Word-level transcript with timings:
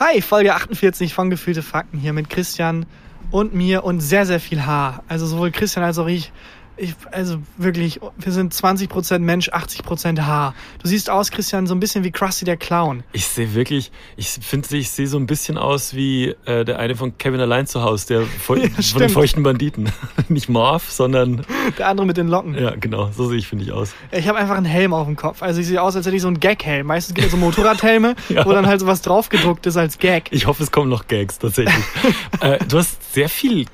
Hi, 0.00 0.20
Folge 0.22 0.52
48 0.56 1.14
von 1.14 1.30
Gefühlte 1.30 1.62
Fakten 1.62 1.98
hier 1.98 2.12
mit 2.12 2.28
Christian 2.28 2.84
und 3.30 3.54
mir 3.54 3.84
und 3.84 4.00
sehr, 4.00 4.26
sehr 4.26 4.40
viel 4.40 4.66
Haar. 4.66 5.04
Also 5.06 5.24
sowohl 5.24 5.52
Christian 5.52 5.84
als 5.84 5.98
auch 5.98 6.08
ich. 6.08 6.32
Ich, 6.76 6.94
also 7.12 7.36
wirklich, 7.56 8.00
wir 8.18 8.32
sind 8.32 8.52
20% 8.52 9.20
Mensch, 9.20 9.48
80% 9.50 10.20
Haar. 10.22 10.54
Du 10.82 10.88
siehst 10.88 11.08
aus, 11.08 11.30
Christian, 11.30 11.68
so 11.68 11.74
ein 11.74 11.78
bisschen 11.78 12.02
wie 12.02 12.10
Krusty 12.10 12.44
der 12.44 12.56
Clown. 12.56 13.04
Ich 13.12 13.26
sehe 13.26 13.54
wirklich, 13.54 13.92
ich 14.16 14.28
finde, 14.28 14.76
ich 14.76 14.90
sehe 14.90 15.06
so 15.06 15.16
ein 15.18 15.26
bisschen 15.26 15.56
aus 15.56 15.94
wie 15.94 16.34
äh, 16.46 16.64
der 16.64 16.80
eine 16.80 16.96
von 16.96 17.16
Kevin 17.16 17.38
allein 17.40 17.68
zu 17.68 17.82
Hause, 17.82 18.06
der 18.08 18.22
von, 18.22 18.60
Ja, 18.62 18.68
von 18.82 19.00
den 19.02 19.08
feuchten 19.10 19.44
Banditen. 19.44 19.92
Nicht 20.28 20.48
Marv, 20.48 20.90
sondern, 20.90 21.46
Der 21.78 21.86
andere 21.86 22.06
mit 22.08 22.16
den 22.16 22.26
Locken. 22.26 22.54
ja, 22.58 22.74
genau, 22.74 23.10
so 23.16 23.28
sehe 23.28 23.38
ich, 23.38 23.46
finde 23.46 23.64
ich 23.64 23.70
aus. 23.72 23.92
Ich 24.10 24.26
habe 24.26 24.38
einfach 24.38 24.56
einen 24.56 24.66
Helm 24.66 24.92
auf 24.94 25.06
dem 25.06 25.14
Kopf. 25.14 25.42
Also 25.42 25.60
ich 25.60 25.68
sehe 25.68 25.80
aus, 25.80 25.94
als 25.94 26.06
hätte 26.06 26.16
ich 26.16 26.22
so 26.22 26.28
einen 26.28 26.40
Gag-Helm. 26.40 26.88
Meistens 26.88 27.14
gibt 27.14 27.26
es 27.26 27.30
so 27.30 27.36
Motorradhelme, 27.38 28.16
Ja. 28.28 28.44
wo 28.44 28.52
dann 28.52 28.66
halt 28.66 28.80
so 28.80 28.86
was 28.88 29.00
draufgedruckt 29.00 29.64
ist 29.66 29.76
als 29.76 29.98
Gag. 29.98 30.24
Ich 30.32 30.46
hoffe, 30.48 30.62
es 30.64 30.72
kommen 30.72 30.90
noch 30.90 31.06
Gags, 31.06 31.38
tatsächlich. 31.38 31.84
äh, 32.40 32.58
du 32.66 32.78
hast 32.78 33.14
sehr 33.14 33.28
viel, 33.28 33.66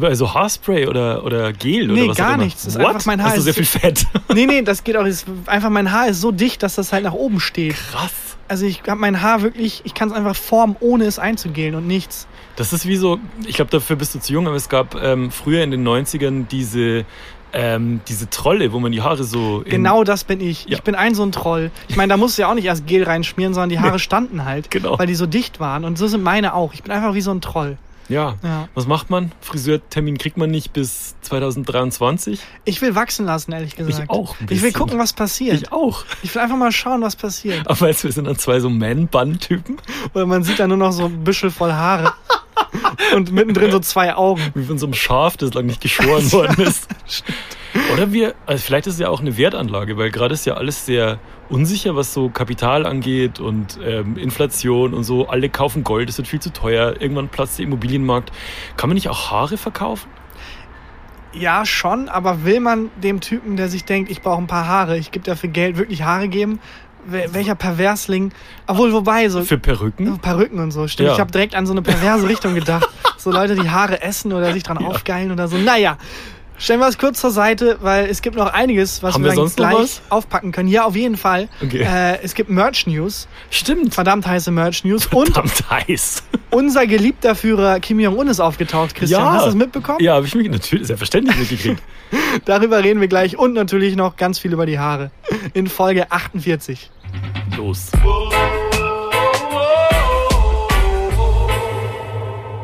also 0.00 0.32
Haarspray 0.34 0.86
oder, 0.86 1.24
oder 1.24 1.52
Gel 1.52 1.86
Nee, 1.88 2.02
oder 2.02 2.10
was 2.10 2.16
gar 2.16 2.36
nichts. 2.36 2.64
Das 2.64 2.74
ist 2.74 2.80
What? 2.80 2.88
einfach 2.94 3.06
mein 3.06 3.20
Haar. 3.22 3.30
Hast 3.30 3.38
du 3.38 3.42
sehr 3.42 3.54
viel 3.54 3.64
Fett? 3.64 4.06
Nee, 4.34 4.46
nee, 4.46 4.62
das 4.62 4.84
geht 4.84 4.96
auch. 4.96 5.04
Das 5.04 5.10
ist 5.14 5.26
einfach 5.46 5.70
mein 5.70 5.90
Haar 5.92 6.08
ist 6.08 6.20
so 6.20 6.30
dicht, 6.32 6.62
dass 6.62 6.74
das 6.74 6.92
halt 6.92 7.04
nach 7.04 7.12
oben 7.14 7.40
steht. 7.40 7.74
Krass. 7.74 8.12
Also 8.48 8.66
ich 8.66 8.82
habe 8.86 9.00
mein 9.00 9.22
Haar 9.22 9.42
wirklich, 9.42 9.80
ich 9.84 9.94
kann 9.94 10.08
es 10.08 10.14
einfach 10.14 10.36
formen, 10.36 10.76
ohne 10.80 11.04
es 11.04 11.18
einzugelen 11.18 11.74
und 11.74 11.86
nichts. 11.86 12.26
Das 12.56 12.72
ist 12.72 12.86
wie 12.86 12.96
so, 12.96 13.18
ich 13.46 13.56
glaube, 13.56 13.70
dafür 13.70 13.96
bist 13.96 14.14
du 14.14 14.20
zu 14.20 14.32
jung, 14.32 14.46
aber 14.46 14.56
es 14.56 14.68
gab 14.68 14.94
ähm, 15.02 15.30
früher 15.30 15.62
in 15.64 15.70
den 15.70 15.86
90ern 15.86 16.46
diese, 16.48 17.04
ähm, 17.52 18.00
diese 18.08 18.30
Trolle, 18.30 18.72
wo 18.72 18.78
man 18.78 18.92
die 18.92 19.02
Haare 19.02 19.24
so. 19.24 19.62
Genau 19.66 20.04
das 20.04 20.24
bin 20.24 20.40
ich. 20.40 20.64
Ja. 20.66 20.76
Ich 20.76 20.82
bin 20.82 20.94
ein 20.94 21.14
so 21.14 21.22
ein 21.24 21.32
Troll. 21.32 21.70
Ich 21.88 21.96
meine, 21.96 22.10
da 22.10 22.16
musst 22.16 22.36
du 22.38 22.42
ja 22.42 22.50
auch 22.50 22.54
nicht 22.54 22.66
erst 22.66 22.86
Gel 22.86 23.02
reinschmieren, 23.04 23.52
sondern 23.54 23.70
die 23.70 23.80
Haare 23.80 23.98
standen 23.98 24.44
halt, 24.44 24.70
Genau. 24.70 24.98
weil 24.98 25.06
die 25.06 25.14
so 25.14 25.26
dicht 25.26 25.58
waren. 25.60 25.84
Und 25.84 25.98
so 25.98 26.06
sind 26.06 26.22
meine 26.22 26.54
auch. 26.54 26.72
Ich 26.74 26.82
bin 26.82 26.92
einfach 26.92 27.14
wie 27.14 27.20
so 27.22 27.30
ein 27.32 27.40
Troll. 27.40 27.78
Ja. 28.08 28.36
Ja. 28.42 28.68
Was 28.74 28.86
macht 28.86 29.10
man? 29.10 29.32
Friseurtermin 29.40 30.18
kriegt 30.18 30.36
man 30.36 30.50
nicht 30.50 30.72
bis 30.72 31.16
2023. 31.22 32.40
Ich 32.64 32.80
will 32.82 32.94
wachsen 32.94 33.26
lassen, 33.26 33.52
ehrlich 33.52 33.76
gesagt. 33.76 34.10
auch 34.10 34.36
ein 34.40 34.46
Ich 34.50 34.62
will 34.62 34.72
gucken, 34.72 34.98
was 34.98 35.12
passiert. 35.12 35.54
Ich 35.54 35.72
auch. 35.72 36.04
Ich 36.22 36.34
will 36.34 36.42
einfach 36.42 36.56
mal 36.56 36.72
schauen, 36.72 37.02
was 37.02 37.16
passiert. 37.16 37.66
Aber 37.68 37.80
weißt 37.80 38.04
du, 38.04 38.08
wir 38.08 38.12
sind 38.12 38.26
dann 38.26 38.38
zwei 38.38 38.60
so 38.60 38.70
Man-Bun-Typen. 38.70 39.76
Oder 40.14 40.26
man 40.26 40.44
sieht 40.44 40.58
da 40.58 40.66
nur 40.66 40.76
noch 40.76 40.92
so 40.92 41.06
ein 41.06 41.24
Büschel 41.24 41.50
voll 41.50 41.72
Haare. 41.72 42.12
Und 43.14 43.32
mittendrin 43.32 43.70
so 43.70 43.80
zwei 43.80 44.14
Augen. 44.14 44.42
Wie 44.54 44.64
von 44.64 44.78
so 44.78 44.86
einem 44.86 44.94
Schaf, 44.94 45.36
das 45.36 45.54
lang 45.54 45.66
nicht 45.66 45.80
geschoren 45.80 46.30
worden 46.32 46.60
ist. 46.66 46.88
Oder 47.92 48.12
wir, 48.12 48.34
also 48.46 48.62
vielleicht 48.62 48.86
ist 48.86 48.94
es 48.94 49.00
ja 49.00 49.08
auch 49.08 49.20
eine 49.20 49.36
Wertanlage, 49.36 49.96
weil 49.98 50.10
gerade 50.10 50.34
ist 50.34 50.46
ja 50.46 50.54
alles 50.54 50.86
sehr 50.86 51.18
unsicher, 51.48 51.96
was 51.96 52.12
so 52.12 52.28
Kapital 52.28 52.86
angeht 52.86 53.40
und 53.40 53.78
ähm, 53.84 54.16
Inflation 54.16 54.94
und 54.94 55.04
so. 55.04 55.28
Alle 55.28 55.48
kaufen 55.48 55.84
Gold, 55.84 56.08
es 56.08 56.18
wird 56.18 56.28
viel 56.28 56.40
zu 56.40 56.52
teuer. 56.52 57.00
Irgendwann 57.00 57.28
platzt 57.28 57.58
der 57.58 57.64
Immobilienmarkt. 57.66 58.32
Kann 58.76 58.88
man 58.90 58.94
nicht 58.94 59.08
auch 59.08 59.30
Haare 59.30 59.56
verkaufen? 59.56 60.08
Ja, 61.32 61.66
schon, 61.66 62.08
aber 62.08 62.44
will 62.44 62.60
man 62.60 62.88
dem 63.02 63.20
Typen, 63.20 63.56
der 63.56 63.68
sich 63.68 63.84
denkt, 63.84 64.10
ich 64.10 64.22
brauche 64.22 64.40
ein 64.40 64.46
paar 64.46 64.66
Haare, 64.66 64.96
ich 64.96 65.10
gebe 65.10 65.24
dafür 65.24 65.50
Geld, 65.50 65.76
wirklich 65.76 66.02
Haare 66.02 66.28
geben? 66.28 66.60
Wel- 67.10 67.34
Welcher 67.34 67.54
Perversling? 67.54 68.32
Obwohl, 68.66 68.92
wobei, 68.92 69.28
so 69.28 69.42
Für 69.42 69.58
Perücken? 69.58 70.18
Perücken 70.18 70.58
und 70.60 70.70
so, 70.70 70.88
stimmt. 70.88 71.08
Ja. 71.08 71.12
Ich 71.14 71.20
habe 71.20 71.30
direkt 71.30 71.54
an 71.54 71.66
so 71.66 71.72
eine 71.72 71.82
perverse 71.82 72.26
Richtung 72.28 72.54
gedacht. 72.54 72.88
So 73.18 73.30
Leute, 73.30 73.54
die 73.54 73.68
Haare 73.68 74.00
essen 74.02 74.32
oder 74.32 74.52
sich 74.52 74.62
dran 74.62 74.78
Ja. 74.80 74.86
aufgeilen 74.88 75.30
oder 75.30 75.46
so. 75.46 75.56
Naja, 75.58 75.98
stellen 76.58 76.80
wir 76.80 76.88
es 76.88 76.98
kurz 76.98 77.20
zur 77.20 77.30
Seite, 77.30 77.78
weil 77.80 78.06
es 78.06 78.22
gibt 78.22 78.36
noch 78.36 78.52
einiges, 78.52 79.02
was 79.02 79.14
Haben 79.14 79.24
wir, 79.24 79.32
sonst 79.32 79.56
gleich 79.56 79.74
was? 79.74 80.02
aufpacken 80.08 80.52
können. 80.52 80.68
Ja, 80.68 80.84
auf 80.84 80.96
jeden 80.96 81.16
Fall. 81.16 81.48
Okay. 81.62 81.82
Äh, 81.82 82.18
es 82.22 82.34
gibt 82.34 82.50
Merch-News, 82.50 83.28
Stimmt. 83.50 83.94
verdammt 83.94 84.26
heiße 84.26 84.50
Merch-News. 84.50 85.06
Und 85.06 85.32
Verdammt 85.32 85.70
heiß. 85.70 86.22
unser 86.50 86.86
geliebter 86.86 87.34
Führer 87.34 87.80
Kim 87.80 88.00
Jong-un 88.00 88.28
ist 88.28 88.40
aufgetaucht, 88.40 88.94
Christian. 88.94 89.22
Ja. 89.22 89.32
Hast 89.32 89.42
du 89.42 89.46
das 89.46 89.54
mitbekommen? 89.54 89.98
Ja, 90.00 90.14
habe 90.14 90.26
ich 90.26 90.34
mich 90.34 90.48
natürlich 90.48 90.86
selbstverständlich 90.86 91.36
mitgekriegt. 91.38 91.82
Darüber 92.44 92.82
reden 92.82 93.00
wir 93.00 93.08
gleich 93.08 93.38
und 93.38 93.52
natürlich 93.52 93.96
noch 93.96 94.16
ganz 94.16 94.38
viel 94.38 94.52
über 94.52 94.66
die 94.66 94.78
Haare. 94.78 95.10
In 95.54 95.66
Folge 95.66 96.10
48. 96.10 96.90
Los. 97.56 97.90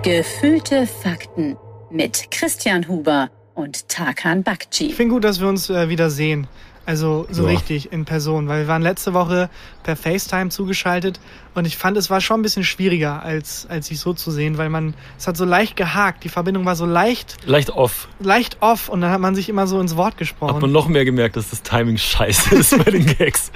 Gefühlte 0.02 0.86
Fakten 0.86 1.56
mit 1.90 2.30
Christian 2.30 2.88
Huber 2.88 3.30
und 3.54 3.88
Tarkan 3.88 4.38
Ich 4.40 4.44
Bakci. 4.44 4.92
finde 4.92 5.14
gut, 5.14 5.24
dass 5.24 5.40
wir 5.40 5.48
uns 5.48 5.68
äh, 5.70 5.88
wieder 5.88 6.10
sehen. 6.10 6.46
Also 6.84 7.28
so 7.30 7.44
Ja. 7.44 7.50
richtig 7.50 7.92
in 7.92 8.04
Person, 8.04 8.48
weil 8.48 8.62
wir 8.62 8.66
waren 8.66 8.82
letzte 8.82 9.14
Woche 9.14 9.48
per 9.84 9.94
FaceTime 9.94 10.50
zugeschaltet 10.50 11.20
und 11.54 11.64
ich 11.64 11.76
fand, 11.76 11.96
es 11.96 12.10
war 12.10 12.20
schon 12.20 12.40
ein 12.40 12.42
bisschen 12.42 12.64
schwieriger, 12.64 13.22
als, 13.22 13.66
als 13.70 13.86
sich 13.86 14.00
so 14.00 14.14
zu 14.14 14.32
sehen, 14.32 14.58
weil 14.58 14.68
man, 14.68 14.94
es 15.16 15.28
hat 15.28 15.36
so 15.36 15.44
leicht 15.44 15.76
gehakt, 15.76 16.24
die 16.24 16.28
Verbindung 16.28 16.64
war 16.64 16.74
so 16.74 16.84
leicht, 16.84 17.36
Leicht 17.46 17.70
off. 17.70 18.08
leicht 18.18 18.56
off 18.62 18.88
und 18.88 19.00
dann 19.00 19.12
hat 19.12 19.20
man 19.20 19.36
sich 19.36 19.48
immer 19.48 19.68
so 19.68 19.78
ins 19.80 19.94
Wort 19.94 20.14
Hat 20.14 20.18
gesprochen. 20.18 20.60
man 20.60 20.72
noch 20.72 20.88
mehr 20.88 21.04
gemerkt, 21.04 21.36
dass 21.36 21.50
das 21.50 21.62
Timing 21.62 21.98
scheiße 21.98 22.52
ist 22.56 22.76
bei 22.84 22.90
den 22.90 23.06
Gags. 23.06 23.52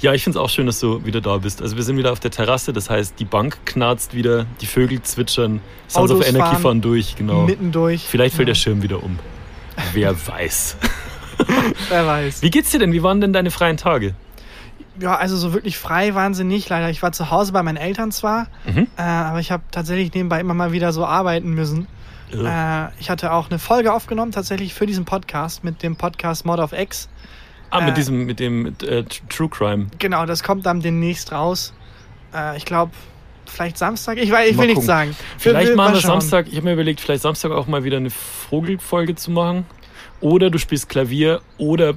Ja, 0.00 0.14
ich 0.14 0.24
finde 0.24 0.38
es 0.38 0.42
auch 0.42 0.48
schön, 0.48 0.64
dass 0.64 0.80
du 0.80 1.04
wieder 1.04 1.20
da 1.20 1.36
bist. 1.36 1.60
Also 1.60 1.76
wir 1.76 1.82
sind 1.82 1.98
wieder 1.98 2.12
auf 2.12 2.20
der 2.20 2.30
Terrasse, 2.30 2.72
das 2.72 2.88
heißt, 2.88 3.16
die 3.18 3.26
Bank 3.26 3.58
knarzt 3.66 4.14
wieder, 4.14 4.46
die 4.62 4.66
Vögel 4.66 5.02
zwitschern, 5.02 5.60
Sons 5.86 6.10
of 6.12 6.16
Autos 6.20 6.28
Anarchy 6.34 6.52
fahren 6.52 6.62
fahren 6.62 6.80
durch, 6.80 7.14
genau. 7.14 7.42
Mittendurch. 7.42 8.06
Vielleicht 8.08 8.36
fällt 8.36 8.48
ja, 8.48 8.54
der 8.54 8.58
Schirm 8.58 8.80
wieder 8.82 9.02
um. 9.02 9.18
Wer 9.92 10.14
weiß. 10.26 10.76
Wer 11.88 12.06
weiß. 12.06 12.42
Wie 12.42 12.50
geht's 12.50 12.70
dir 12.70 12.78
denn? 12.78 12.92
Wie 12.92 13.02
waren 13.02 13.20
denn 13.20 13.32
deine 13.32 13.50
freien 13.50 13.76
Tage? 13.76 14.14
Ja, 15.00 15.16
also 15.16 15.36
so 15.36 15.52
wirklich 15.54 15.78
frei 15.78 16.14
waren 16.14 16.34
sie 16.34 16.44
nicht, 16.44 16.68
leider. 16.68 16.90
Ich 16.90 17.02
war 17.02 17.12
zu 17.12 17.30
Hause 17.30 17.52
bei 17.52 17.62
meinen 17.62 17.78
Eltern 17.78 18.12
zwar, 18.12 18.48
Mhm. 18.66 18.86
äh, 18.98 19.02
aber 19.02 19.40
ich 19.40 19.50
habe 19.50 19.62
tatsächlich 19.70 20.12
nebenbei 20.12 20.40
immer 20.40 20.52
mal 20.54 20.72
wieder 20.72 20.92
so 20.92 21.06
arbeiten 21.06 21.50
müssen. 21.54 21.86
Äh, 22.32 22.88
ich 23.00 23.10
hatte 23.10 23.32
auch 23.32 23.48
eine 23.50 23.58
Folge 23.58 23.92
aufgenommen, 23.92 24.30
tatsächlich 24.30 24.74
für 24.74 24.86
diesen 24.86 25.04
Podcast, 25.04 25.64
mit 25.64 25.82
dem 25.82 25.96
Podcast 25.96 26.44
Mod 26.44 26.60
of 26.60 26.72
X. 26.72 27.08
ah, 27.70 27.80
mit 27.80 27.90
äh, 27.90 27.94
diesem, 27.94 28.24
mit 28.26 28.38
dem 28.40 28.62
mit, 28.62 28.82
äh, 28.82 29.04
True 29.28 29.48
Crime. 29.48 29.86
Genau, 29.98 30.26
das 30.26 30.42
kommt 30.42 30.66
dann 30.66 30.80
demnächst 30.80 31.32
raus. 31.32 31.72
Äh, 32.34 32.56
ich 32.56 32.64
glaube, 32.66 32.92
vielleicht 33.46 33.78
Samstag. 33.78 34.18
Ich, 34.18 34.30
weiß, 34.30 34.50
ich 34.50 34.58
will 34.58 34.66
nichts 34.66 34.86
sagen. 34.86 35.16
Vielleicht 35.38 35.70
wir, 35.70 35.76
machen 35.76 35.94
wir. 35.94 36.00
Samstag, 36.00 36.46
ich 36.48 36.56
habe 36.56 36.66
mir 36.66 36.74
überlegt, 36.74 37.00
vielleicht 37.00 37.22
Samstag 37.22 37.50
auch 37.52 37.66
mal 37.66 37.82
wieder 37.84 37.96
eine 37.96 38.10
Vogelfolge 38.10 39.14
zu 39.16 39.30
machen. 39.32 39.66
Oder 40.20 40.50
du 40.50 40.58
spielst 40.58 40.88
Klavier 40.88 41.40
oder 41.58 41.94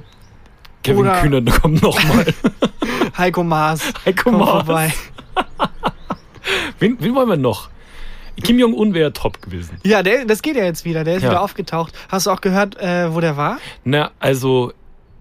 Kevin 0.82 1.00
Oder- 1.00 1.20
Kühner 1.20 1.42
kommt 1.60 1.82
nochmal. 1.82 2.26
Heiko 3.18 3.42
Maas. 3.44 3.92
Heiko 4.04 4.24
kommt 4.30 4.38
Maas. 4.38 4.48
vorbei. 4.66 4.92
Wen, 6.78 6.96
wen 7.00 7.14
wollen 7.14 7.28
wir 7.28 7.36
noch? 7.36 7.68
Kim 8.42 8.58
Jong-un 8.58 8.94
wäre 8.94 9.12
top 9.12 9.40
gewesen. 9.40 9.78
Ja, 9.84 10.02
der, 10.02 10.24
das 10.24 10.42
geht 10.42 10.56
ja 10.56 10.64
jetzt 10.64 10.84
wieder. 10.84 11.04
Der 11.04 11.16
ist 11.16 11.22
Ja. 11.22 11.30
wieder 11.30 11.40
aufgetaucht. 11.40 11.94
Hast 12.08 12.26
du 12.26 12.30
auch 12.30 12.40
gehört, 12.40 12.76
äh, 12.80 13.14
wo 13.14 13.20
der 13.20 13.36
war? 13.36 13.58
Na, 13.84 14.10
also, 14.18 14.72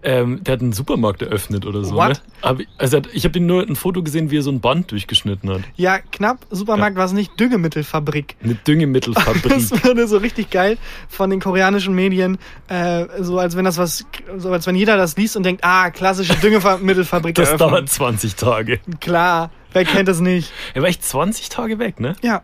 ähm, 0.03 0.43
der 0.43 0.53
hat 0.53 0.61
einen 0.61 0.73
Supermarkt 0.73 1.21
eröffnet 1.21 1.65
oder 1.65 1.83
so. 1.83 1.95
What? 1.95 2.21
Ne? 2.43 2.65
Also, 2.77 3.01
ich 3.13 3.25
habe 3.25 3.39
nur 3.39 3.63
ein 3.63 3.75
Foto 3.75 4.03
gesehen, 4.03 4.31
wie 4.31 4.37
er 4.37 4.41
so 4.41 4.51
ein 4.51 4.59
Band 4.59 4.91
durchgeschnitten 4.91 5.49
hat. 5.49 5.61
Ja, 5.75 5.99
knapp. 5.99 6.45
Supermarkt 6.49 6.97
war 6.97 7.05
es 7.05 7.13
nicht. 7.13 7.39
Düngemittelfabrik. 7.39 8.35
Eine 8.43 8.55
Düngemittelfabrik. 8.55 9.43
Das 9.53 9.71
wurde 9.83 10.07
so 10.07 10.17
richtig 10.17 10.49
geil 10.49 10.77
von 11.07 11.29
den 11.29 11.39
koreanischen 11.39 11.93
Medien, 11.93 12.37
äh, 12.67 13.05
so 13.19 13.37
als 13.39 13.55
wenn 13.55 13.65
das 13.65 13.77
was, 13.77 14.05
so 14.37 14.51
als 14.51 14.67
wenn 14.67 14.75
jeder 14.75 14.97
das 14.97 15.15
liest 15.15 15.37
und 15.37 15.43
denkt, 15.43 15.63
ah, 15.63 15.89
klassische 15.91 16.35
Düngemittelfabrik. 16.35 17.35
das 17.35 17.49
eröffnen. 17.49 17.69
dauert 17.69 17.89
20 17.89 18.35
Tage. 18.35 18.79
Klar, 18.99 19.51
wer 19.71 19.85
kennt 19.85 20.07
das 20.07 20.19
nicht? 20.19 20.51
Er 20.73 20.81
war 20.81 20.89
echt 20.89 21.03
20 21.03 21.49
Tage 21.49 21.79
weg, 21.79 21.99
ne? 21.99 22.15
Ja. 22.21 22.41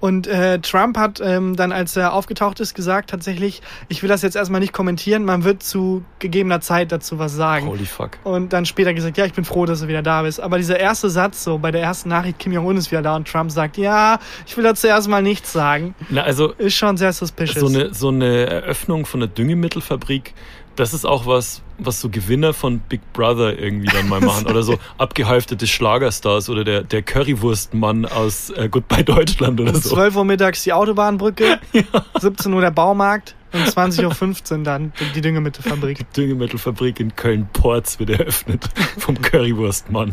Und 0.00 0.26
äh, 0.26 0.58
Trump 0.60 0.98
hat 0.98 1.20
ähm, 1.20 1.56
dann, 1.56 1.72
als 1.72 1.96
er 1.96 2.12
aufgetaucht 2.12 2.60
ist, 2.60 2.74
gesagt 2.74 3.10
tatsächlich, 3.10 3.62
ich 3.88 4.02
will 4.02 4.08
das 4.08 4.22
jetzt 4.22 4.36
erstmal 4.36 4.60
nicht 4.60 4.72
kommentieren, 4.72 5.24
man 5.24 5.44
wird 5.44 5.62
zu 5.62 6.04
gegebener 6.18 6.60
Zeit 6.60 6.92
dazu 6.92 7.18
was 7.18 7.32
sagen. 7.32 7.66
Holy 7.66 7.86
fuck. 7.86 8.18
Und 8.24 8.52
dann 8.52 8.66
später 8.66 8.94
gesagt, 8.94 9.16
ja, 9.16 9.24
ich 9.24 9.32
bin 9.32 9.44
froh, 9.44 9.66
dass 9.66 9.80
du 9.80 9.88
wieder 9.88 10.02
da 10.02 10.22
bist. 10.22 10.40
Aber 10.40 10.58
dieser 10.58 10.78
erste 10.78 11.10
Satz, 11.10 11.44
so 11.44 11.58
bei 11.58 11.70
der 11.70 11.82
ersten 11.82 12.08
Nachricht, 12.08 12.38
Kim 12.38 12.52
Jong-un 12.52 12.76
ist 12.76 12.90
wieder 12.90 13.02
da 13.02 13.16
und 13.16 13.28
Trump 13.28 13.50
sagt, 13.50 13.76
ja, 13.76 14.18
ich 14.46 14.56
will 14.56 14.64
dazu 14.64 14.86
erstmal 14.86 15.22
nichts 15.22 15.52
sagen, 15.52 15.94
Na, 16.08 16.22
also, 16.22 16.52
ist 16.52 16.74
schon 16.74 16.96
sehr 16.96 17.12
suspicious. 17.12 17.60
so 17.60 17.66
eine, 17.66 17.94
so 17.94 18.08
eine 18.08 18.46
Eröffnung 18.46 19.06
von 19.06 19.22
einer 19.22 19.28
Düngemittelfabrik, 19.28 20.34
das 20.76 20.94
ist 20.94 21.04
auch 21.04 21.26
was, 21.26 21.62
was 21.78 22.00
so 22.00 22.08
Gewinner 22.08 22.52
von 22.52 22.78
Big 22.78 23.00
Brother 23.12 23.58
irgendwie 23.58 23.88
dann 23.88 24.08
mal 24.08 24.20
machen. 24.20 24.46
oder 24.46 24.62
so 24.62 24.78
abgehalftete 24.98 25.66
Schlagerstars 25.66 26.48
oder 26.48 26.64
der, 26.64 26.82
der 26.82 27.02
Currywurstmann 27.02 28.04
aus 28.06 28.50
äh, 28.50 28.68
Goodbye 28.68 29.04
Deutschland 29.04 29.60
oder 29.60 29.74
Um 29.74 29.80
so. 29.80 29.90
12 29.94 30.16
Uhr 30.16 30.24
mittags 30.24 30.62
die 30.62 30.72
Autobahnbrücke, 30.72 31.58
17 32.20 32.52
Uhr 32.52 32.60
der 32.60 32.70
Baumarkt 32.70 33.34
und 33.52 33.62
20.15 33.62 34.58
Uhr 34.58 34.64
dann 34.64 34.92
die 35.14 35.20
Düngemittelfabrik. 35.20 36.12
Düngemittelfabrik 36.12 37.00
in 37.00 37.16
Köln-Porz 37.16 37.98
wird 37.98 38.10
eröffnet 38.10 38.68
vom 38.98 39.20
Currywurstmann. 39.20 40.12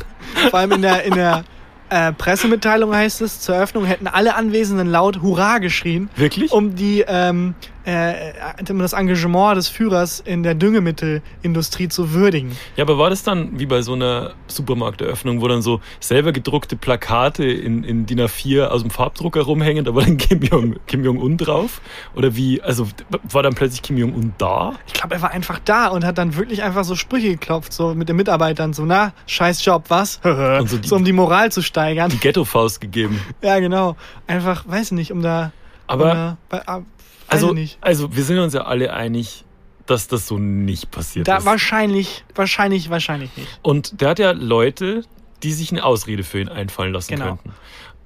Vor 0.50 0.60
allem 0.60 0.72
in 0.74 0.82
der, 0.82 1.04
in 1.04 1.14
der 1.14 1.44
äh, 1.90 2.14
Pressemitteilung 2.14 2.96
heißt 2.96 3.22
es, 3.22 3.40
zur 3.42 3.56
Eröffnung 3.56 3.86
hätten 3.86 4.08
alle 4.08 4.36
Anwesenden 4.36 4.88
laut 4.88 5.22
Hurra 5.22 5.58
geschrien, 5.60 6.10
Wirklich? 6.16 6.52
um 6.52 6.76
die, 6.76 7.04
ähm, 7.08 7.54
äh, 7.86 8.32
um 8.70 8.80
das 8.80 8.94
Engagement 8.94 9.58
des 9.58 9.68
Führers 9.68 10.20
in 10.22 10.44
der 10.44 10.56
Düngemittelindustrie 10.56 11.90
zu 11.90 12.14
würdigen. 12.14 12.56
Ja, 12.76 12.84
aber 12.84 12.98
war 12.98 13.10
das 13.10 13.24
dann 13.24 13.60
wie 13.60 13.66
bei 13.66 13.82
so 13.82 13.94
einer 13.94 14.34
Supermarkteröffnung, 14.48 15.42
wo 15.42 15.48
dann 15.48 15.62
so 15.62 15.82
selber 16.00 16.32
gedruckte 16.32 16.76
Plakate 16.76 17.44
in, 17.46 17.84
in 17.84 18.06
DIN 18.06 18.22
A4 18.22 18.68
aus 18.68 18.82
dem 18.82 18.90
Farbdrucker 18.92 19.42
rumhängen, 19.42 19.86
da 19.86 19.94
war 19.96 20.04
dann 20.04 20.18
Kim 20.24 20.42
Jong, 20.42 20.76
Kim 20.88 21.04
Jong-un 21.04 21.38
drauf? 21.38 21.82
Oder 22.16 22.36
wie, 22.36 22.62
also 22.62 22.88
war 23.24 23.44
dann 23.44 23.54
plötzlich 23.54 23.82
Kim 23.82 23.98
Jong-un 23.98 24.34
da? 24.38 24.74
Ich 24.88 24.94
glaube, 24.94 25.16
er 25.16 25.22
war 25.22 25.32
einfach 25.32 25.60
da 25.66 25.88
und 25.88 26.06
hat 26.06 26.18
dann 26.18 26.36
wirklich 26.36 26.64
einfach 26.64 26.84
so 26.84 26.96
Sprüche 26.96 27.30
geklopft, 27.32 27.74
so 27.74 27.94
mit 27.94 28.08
den 28.10 28.16
Mitarbeitern, 28.16 28.74
so, 28.74 28.86
na, 28.86 29.14
scheiß 29.28 29.64
Job, 29.66 29.86
was? 29.90 30.20
So 30.64 30.66
so, 30.66 30.78
die- 30.78 30.92
um 30.92 31.04
die 31.04 31.14
Moral 31.14 31.52
zu 31.52 31.62
steigern. 31.62 32.10
Die 32.10 32.18
Ghetto-Faust 32.20 32.80
gegeben. 32.80 33.20
Ja, 33.42 33.60
genau. 33.60 33.96
Einfach, 34.28 34.68
weiß 34.68 34.92
nicht, 34.92 35.12
um 35.12 35.22
da. 35.22 35.52
Aber- 35.88 36.38
Also, 37.34 37.48
ich 37.50 37.54
nicht. 37.56 37.78
also 37.82 38.16
wir 38.16 38.24
sind 38.24 38.40
uns 38.40 38.54
ja 38.54 38.62
alle 38.66 38.94
einig, 38.94 39.44
dass 39.86 40.08
das 40.08 40.28
so 40.28 40.38
nicht 40.38 40.92
passiert 40.92 41.28
Da 41.28 41.38
ist. 41.38 41.46
wahrscheinlich, 41.46 42.24
wahrscheinlich, 42.36 42.90
wahrscheinlich 42.90 43.36
nicht. 43.36 43.60
Und 43.62 44.00
der 44.02 44.10
hat 44.10 44.20
ja 44.20 44.32
Leute, 44.32 45.04
die 45.44 45.52
sich 45.52 45.72
eine 45.72 45.84
Ausrede 45.84 46.24
für 46.24 46.40
ihn 46.40 46.48
einfallen 46.50 46.94
lassen 46.94 47.14
Genau. 47.16 47.26
könnten. 47.36 47.54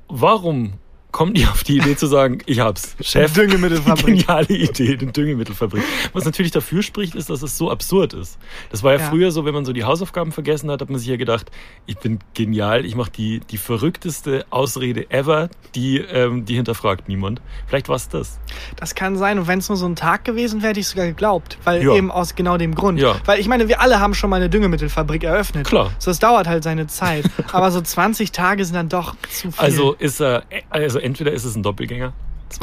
Warum 0.07 0.73
kommen 1.17 1.33
die 1.33 1.47
auf 1.47 1.63
die 1.63 1.77
Idee 1.77 1.95
zu 1.95 2.05
sagen, 2.05 2.37
ich 2.45 2.59
hab's, 2.59 2.95
Chef, 3.01 3.33
Düngemittelfabrik. 3.33 4.05
geniale 4.05 4.47
Idee, 4.49 4.97
eine 5.01 5.11
Düngemittelfabrik. 5.11 5.81
Was 6.13 6.25
natürlich 6.25 6.51
dafür 6.51 6.83
spricht, 6.83 7.15
ist, 7.15 7.31
dass 7.31 7.41
es 7.41 7.57
so 7.57 7.71
absurd 7.71 8.13
ist. 8.13 8.37
Das 8.69 8.83
war 8.83 8.93
ja, 8.93 8.99
Ja. 8.99 9.09
früher 9.09 9.31
so, 9.31 9.43
wenn 9.43 9.53
man 9.55 9.65
so 9.65 9.73
die 9.73 9.83
Hausaufgaben 9.83 10.31
vergessen 10.31 10.69
hat, 10.69 10.79
hat 10.81 10.89
man 10.91 10.99
sich 10.99 11.07
ja 11.07 11.15
gedacht, 11.17 11.49
ich 11.87 11.97
bin 11.97 12.19
genial, 12.35 12.85
ich 12.85 12.95
mache 12.95 13.09
die, 13.09 13.39
die 13.49 13.57
verrückteste 13.57 14.45
Ausrede 14.51 15.09
ever, 15.09 15.49
die, 15.73 15.97
ähm, 15.97 16.45
die 16.45 16.53
hinterfragt 16.55 17.07
niemand. 17.09 17.41
Vielleicht 17.65 17.89
war 17.89 17.95
es 17.95 18.09
das. 18.09 18.39
Das 18.75 18.93
kann 18.93 19.17
sein. 19.17 19.39
Und 19.39 19.47
wenn 19.47 19.57
es 19.59 19.69
nur 19.69 19.77
so 19.77 19.87
ein 19.87 19.95
Tag 19.95 20.23
gewesen 20.23 20.61
wäre, 20.61 20.69
hätte 20.69 20.81
ich 20.81 20.87
sogar 20.87 21.07
geglaubt. 21.07 21.57
Weil 21.63 21.83
Ja. 21.83 21.95
eben 21.95 22.11
aus 22.11 22.35
genau 22.35 22.57
dem 22.57 22.75
Grund. 22.75 22.99
Ja. 22.99 23.15
Weil 23.25 23.39
ich 23.39 23.47
meine, 23.47 23.67
wir 23.67 23.81
alle 23.81 23.99
haben 23.99 24.13
schon 24.13 24.29
mal 24.29 24.35
eine 24.35 24.49
Düngemittelfabrik 24.49 25.23
eröffnet. 25.23 25.65
Klar. 25.65 25.91
So, 25.97 26.11
es 26.11 26.19
dauert 26.19 26.47
halt 26.47 26.63
seine 26.63 26.85
Zeit. 26.85 27.25
Aber 27.51 27.71
so 27.71 27.81
20 27.81 28.31
Tage 28.31 28.63
sind 28.65 28.75
dann 28.75 28.89
doch 28.89 29.15
zu 29.31 29.51
viel. 29.51 29.59
Also 29.63 29.93
ist 29.93 30.21
er, 30.21 30.43
also 30.69 30.99
entweder 31.07 31.31
ist 31.31 31.45
es 31.45 31.55
ein 31.55 31.63
Doppelgänger. 31.63 32.13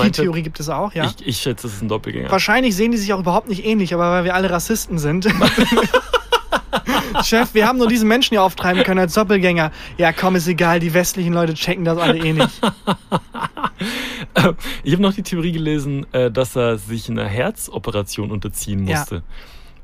Die 0.03 0.11
Theorie 0.11 0.43
gibt 0.43 0.61
es 0.61 0.69
auch, 0.69 0.95
ja. 0.95 1.05
Ich, 1.05 1.27
ich 1.27 1.37
schätze, 1.39 1.67
es 1.67 1.75
ist 1.75 1.83
ein 1.83 1.89
Doppelgänger. 1.89 2.31
Wahrscheinlich 2.31 2.75
sehen 2.77 2.93
die 2.93 2.97
sich 2.99 3.13
auch 3.13 3.19
überhaupt 3.21 3.49
nicht 3.49 3.65
ähnlich, 3.65 3.93
aber 3.93 4.11
weil 4.11 4.25
wir 4.25 4.35
alle 4.35 4.51
Rassisten 4.51 4.99
sind. 4.99 5.27
Chef, 7.23 7.55
wir 7.55 7.67
haben 7.67 7.79
nur 7.79 7.89
diesen 7.89 8.09
Menschen 8.09 8.31
hier 8.31 8.43
auftreiben 8.43 8.83
können 8.83 9.01
als 9.01 9.15
Doppelgänger. 9.15 9.71
Ja, 9.99 10.13
komm, 10.13 10.37
ist 10.37 10.49
egal, 10.49 10.81
die 10.81 10.93
westlichen 10.95 11.33
Leute 11.33 11.55
checken 11.55 11.85
das 11.85 11.99
alle 11.99 12.19
eh 12.19 12.33
nicht. 12.33 12.61
Ich 14.83 14.93
habe 14.93 15.03
noch 15.03 15.15
die 15.15 15.23
Theorie 15.23 15.53
gelesen, 15.53 16.07
äh, 16.13 16.31
dass 16.31 16.57
er 16.57 16.79
sich 16.79 17.09
einer 17.09 17.27
Herzoperation 17.27 18.31
unterziehen 18.31 18.87
Ja. 18.87 19.05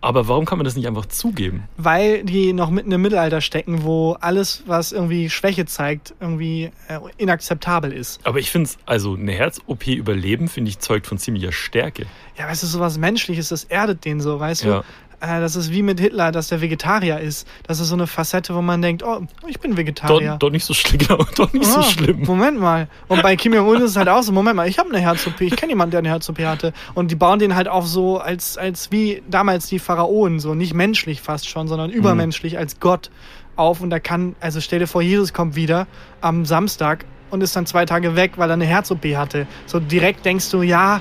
Aber 0.03 0.29
warum 0.29 0.47
kann 0.47 0.57
man 0.57 0.65
das 0.65 0.77
nicht 0.77 0.87
einfach 0.89 1.07
zugeben? 1.07 1.65
Weil 1.77 2.25
die 2.25 2.53
noch 2.55 2.71
mitten 2.71 2.91
im 2.91 3.03
Mittelalter 3.03 3.41
stecken, 3.43 3.83
wo 3.85 4.13
alles, 4.21 4.63
was 4.67 4.93
irgendwie 4.93 5.29
Schwäche 5.29 5.67
zeigt, 5.67 6.15
irgendwie 6.21 6.71
äh, 6.89 6.99
inakzeptabel 7.19 7.93
ist. 7.93 8.19
Aber 8.25 8.39
ich 8.39 8.51
finde 8.51 8.69
es, 8.71 8.79
also 8.87 9.15
eine 9.15 9.33
Herz-OP 9.33 9.87
überleben, 9.89 10.49
finde 10.49 10.71
ich, 10.71 10.79
zeugt 10.79 11.07
von 11.07 11.19
ziemlicher 11.19 11.53
Stärke. 11.53 12.07
Ja, 12.39 12.49
weißt 12.49 12.63
du, 12.63 12.67
sowas 12.67 12.97
Menschliches, 12.97 13.51
das 13.51 13.65
erdet 13.65 14.05
den 14.07 14.21
so, 14.21 14.41
weißt 14.41 14.65
Ja. 14.65 14.79
du? 14.79 14.85
Äh, 15.21 15.41
das 15.41 15.55
ist 15.57 15.71
wie 15.71 15.83
mit 15.83 16.01
Hitler, 16.01 16.33
dass 16.33 16.49
der 16.49 16.61
Vegetarier 16.61 17.21
ist. 17.21 17.47
Das 17.67 17.79
ist 17.79 17.89
so 17.89 17.95
eine 17.95 18.07
Facette, 18.07 18.55
wo 18.55 18.63
man 18.63 18.81
denkt, 18.83 19.03
oh, 19.03 19.21
ich 19.47 19.61
bin 19.61 19.77
Vegetarier. 19.77 20.33
Doch, 20.33 20.39
doch 20.39 20.51
nicht 20.51 20.65
so 20.65 20.73
schlimm, 20.75 20.99
genau, 20.99 21.25
doch 21.37 21.53
nicht 21.53 21.67
so 21.67 21.81
Ah, 21.81 21.83
schlimm. 21.83 22.23
Moment 22.25 22.59
mal. 22.59 22.89
Und 23.09 23.23
bei 23.23 23.37
Kim 23.37 23.53
Jong-un 23.53 23.77
ist 23.79 23.91
es 23.91 23.97
halt 23.97 24.09
auch 24.09 24.23
so, 24.23 24.33
Moment 24.33 24.57
mal, 24.57 24.67
ich 24.69 24.79
habe 24.79 24.89
eine 24.89 24.99
Herz-OP, 24.99 25.41
ich 25.43 25.57
kenne 25.57 25.73
jemanden, 25.73 25.91
der 25.91 25.99
eine 25.99 26.09
Herz-OP 26.09 26.39
hatte. 26.41 26.73
Und 26.95 27.11
die 27.11 27.17
bauen 27.17 27.39
den 27.39 27.55
halt 27.55 27.69
auf 27.69 27.87
so 27.87 28.19
als, 28.19 28.57
als 28.57 28.91
wie 28.93 29.23
damals 29.31 29.67
die 29.67 29.79
Pharaonen, 29.79 30.41
so 30.41 30.55
nicht 30.55 30.75
menschlich 30.75 31.21
fast 31.21 31.49
schon, 31.49 31.69
sondern 31.69 31.91
übermenschlich 31.91 32.57
als 32.59 32.81
Gott 32.81 33.11
auf. 33.57 33.81
Und 33.83 33.91
da 33.91 34.01
kann, 34.01 34.35
also 34.41 34.61
stell 34.61 34.79
dir 34.79 34.87
vor, 34.87 35.03
Jesus 35.03 35.35
kommt 35.35 35.55
wieder 35.55 35.87
am 36.23 36.47
Samstag 36.47 37.05
und 37.31 37.43
ist 37.43 37.55
dann 37.55 37.67
zwei 37.67 37.85
Tage 37.85 38.17
weg, 38.17 38.33
weil 38.37 38.51
er 38.51 38.55
eine 38.55 38.65
Herz-OP 38.67 39.05
hatte. 39.17 39.47
So 39.67 39.81
direkt 39.81 40.25
denkst 40.25 40.51
du, 40.51 40.63
ja, 40.63 41.01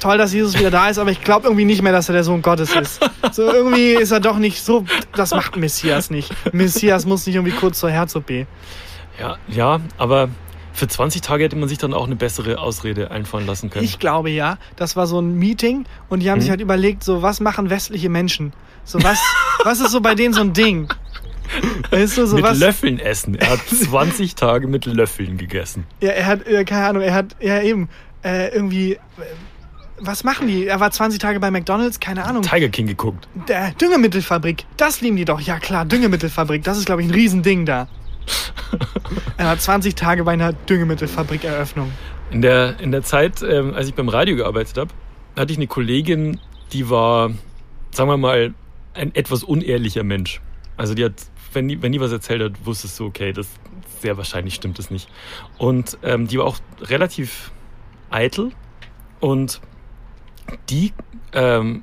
toll, 0.00 0.18
dass 0.18 0.32
Jesus 0.32 0.58
wieder 0.58 0.70
da 0.70 0.88
ist, 0.88 0.98
aber 0.98 1.10
ich 1.10 1.22
glaube 1.22 1.46
irgendwie 1.46 1.64
nicht 1.64 1.82
mehr, 1.82 1.92
dass 1.92 2.08
er 2.08 2.14
der 2.14 2.24
Sohn 2.24 2.42
Gottes 2.42 2.74
ist. 2.74 3.00
So 3.32 3.52
irgendwie 3.52 3.92
ist 3.92 4.10
er 4.10 4.20
doch 4.20 4.38
nicht 4.38 4.62
so, 4.62 4.84
das 5.14 5.32
macht 5.32 5.56
Messias 5.56 6.10
nicht. 6.10 6.32
Messias 6.52 7.06
muss 7.06 7.26
nicht 7.26 7.36
irgendwie 7.36 7.56
kurz 7.56 7.78
zur 7.78 7.90
Herz-OP. 7.90 8.30
Ja, 9.18 9.36
ja, 9.48 9.80
aber 9.96 10.28
für 10.72 10.88
20 10.88 11.22
Tage 11.22 11.44
hätte 11.44 11.56
man 11.56 11.68
sich 11.68 11.78
dann 11.78 11.92
auch 11.92 12.06
eine 12.06 12.16
bessere 12.16 12.58
Ausrede 12.58 13.10
einfallen 13.10 13.46
lassen 13.46 13.68
können. 13.68 13.84
Ich 13.84 13.98
glaube 13.98 14.30
ja. 14.30 14.58
Das 14.76 14.96
war 14.96 15.06
so 15.06 15.20
ein 15.20 15.34
Meeting 15.34 15.84
und 16.08 16.20
die 16.20 16.30
haben 16.30 16.40
sich 16.40 16.50
halt 16.50 16.60
überlegt, 16.60 17.02
so 17.02 17.22
was 17.22 17.40
machen 17.40 17.68
westliche 17.68 18.08
Menschen? 18.08 18.52
So 18.84 19.02
was, 19.02 19.18
was 19.64 19.80
ist 19.80 19.90
so 19.90 20.00
bei 20.00 20.14
denen 20.14 20.32
so 20.32 20.40
ein 20.40 20.52
Ding? 20.52 20.88
Weißt 21.90 22.18
du, 22.18 22.26
so 22.26 22.36
mit 22.36 22.44
was? 22.44 22.58
Löffeln 22.58 22.98
essen. 22.98 23.34
Er 23.34 23.50
hat 23.50 23.60
20 23.66 24.34
Tage 24.34 24.66
mit 24.66 24.86
Löffeln 24.86 25.36
gegessen. 25.36 25.86
Ja, 26.00 26.10
er 26.10 26.26
hat, 26.26 26.44
keine 26.66 26.86
Ahnung, 26.86 27.02
er 27.02 27.14
hat, 27.14 27.36
ja 27.40 27.60
eben, 27.62 27.88
äh, 28.22 28.54
irgendwie, 28.54 28.98
was 30.00 30.24
machen 30.24 30.48
die? 30.48 30.66
Er 30.66 30.80
war 30.80 30.90
20 30.90 31.18
Tage 31.18 31.40
bei 31.40 31.50
McDonalds, 31.50 32.00
keine 32.00 32.24
Ahnung. 32.24 32.42
Tiger 32.42 32.68
King 32.68 32.86
geguckt. 32.86 33.28
Der 33.48 33.72
Düngemittelfabrik, 33.72 34.64
das 34.76 35.00
lieben 35.00 35.16
die 35.16 35.24
doch. 35.24 35.40
Ja 35.40 35.58
klar, 35.58 35.84
Düngemittelfabrik, 35.84 36.64
das 36.64 36.78
ist 36.78 36.86
glaube 36.86 37.02
ich 37.02 37.08
ein 37.08 37.14
Riesending 37.14 37.66
da. 37.66 37.88
er 39.36 39.46
war 39.46 39.58
20 39.58 39.94
Tage 39.94 40.24
bei 40.24 40.32
einer 40.32 40.52
Düngemittelfabrik-Eröffnung. 40.52 41.92
In 42.30 42.42
der, 42.42 42.78
in 42.80 42.92
der 42.92 43.02
Zeit, 43.02 43.42
ähm, 43.42 43.74
als 43.74 43.88
ich 43.88 43.94
beim 43.94 44.08
Radio 44.08 44.36
gearbeitet 44.36 44.76
habe, 44.76 44.90
hatte 45.36 45.52
ich 45.52 45.58
eine 45.58 45.66
Kollegin, 45.66 46.40
die 46.72 46.90
war, 46.90 47.30
sagen 47.90 48.10
wir 48.10 48.18
mal, 48.18 48.54
ein 48.94 49.14
etwas 49.14 49.44
unehrlicher 49.44 50.04
Mensch. 50.04 50.40
Also 50.76 50.94
die 50.94 51.04
hat, 51.04 51.14
wenn 51.52 51.68
die, 51.68 51.80
wenn 51.80 51.92
die 51.92 52.00
was 52.00 52.12
erzählt 52.12 52.42
hat, 52.42 52.66
wusstest 52.66 52.98
du, 53.00 53.06
okay, 53.06 53.32
das 53.32 53.48
sehr 54.00 54.16
wahrscheinlich 54.16 54.54
stimmt 54.54 54.78
es 54.78 54.90
nicht. 54.90 55.08
Und 55.56 55.98
ähm, 56.02 56.26
die 56.26 56.38
war 56.38 56.44
auch 56.44 56.58
relativ 56.82 57.50
eitel 58.10 58.52
und 59.20 59.60
die 60.70 60.92
ähm, 61.32 61.82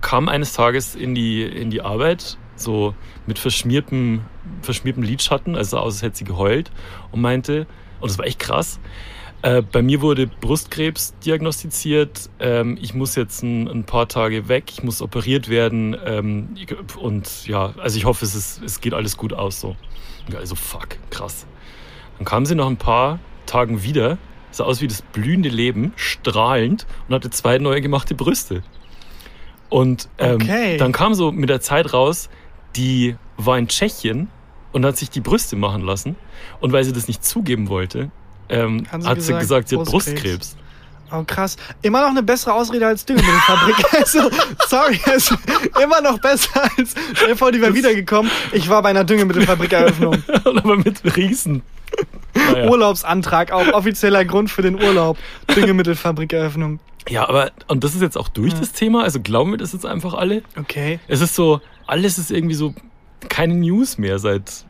kam 0.00 0.28
eines 0.28 0.52
Tages 0.52 0.94
in 0.94 1.14
die, 1.14 1.42
in 1.42 1.70
die 1.70 1.82
Arbeit, 1.82 2.38
so 2.56 2.94
mit 3.26 3.38
verschmiertem, 3.38 4.22
verschmiertem 4.62 5.02
Lidschatten, 5.02 5.56
also 5.56 5.78
aus, 5.78 5.94
als 5.94 6.02
hätte 6.02 6.18
sie 6.18 6.24
geheult 6.24 6.70
und 7.12 7.20
meinte, 7.20 7.66
und 8.00 8.10
das 8.10 8.18
war 8.18 8.26
echt 8.26 8.38
krass, 8.38 8.78
äh, 9.42 9.62
bei 9.62 9.82
mir 9.82 10.00
wurde 10.00 10.26
Brustkrebs 10.26 11.14
diagnostiziert. 11.24 12.30
Ähm, 12.40 12.78
ich 12.80 12.94
muss 12.94 13.14
jetzt 13.14 13.42
ein, 13.42 13.68
ein, 13.68 13.84
paar 13.84 14.08
Tage 14.08 14.48
weg. 14.48 14.64
Ich 14.70 14.82
muss 14.82 15.02
operiert 15.02 15.48
werden. 15.48 15.96
Ähm, 16.04 16.56
und 16.98 17.46
ja, 17.46 17.74
also 17.78 17.98
ich 17.98 18.06
hoffe, 18.06 18.24
es, 18.24 18.34
ist, 18.34 18.62
es 18.62 18.80
geht 18.80 18.94
alles 18.94 19.16
gut 19.16 19.32
aus. 19.32 19.60
So. 19.60 19.76
Also 20.34 20.54
fuck, 20.54 20.98
krass. 21.10 21.46
Dann 22.18 22.24
kam 22.24 22.46
sie 22.46 22.54
nach 22.54 22.66
ein 22.66 22.78
paar 22.78 23.18
Tagen 23.44 23.82
wieder, 23.82 24.18
sah 24.56 24.64
aus 24.64 24.80
wie 24.80 24.88
das 24.88 25.02
blühende 25.02 25.48
Leben, 25.48 25.92
strahlend 25.96 26.86
und 27.08 27.14
hatte 27.14 27.30
zwei 27.30 27.58
neu 27.58 27.80
gemachte 27.80 28.14
Brüste. 28.14 28.62
Und 29.68 30.08
ähm, 30.18 30.36
Okay. 30.36 30.76
dann 30.76 30.92
kam 30.92 31.14
so 31.14 31.32
mit 31.32 31.48
der 31.50 31.60
Zeit 31.60 31.92
raus, 31.92 32.28
die 32.76 33.16
war 33.36 33.58
in 33.58 33.68
Tschechien 33.68 34.28
und 34.72 34.84
hat 34.84 34.96
sich 34.96 35.10
die 35.10 35.20
Brüste 35.20 35.56
machen 35.56 35.82
lassen. 35.82 36.16
Und 36.60 36.72
weil 36.72 36.84
sie 36.84 36.92
das 36.92 37.08
nicht 37.08 37.24
zugeben 37.24 37.68
wollte, 37.68 38.10
ähm, 38.48 38.86
Hat 38.90 39.02
sie 39.02 39.08
hat 39.08 39.20
sie 39.22 39.32
gesagt, 39.32 39.40
gesagt, 39.40 39.68
sie 39.68 39.78
hat 39.78 39.86
Brustkrebs. 39.86 40.22
Brustkrebs. 40.22 40.56
Oh 41.12 41.22
krass. 41.24 41.56
Immer 41.82 42.02
noch 42.02 42.10
eine 42.10 42.22
bessere 42.22 42.52
Ausrede 42.52 42.86
als 42.86 43.04
Düngemittelfabrik. 43.04 43.76
also, 43.94 44.28
sorry, 44.68 45.00
also, 45.04 45.36
immer 45.80 46.00
noch 46.00 46.18
besser 46.18 46.62
als. 46.76 46.94
Stell 47.14 47.28
dir 47.28 47.36
vor, 47.36 47.52
die 47.52 47.60
wäre 47.60 47.74
wiedergekommen. 47.74 48.30
Ich 48.52 48.68
war 48.68 48.82
bei 48.82 48.88
einer 48.90 49.04
Düngemittelfabrik-Eröffnung. 49.04 50.22
Aber 50.44 50.76
mit 50.76 51.16
Riesen. 51.16 51.62
Naja. 52.34 52.68
Urlaubsantrag, 52.70 53.50
auch 53.50 53.72
offizieller 53.72 54.24
Grund 54.24 54.50
für 54.50 54.62
den 54.62 54.74
Urlaub. 54.82 55.16
Düngemittelfabrik-Eröffnung. 55.54 56.80
Ja, 57.08 57.28
aber, 57.28 57.50
und 57.68 57.84
das 57.84 57.94
ist 57.94 58.02
jetzt 58.02 58.16
auch 58.18 58.28
durch 58.28 58.52
Ja. 58.52 58.58
das 58.60 58.72
Thema, 58.72 59.04
also 59.04 59.20
glauben 59.20 59.52
wir 59.52 59.58
das 59.58 59.72
jetzt 59.72 59.86
einfach 59.86 60.14
alle? 60.14 60.42
Okay. 60.58 60.98
Es 61.08 61.20
ist 61.20 61.34
so, 61.34 61.60
alles 61.86 62.18
ist 62.18 62.30
irgendwie 62.30 62.54
so 62.54 62.74
keine 63.28 63.54
News 63.54 63.96
mehr, 63.98 64.18
seit, 64.18 64.64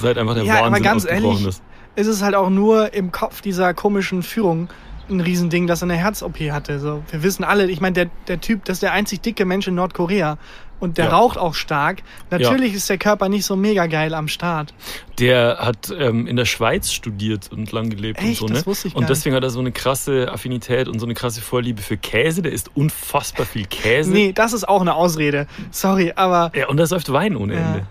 seit 0.00 0.18
einfach 0.18 0.34
der 0.34 0.44
Ja, 0.44 0.54
aber 0.58 0.66
Wahnsinn 0.66 0.82
ganz 0.82 1.04
ausgebrochen 1.04 1.24
ehrlich, 1.38 1.46
ist. 1.48 1.62
Es 1.94 2.06
ist 2.06 2.22
halt 2.22 2.34
auch 2.34 2.50
nur 2.50 2.92
im 2.92 3.12
Kopf 3.12 3.40
dieser 3.40 3.72
komischen 3.72 4.22
Führung 4.22 4.68
ein 5.08 5.20
Riesending, 5.20 5.66
dass 5.66 5.82
er 5.82 5.84
eine 5.84 5.96
Herz-OP 5.96 6.38
hatte. 6.50 6.78
So, 6.80 7.02
wir 7.10 7.22
wissen 7.22 7.44
alle, 7.44 7.70
ich 7.70 7.80
meine, 7.80 7.94
der, 7.94 8.06
der 8.28 8.40
Typ, 8.40 8.64
das 8.64 8.76
ist 8.76 8.82
der 8.82 8.92
einzig 8.92 9.20
dicke 9.22 9.44
Mensch 9.44 9.66
in 9.68 9.74
Nordkorea. 9.74 10.38
Und 10.78 10.98
der 10.98 11.06
Ja. 11.06 11.16
raucht 11.16 11.38
auch 11.38 11.54
stark. 11.54 12.02
Natürlich 12.30 12.74
ist 12.74 12.90
der 12.90 12.98
Körper 12.98 13.30
nicht 13.30 13.46
so 13.46 13.56
mega 13.56 13.86
geil 13.86 14.12
am 14.12 14.28
Start. 14.28 14.74
Der 15.18 15.56
hat 15.58 15.90
ähm, 15.98 16.26
in 16.26 16.36
der 16.36 16.44
Schweiz 16.44 16.92
studiert 16.92 17.50
und 17.50 17.72
lang 17.72 17.88
gelebt 17.88 18.20
Echt? 18.20 18.28
und 18.28 18.36
so, 18.36 18.46
ne? 18.48 18.52
Das 18.54 18.66
wusste 18.66 18.88
ich 18.88 18.94
und 18.94 19.08
deswegen 19.08 19.34
hat 19.34 19.42
er 19.42 19.48
so 19.48 19.60
eine 19.60 19.72
krasse 19.72 20.30
Affinität 20.30 20.86
und 20.88 20.98
so 20.98 21.06
eine 21.06 21.14
krasse 21.14 21.40
Vorliebe 21.40 21.80
für 21.80 21.96
Käse. 21.96 22.42
Der 22.42 22.52
isst 22.52 22.70
unfassbar 22.76 23.46
viel 23.46 23.64
Käse. 23.64 24.10
Nee, 24.12 24.32
das 24.34 24.52
ist 24.52 24.68
auch 24.68 24.82
eine 24.82 24.94
Ausrede. 24.96 25.46
Sorry, 25.70 26.12
aber 26.14 26.52
Ja, 26.54 26.68
und 26.68 26.78
er 26.78 26.86
säuft 26.86 27.10
Wein 27.10 27.36
ohne 27.36 27.54
Ja. 27.54 27.60
Ende. 27.60 27.86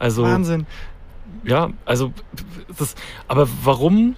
Also, 0.00 0.24
Wahnsinn. 0.24 0.66
ja, 1.44 1.70
also, 1.84 2.12
das, 2.76 2.96
aber 3.28 3.48
warum? 3.62 4.16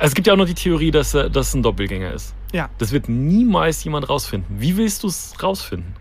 Also 0.00 0.12
es 0.12 0.14
gibt 0.14 0.26
ja 0.26 0.32
auch 0.32 0.38
noch 0.38 0.46
die 0.46 0.54
Theorie, 0.54 0.90
dass 0.90 1.14
er 1.14 1.28
dass 1.28 1.54
er 1.54 1.60
ein 1.60 1.62
Doppelgänger 1.62 2.12
ist. 2.12 2.34
Ja. 2.52 2.68
Das 2.78 2.90
wird 2.90 3.08
niemals 3.08 3.84
jemand 3.84 4.08
rausfinden. 4.08 4.60
Wie 4.60 4.76
willst 4.76 5.02
du 5.02 5.08
es 5.08 5.34
rausfinden? 5.42 5.94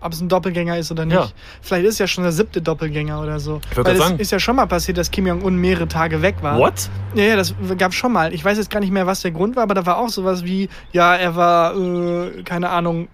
ob 0.00 0.12
es 0.12 0.20
ein 0.20 0.28
Doppelgänger 0.28 0.78
ist 0.78 0.90
oder 0.90 1.04
nicht. 1.04 1.14
Ja. 1.14 1.28
Vielleicht 1.60 1.86
ist 1.86 1.98
ja 1.98 2.06
schon 2.06 2.24
der 2.24 2.32
siebte 2.32 2.62
Doppelgänger 2.62 3.20
oder 3.20 3.38
so. 3.38 3.60
Ich 3.70 3.76
Weil 3.76 3.92
es 3.92 3.98
sagen. 3.98 4.18
ist 4.18 4.32
ja 4.32 4.38
schon 4.38 4.56
mal 4.56 4.66
passiert, 4.66 4.98
dass 4.98 5.10
Kim 5.10 5.26
Jong-un 5.26 5.56
mehrere 5.56 5.88
Tage 5.88 6.22
weg 6.22 6.36
war. 6.40 6.58
What? 6.58 6.88
Ja, 7.14 7.24
ja, 7.24 7.36
das 7.36 7.54
gab 7.76 7.92
schon 7.92 8.12
mal. 8.12 8.32
Ich 8.32 8.44
weiß 8.44 8.56
jetzt 8.56 8.70
gar 8.70 8.80
nicht 8.80 8.92
mehr, 8.92 9.06
was 9.06 9.20
der 9.20 9.30
Grund 9.30 9.56
war, 9.56 9.64
aber 9.64 9.74
da 9.74 9.84
war 9.84 9.98
auch 9.98 10.08
sowas 10.08 10.44
wie, 10.44 10.68
ja, 10.92 11.14
er 11.16 11.36
war, 11.36 11.76
äh, 11.76 12.42
keine 12.44 12.70
Ahnung, 12.70 13.08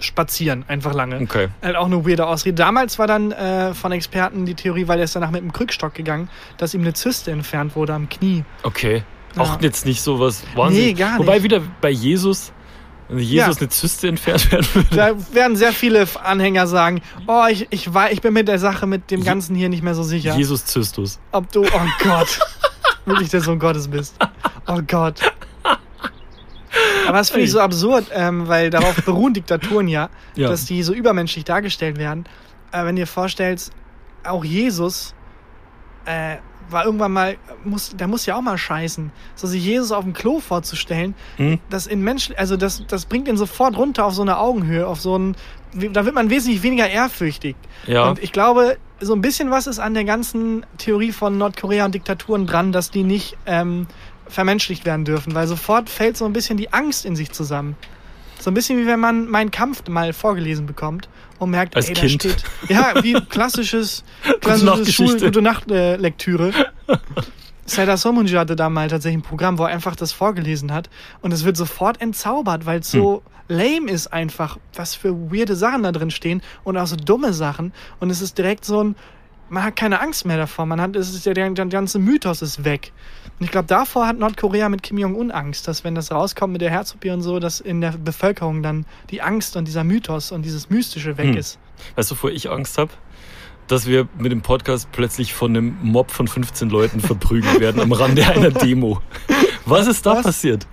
spazieren, 0.00 0.64
einfach 0.68 0.94
lange. 0.94 1.20
Okay. 1.20 1.48
Halt 1.62 1.76
auch 1.76 1.86
eine 1.86 2.06
weirde 2.06 2.26
Ausrede. 2.26 2.54
Damals 2.54 2.98
war 2.98 3.06
dann 3.06 3.32
äh, 3.32 3.74
von 3.74 3.92
Experten 3.92 4.46
die 4.46 4.54
Theorie, 4.54 4.86
weil 4.86 4.98
er 4.98 5.04
ist 5.04 5.16
danach 5.16 5.30
mit 5.30 5.42
dem 5.42 5.52
Krückstock 5.52 5.94
gegangen, 5.94 6.28
dass 6.56 6.74
ihm 6.74 6.82
eine 6.82 6.92
Zyste 6.92 7.30
entfernt 7.30 7.74
wurde 7.74 7.94
am 7.94 8.08
Knie. 8.08 8.44
Okay. 8.62 9.02
Auch 9.40 9.60
jetzt 9.60 9.86
nicht 9.86 10.02
so 10.02 10.18
was 10.20 10.42
wahnsinnig. 10.54 10.86
Nee, 10.86 10.92
gar 10.94 11.18
Wobei 11.18 11.34
nicht. 11.34 11.42
wieder 11.44 11.60
bei 11.80 11.90
Jesus, 11.90 12.52
wenn 13.08 13.18
Jesus 13.18 13.56
Ja. 13.56 13.60
eine 13.60 13.68
Zyste 13.68 14.08
entfernt 14.08 14.50
werden 14.52 14.66
würde. 14.74 14.96
Da 14.96 15.34
werden 15.34 15.56
sehr 15.56 15.72
viele 15.72 16.06
Anhänger 16.22 16.66
sagen, 16.66 17.00
oh, 17.26 17.44
ich, 17.50 17.66
ich, 17.70 17.94
wei- 17.94 18.12
ich 18.12 18.20
bin 18.20 18.32
mit 18.34 18.48
der 18.48 18.58
Sache, 18.58 18.86
mit 18.86 19.10
dem 19.10 19.24
Ganzen 19.24 19.54
hier 19.56 19.68
nicht 19.68 19.82
mehr 19.82 19.94
so 19.94 20.02
sicher. 20.02 20.34
Jesus 20.36 20.64
Zystus. 20.66 21.18
Ob 21.32 21.50
du, 21.52 21.64
oh 21.64 21.80
Gott, 22.04 22.38
wirklich 23.06 23.30
der 23.30 23.40
Sohn 23.40 23.58
Gottes 23.58 23.88
bist. 23.88 24.14
Oh 24.66 24.80
Gott. 24.86 25.20
Aber 27.06 27.16
das 27.18 27.30
finde 27.30 27.44
ich 27.44 27.50
so 27.50 27.60
absurd, 27.60 28.06
ähm, 28.12 28.46
weil 28.48 28.70
darauf 28.70 28.96
beruhen 29.04 29.32
Diktaturen 29.32 29.88
ja, 29.88 30.10
Ja. 30.36 30.48
dass 30.50 30.66
die 30.66 30.82
so 30.82 30.92
übermenschlich 30.92 31.44
dargestellt 31.44 31.96
werden. 31.98 32.26
Äh, 32.70 32.84
wenn 32.84 32.96
du 32.96 33.02
dir 33.02 33.06
vorstellst, 33.06 33.72
auch 34.24 34.44
Jesus 34.44 35.14
äh, 36.04 36.36
war 36.70 36.84
irgendwann 36.84 37.12
mal, 37.12 37.36
muss, 37.64 37.96
der 37.96 38.06
muss 38.08 38.26
ja 38.26 38.36
auch 38.36 38.42
mal 38.42 38.58
scheißen. 38.58 39.10
So 39.34 39.46
sich 39.46 39.64
Jesus 39.64 39.92
auf 39.92 40.04
dem 40.04 40.12
Klo 40.12 40.40
vorzustellen, 40.40 41.14
Hm? 41.36 41.58
das 41.70 41.86
in 41.86 42.02
Mensch, 42.02 42.30
also 42.36 42.56
das, 42.56 42.84
das 42.86 43.06
bringt 43.06 43.28
ihn 43.28 43.36
sofort 43.36 43.76
runter 43.76 44.04
auf 44.04 44.14
so 44.14 44.22
eine 44.22 44.38
Augenhöhe, 44.38 44.86
auf 44.86 45.00
so 45.00 45.18
ein, 45.18 45.36
da 45.74 46.04
wird 46.04 46.14
man 46.14 46.30
wesentlich 46.30 46.62
weniger 46.62 46.88
ehrfürchtig. 46.88 47.56
Ja. 47.86 48.08
Und 48.08 48.22
ich 48.22 48.32
glaube, 48.32 48.76
so 49.00 49.14
ein 49.14 49.20
bisschen 49.20 49.50
was 49.50 49.66
ist 49.66 49.78
an 49.78 49.94
der 49.94 50.04
ganzen 50.04 50.64
Theorie 50.78 51.12
von 51.12 51.38
Nordkorea 51.38 51.84
und 51.84 51.94
Diktaturen 51.94 52.46
dran, 52.46 52.72
dass 52.72 52.90
die 52.90 53.04
nicht 53.04 53.36
ähm, 53.46 53.86
vermenschlicht 54.26 54.84
werden 54.84 55.04
dürfen, 55.04 55.34
weil 55.34 55.46
sofort 55.46 55.88
fällt 55.88 56.16
so 56.16 56.24
ein 56.24 56.32
bisschen 56.32 56.56
die 56.56 56.72
Angst 56.72 57.04
in 57.04 57.16
sich 57.16 57.32
zusammen. 57.32 57.76
So 58.40 58.50
ein 58.50 58.54
bisschen 58.54 58.78
wie 58.78 58.86
wenn 58.86 59.00
man 59.00 59.26
meinen 59.28 59.50
Kampf 59.50 59.86
mal 59.88 60.12
vorgelesen 60.12 60.66
bekommt 60.66 61.08
und 61.38 61.50
merkt, 61.50 61.76
Als 61.76 61.88
ey, 61.88 61.94
da 61.94 62.00
Kind. 62.00 62.22
steht. 62.22 62.44
Ja, 62.68 63.02
wie 63.02 63.14
klassisches, 63.14 64.04
klassisches. 64.40 64.94
Schul 64.94 65.18
Gute 65.20 65.42
Nacht 65.42 65.70
äh, 65.70 65.96
Lektüre. 65.96 66.52
Serdar 67.64 67.98
Somunji 67.98 68.34
hatte 68.34 68.56
da 68.56 68.70
mal 68.70 68.88
tatsächlich 68.88 69.18
ein 69.18 69.28
Programm, 69.28 69.58
wo 69.58 69.64
er 69.64 69.68
einfach 69.68 69.94
das 69.94 70.12
vorgelesen 70.12 70.72
hat 70.72 70.88
und 71.20 71.32
es 71.32 71.44
wird 71.44 71.56
sofort 71.56 72.00
entzaubert, 72.00 72.64
weil 72.64 72.80
es 72.80 72.90
so 72.90 73.22
lame 73.48 73.90
ist 73.90 74.06
einfach, 74.08 74.58
was 74.74 74.94
für 74.94 75.14
weirde 75.30 75.54
Sachen 75.56 75.82
da 75.82 75.92
drin 75.92 76.10
stehen 76.10 76.42
und 76.64 76.76
auch 76.76 76.86
so 76.86 76.96
dumme 76.96 77.32
Sachen 77.32 77.72
und 78.00 78.10
es 78.10 78.22
ist 78.22 78.38
direkt 78.38 78.64
so 78.64 78.84
ein, 78.84 78.96
man 79.50 79.62
hat 79.64 79.76
keine 79.76 80.00
Angst 80.00 80.24
mehr 80.26 80.36
davor, 80.36 80.66
man 80.66 80.80
hat, 80.80 80.94
es 80.96 81.14
ist 81.14 81.26
ja 81.26 81.32
der, 81.34 81.48
der 81.50 81.66
ganze 81.66 81.98
Mythos 81.98 82.42
ist 82.42 82.64
weg. 82.64 82.92
Und 83.38 83.44
ich 83.46 83.50
glaube, 83.50 83.66
davor 83.66 84.06
hat 84.06 84.18
Nordkorea 84.18 84.68
mit 84.68 84.82
Kim 84.82 84.98
Jong-un 84.98 85.30
Angst, 85.30 85.68
dass 85.68 85.84
wenn 85.84 85.94
das 85.94 86.10
rauskommt 86.10 86.52
mit 86.52 86.60
der 86.62 86.70
Herz-OP 86.70 87.04
und 87.06 87.22
so, 87.22 87.38
dass 87.38 87.60
in 87.60 87.80
der 87.80 87.92
Bevölkerung 87.92 88.62
dann 88.62 88.84
die 89.10 89.22
Angst 89.22 89.56
und 89.56 89.66
dieser 89.66 89.84
Mythos 89.84 90.32
und 90.32 90.42
dieses 90.42 90.70
Mystische 90.70 91.16
weg 91.18 91.28
Hm. 91.28 91.36
ist. 91.36 91.58
Weißt 91.96 92.10
du, 92.10 92.14
wovor 92.16 92.30
ich 92.30 92.50
Angst 92.50 92.78
habe? 92.78 92.90
Dass 93.68 93.86
wir 93.86 94.08
mit 94.18 94.32
dem 94.32 94.40
Podcast 94.40 94.88
plötzlich 94.92 95.34
von 95.34 95.54
einem 95.56 95.76
Mob 95.82 96.10
von 96.10 96.26
15 96.26 96.70
Leuten 96.70 97.00
verprügelt 97.00 97.60
werden 97.60 97.80
am 97.82 97.92
Rande 97.92 98.26
einer 98.26 98.50
Demo. 98.62 99.00
Was 99.66 99.86
ist 99.86 100.04
da 100.06 100.14
Was? 100.16 100.22
passiert? 100.24 100.66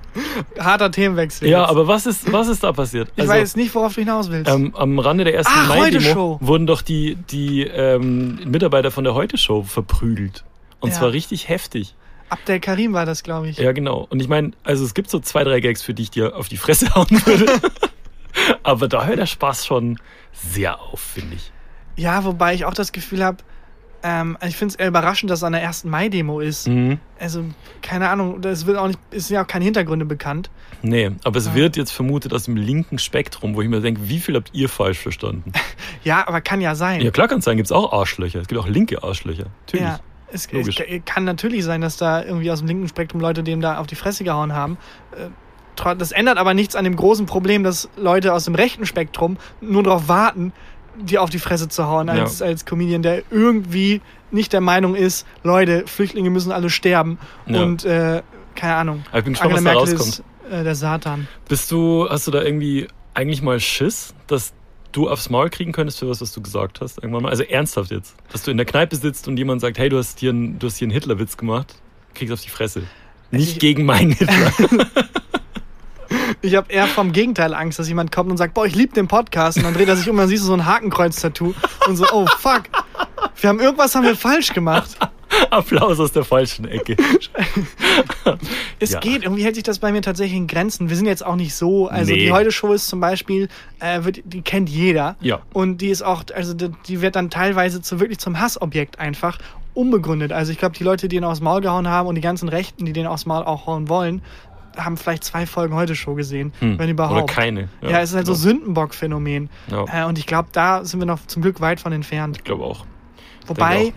Harter 0.60 0.92
Themenwechsel. 0.92 1.48
Ja, 1.48 1.62
jetzt. 1.62 1.70
aber 1.70 1.88
was 1.88 2.06
ist, 2.06 2.32
was 2.32 2.48
ist 2.48 2.64
da 2.64 2.72
passiert? 2.72 3.10
ich 3.16 3.28
weiß 3.28 3.56
nicht, 3.56 3.74
worauf 3.76 3.94
du 3.96 4.02
hinaus 4.02 4.30
willst. 4.30 4.50
ähm, 4.52 4.74
am 4.76 5.00
Rande 5.00 5.24
der 5.24 5.36
ersten 5.36 5.54
Ah, 5.54 5.66
Mai-Demo 5.68 6.38
wurden 6.42 6.68
doch 6.68 6.82
die, 6.82 7.16
die 7.30 7.64
ähm, 7.64 8.40
Mitarbeiter 8.46 8.92
von 8.92 9.04
der 9.04 9.14
Heute-Show 9.14 9.64
verprügelt. 9.64 10.44
Und 10.80 10.90
Ja. 10.92 10.96
zwar 11.00 11.12
richtig 11.12 11.50
heftig. 11.50 11.96
Abdel 12.30 12.60
Karim 12.60 12.94
war 12.94 13.06
das, 13.06 13.24
glaube 13.24 13.50
ich. 13.50 13.58
Ja, 13.58 13.72
genau. 13.72 14.08
Und 14.10 14.22
ich 14.22 14.28
meine, 14.28 14.52
also 14.64 14.84
es 14.84 14.94
gibt 14.94 15.10
so 15.10 15.20
zwei, 15.20 15.44
drei 15.44 15.60
Gags, 15.60 15.84
für 15.84 15.94
die 15.94 16.04
ich 16.04 16.12
dir 16.12 16.36
auf 16.36 16.48
die 16.50 16.58
Fresse 16.58 16.90
hauen 16.96 17.08
würde. 17.26 17.46
Aber 18.64 18.88
da 18.88 19.06
hört 19.06 19.20
der 19.20 19.26
Spaß 19.28 19.66
schon 19.66 20.00
sehr 20.34 20.80
auf, 20.82 21.00
finde 21.00 21.36
ich. 21.36 21.52
Ja, 21.96 22.26
wobei 22.26 22.54
ich 22.54 22.66
auch 22.66 22.74
das 22.74 22.92
Gefühl 22.92 23.24
habe, 23.24 23.38
ähm, 24.08 24.38
ich 24.46 24.56
finde 24.56 24.74
es 24.74 24.80
eher 24.80 24.88
überraschend, 24.90 25.32
dass 25.32 25.40
es 25.40 25.44
an 25.44 25.54
der 25.54 25.64
ersten 25.64 25.90
Mai-Demo 25.90 26.40
ist. 26.40 26.68
Mhm. 26.68 27.00
Also, 27.20 27.44
keine 27.82 28.08
Ahnung, 28.10 28.40
es 28.44 28.68
wird 28.68 28.78
auch 28.78 28.86
nicht, 28.88 29.00
es 29.10 29.28
sind 29.28 29.36
ja 29.36 29.44
auch 29.44 29.48
keine 29.48 29.66
Hintergründe 29.66 30.06
bekannt. 30.06 30.52
Nee, 30.84 31.10
aber 31.24 31.38
es 31.40 31.48
Ja. 31.48 31.56
wird 31.56 31.76
jetzt 31.76 31.90
vermutet 31.92 32.32
aus 32.34 32.44
dem 32.44 32.56
linken 32.56 33.00
Spektrum, 33.00 33.56
wo 33.56 33.62
ich 33.64 33.70
mir 33.70 33.82
denke, 33.82 34.02
wie 34.08 34.20
viel 34.20 34.36
habt 34.36 34.52
ihr 34.54 34.70
falsch 34.70 35.00
verstanden? 35.00 35.52
Ja, 36.04 36.28
aber 36.28 36.40
kann 36.42 36.62
ja 36.62 36.76
sein. 36.76 37.02
ja, 37.02 37.10
klar 37.10 37.28
kann 37.28 37.40
es 37.40 37.46
sein, 37.46 37.58
gibt 37.58 37.66
es 37.66 37.72
auch 37.72 37.92
Arschlöcher. 37.92 38.40
Es 38.40 38.48
gibt 38.48 38.62
auch 38.62 38.68
linke 38.68 39.02
Arschlöcher. 39.04 39.46
Natürlich. 39.66 39.86
Ja, 39.86 40.00
es, 40.32 40.46
es 40.46 40.52
Logisch. 40.52 40.84
kann 41.06 41.24
natürlich 41.24 41.64
sein, 41.64 41.82
dass 41.82 41.98
da 41.98 42.24
irgendwie 42.24 42.52
aus 42.52 42.60
dem 42.60 42.68
linken 42.68 42.88
Spektrum 42.88 43.20
Leute 43.22 43.42
dem 43.42 43.60
da 43.60 43.80
auf 43.80 43.88
die 43.88 43.96
Fresse 43.96 44.24
gehauen 44.24 44.54
haben. 44.54 44.78
Äh, 45.18 45.30
Das 45.98 46.12
ändert 46.12 46.38
aber 46.38 46.54
nichts 46.54 46.76
an 46.76 46.84
dem 46.84 46.96
großen 46.96 47.26
Problem, 47.26 47.64
dass 47.64 47.90
Leute 47.98 48.34
aus 48.34 48.46
dem 48.46 48.54
rechten 48.54 48.86
Spektrum 48.86 49.38
nur 49.62 49.82
darauf 49.82 50.08
warten, 50.08 50.54
dir 50.98 51.22
auf 51.22 51.30
die 51.30 51.40
Fresse 51.40 51.68
zu 51.68 51.86
hauen 51.88 52.10
als, 52.10 52.42
als 52.42 52.66
Comedian, 52.66 53.02
der 53.02 53.24
irgendwie 53.32 54.02
nicht 54.32 54.54
der 54.54 54.62
Meinung 54.62 54.96
ist, 54.96 55.26
Leute, 55.44 55.84
Flüchtlinge 55.88 56.30
müssen 56.30 56.52
alle 56.52 56.70
sterben 56.70 57.18
Ja. 57.48 57.62
und 57.64 57.86
äh, 57.86 58.22
keine 58.56 58.76
Ahnung. 58.76 59.04
Aber 59.10 59.20
ich 59.20 59.24
bin 59.26 59.34
gespannt, 59.34 59.54
Angela 59.58 59.76
was 59.76 59.90
da 59.90 59.96
Merkel 59.96 60.06
rauskommt. 60.06 60.26
ist 60.50 60.52
äh, 60.54 60.64
der 60.64 60.76
Satan. 60.76 61.28
Bist 61.48 61.72
du, 61.72 62.08
hast 62.10 62.28
du 62.28 62.32
da 62.32 62.42
irgendwie 62.42 62.88
eigentlich 63.14 63.42
mal 63.42 63.60
Schiss, 63.60 64.14
dass 64.28 64.54
du 64.92 65.10
aufs 65.10 65.30
Maul 65.30 65.50
kriegen 65.50 65.72
könntest 65.74 66.00
für 66.00 66.10
was, 66.10 66.22
was 66.22 66.32
du 66.34 66.42
gesagt 66.42 66.80
hast 66.82 66.98
irgendwann 67.02 67.24
mal? 67.24 67.30
Also 67.30 67.44
ernsthaft 67.44 67.92
jetzt. 67.92 68.16
Dass 68.32 68.44
du 68.44 68.52
in 68.52 68.58
der 68.58 68.66
Kneipe 68.66 68.96
sitzt 68.96 69.28
und 69.28 69.38
jemand 69.38 69.62
sagt, 69.62 69.78
hey, 69.78 69.90
du 69.90 69.98
hast 69.98 70.20
hier 70.20 70.30
einen, 70.32 70.58
du 70.60 70.68
hast 70.68 70.78
hier 70.78 70.86
einen 70.86 70.94
Hitlerwitz 70.94 71.36
gemacht, 71.38 71.76
kriegst 72.14 72.34
auf 72.34 72.42
die 72.42 72.50
Fresse. 72.50 72.84
Nicht 73.32 73.54
Ich- 73.54 73.60
gegen 73.60 73.86
meinen 73.86 74.12
Hitler. 74.14 74.52
Ich 76.42 76.56
habe 76.56 76.72
eher 76.72 76.88
vom 76.88 77.12
Gegenteil 77.12 77.54
Angst, 77.54 77.80
dass 77.80 77.88
jemand 77.88 78.12
kommt 78.12 78.30
und 78.32 78.38
sagt, 78.38 78.54
boah, 78.54 78.66
ich 78.66 78.76
liebe 78.76 78.94
den 78.94 79.08
Podcast. 79.08 79.58
Und 79.58 79.64
dann 79.64 79.74
dreht 79.74 79.88
er 79.88 79.96
sich 79.96 80.08
um 80.10 80.16
und 80.16 80.20
dann 80.22 80.28
siehst 80.30 80.44
du 80.44 80.48
so 80.48 80.54
ein 80.54 80.66
Hakenkreuz-Tattoo. 80.66 81.54
Und 81.88 81.96
so, 81.98 82.06
oh 82.12 82.26
fuck. 82.40 82.64
Wir 83.42 83.50
haben 83.50 83.60
irgendwas 83.60 83.96
haben 83.96 84.04
wir 84.06 84.16
falsch 84.16 84.54
gemacht. 84.54 84.98
Applaus 85.50 86.00
aus 86.00 86.12
der 86.14 86.24
falschen 86.24 86.66
Ecke. 86.66 86.96
Es 88.80 88.92
Ja. 88.92 89.00
geht, 89.00 89.24
irgendwie 89.24 89.44
hält 89.44 89.56
sich 89.56 89.64
das 89.64 89.80
bei 89.80 89.92
mir 89.92 90.02
tatsächlich 90.02 90.38
in 90.38 90.48
Grenzen. 90.48 90.90
Wir 90.90 90.96
sind 90.96 91.06
jetzt 91.06 91.26
auch 91.26 91.36
nicht 91.36 91.54
so, 91.56 91.88
also 91.88 92.12
Nee. 92.12 92.26
die 92.26 92.32
Heute-Show 92.32 92.74
ist 92.74 92.88
zum 92.88 93.00
Beispiel, 93.00 93.48
äh, 93.80 94.04
wird, 94.04 94.22
die 94.26 94.42
kennt 94.42 94.70
jeder. 94.70 95.16
Ja. 95.22 95.42
Und 95.54 95.80
die 95.80 95.90
ist 95.90 96.02
auch, 96.04 96.24
also 96.34 96.54
die, 96.54 96.70
die 96.88 97.02
wird 97.02 97.16
dann 97.16 97.30
teilweise 97.30 97.82
zu 97.82 98.00
wirklich 98.00 98.20
zum 98.20 98.40
Hassobjekt 98.40 99.00
einfach 99.00 99.38
unbegründet. 99.74 100.32
Also 100.32 100.52
ich 100.52 100.58
glaube, 100.58 100.76
die 100.78 100.84
Leute, 100.84 101.08
die 101.08 101.16
ihn 101.18 101.24
aufs 101.24 101.42
Maul 101.42 101.62
gehauen 101.62 101.88
haben 101.88 102.08
und 102.08 102.16
die 102.16 102.22
ganzen 102.22 102.50
Rechten, 102.50 102.86
die 102.86 102.94
den 102.94 103.08
aufs 103.08 103.26
Maul 103.26 103.44
auch 103.44 103.66
hauen 103.68 103.90
wollen, 103.90 104.22
haben 104.78 104.98
vielleicht 104.98 105.24
zwei 105.24 105.46
Folgen 105.46 105.76
Heute-Show 105.76 106.16
gesehen, 106.16 106.54
Hm. 106.60 106.78
wenn 106.80 106.90
überhaupt. 106.90 107.24
Oder 107.24 107.34
keine. 107.34 107.70
Ja, 107.82 108.02
es 108.02 108.10
ist 108.12 108.16
halt 108.16 108.26
so 108.26 108.34
genau. 108.34 108.44
Sündenbock-Phänomen. 108.44 109.50
Ja. 109.72 110.04
Äh, 110.04 110.06
und 110.06 110.18
ich 110.18 110.26
glaube, 110.26 110.50
da 110.52 110.84
sind 110.86 111.00
wir 111.00 111.06
noch 111.08 111.26
zum 111.28 111.42
Glück 111.42 111.62
weit 111.62 111.80
von 111.80 111.92
entfernt. 111.92 112.38
Ich 112.38 112.44
glaube 112.44 112.64
auch. 112.64 112.86
Wobei 113.48 113.94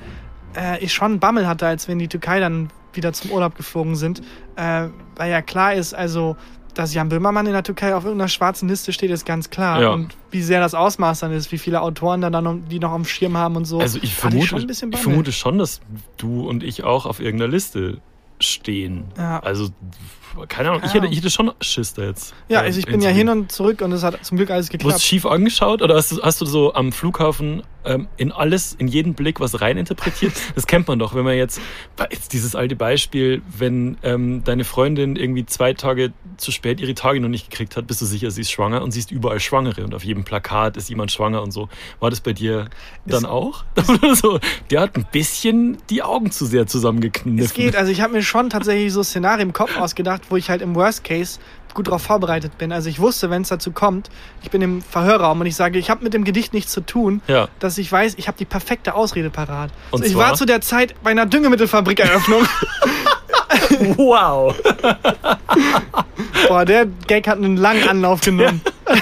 äh, 0.57 0.83
ich 0.85 0.93
schon 0.93 1.21
Bammel 1.21 1.47
hatte, 1.47 1.67
als 1.67 1.89
wir 1.89 1.93
in 1.93 1.99
die 1.99 2.09
Türkei 2.09 2.41
dann 2.41 2.71
wieder 2.93 3.13
zum 3.13 3.31
Urlaub 3.31 3.57
geflogen 3.57 3.97
sind. 3.97 4.23
Äh, 4.57 4.89
weil 5.17 5.31
ja 5.31 5.43
klar 5.43 5.75
ist, 5.75 5.95
also, 5.95 6.37
dass 6.75 6.95
Jan 6.95 7.09
Böhmermann 7.09 7.47
in 7.47 7.53
der 7.53 7.63
Türkei 7.63 7.95
auf 7.95 8.05
irgendeiner 8.05 8.29
schwarzen 8.29 8.69
Liste 8.69 8.93
steht, 8.93 9.11
ist 9.11 9.25
ganz 9.25 9.51
klar. 9.51 9.81
Ja. 9.81 9.91
Und 9.91 10.17
wie 10.31 10.43
sehr 10.43 10.61
das 10.61 10.75
Ausmaß 10.75 11.21
dann 11.21 11.33
ist, 11.33 11.51
wie 11.53 11.59
viele 11.59 11.81
Autoren 11.83 12.21
da 12.21 12.31
dann 12.31 12.45
noch, 12.45 12.57
die 12.71 12.79
noch 12.79 12.93
am 12.93 13.05
Schirm 13.05 13.37
haben 13.37 13.57
und 13.57 13.65
so. 13.65 13.81
Also 13.81 13.99
ich 14.03 14.15
vermute, 14.15 14.57
ich, 14.71 14.81
Bammel. 14.81 14.97
vermute 14.97 15.33
schon, 15.33 15.59
dass 15.59 15.81
du 16.17 16.49
und 16.49 16.63
ich 16.63 16.85
auch 16.85 17.07
auf 17.07 17.21
irgendeiner 17.21 17.51
Liste 17.51 18.01
stehen. 18.41 19.05
Ja. 19.17 19.41
Also, 19.41 19.71
keine 20.49 20.71
Ahnung, 20.71 20.83
ich 20.85 20.89
hätte, 20.91 20.99
Ahnung. 21.01 21.13
ich 21.13 21.19
hätte 21.19 21.31
schon 21.31 21.53
Schiss 21.61 21.95
da 21.95 22.03
jetzt. 22.03 22.35
Ja, 22.49 22.61
also 22.61 22.79
ich 22.79 22.87
bin 22.87 23.01
ja 23.01 23.11
hin 23.11 23.29
und 23.29 23.51
zurück 23.53 23.81
und 23.83 23.93
es 23.93 24.03
hat 24.03 24.25
zum 24.25 24.37
Glück 24.37 24.51
alles 24.51 24.69
Du 24.69 24.73
hast 24.75 24.79
geklappt. 24.81 25.03
schief 25.03 25.27
angeschaut 25.27 25.83
oder 25.83 25.95
hast 25.97 26.13
du, 26.13 26.23
hast 26.23 26.41
du 26.41 26.47
so 26.47 26.75
am 26.75 26.93
Flughafen 26.93 27.63
ähm, 27.85 28.09
in 28.17 28.33
alles, 28.33 28.73
in 28.79 28.89
jeden 28.89 29.15
Blick 29.15 29.41
was 29.41 29.61
reininterpretiert? 29.61 30.33
Das 30.55 30.67
kennt 30.67 30.89
man 30.89 30.99
doch, 30.99 31.15
wenn 31.15 31.25
man 31.25 31.37
jetzt, 31.37 31.61
jetzt 32.11 32.33
dieses 32.33 32.55
alte 32.57 32.75
Beispiel, 32.75 33.43
wenn 33.57 33.97
ähm, 34.03 34.43
deine 34.45 34.65
Freundin 34.65 35.15
irgendwie 35.17 35.47
zwei 35.47 35.73
Tage 35.73 36.13
zu 36.37 36.51
spät 36.51 36.81
ihre 36.81 36.95
Tage 36.95 37.21
noch 37.21 37.29
nicht 37.29 37.51
gekriegt 37.51 37.77
hat, 37.77 37.87
bist 37.87 38.01
du 38.01 38.07
sicher, 38.07 38.31
sie 38.31 38.41
ist 38.41 38.51
schwanger 38.51 38.83
und 38.83 38.91
siehst 38.91 39.11
überall 39.11 39.41
Schwangere 39.41 39.85
und 39.85 39.95
auf 39.95 40.05
jedem 40.05 40.25
Plakat 40.25 40.77
ist 40.77 40.89
jemand 40.89 41.13
schwanger 41.13 41.43
und 41.43 41.53
so. 41.53 41.69
War 42.01 42.11
das 42.11 42.21
bei 42.21 42.33
dir 42.33 42.69
dann 43.07 43.25
Es- 43.25 43.31
auch? 43.31 43.65
so, 44.15 44.41
der 44.71 44.81
hat 44.81 44.97
ein 44.97 45.07
bisschen 45.13 45.79
die 45.91 46.03
Augen 46.03 46.31
zu 46.33 46.45
sehr 46.47 46.67
zusammengekniffen. 46.67 47.39
Es 47.39 47.55
geht, 47.55 47.77
also 47.77 47.93
ich 47.93 48.01
habe 48.01 48.13
mir 48.15 48.23
schon 48.23 48.51
tatsächlich 48.51 48.93
so 48.93 49.03
Szenarien 49.03 49.49
im 49.49 49.53
Kopf 49.53 49.77
ausgedacht, 49.77 50.23
wo 50.31 50.37
ich 50.37 50.51
halt 50.51 50.63
im 50.63 50.75
Worst 50.75 51.05
Case 51.05 51.39
gut 51.79 51.87
darauf 51.87 52.03
vorbereitet 52.03 52.59
bin. 52.59 52.73
Also 52.73 52.89
ich 52.89 52.99
wusste, 52.99 53.31
wenn 53.31 53.43
es 53.43 53.49
dazu 53.51 53.71
kommt, 53.71 54.11
ich 54.43 54.51
bin 54.51 54.61
im 54.63 54.83
Verhörraum 54.83 55.41
und 55.41 55.47
ich 55.47 55.55
sage, 55.55 55.79
ich 55.79 55.91
habe 55.91 56.03
mit 56.03 56.13
dem 56.13 56.25
Gedicht 56.25 56.53
nichts 56.53 56.73
zu 56.73 56.81
tun, 56.81 57.23
Ja. 57.29 57.47
dass 57.61 57.79
ich 57.79 57.91
weiß, 57.91 58.15
ich 58.17 58.27
habe 58.27 58.37
die 58.37 58.45
perfekte 58.45 58.95
Ausrede 58.95 59.31
parat. 59.31 59.71
Und 59.93 60.05
ich 60.05 60.13
zwar? 60.15 60.31
war 60.31 60.35
zu 60.35 60.45
der 60.45 60.61
Zeit 60.61 60.97
bei 61.05 61.11
einer 61.13 61.25
Düngemittelfabrikeröffnung 61.27 62.43
Wow. 63.97 64.57
Boah, 66.49 66.65
der 66.65 66.87
Gag 67.07 67.29
hat 67.29 67.39
einen 67.39 67.57
langen 67.57 67.89
Anlauf 67.89 68.23
genommen. 68.23 68.61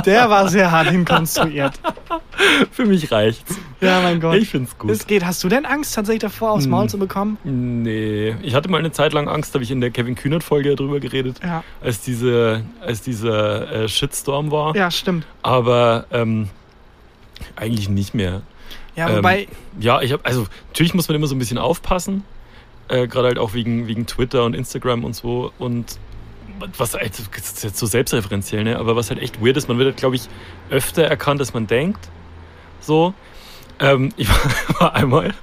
der 0.00 0.30
war 0.30 0.48
sehr 0.48 0.70
hart 0.70 0.88
hinkonstruiert. 0.88 1.74
Für 2.72 2.84
mich 2.86 3.10
reicht's. 3.12 3.54
Ja, 3.80 4.00
mein 4.00 4.20
Gott. 4.20 4.36
Ich 4.36 4.48
find's 4.48 4.76
gut. 4.78 4.90
Es 4.90 5.06
geht. 5.06 5.24
Hast 5.24 5.42
du 5.44 5.48
denn 5.48 5.66
Angst, 5.66 5.94
tatsächlich 5.94 6.22
davor, 6.22 6.52
aufs 6.52 6.66
Maul 6.66 6.82
Hm. 6.84 6.88
zu 6.88 6.98
bekommen? 6.98 7.38
Nee, 7.44 8.34
ich 8.42 8.54
hatte 8.54 8.68
mal 8.70 8.78
eine 8.78 8.92
Zeit 8.92 9.12
lang 9.12 9.28
Angst, 9.28 9.54
habe 9.54 9.62
ich 9.64 9.70
in 9.70 9.80
der 9.80 9.90
Kevin 9.90 10.14
Kühnert-Folge 10.14 10.74
darüber 10.74 10.98
geredet, 11.00 11.40
Ja. 11.44 11.62
als, 11.80 12.00
diese, 12.00 12.62
als 12.80 13.02
dieser 13.02 13.70
äh, 13.84 13.88
Shitstorm 13.88 14.50
war. 14.50 14.74
Ja, 14.76 14.90
stimmt. 14.90 15.26
Aber 15.42 16.06
ähm, 16.10 16.48
eigentlich 17.56 17.88
nicht 17.88 18.14
mehr. 18.14 18.42
Ja, 18.96 19.08
Ähm, 19.08 19.16
wobei, 19.18 19.48
Ja, 19.80 20.00
ich 20.02 20.12
habe, 20.12 20.24
also 20.24 20.46
natürlich 20.68 20.94
muss 20.94 21.08
man 21.08 21.16
immer 21.16 21.26
so 21.26 21.34
ein 21.34 21.38
bisschen 21.38 21.58
aufpassen, 21.58 22.24
äh, 22.88 23.06
gerade 23.06 23.28
halt 23.28 23.38
auch 23.38 23.54
wegen, 23.54 23.86
wegen 23.86 24.06
Twitter 24.06 24.44
und 24.44 24.54
Instagram 24.54 25.04
und 25.04 25.14
so. 25.16 25.52
Und 25.58 25.98
was 26.76 26.94
halt, 26.94 27.12
das 27.18 27.52
ist 27.52 27.64
jetzt 27.64 27.78
so 27.78 27.86
selbstreferenziell, 27.86 28.64
ne? 28.64 28.78
aber 28.78 28.96
was 28.96 29.10
halt 29.10 29.20
echt 29.20 29.44
weird 29.44 29.56
ist, 29.56 29.68
man 29.68 29.78
wird 29.78 29.86
halt, 29.86 29.96
glaube 29.96 30.16
ich, 30.16 30.28
öfter 30.70 31.04
erkannt, 31.04 31.40
als 31.40 31.54
man 31.54 31.66
denkt. 31.66 32.08
So. 32.80 33.14
Ähm, 33.78 34.12
ich 34.16 34.28
war, 34.80 34.94
einmal 34.94 35.34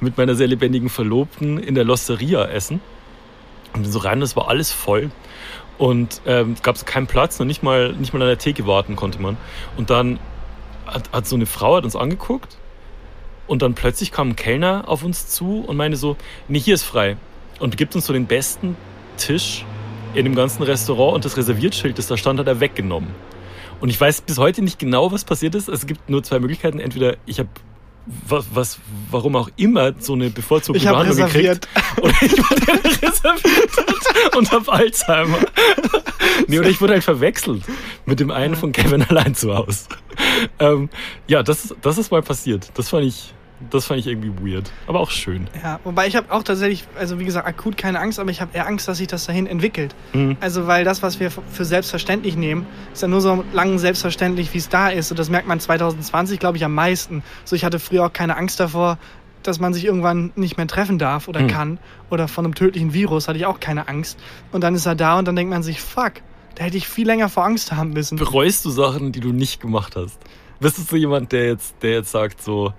mit 0.00 0.16
meiner 0.16 0.34
sehr 0.34 0.46
lebendigen 0.46 0.88
Verlobten 0.88 1.58
in 1.58 1.74
der 1.74 1.84
Losteria 1.84 2.44
essen. 2.44 2.80
Und 3.74 3.82
bin 3.82 3.92
so 3.92 3.98
rein, 3.98 4.20
das 4.20 4.36
war 4.36 4.48
alles 4.48 4.72
voll. 4.72 5.10
Und 5.76 6.20
ähm, 6.26 6.56
gab 6.62 6.74
es 6.74 6.84
keinen 6.84 7.06
Platz, 7.06 7.38
noch 7.38 7.46
nicht 7.46 7.62
mal, 7.62 7.92
nicht 7.92 8.12
mal 8.12 8.20
an 8.20 8.28
der 8.28 8.38
Theke 8.38 8.66
warten 8.66 8.96
konnte 8.96 9.20
man. 9.20 9.36
Und 9.76 9.90
dann 9.90 10.18
hat, 10.86 11.12
hat 11.12 11.26
so 11.26 11.36
eine 11.36 11.46
Frau 11.46 11.76
hat 11.76 11.84
uns 11.84 11.94
angeguckt 11.94 12.56
und 13.46 13.62
dann 13.62 13.74
plötzlich 13.74 14.10
kam 14.10 14.30
ein 14.30 14.36
Kellner 14.36 14.84
auf 14.86 15.04
uns 15.04 15.28
zu 15.28 15.60
und 15.60 15.76
meinte 15.76 15.96
so, 15.96 16.16
nee, 16.48 16.58
hier 16.58 16.74
ist 16.74 16.82
frei. 16.82 17.16
Und 17.60 17.76
gibt 17.76 17.94
uns 17.94 18.06
so 18.06 18.12
den 18.12 18.26
besten 18.26 18.76
Tisch 19.16 19.64
in 20.14 20.24
dem 20.24 20.34
ganzen 20.34 20.62
Restaurant 20.62 21.14
und 21.14 21.24
das 21.24 21.36
Reserviertschild, 21.36 21.98
das 21.98 22.06
da 22.06 22.16
stand, 22.16 22.40
hat 22.40 22.46
er 22.46 22.60
weggenommen. 22.60 23.10
Und 23.80 23.90
ich 23.90 24.00
weiß 24.00 24.22
bis 24.22 24.38
heute 24.38 24.62
nicht 24.62 24.78
genau, 24.78 25.12
was 25.12 25.24
passiert 25.24 25.54
ist. 25.54 25.68
Es 25.68 25.86
gibt 25.86 26.10
nur 26.10 26.22
zwei 26.22 26.40
Möglichkeiten. 26.40 26.80
Entweder 26.80 27.16
ich 27.26 27.38
habe 27.38 27.48
was, 28.26 28.46
was, 28.52 28.78
warum 29.10 29.36
auch 29.36 29.50
immer, 29.56 29.92
so 29.98 30.14
eine 30.14 30.30
bevorzugte 30.30 30.78
ich 30.78 30.86
habe 30.86 31.04
Behandlung 31.04 31.26
reserviert. 31.26 31.68
gekriegt. 31.74 31.98
Oder 32.02 32.14
ich 32.22 32.38
wurde 32.38 33.02
reserviert 33.02 34.36
und 34.36 34.50
habe 34.50 34.72
Alzheimer. 34.72 35.38
Nee, 36.46 36.58
oder 36.60 36.68
ich 36.68 36.80
wurde 36.80 36.92
halt 36.94 37.04
verwechselt 37.04 37.62
mit 38.06 38.20
dem 38.20 38.30
einen 38.30 38.54
von 38.54 38.72
Kevin 38.72 39.02
allein 39.08 39.34
zu 39.34 39.54
Hause. 39.54 39.86
Ähm, 40.58 40.88
ja, 41.26 41.42
das, 41.42 41.74
das 41.82 41.98
ist 41.98 42.10
mal 42.12 42.22
passiert. 42.22 42.70
Das 42.74 42.88
fand 42.88 43.04
ich, 43.04 43.34
das 43.70 43.86
fand 43.86 44.00
ich 44.00 44.06
irgendwie 44.06 44.32
weird. 44.54 44.70
Aber 44.86 45.00
auch 45.00 45.10
schön. 45.10 45.48
Ja, 45.62 45.80
wobei 45.84 46.06
ich 46.06 46.16
habe 46.16 46.30
auch 46.32 46.42
tatsächlich, 46.42 46.84
also 46.98 47.18
wie 47.18 47.24
gesagt, 47.24 47.46
akut 47.46 47.76
keine 47.76 48.00
Angst, 48.00 48.18
aber 48.20 48.30
ich 48.30 48.40
habe 48.40 48.56
eher 48.56 48.66
Angst, 48.66 48.86
dass 48.88 48.98
sich 48.98 49.08
das 49.08 49.26
dahin 49.26 49.46
entwickelt. 49.46 49.94
Mhm. 50.12 50.36
Also 50.40 50.66
weil 50.66 50.84
das, 50.84 51.02
was 51.02 51.18
wir 51.20 51.30
für 51.30 51.64
selbstverständlich 51.64 52.36
nehmen, 52.36 52.66
ist 52.92 53.02
ja 53.02 53.08
nur 53.08 53.20
so 53.20 53.44
lang 53.52 53.78
selbstverständlich, 53.78 54.54
wie 54.54 54.58
es 54.58 54.68
da 54.68 54.88
ist. 54.88 55.10
Und 55.10 55.18
das 55.18 55.28
merkt 55.30 55.48
man 55.48 55.58
2020, 55.60 56.38
glaube 56.38 56.56
ich, 56.56 56.64
am 56.64 56.74
meisten. 56.74 57.22
So, 57.44 57.56
ich 57.56 57.64
hatte 57.64 57.78
früher 57.78 58.06
auch 58.06 58.12
keine 58.12 58.36
Angst 58.36 58.60
davor, 58.60 58.98
dass 59.42 59.60
man 59.60 59.72
sich 59.72 59.84
irgendwann 59.84 60.32
nicht 60.36 60.56
mehr 60.56 60.66
treffen 60.66 60.98
darf 60.98 61.28
oder 61.28 61.40
Mhm. 61.40 61.48
kann. 61.48 61.78
Oder 62.10 62.28
von 62.28 62.44
einem 62.44 62.54
tödlichen 62.54 62.92
Virus 62.92 63.28
hatte 63.28 63.38
ich 63.38 63.46
auch 63.46 63.60
keine 63.60 63.88
Angst. 63.88 64.18
Und 64.52 64.62
dann 64.62 64.74
ist 64.74 64.86
er 64.86 64.94
da 64.94 65.18
und 65.18 65.26
dann 65.26 65.36
denkt 65.36 65.50
man 65.50 65.62
sich, 65.62 65.80
fuck, 65.80 66.14
da 66.54 66.64
hätte 66.64 66.76
ich 66.76 66.88
viel 66.88 67.06
länger 67.06 67.28
vor 67.28 67.44
Angst 67.44 67.72
haben 67.72 67.90
müssen. 67.92 68.18
Bereust 68.18 68.64
du 68.64 68.70
Sachen, 68.70 69.12
die 69.12 69.20
du 69.20 69.28
nicht 69.32 69.60
gemacht 69.60 69.94
hast? 69.96 70.18
Bist 70.60 70.78
du 70.78 70.82
so 70.82 70.96
jemand, 70.96 71.30
der 71.30 71.46
jetzt, 71.46 71.76
der 71.82 71.92
jetzt 71.92 72.10
sagt 72.10 72.42
so, 72.42 72.72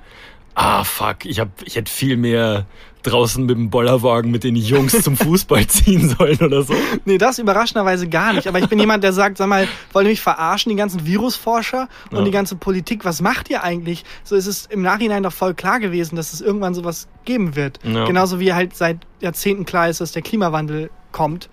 ah 0.59 0.83
fuck, 0.83 1.25
ich, 1.25 1.39
hab, 1.39 1.49
ich 1.63 1.75
hätte 1.75 1.91
viel 1.91 2.17
mehr 2.17 2.65
draußen 3.03 3.45
mit 3.45 3.55
dem 3.55 3.69
Bollerwagen 3.69 4.29
mit 4.29 4.43
den 4.43 4.57
Jungs 4.57 5.01
zum 5.03 5.15
Fußball 5.15 5.65
ziehen 5.67 6.09
sollen 6.09 6.37
oder 6.39 6.63
so? 6.63 6.73
Nee, 7.05 7.17
das 7.17 7.39
überraschenderweise 7.39 8.09
gar 8.09 8.33
nicht. 8.33 8.45
Aber 8.45 8.59
ich 8.59 8.67
bin 8.67 8.77
jemand, 8.77 9.05
der 9.05 9.13
sagt, 9.13 9.37
sag 9.37 9.47
mal, 9.47 9.69
wollt 9.93 10.05
ihr 10.05 10.09
mich 10.09 10.19
verarschen, 10.19 10.69
die 10.69 10.75
ganzen 10.75 11.05
Virusforscher 11.05 11.87
und 12.11 12.17
Ja. 12.17 12.23
die 12.25 12.31
ganze 12.31 12.57
Politik, 12.57 13.05
was 13.05 13.21
macht 13.21 13.49
ihr 13.49 13.63
eigentlich? 13.63 14.03
So 14.25 14.35
ist 14.35 14.47
es 14.47 14.65
im 14.65 14.81
Nachhinein 14.81 15.23
doch 15.23 15.31
voll 15.31 15.53
klar 15.53 15.79
gewesen, 15.79 16.17
dass 16.17 16.33
es 16.33 16.41
irgendwann 16.41 16.73
sowas 16.75 17.07
geben 17.23 17.55
wird. 17.55 17.79
Ja. 17.83 18.03
Genauso 18.05 18.41
wie 18.41 18.53
halt 18.53 18.75
seit 18.75 18.97
Jahrzehnten 19.21 19.63
klar 19.63 19.87
ist, 19.87 20.01
dass 20.01 20.11
der 20.11 20.21
Klimawandel 20.21 20.89
kommt 21.13 21.49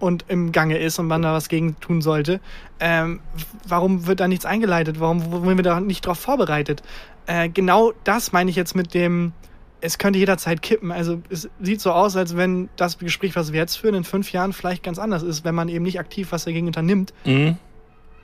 und 0.00 0.24
im 0.28 0.52
Gange 0.52 0.78
ist 0.78 0.98
und 0.98 1.06
man 1.06 1.22
da 1.22 1.32
was 1.32 1.48
gegen 1.48 1.78
tun 1.80 2.00
sollte. 2.02 2.40
Ähm, 2.80 3.20
warum 3.66 4.06
wird 4.06 4.20
da 4.20 4.28
nichts 4.28 4.44
eingeleitet? 4.44 5.00
Warum 5.00 5.30
wurden 5.30 5.56
wir 5.56 5.62
da 5.64 5.80
nicht 5.80 6.06
drauf 6.06 6.18
vorbereitet? 6.18 6.82
Äh, 7.26 7.48
genau 7.48 7.92
das 8.04 8.32
meine 8.32 8.50
ich 8.50 8.56
jetzt 8.56 8.74
mit 8.74 8.94
dem, 8.94 9.32
es 9.80 9.98
könnte 9.98 10.18
jederzeit 10.18 10.62
kippen. 10.62 10.90
Also 10.90 11.20
es 11.30 11.48
sieht 11.60 11.80
so 11.80 11.92
aus, 11.92 12.16
als 12.16 12.36
wenn 12.36 12.68
das 12.76 12.98
Gespräch, 12.98 13.36
was 13.36 13.52
wir 13.52 13.60
jetzt 13.60 13.76
führen, 13.76 13.94
in 13.94 14.04
fünf 14.04 14.32
Jahren 14.32 14.52
vielleicht 14.52 14.82
ganz 14.82 14.98
anders 14.98 15.22
ist, 15.22 15.44
wenn 15.44 15.54
man 15.54 15.68
eben 15.68 15.84
nicht 15.84 16.00
aktiv 16.00 16.32
was 16.32 16.44
dagegen 16.44 16.66
unternimmt, 16.66 17.12
Mhm. 17.24 17.56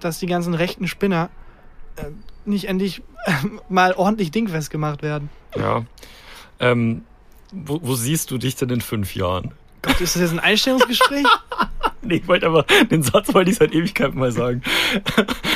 dass 0.01 0.19
die 0.19 0.27
ganzen 0.27 0.55
rechten 0.55 0.89
Spinner 0.89 1.31
äh, 1.97 2.05
nicht 2.45 2.65
endlich 2.67 3.03
mal 3.69 3.93
ordentlich 3.93 4.31
dingfest 4.31 4.71
gemacht 4.71 5.03
werden. 5.03 5.31
Ja. 5.57 5.85
Ähm, 6.61 7.03
wo, 7.53 7.79
wo 7.83 7.95
siehst 7.95 8.31
du 8.31 8.39
dich 8.39 8.57
denn 8.57 8.71
in 8.71 8.81
fünf 8.81 9.15
Jahren? 9.15 9.53
Gott, 9.85 10.01
ist 10.01 10.15
das 10.17 10.23
jetzt 10.23 10.33
ein 10.33 10.41
Einstellungsgespräch? 10.41 11.27
Nee, 12.07 12.17
ich 12.17 12.29
wollte 12.29 12.45
aber, 12.47 12.65
den 12.91 13.03
Satz 13.03 13.33
wollte 13.33 13.51
ich 13.51 13.57
seit 13.57 13.73
Ewigkeiten 13.73 14.19
mal 14.19 14.31
sagen. 14.31 14.61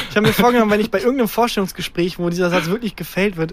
Ich 0.09 0.17
habe 0.17 0.27
mir 0.27 0.33
vorgenommen, 0.33 0.71
wenn 0.71 0.81
ich 0.81 0.91
bei 0.91 0.99
irgendeinem 0.99 1.29
Vorstellungsgespräch, 1.29 2.19
wo 2.19 2.31
dieser 2.31 2.49
Satz 2.49 2.69
wirklich 2.69 2.97
gefällt 2.97 3.37
wird, 3.37 3.53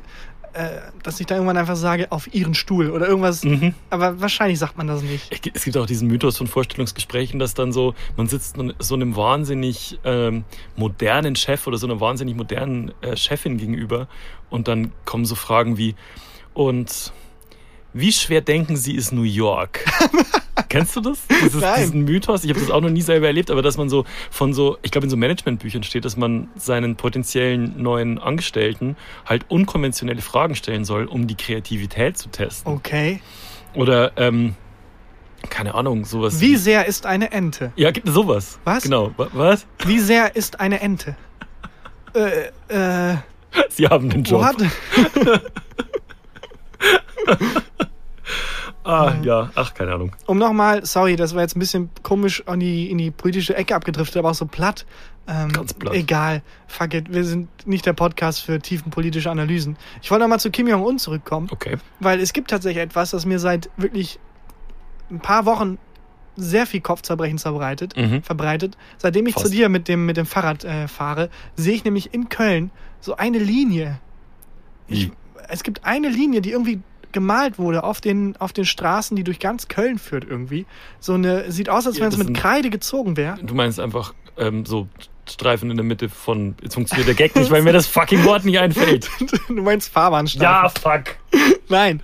äh, 0.53 0.69
dass 1.03 1.19
ich 1.19 1.25
da 1.25 1.35
irgendwann 1.35 1.57
einfach 1.57 1.75
sage, 1.75 2.09
auf 2.13 2.33
ihren 2.33 2.53
Stuhl 2.53 2.89
oder 2.89 3.05
irgendwas. 3.09 3.43
Mhm. 3.43 3.73
Aber 3.89 4.21
wahrscheinlich 4.21 4.59
sagt 4.59 4.77
man 4.77 4.87
das 4.87 5.01
nicht. 5.01 5.27
Es 5.29 5.65
gibt- 5.65 5.77
auch 5.77 5.85
diesen 5.85 6.07
Mythos 6.07 6.37
von 6.37 6.47
Vorstellungsgesprächen, 6.47 7.37
dass 7.37 7.53
dann 7.53 7.73
so, 7.73 7.93
man 8.15 8.27
sitzt 8.27 8.55
so 8.79 8.95
einem 8.95 9.17
wahnsinnig 9.17 9.99
ähm, 10.05 10.45
modernen 10.77 11.35
Chef 11.35 11.67
oder 11.67 11.77
so 11.77 11.87
einer 11.87 11.99
wahnsinnig 11.99 12.37
modernen 12.37 12.93
äh, 13.01 13.17
Chefin 13.17 13.57
gegenüber 13.57 14.07
und 14.49 14.69
dann 14.69 14.93
kommen 15.03 15.25
so 15.25 15.35
Fragen 15.35 15.77
wie, 15.77 15.95
und 16.53 17.11
wie 17.97 18.11
schwer 18.11 18.41
denken 18.41 18.75
Sie 18.75 18.93
ist 18.95 19.11
New 19.13 19.23
York? 19.23 19.85
Kennst 20.69 20.95
du 20.97 21.01
das? 21.01 21.19
Dieses, 21.43 21.61
Nein. 21.61 21.79
Diesen 21.81 22.01
Mythos? 22.03 22.43
Ich 22.43 22.49
habe 22.49 22.59
das 22.59 22.69
auch 22.69 22.81
noch 22.81 22.89
nie 22.89 23.01
selber 23.01 23.27
erlebt, 23.27 23.49
aber 23.51 23.61
dass 23.61 23.77
man 23.77 23.87
so 23.89 24.03
von 24.29 24.53
so, 24.53 24.77
ich 24.81 24.91
glaube 24.91 25.05
in 25.05 25.11
so 25.11 25.15
Managementbüchern 25.17 25.83
steht, 25.83 26.03
dass 26.03 26.17
man 26.17 26.49
seinen 26.57 26.97
potenziellen 26.97 27.81
neuen 27.81 28.17
Angestellten 28.19 28.97
halt 29.25 29.45
unkonventionelle 29.49 30.21
Fragen 30.21 30.55
stellen 30.55 30.83
soll, 30.83 31.05
um 31.05 31.27
die 31.27 31.35
Kreativität 31.35 32.17
zu 32.17 32.29
testen. 32.29 32.71
Okay. 32.73 33.21
Oder, 33.73 34.11
ähm, 34.17 34.55
keine 35.49 35.75
Ahnung, 35.75 36.03
sowas. 36.05 36.41
Wie 36.41 36.55
sehr 36.57 36.85
ist 36.87 37.05
eine 37.05 37.31
Ente? 37.31 37.71
Ja, 37.77 37.91
gibt 37.91 38.09
sowas. 38.09 38.59
Was? 38.65 38.83
Genau. 38.83 39.11
Wa- 39.15 39.29
Was? 39.33 39.65
Wie 39.85 39.99
sehr 39.99 40.35
ist 40.35 40.59
eine 40.59 40.81
Ente? 40.81 41.15
Äh, 42.69 43.11
äh, 43.13 43.17
Sie 43.69 43.85
haben 43.87 44.09
den 44.09 44.23
Job. 44.23 44.41
what? 44.41 44.55
Ah, 48.83 49.15
ja. 49.23 49.49
Ach, 49.55 49.73
keine 49.73 49.93
Ahnung. 49.95 50.15
Um 50.27 50.37
nochmal, 50.37 50.85
sorry, 50.85 51.15
das 51.15 51.33
war 51.33 51.41
jetzt 51.41 51.55
ein 51.55 51.59
bisschen 51.59 51.89
komisch 52.03 52.43
an 52.45 52.59
die, 52.59 52.91
in 52.91 52.99
die 52.99 53.09
politische 53.09 53.55
Ecke 53.55 53.75
abgedriftet, 53.75 54.17
aber 54.17 54.29
auch 54.29 54.35
so 54.35 54.45
platt. 54.45 54.85
Ähm, 55.27 55.51
Ganz 55.51 55.73
platt. 55.73 55.95
Egal. 55.95 56.43
Fuck 56.67 56.93
it. 56.93 57.11
Wir 57.11 57.23
sind 57.23 57.49
nicht 57.65 57.87
der 57.87 57.93
Podcast 57.93 58.41
für 58.41 58.59
tiefen 58.59 58.91
politische 58.91 59.31
Analysen. 59.31 59.75
Ich 60.03 60.11
wollte 60.11 60.21
nochmal 60.23 60.39
zu 60.39 60.51
Kim 60.51 60.67
Jong-un 60.67 60.99
zurückkommen, 60.99 61.47
Okay. 61.51 61.77
weil 61.99 62.19
es 62.19 62.31
gibt 62.31 62.51
tatsächlich 62.51 62.83
etwas, 62.83 63.09
das 63.09 63.25
mir 63.25 63.39
seit 63.39 63.71
wirklich 63.75 64.19
ein 65.09 65.19
paar 65.19 65.47
Wochen 65.47 65.79
sehr 66.35 66.67
viel 66.67 66.81
Kopfzerbrechen 66.81 67.39
verbreitet. 67.39 67.97
Mhm. 67.97 68.21
verbreitet. 68.21 68.77
Seitdem 68.99 69.25
ich 69.25 69.33
Fast. 69.33 69.47
zu 69.47 69.51
dir 69.51 69.67
mit 69.69 69.87
dem, 69.87 70.05
mit 70.05 70.17
dem 70.17 70.27
Fahrrad 70.27 70.63
äh, 70.63 70.87
fahre, 70.87 71.31
sehe 71.55 71.73
ich 71.73 71.85
nämlich 71.85 72.13
in 72.13 72.29
Köln 72.29 72.69
so 72.99 73.15
eine 73.15 73.39
Linie. 73.39 73.99
Ich, 74.87 75.11
es 75.47 75.63
gibt 75.63 75.85
eine 75.85 76.09
Linie, 76.09 76.41
die 76.41 76.51
irgendwie 76.51 76.81
gemalt 77.15 77.57
wurde 77.57 77.83
auf 77.83 77.99
den, 78.01 78.37
auf 78.37 78.53
den 78.53 78.65
Straßen, 78.65 79.15
die 79.17 79.23
durch 79.23 79.39
ganz 79.39 79.67
Köln 79.67 79.97
führt 79.97 80.23
irgendwie. 80.29 80.67
So 80.99 81.13
eine, 81.15 81.51
sieht 81.51 81.69
aus, 81.69 81.87
als 81.87 81.95
Ja, 81.97 82.03
wenn 82.03 82.09
es 82.09 82.17
das 82.17 82.27
mit 82.27 82.37
Kreide 82.37 82.69
gezogen 82.69 83.17
wäre. 83.17 83.37
Du 83.41 83.55
meinst 83.55 83.79
einfach 83.79 84.13
ähm, 84.37 84.65
so 84.67 84.87
Streifen 85.27 85.71
in 85.71 85.77
der 85.77 85.83
Mitte 85.83 86.07
von. 86.09 86.53
Jetzt 86.61 86.75
funktioniert 86.75 87.07
der 87.07 87.15
Gag 87.15 87.35
nicht, 87.35 87.49
weil 87.49 87.63
mir 87.63 87.73
das 87.73 87.87
fucking 87.87 88.23
Wort 88.25 88.45
nicht 88.45 88.59
einfällt. 88.59 89.09
du 89.47 89.61
meinst 89.63 89.91
Fahrbahnstreifen. 89.91 90.69
fuck. 90.79 91.15
Nein. 91.69 92.01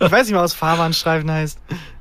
Ich 0.00 0.10
weiß 0.10 0.26
nicht 0.26 0.34
mal, 0.34 0.42
was 0.42 0.54
Fahrbahnstreifen 0.54 1.30
heißt. 1.30 1.58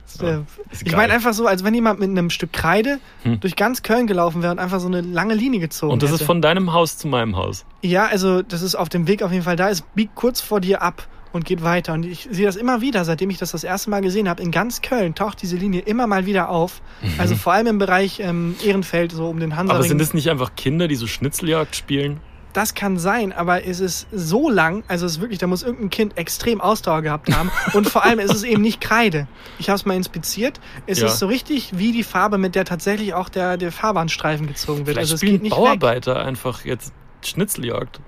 Ist 0.07 0.83
ich 0.85 0.95
meine 0.95 1.11
einfach 1.11 1.33
so, 1.33 1.45
als 1.45 1.65
wenn 1.65 1.73
jemand 1.73 1.99
mit 1.99 2.09
einem 2.09 2.29
Stück 2.29 2.53
Kreide 2.53 2.99
Hm. 3.23 3.41
durch 3.41 3.57
ganz 3.57 3.83
Köln 3.83 4.07
gelaufen 4.07 4.41
wäre 4.43 4.53
und 4.53 4.59
einfach 4.59 4.79
so 4.79 4.87
eine 4.87 5.01
lange 5.01 5.33
Linie 5.33 5.59
gezogen 5.59 5.91
Und 5.91 6.03
das 6.03 6.11
hätte. 6.11 6.21
ist 6.21 6.25
von 6.25 6.41
deinem 6.41 6.71
Haus 6.71 6.97
zu 6.97 7.09
meinem 7.09 7.35
Haus. 7.35 7.65
Ja, 7.81 8.05
also 8.05 8.41
das 8.41 8.61
ist 8.61 8.75
auf 8.75 8.87
dem 8.87 9.07
Weg 9.07 9.23
auf 9.23 9.31
jeden 9.33 9.43
Fall 9.43 9.57
da. 9.57 9.69
Es 9.69 9.81
biegt 9.81 10.15
kurz 10.15 10.39
vor 10.39 10.61
dir 10.61 10.81
ab 10.81 11.05
und 11.35 11.45
geht 11.45 11.63
weiter. 11.63 11.93
Und 11.93 12.05
ich 12.05 12.27
sehe 12.31 12.45
das 12.45 12.55
immer 12.55 12.81
wieder, 12.81 13.03
seitdem 13.05 13.29
ich 13.29 13.37
das 13.37 13.51
das 13.51 13.63
erste 13.63 13.89
Mal 13.89 14.01
gesehen 14.01 14.27
habe. 14.29 14.41
In 14.41 14.51
ganz 14.51 14.81
Köln 14.81 15.15
taucht 15.15 15.41
diese 15.41 15.57
Linie 15.57 15.81
immer 15.81 16.07
mal 16.07 16.25
wieder 16.25 16.49
auf. 16.49 16.81
Also 17.17 17.35
vor 17.35 17.53
allem 17.53 17.67
im 17.67 17.77
Bereich 17.77 18.19
ähm, 18.21 18.55
Ehrenfeld, 18.63 19.11
so 19.11 19.27
um 19.29 19.39
den 19.39 19.55
Hansaring. 19.55 19.79
Aber 19.81 19.87
sind 19.87 20.01
es 20.01 20.13
nicht 20.13 20.29
einfach 20.29 20.55
Kinder, 20.55 20.87
die 20.87 20.95
so 20.95 21.07
Schnitzeljagd 21.07 21.75
spielen? 21.75 22.19
Das 22.53 22.73
kann 22.73 22.97
sein, 22.97 23.33
aber 23.33 23.65
es 23.65 23.81
ist 23.81 24.07
so 24.13 24.49
lang, 24.49 24.85
also 24.87 25.05
es 25.05 25.13
ist 25.17 25.19
wirklich, 25.21 25.39
da 25.39 25.47
muss 25.47 25.61
irgendein 25.61 25.89
Kind 25.89 26.17
extrem 26.17 26.61
Ausdauer 26.61 27.01
gehabt 27.01 27.29
haben. 27.35 27.51
Und 27.73 27.89
vor 27.89 28.05
allem 28.05 28.19
ist 28.19 28.33
es 28.33 28.43
eben 28.43 28.61
nicht 28.61 28.79
Kreide. 28.79 29.27
Ich 29.59 29.67
habe 29.67 29.75
es 29.75 29.85
mal 29.85 29.95
inspiziert. 29.97 30.61
Es 30.87 30.99
Ja. 31.01 31.07
ist 31.07 31.19
so 31.19 31.27
richtig 31.27 31.77
wie 31.77 31.91
die 31.91 32.03
Farbe, 32.03 32.37
mit 32.37 32.55
der 32.55 32.63
tatsächlich 32.63 33.13
auch 33.13 33.27
der, 33.27 33.57
der 33.57 33.73
Fahrbahnstreifen 33.73 34.47
gezogen 34.47 34.87
wird. 34.87 34.95
Vielleicht 34.95 34.99
also 34.99 35.15
es 35.15 35.19
spielen 35.19 35.33
geht 35.33 35.41
nicht 35.43 35.51
weg. 35.51 35.57
Bauarbeiter 35.59 36.23
einfach 36.25 36.63
jetzt 36.63 36.93
Schnitzeljagd. 37.25 37.99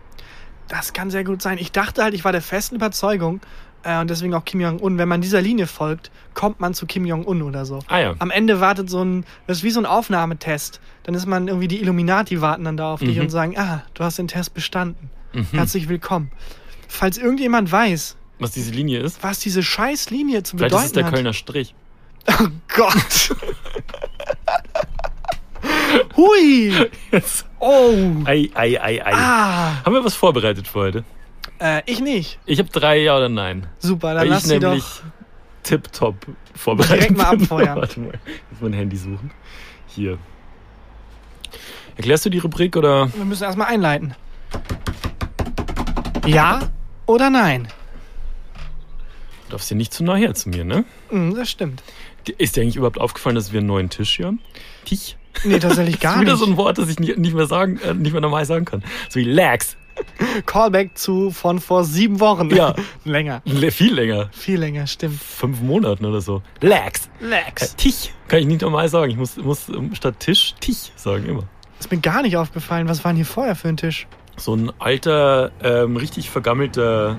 Das 0.67 0.93
kann 0.93 1.09
sehr 1.09 1.23
gut 1.23 1.41
sein. 1.41 1.57
Ich 1.57 1.71
dachte 1.71 2.03
halt, 2.03 2.13
ich 2.13 2.25
war 2.25 2.31
der 2.31 2.41
festen 2.41 2.75
Überzeugung, 2.75 3.39
äh, 3.83 3.99
und 4.01 4.09
deswegen 4.09 4.33
auch 4.33 4.43
Kim 4.43 4.59
Jong-un, 4.59 4.97
wenn 4.97 5.07
man 5.07 5.21
dieser 5.21 5.39
Linie 5.41 5.67
folgt, 5.67 6.11
kommt 6.33 6.59
man 6.59 6.73
zu 6.73 6.85
Kim 6.85 7.05
Jong-un 7.05 7.41
oder 7.41 7.65
so. 7.65 7.79
Ah 7.87 7.99
ja. 7.99 8.15
Am 8.19 8.31
Ende 8.31 8.59
wartet 8.59 8.89
so 8.89 9.01
ein, 9.03 9.23
das 9.45 9.57
ist 9.59 9.63
wie 9.63 9.69
so 9.71 9.79
ein 9.79 9.85
Aufnahmetest. 9.85 10.81
Dann 11.03 11.15
ist 11.15 11.25
man 11.25 11.47
irgendwie, 11.47 11.67
die 11.69 11.79
Illuminati 11.79 12.41
warten 12.41 12.65
dann 12.65 12.75
da 12.75 12.91
auf 12.93 12.99
dich 12.99 13.15
Mhm. 13.15 13.21
und 13.23 13.29
sagen, 13.29 13.57
ah, 13.57 13.83
du 13.93 14.03
hast 14.03 14.17
den 14.17 14.27
Test 14.27 14.53
bestanden. 14.53 15.09
Mhm. 15.33 15.47
Herzlich 15.51 15.87
willkommen. 15.89 16.31
Falls 16.89 17.17
irgendjemand 17.17 17.71
weiß, 17.71 18.17
Was 18.39 18.51
diese 18.51 18.71
Linie 18.71 18.99
ist. 19.01 19.23
was 19.23 19.39
diese 19.39 19.63
scheiß 19.63 20.09
Linie 20.09 20.43
zu 20.43 20.57
Vielleicht 20.57 20.71
bedeuten 20.71 20.83
ist 20.83 20.87
es 20.87 20.93
der 20.93 21.05
hat. 21.05 21.13
Kölner 21.13 21.33
Strich. 21.33 21.75
Oh 22.27 22.47
Gott. 22.75 23.35
Hui. 26.15 26.73
Jetzt. 27.11 27.45
Oh. 27.59 27.93
Ei, 28.25 28.49
ei, 28.53 28.79
ei, 28.81 29.05
ei. 29.05 29.13
Ah. 29.13 29.83
Haben 29.85 29.93
wir 29.93 30.03
was 30.03 30.15
vorbereitet 30.15 30.67
für 30.67 30.79
heute? 30.79 31.03
Äh, 31.59 31.81
ich 31.85 31.99
nicht. 31.99 32.39
Ich 32.45 32.59
habe 32.59 32.69
drei 32.69 32.99
Ja 32.99 33.17
oder 33.17 33.29
Nein. 33.29 33.67
Super, 33.79 34.13
dann 34.13 34.23
Weil 34.23 34.29
lass 34.29 34.43
ich 34.43 34.49
sie 34.49 34.59
nämlich 34.59 34.83
doch. 34.83 35.01
tipptopp 35.63 36.15
vorbereitet 36.55 37.01
Direkt 37.01 37.17
mal 37.17 37.35
abfeuern. 37.35 37.75
Warte 37.81 37.99
mal, 37.99 38.13
ich 38.25 38.51
muss 38.51 38.61
mein 38.61 38.73
Handy 38.73 38.97
suchen. 38.97 39.31
Hier. 39.87 40.17
Erklärst 41.95 42.25
du 42.25 42.29
die 42.29 42.37
Rubrik 42.37 42.75
oder? 42.77 43.11
Wir 43.15 43.25
müssen 43.25 43.43
erstmal 43.43 43.67
einleiten. 43.67 44.13
Ja 46.27 46.59
oder 47.07 47.29
nein? 47.29 47.67
Du 49.45 49.51
darfst 49.51 49.69
hier 49.69 49.77
nicht 49.77 49.93
zu 49.93 50.03
nah 50.03 50.15
her 50.15 50.33
zu 50.35 50.49
mir, 50.49 50.63
ne? 50.63 50.83
Hm, 51.09 51.33
das 51.35 51.49
stimmt. 51.49 51.81
Ist 52.37 52.55
dir 52.55 52.61
eigentlich 52.61 52.75
überhaupt 52.75 52.99
aufgefallen, 52.99 53.35
dass 53.35 53.53
wir 53.53 53.59
einen 53.59 53.67
neuen 53.67 53.89
Tisch 53.89 54.17
hier 54.17 54.27
haben? 54.27 54.41
Tisch? 54.85 55.15
Nee, 55.43 55.59
tatsächlich 55.59 55.95
Das 55.95 56.01
gar 56.01 56.15
ist 56.15 56.21
wieder 56.21 56.31
nicht. 56.33 56.39
so 56.43 56.45
ein 56.51 56.57
Wort, 56.57 56.77
das 56.77 56.89
ich 56.89 56.99
nicht, 56.99 57.17
nicht 57.17 57.33
mehr 57.35 57.47
sagen, 57.47 57.79
äh, 57.79 57.93
nicht 57.93 58.11
mehr 58.11 58.21
normal 58.21 58.45
sagen 58.45 58.65
kann. 58.65 58.83
So 59.09 59.19
wie 59.19 59.23
Lax. 59.25 59.75
Callback 60.45 60.95
zu 60.97 61.31
von 61.31 61.59
vor 61.59 61.83
sieben 61.83 62.19
Wochen. 62.19 62.49
Ja. 62.55 62.75
Länger. 63.03 63.41
Le- 63.45 63.71
Viel 63.71 63.93
länger. 63.95 64.29
Viel 64.31 64.59
länger, 64.59 64.85
stimmt. 64.85 65.19
Fünf 65.19 65.59
Monaten 65.61 66.05
oder 66.05 66.21
so. 66.21 66.43
Lax. 66.61 67.09
Äh, 67.19 67.25
Lex. 67.29 67.75
Tisch. 67.75 68.09
Kann 68.27 68.39
ich 68.39 68.45
nicht 68.45 68.61
normal 68.61 68.89
sagen. 68.89 69.09
Ich 69.11 69.17
muss, 69.17 69.37
muss 69.37 69.69
ähm, 69.69 69.95
statt 69.95 70.19
Tisch 70.19 70.53
Tisch 70.59 70.91
sagen 70.95 71.25
immer. 71.25 71.43
Ist 71.79 71.91
mir 71.91 71.97
gar 71.99 72.21
nicht 72.21 72.37
aufgefallen. 72.37 72.87
Was 72.87 73.03
war 73.03 73.11
denn 73.11 73.15
hier 73.17 73.25
vorher 73.25 73.55
für 73.55 73.69
ein 73.69 73.77
Tisch? 73.77 74.07
So 74.35 74.55
ein 74.55 74.71
alter, 74.77 75.51
ähm, 75.63 75.97
richtig 75.97 76.29
vergammelter, 76.29 77.17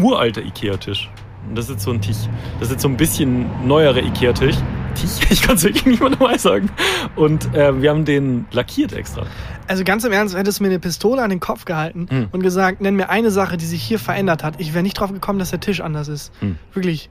uralter 0.00 0.42
Ikea-Tisch. 0.42 1.10
Und 1.48 1.56
das 1.56 1.64
ist 1.66 1.72
jetzt 1.72 1.84
so 1.84 1.90
ein 1.90 2.00
Tisch. 2.00 2.16
Das 2.60 2.68
ist 2.68 2.74
jetzt 2.74 2.82
so 2.82 2.88
ein 2.88 2.96
bisschen 2.96 3.46
neuerer 3.66 3.98
Ikea-Tisch. 4.02 4.56
Tisch? 4.94 5.10
Ich 5.30 5.42
kann 5.42 5.56
es 5.56 5.64
wirklich 5.64 5.86
nicht 5.86 6.00
mal 6.20 6.38
sagen. 6.38 6.70
Und 7.16 7.48
ähm, 7.54 7.82
wir 7.82 7.90
haben 7.90 8.04
den 8.04 8.46
lackiert 8.52 8.92
extra. 8.92 9.26
Also 9.66 9.84
ganz 9.84 10.04
im 10.04 10.12
Ernst, 10.12 10.36
hättest 10.36 10.60
du 10.60 10.64
mir 10.64 10.70
eine 10.70 10.78
Pistole 10.78 11.22
an 11.22 11.30
den 11.30 11.40
Kopf 11.40 11.64
gehalten 11.64 12.06
Hm. 12.08 12.28
und 12.32 12.42
gesagt, 12.42 12.80
nenn 12.80 12.96
mir 12.96 13.08
eine 13.10 13.30
Sache, 13.30 13.56
die 13.56 13.66
sich 13.66 13.82
hier 13.82 13.98
verändert 13.98 14.44
hat. 14.44 14.54
Ich 14.58 14.74
wäre 14.74 14.82
nicht 14.82 14.98
drauf 14.98 15.12
gekommen, 15.12 15.38
dass 15.38 15.50
der 15.50 15.60
Tisch 15.60 15.80
anders 15.80 16.08
ist. 16.08 16.32
Hm. 16.40 16.56
Wirklich. 16.72 17.10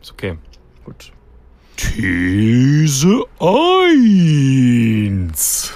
Ist 0.00 0.12
okay. 0.12 0.36
Gut. 0.84 1.12
These 1.76 3.24
1. 3.40 5.72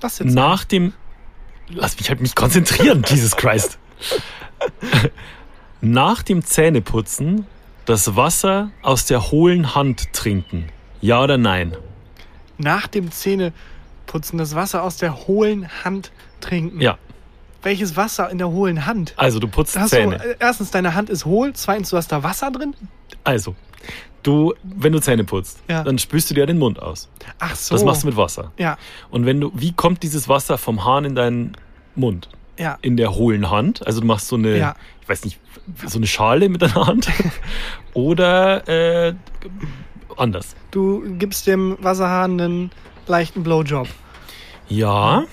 Was 0.00 0.18
jetzt? 0.20 0.34
Nach 0.34 0.64
dem. 0.64 0.92
Lass 1.70 1.98
mich 1.98 2.08
halt 2.08 2.20
mich 2.20 2.34
konzentrieren, 2.34 3.04
Jesus 3.06 3.36
Christ. 3.36 3.78
Nach 5.80 6.22
dem 6.22 6.44
Zähneputzen 6.44 7.46
das 7.84 8.16
Wasser 8.16 8.70
aus 8.82 9.06
der 9.06 9.30
hohlen 9.30 9.74
Hand 9.74 10.12
trinken. 10.12 10.68
Ja 11.00 11.22
oder 11.22 11.38
nein? 11.38 11.76
Nach 12.58 12.86
dem 12.86 13.10
Zähneputzen 13.10 14.38
das 14.38 14.54
Wasser 14.54 14.82
aus 14.82 14.96
der 14.96 15.26
hohlen 15.26 15.68
Hand 15.84 16.10
trinken. 16.40 16.80
Ja. 16.80 16.98
Welches 17.62 17.96
Wasser 17.96 18.30
in 18.30 18.38
der 18.38 18.48
hohlen 18.50 18.86
Hand? 18.86 19.14
Also 19.16 19.38
du 19.38 19.48
putzt 19.48 19.78
Hast 19.78 19.92
du, 19.92 19.96
Zähne. 19.96 20.16
äh, 20.24 20.36
erstens, 20.38 20.70
deine 20.70 20.94
Hand 20.94 21.10
ist 21.10 21.24
hohl. 21.24 21.52
Zweitens, 21.54 21.90
du 21.90 21.96
hast 21.96 22.10
da 22.12 22.22
Wasser 22.22 22.50
drin. 22.50 22.74
Also, 23.24 23.54
du, 24.22 24.54
wenn 24.62 24.92
du 24.92 25.00
Zähne 25.00 25.24
putzt, 25.24 25.60
Ja. 25.68 25.84
dann 25.84 25.98
spülst 25.98 26.30
du 26.30 26.34
dir 26.34 26.46
den 26.46 26.58
Mund 26.58 26.80
aus. 26.82 27.08
Ach 27.38 27.54
so. 27.54 27.74
Das 27.74 27.84
machst 27.84 28.02
du 28.02 28.06
mit 28.08 28.16
Wasser. 28.16 28.52
Ja, 28.58 28.76
Und 29.10 29.26
wenn 29.26 29.40
du, 29.40 29.52
wie 29.54 29.72
kommt 29.72 30.02
dieses 30.02 30.28
Wasser 30.28 30.58
vom 30.58 30.84
Hahn 30.84 31.04
in 31.04 31.14
deinen 31.14 31.52
Mund? 31.94 32.28
ja. 32.58 32.76
In 32.82 32.96
der 32.96 33.14
hohlen 33.14 33.50
Hand. 33.50 33.86
Also 33.86 34.00
du 34.00 34.06
machst 34.06 34.26
so 34.26 34.34
eine, 34.36 34.56
Ja. 34.58 34.74
ich 35.00 35.08
weiß 35.08 35.24
nicht, 35.24 35.38
so 35.86 35.98
eine 35.98 36.06
Schale 36.08 36.48
mit 36.48 36.60
deiner 36.60 36.86
Hand. 36.88 37.08
Oder 37.94 38.66
äh, 39.08 39.14
anders. 40.16 40.56
Du 40.72 41.02
gibst 41.18 41.46
dem 41.46 41.76
Wasserhahn 41.80 42.40
einen 42.40 42.70
leichten 43.06 43.42
Blowjob. 43.44 43.86
Ja, 44.68 45.24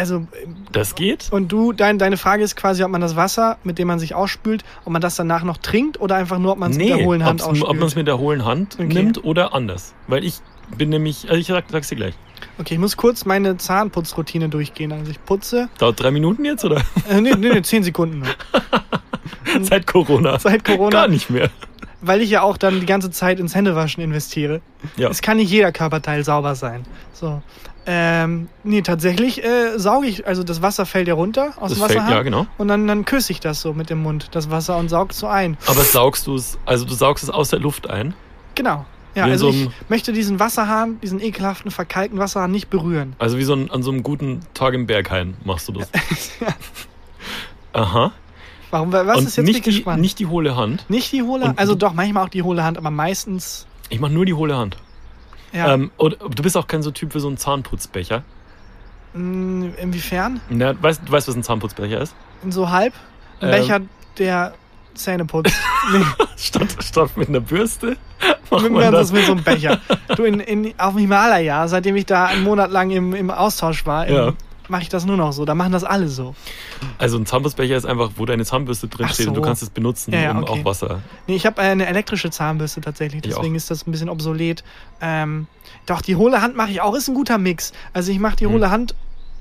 Also, 0.00 0.26
das 0.72 0.94
geht. 0.94 1.28
und 1.30 1.52
du, 1.52 1.72
dein, 1.72 1.98
deine 1.98 2.16
Frage 2.16 2.42
ist 2.42 2.56
quasi, 2.56 2.82
ob 2.82 2.90
man 2.90 3.00
das 3.02 3.16
Wasser, 3.16 3.58
mit 3.64 3.78
dem 3.78 3.86
man 3.88 3.98
sich 3.98 4.14
ausspült, 4.14 4.64
ob 4.84 4.92
man 4.92 5.02
das 5.02 5.14
danach 5.16 5.44
noch 5.44 5.58
trinkt 5.58 6.00
oder 6.00 6.16
einfach 6.16 6.38
nur, 6.38 6.52
ob 6.52 6.58
man 6.58 6.70
es 6.70 6.78
mit 6.78 6.88
der 6.88 7.04
hohlen 7.04 7.24
Hand 7.24 7.42
ausspült. 7.42 7.64
ob 7.70 7.76
man 7.76 7.86
es 7.88 7.94
mit 7.96 8.06
der 8.06 8.18
hohlen 8.18 8.44
Hand 8.44 8.74
Okay. 8.80 8.86
nimmt 8.94 9.22
oder 9.24 9.52
anders. 9.54 9.94
Weil 10.06 10.24
ich 10.24 10.40
bin 10.76 10.88
nämlich, 10.88 11.28
also 11.28 11.38
ich 11.40 11.46
sag, 11.48 11.64
sag's 11.70 11.88
dir 11.88 11.96
gleich. 11.96 12.14
okay, 12.58 12.74
ich 12.74 12.80
muss 12.80 12.96
kurz 12.96 13.24
meine 13.26 13.56
Zahnputzroutine 13.58 14.48
durchgehen. 14.48 14.92
Also 14.92 15.10
ich 15.10 15.22
putze, 15.24 15.68
Dauert 15.78 16.00
drei 16.02 16.10
Minuten 16.12 16.44
jetzt 16.44 16.64
oder? 16.64 16.80
äh, 17.10 17.20
nee, 17.20 17.34
nee, 17.36 17.50
nee, 17.52 17.62
zehn 17.62 17.82
Sekunden. 17.82 18.22
Seit 19.62 19.86
Corona. 19.86 20.38
Seit 20.38 20.64
Corona. 20.64 20.90
Gar 20.90 21.08
nicht 21.08 21.28
mehr. 21.30 21.50
Weil 22.02 22.22
ich 22.22 22.30
ja 22.30 22.42
auch 22.42 22.56
dann 22.56 22.80
die 22.80 22.86
ganze 22.86 23.10
Zeit 23.10 23.38
ins 23.40 23.54
Händewaschen 23.54 24.02
investiere. 24.02 24.60
Ja. 24.96 25.08
Es 25.10 25.20
kann 25.20 25.36
nicht 25.36 25.50
jeder 25.50 25.70
Körperteil 25.72 26.24
sauber 26.24 26.54
sein. 26.54 26.84
So. 27.12 27.42
Ähm, 27.86 28.48
nee, 28.62 28.82
tatsächlich 28.82 29.42
äh, 29.44 29.78
sauge 29.78 30.06
ich, 30.06 30.26
also 30.26 30.42
das 30.42 30.62
Wasser 30.62 30.86
fällt 30.86 31.08
ja 31.08 31.14
runter 31.14 31.52
aus 31.56 31.70
Das 31.70 31.78
dem 31.78 31.86
fällt- 31.86 31.98
Wasserhahn. 31.98 32.12
ja, 32.12 32.22
genau. 32.22 32.46
Und 32.58 32.68
dann, 32.68 32.86
dann 32.86 33.04
küsse 33.04 33.32
ich 33.32 33.40
das 33.40 33.60
so 33.60 33.72
mit 33.72 33.90
dem 33.90 34.02
Mund, 34.02 34.28
das 34.32 34.50
Wasser, 34.50 34.76
und 34.76 34.88
saug 34.88 35.12
so 35.12 35.26
ein. 35.26 35.56
Aber 35.66 35.82
saugst 35.82 36.26
du 36.26 36.34
es, 36.36 36.58
also 36.66 36.84
du 36.84 36.94
saugst 36.94 37.24
es 37.24 37.30
aus 37.30 37.48
der 37.50 37.58
Luft 37.58 37.88
ein? 37.90 38.14
Genau. 38.54 38.84
Ja, 39.14 39.26
Wie 39.26 39.30
also 39.32 39.50
so 39.50 39.58
ich 39.58 39.70
möchte 39.88 40.12
diesen 40.12 40.38
Wasserhahn, 40.38 41.00
diesen 41.00 41.20
ekelhaften, 41.20 41.70
verkalkten 41.70 42.18
Wasserhahn 42.20 42.50
nicht 42.52 42.70
berühren. 42.70 43.14
Also 43.18 43.38
wie 43.38 43.44
so 43.44 43.54
ein, 43.54 43.70
an 43.70 43.82
so 43.82 43.90
einem 43.90 44.02
guten 44.04 44.40
Tag 44.54 44.72
im 44.74 44.86
Berghain 44.86 45.36
machst 45.44 45.66
du 45.68 45.72
das. 45.72 45.88
Aha. 47.72 48.12
Warum? 48.70 48.92
Was 48.92 49.18
Und 49.18 49.26
ist 49.26 49.36
jetzt 49.36 49.46
nicht 49.46 49.66
die, 49.66 49.84
nicht 50.00 50.18
die 50.18 50.26
hohle 50.26 50.56
Hand. 50.56 50.84
Nicht 50.88 51.10
die 51.12 51.22
hohle 51.22 51.46
Und 51.46 51.58
Also 51.58 51.74
doch, 51.74 51.92
manchmal 51.92 52.24
auch 52.24 52.28
die 52.28 52.42
hohle 52.42 52.62
Hand, 52.64 52.78
aber 52.78 52.90
meistens. 52.90 53.66
Ich 53.88 53.98
mach 54.00 54.08
nur 54.08 54.24
die 54.26 54.34
hohle 54.34 54.56
Hand. 54.56 54.76
Ja. 55.52 55.74
Ähm, 55.74 55.90
und 55.96 56.16
du 56.20 56.42
bist 56.42 56.56
auch 56.56 56.66
kein 56.68 56.82
so 56.82 56.90
Typ 56.92 57.12
für 57.12 57.18
so 57.20 57.26
einen 57.28 57.36
Zahnputzbecher. 57.36 58.22
mh, 59.14 59.70
inwiefern? 59.82 60.40
Na, 60.48 60.74
weißt, 60.80 61.02
du 61.06 61.12
weißt, 61.12 61.26
was 61.28 61.34
ein 61.34 61.42
Zahnputzbecher 61.42 62.00
ist? 62.00 62.14
So 62.48 62.70
halb? 62.70 62.94
Ein 63.40 63.48
Ähm. 63.48 63.50
Becher, 63.60 63.80
der 64.18 64.54
Zähne 64.94 65.24
putzt. 65.24 65.54
nee, 65.92 66.04
Statt, 66.36 66.68
statt 66.82 67.16
mit 67.16 67.28
einer 67.28 67.40
Bürste 67.40 67.96
mit, 68.50 68.70
man 68.72 68.92
das 68.92 69.08
das. 69.08 69.12
mit 69.12 69.24
so 69.26 69.32
einem 69.32 69.42
Becher. 69.44 69.80
Du, 70.16 70.24
in, 70.24 70.40
in, 70.40 70.74
auf 70.78 70.92
dem 70.94 71.00
Himalaya, 71.00 71.66
seitdem 71.68 71.96
ich 71.96 72.06
da 72.06 72.26
einen 72.26 72.44
Monat 72.44 72.70
lang 72.70 72.90
im, 72.90 73.14
im 73.14 73.30
Austausch 73.30 73.84
war, 73.86 74.06
im- 74.06 74.14
Ja. 74.14 74.32
Mache 74.70 74.82
ich 74.82 74.88
das 74.88 75.04
nur 75.04 75.16
noch 75.16 75.32
so. 75.32 75.44
Da 75.44 75.54
machen 75.54 75.72
das 75.72 75.84
alle 75.84 76.08
so. 76.08 76.34
Also 76.98 77.18
ein 77.18 77.26
Zahnputzbecher 77.26 77.76
ist 77.76 77.84
einfach, 77.84 78.12
wo 78.16 78.24
deine 78.24 78.44
Zahnbürste 78.44 78.88
drin 78.88 79.06
Ach 79.08 79.14
steht 79.14 79.28
und 79.28 79.34
du 79.34 79.40
so. 79.40 79.44
kannst 79.46 79.62
es 79.62 79.70
benutzen, 79.70 80.12
Ja, 80.14 80.20
ja, 80.20 80.30
um 80.32 80.42
okay. 80.44 80.60
auch 80.60 80.64
Wasser. 80.64 81.00
Nee, 81.26 81.34
ich 81.36 81.44
habe 81.46 81.60
eine 81.60 81.86
elektrische 81.86 82.30
Zahnbürste 82.30 82.80
tatsächlich, 82.80 83.24
Ich 83.24 83.34
deswegen 83.34 83.54
ist 83.54 83.70
das 83.70 83.86
ein 83.86 83.90
bisschen 83.90 84.08
obsolet. 84.08 84.64
Ähm, 85.00 85.46
doch, 85.86 86.00
die 86.00 86.16
hohle 86.16 86.40
Hand 86.40 86.56
mache 86.56 86.70
ich 86.70 86.80
auch, 86.80 86.94
ist 86.94 87.08
ein 87.08 87.14
guter 87.14 87.38
Mix. 87.38 87.72
Also 87.92 88.12
ich 88.12 88.18
mache 88.18 88.36
die 88.36 88.46
Hm. 88.46 88.52
hohle 88.52 88.70
Hand, 88.70 88.94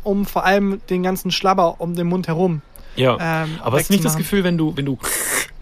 um 0.04 0.26
vor 0.26 0.46
allem 0.46 0.82
den 0.90 1.04
ganzen 1.04 1.32
Schlabber 1.32 1.76
um 1.80 1.96
den 1.96 2.08
Mund 2.08 2.28
herum. 2.28 2.62
Ja. 2.96 3.44
Ähm, 3.44 3.58
Aber 3.62 3.78
hast 3.78 3.90
du 3.90 3.94
nicht 3.94 4.04
das. 4.06 4.18
Gefühl, 4.18 4.44
wenn 4.44 4.58
du, 4.58 4.76
wenn 4.76 4.86
du 4.86 4.98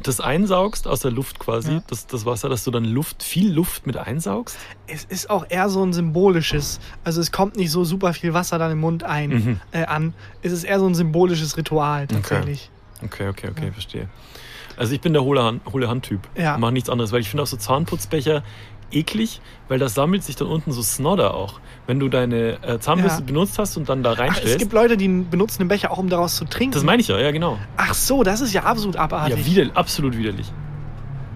das 0.02 0.20
einsaugst 0.22 0.88
aus 0.88 1.02
der 1.02 1.12
Luft 1.12 1.40
quasi, 1.40 1.74
Ja. 1.74 1.84
das, 1.88 2.08
das 2.08 2.26
Wasser, 2.26 2.50
dass 2.50 2.64
du 2.64 2.72
dann 2.72 2.86
Luft, 2.86 3.24
viel 3.24 3.52
Luft 3.52 3.86
mit 3.86 3.98
einsaugst? 3.98 4.58
Es 4.88 5.04
ist 5.04 5.30
auch 5.30 5.46
eher 5.50 5.70
so 5.70 5.84
ein 5.84 5.94
symbolisches. 5.94 6.80
Also 7.04 7.20
es 7.22 7.32
kommt 7.32 7.56
nicht 7.58 7.72
so 7.72 7.84
super 7.84 8.14
viel 8.14 8.34
Wasser 8.34 8.58
dann 8.58 8.72
im 8.72 8.80
Mund 8.80 9.04
ein 9.04 9.30
Mhm. 9.30 9.60
äh, 9.72 9.86
an. 9.86 10.14
Es 10.42 10.52
ist 10.52 10.64
eher 10.64 10.80
so 10.80 10.88
ein 10.88 10.96
symbolisches 10.96 11.58
Ritual 11.58 12.08
tatsächlich. 12.08 12.70
Okay, 13.04 13.28
okay, 13.30 13.50
okay, 13.52 13.66
Ja. 13.68 13.72
verstehe. 13.72 14.10
Also 14.78 14.94
ich 14.94 15.02
bin 15.02 15.14
der 15.14 15.24
hohle 15.24 15.44
Hand, 15.44 15.62
Hand-Typ. 15.66 16.22
Ja. 16.36 16.58
Mach 16.58 16.72
nichts 16.72 16.90
anderes, 16.90 17.12
weil 17.12 17.22
ich 17.22 17.30
finde 17.30 17.44
auch 17.44 17.48
so 17.48 17.58
Zahnputzbecher 17.58 18.44
eklig, 18.92 19.42
weil 19.68 19.80
da 19.80 19.90
sammelt 19.90 20.24
sich 20.24 20.36
dann 20.36 20.48
unten 20.48 20.72
so 20.72 20.82
Snodder 20.82 21.34
auch. 21.34 21.60
Wenn 21.88 22.00
du 22.00 22.10
deine 22.10 22.62
äh, 22.64 22.80
Zahnbürste 22.80 23.20
Ja. 23.22 23.26
benutzt 23.26 23.58
hast 23.60 23.78
und 23.78 23.88
dann 23.90 24.04
da 24.04 24.10
Ach, 24.12 24.14
es 24.16 24.20
reinstellst. 24.20 24.60
gibt 24.60 24.74
Leute, 24.74 24.98
die 24.98 25.08
benutzen 25.08 25.60
den 25.60 25.68
Becher 25.68 25.92
auch, 25.92 25.98
um 25.98 26.10
daraus 26.10 26.36
zu 26.36 26.46
trinken. 26.46 26.74
das 26.74 26.84
meine 26.84 27.02
ich 27.02 27.08
ja, 27.08 27.18
ja 27.18 27.32
genau. 27.32 27.58
Ach 27.78 27.94
so, 27.94 28.24
das 28.24 28.42
ist 28.42 28.54
ja 28.54 28.64
absolut 28.64 28.96
abartig. 28.98 29.38
Ja, 29.38 29.46
wider, 29.46 29.76
absolut 29.78 30.18
widerlich. 30.18 30.52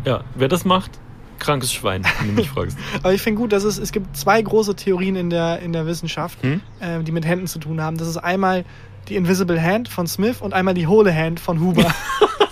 Ja, 0.06 0.24
wer 0.36 0.48
das 0.48 0.66
macht, 0.66 0.92
krankes 1.40 1.72
Schwein, 1.74 2.04
wenn 2.20 2.28
du 2.30 2.34
mich 2.34 2.50
fragst. 2.54 2.78
Aber 3.04 3.14
ich 3.14 3.22
finde 3.22 3.40
gut, 3.40 3.52
dass 3.54 3.64
es, 3.64 3.78
es 3.78 3.92
gibt 3.92 4.16
zwei 4.18 4.42
große 4.42 4.76
Theorien 4.76 5.16
in 5.16 5.30
der, 5.30 5.60
in 5.60 5.74
der 5.74 5.86
Wissenschaft, 5.86 6.42
Hm? 6.44 6.62
äh, 6.80 7.02
die 7.04 7.12
mit 7.12 7.26
Händen 7.26 7.48
zu 7.48 7.60
tun 7.60 7.82
haben. 7.82 7.98
Das 7.98 8.08
ist 8.08 8.18
einmal 8.18 8.66
die 9.10 9.16
Invisible 9.16 9.62
Hand 9.62 9.88
von 9.90 10.06
Smith 10.08 10.42
und 10.42 10.54
einmal 10.54 10.74
die 10.74 10.88
Hohle 10.88 11.14
Hand 11.16 11.40
von 11.40 11.60
Huber. 11.60 11.86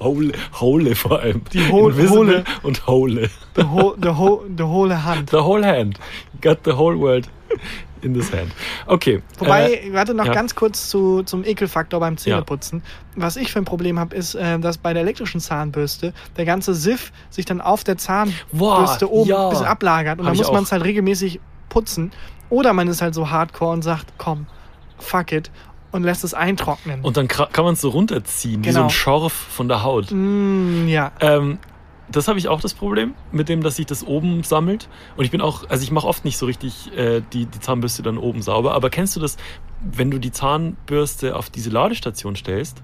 Hole, 0.00 0.32
Hole 0.60 0.94
vor 0.94 1.20
allem. 1.20 1.42
Die 1.52 1.70
Ho- 1.70 1.88
Invisible 1.88 2.18
Hole. 2.18 2.44
und 2.62 2.86
Hole. 2.86 3.30
The, 3.54 3.62
ho 3.62 3.96
the, 4.00 4.08
ho 4.08 4.44
the 4.56 4.64
Hohle 4.64 5.04
Hand. 5.04 5.30
The 5.30 5.36
whole 5.38 5.64
hand. 5.64 5.98
Got 6.40 6.58
the 6.64 6.72
whole 6.72 6.98
world 6.98 7.28
in 8.02 8.14
this 8.14 8.32
hand. 8.32 8.52
Okay. 8.86 9.22
Wobei, 9.38 9.74
äh, 9.74 9.92
warte 9.92 10.14
noch 10.14 10.26
ja. 10.26 10.32
ganz 10.32 10.54
kurz 10.54 10.88
zu, 10.88 11.22
zum 11.22 11.44
Ekelfaktor 11.44 12.00
beim 12.00 12.16
Zähneputzen. 12.16 12.82
Was 13.14 13.36
ich 13.36 13.52
für 13.52 13.58
ein 13.58 13.64
Problem 13.64 13.98
habe, 13.98 14.14
ist, 14.14 14.34
äh, 14.34 14.58
dass 14.58 14.78
bei 14.78 14.92
der 14.92 15.02
elektrischen 15.02 15.40
Zahnbürste 15.40 16.12
der 16.36 16.44
ganze 16.44 16.74
Siff 16.74 17.12
sich 17.30 17.44
dann 17.44 17.60
auf 17.60 17.84
der 17.84 17.96
Zahnbürste 17.96 19.06
Boah, 19.06 19.12
oben 19.12 19.28
ja. 19.30 19.44
ein 19.44 19.50
bisschen 19.50 19.66
ablagert 19.66 20.18
und 20.18 20.26
Hab 20.26 20.32
dann 20.32 20.38
muss 20.38 20.52
man 20.52 20.62
es 20.62 20.72
halt 20.72 20.84
regelmäßig 20.84 21.40
putzen. 21.68 22.12
Oder 22.48 22.72
man 22.72 22.86
ist 22.88 23.02
halt 23.02 23.14
so 23.14 23.30
hardcore 23.30 23.72
und 23.72 23.82
sagt, 23.82 24.12
komm, 24.18 24.46
fuck 24.98 25.32
it 25.32 25.50
und 25.96 26.02
lässt 26.04 26.22
es 26.24 26.34
eintrocknen. 26.34 27.00
und 27.02 27.16
dann 27.16 27.26
kann 27.28 27.64
man 27.64 27.74
es 27.74 27.80
so 27.80 27.88
runterziehen, 27.88 28.62
wie 28.64 28.68
so 28.70 28.74
Genau. 28.74 28.84
ein 28.86 28.90
Schorf 28.90 29.32
von 29.32 29.68
der 29.68 29.82
Haut. 29.82 30.08
Mm, 30.10 30.86
ja, 30.88 31.12
Ähm, 31.20 31.58
das 32.08 32.28
habe 32.28 32.38
ich 32.38 32.46
auch 32.46 32.60
das 32.60 32.72
Problem 32.74 33.14
mit 33.32 33.48
dem, 33.48 33.62
dass 33.64 33.74
sich 33.76 33.86
das 33.86 34.06
oben 34.06 34.44
sammelt. 34.44 34.88
Und 35.16 35.24
ich 35.24 35.32
bin 35.32 35.40
auch, 35.40 35.68
also 35.68 35.82
ich 35.82 35.90
mache 35.90 36.06
oft 36.06 36.24
nicht 36.24 36.38
so 36.38 36.46
richtig 36.46 36.96
äh, 36.96 37.20
die, 37.32 37.46
die 37.46 37.58
Zahnbürste 37.58 38.02
dann 38.04 38.16
oben 38.16 38.42
sauber. 38.42 38.74
Aber 38.74 38.90
kennst 38.90 39.16
du 39.16 39.20
das, 39.20 39.36
wenn 39.82 40.12
du 40.12 40.18
die 40.20 40.30
Zahnbürste 40.30 41.34
auf 41.34 41.50
diese 41.50 41.70
Ladestation 41.70 42.36
stellst? 42.36 42.82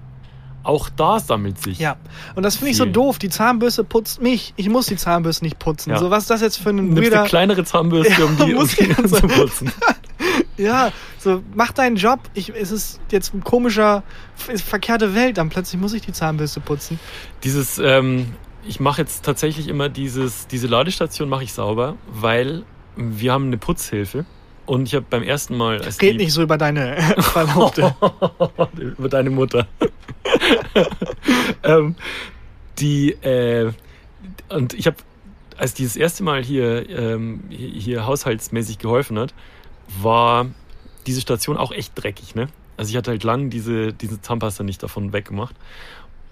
Auch 0.63 0.89
da 0.89 1.19
sammelt 1.19 1.61
sich. 1.61 1.79
ja. 1.79 1.95
Und 2.35 2.43
das 2.43 2.55
finde 2.57 2.71
ich 2.71 2.77
so 2.77 2.85
doof. 2.85 3.17
Die 3.17 3.29
Zahnbürste 3.29 3.83
putzt 3.85 4.21
mich. 4.21 4.53
Ich 4.57 4.67
muss 4.69 4.85
die 4.87 4.95
Zahnbürste 4.97 5.43
nicht 5.45 5.59
putzen. 5.59 5.91
Ja. 5.91 5.99
So, 5.99 6.09
was 6.09 6.23
ist 6.23 6.29
das 6.29 6.41
jetzt 6.41 6.57
für 6.57 6.69
ein 6.69 6.75
Nimmst 6.87 7.01
weirder... 7.03 7.19
eine 7.21 7.27
kleinere 7.29 7.63
Zahnbürste, 7.65 8.13
Ja, 8.19 8.25
um 8.25 8.37
die, 8.37 8.53
um 8.55 8.67
die 8.67 9.07
zu 9.07 9.27
putzen. 9.27 9.71
Ja, 10.57 10.91
so, 11.17 11.41
mach 11.55 11.71
deinen 11.71 11.95
Job. 11.95 12.19
Ich, 12.33 12.49
es 12.55 12.71
ist 12.71 12.99
jetzt 13.11 13.33
ein 13.33 13.43
komischer, 13.43 14.03
f- 14.37 14.61
verkehrte 14.63 15.15
Welt. 15.15 15.37
Dann 15.37 15.49
plötzlich 15.49 15.81
muss 15.81 15.93
ich 15.93 16.01
die 16.03 16.13
Zahnbürste 16.13 16.59
putzen. 16.59 16.99
Dieses, 17.43 17.79
ähm, 17.79 18.33
ich 18.67 18.79
mache 18.79 19.01
jetzt 19.01 19.25
tatsächlich 19.25 19.67
immer 19.67 19.89
dieses, 19.89 20.47
diese 20.47 20.67
Ladestation 20.67 21.27
mache 21.29 21.43
ich 21.43 21.53
sauber, 21.53 21.95
weil 22.07 22.63
wir 22.95 23.31
haben 23.33 23.47
eine 23.47 23.57
Putzhilfe. 23.57 24.25
Und 24.65 24.87
ich 24.87 24.95
habe 24.95 25.05
beim 25.09 25.23
ersten 25.23 25.57
Mal, 25.57 25.81
als 25.81 25.97
die, 25.97 26.13
nicht 26.13 26.31
so 26.31 26.41
über 26.41 26.57
deine 26.57 26.95
Verlobte. 27.19 27.93
über 28.77 29.09
deine 29.09 29.29
Mutter. 29.29 29.67
ähm, 31.63 31.95
die, 32.79 33.11
äh, 33.11 33.71
und 34.49 34.73
ich 34.73 34.87
habe, 34.87 34.97
als 35.57 35.73
die 35.73 35.83
das 35.83 35.95
erste 35.95 36.23
Mal 36.23 36.43
hier, 36.43 36.89
ähm, 36.89 37.43
hier, 37.49 37.69
hier 37.69 38.05
haushaltsmäßig 38.05 38.79
geholfen 38.79 39.19
hat, 39.19 39.33
war 40.01 40.47
diese 41.05 41.21
Station 41.21 41.57
auch 41.57 41.71
echt 41.71 41.93
dreckig, 41.95 42.35
ne? 42.35 42.47
Also 42.77 42.89
ich 42.91 42.97
hatte 42.97 43.11
halt 43.11 43.23
lang 43.23 43.49
diese, 43.49 43.93
diese 43.93 44.21
Zahnpasta 44.21 44.63
nicht 44.63 44.81
davon 44.81 45.13
weggemacht. 45.13 45.55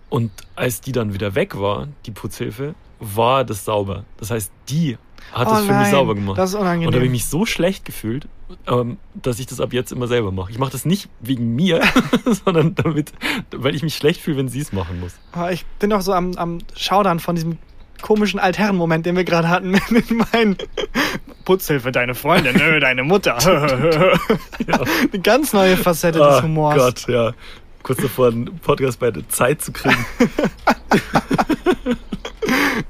Und 0.09 0.31
als 0.55 0.81
die 0.81 0.91
dann 0.91 1.13
wieder 1.13 1.35
weg 1.35 1.59
war, 1.59 1.87
die 2.05 2.11
Putzhilfe, 2.11 2.75
war 2.99 3.45
das 3.45 3.63
sauber. 3.65 4.03
Das 4.17 4.31
heißt, 4.31 4.51
die 4.69 4.97
hat 5.31 5.47
Oh 5.47 5.53
es 5.53 5.65
für 5.65 5.73
mich 5.73 5.87
sauber 5.87 6.15
gemacht. 6.15 6.37
Das 6.37 6.49
ist 6.51 6.55
unangenehm. 6.55 6.87
Und 6.87 6.93
da 6.93 6.97
habe 6.97 7.05
ich 7.05 7.11
mich 7.11 7.25
so 7.25 7.45
schlecht 7.45 7.85
gefühlt, 7.85 8.27
ähm, 8.67 8.97
dass 9.13 9.39
ich 9.39 9.45
das 9.45 9.61
ab 9.61 9.71
jetzt 9.71 9.91
immer 9.91 10.07
selber 10.07 10.31
mache. 10.31 10.51
Ich 10.51 10.59
mache 10.59 10.71
das 10.71 10.85
nicht 10.85 11.09
wegen 11.19 11.55
mir, 11.55 11.81
sondern 12.25 12.75
damit, 12.75 13.13
weil 13.55 13.75
ich 13.75 13.83
mich 13.83 13.95
schlecht 13.95 14.21
fühle, 14.21 14.37
wenn 14.37 14.49
sie 14.49 14.59
es 14.59 14.73
machen 14.73 14.99
muss. 14.99 15.13
Aber 15.31 15.51
ich 15.51 15.65
bin 15.79 15.89
noch 15.89 16.01
so 16.01 16.13
am, 16.13 16.35
am 16.35 16.59
Schaudern 16.75 17.19
von 17.19 17.35
diesem 17.35 17.57
komischen 18.01 18.39
Altherren-Moment, 18.39 19.05
den 19.05 19.15
wir 19.15 19.23
gerade 19.23 19.49
hatten 19.49 19.71
mit 19.89 20.11
meinen 20.33 20.57
Putzhilfe, 21.41 21.91
deine 21.91 22.15
Freundin, 22.15 22.55
nö, 22.55 22.79
deine 22.81 23.03
Mutter. 23.03 23.37
Eine 24.67 25.21
ganz 25.21 25.53
neue 25.53 25.77
Facette 25.77 26.19
des 26.19 26.27
Ah, 26.27 26.43
Humors. 26.43 26.75
Gott, 26.77 27.07
ja. 27.07 27.31
Kurz 27.83 28.01
davor, 28.01 28.27
einen 28.27 28.59
Podcast 28.59 28.99
bei 28.99 29.09
der 29.11 29.27
Zeit 29.29 29.61
zu 29.61 29.71
kriegen. 29.71 30.05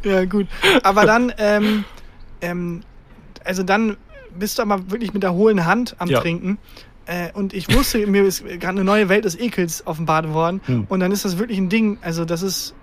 Ja, 0.03 0.25
gut. 0.25 0.47
Aber 0.83 1.05
dann, 1.05 1.31
ähm, 1.37 1.83
ähm, 2.41 2.81
also 3.43 3.61
dann 3.63 3.97
bist 4.37 4.57
du 4.57 4.63
aber 4.63 4.89
wirklich 4.89 5.13
mit 5.13 5.21
der 5.21 5.33
hohlen 5.33 5.65
Hand 5.65 5.95
am 5.99 6.09
Ja. 6.09 6.19
Trinken. 6.19 6.57
Äh, 7.05 7.31
und 7.33 7.53
ich 7.53 7.71
wusste, 7.75 8.05
mir 8.07 8.23
ist 8.23 8.43
gerade 8.43 8.69
eine 8.69 8.83
neue 8.83 9.09
Welt 9.09 9.25
des 9.25 9.37
Ekels 9.39 9.85
offenbart 9.85 10.29
worden. 10.33 10.61
Hm. 10.65 10.85
Und 10.89 10.99
dann 11.01 11.11
ist 11.11 11.23
das 11.25 11.37
wirklich 11.37 11.57
ein 11.59 11.69
Ding. 11.69 11.97
Also, 12.01 12.25
das 12.25 12.41
ist. 12.41 12.73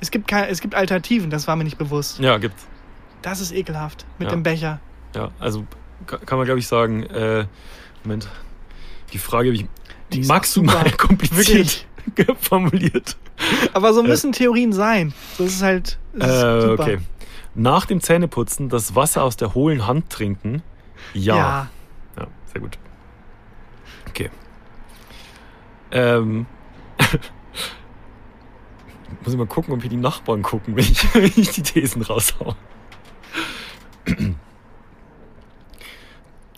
Es 0.00 0.12
gibt, 0.12 0.28
keine, 0.28 0.48
es 0.48 0.60
gibt 0.60 0.76
Alternativen, 0.76 1.28
das 1.30 1.48
war 1.48 1.56
mir 1.56 1.64
nicht 1.64 1.78
bewusst. 1.78 2.20
Ja, 2.20 2.38
gibt's. 2.38 2.64
Das 3.22 3.40
ist 3.40 3.50
ekelhaft 3.52 4.06
mit 4.20 4.28
Ja. 4.28 4.36
dem 4.36 4.44
Becher. 4.44 4.78
Ja, 5.14 5.30
also 5.38 5.64
ka- 6.06 6.18
kann 6.18 6.38
man, 6.38 6.44
glaube 6.46 6.60
ich, 6.60 6.66
sagen, 6.66 7.02
äh, 7.04 7.46
Moment, 8.04 8.28
die 9.12 9.18
Frage 9.18 9.48
habe 9.48 9.56
ich 9.56 9.66
Die 10.12 10.22
maximal 10.26 10.90
kompliziert 10.96 11.86
formuliert. 12.40 13.16
Aber 13.72 13.92
so 13.94 14.02
müssen 14.02 14.32
Theorien 14.32 14.72
sein. 14.72 15.12
So 15.36 15.44
ist 15.44 15.56
es 15.56 15.62
halt. 15.62 15.98
Das 16.12 16.28
ist 16.30 16.42
Äh, 16.42 16.60
super. 16.62 16.82
okay. 16.82 16.98
Nach 17.54 17.86
dem 17.86 18.00
Zähneputzen 18.00 18.68
das 18.68 18.94
Wasser 18.94 19.22
aus 19.22 19.36
der 19.36 19.54
hohlen 19.54 19.86
Hand 19.86 20.10
trinken? 20.10 20.62
Ja. 21.14 21.36
ja. 21.36 21.68
Ja, 22.18 22.26
sehr 22.52 22.60
gut. 22.60 22.78
Okay. 24.08 24.30
Ähm. 25.90 26.46
Muss 29.24 29.32
ich 29.32 29.38
mal 29.38 29.46
gucken, 29.46 29.72
ob 29.74 29.80
hier 29.80 29.90
die 29.90 29.96
Nachbarn 29.96 30.42
gucken, 30.42 30.76
wenn 30.76 30.84
ich, 30.84 31.14
wenn 31.14 31.32
ich 31.36 31.50
die 31.50 31.62
Thesen 31.62 32.02
raushau. 32.02 32.54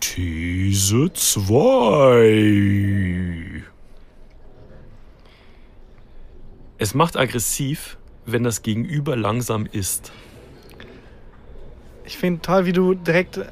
These 0.01 1.13
2. 1.13 3.63
Es 6.77 6.93
macht 6.95 7.15
aggressiv, 7.15 7.97
wenn 8.25 8.43
das 8.43 8.63
Gegenüber 8.63 9.15
langsam 9.15 9.67
ist. 9.71 10.11
Ich 12.05 12.17
finde 12.17 12.41
toll, 12.41 12.65
wie 12.65 12.73
du 12.73 12.95
direkt 12.95 13.37
äh, 13.37 13.45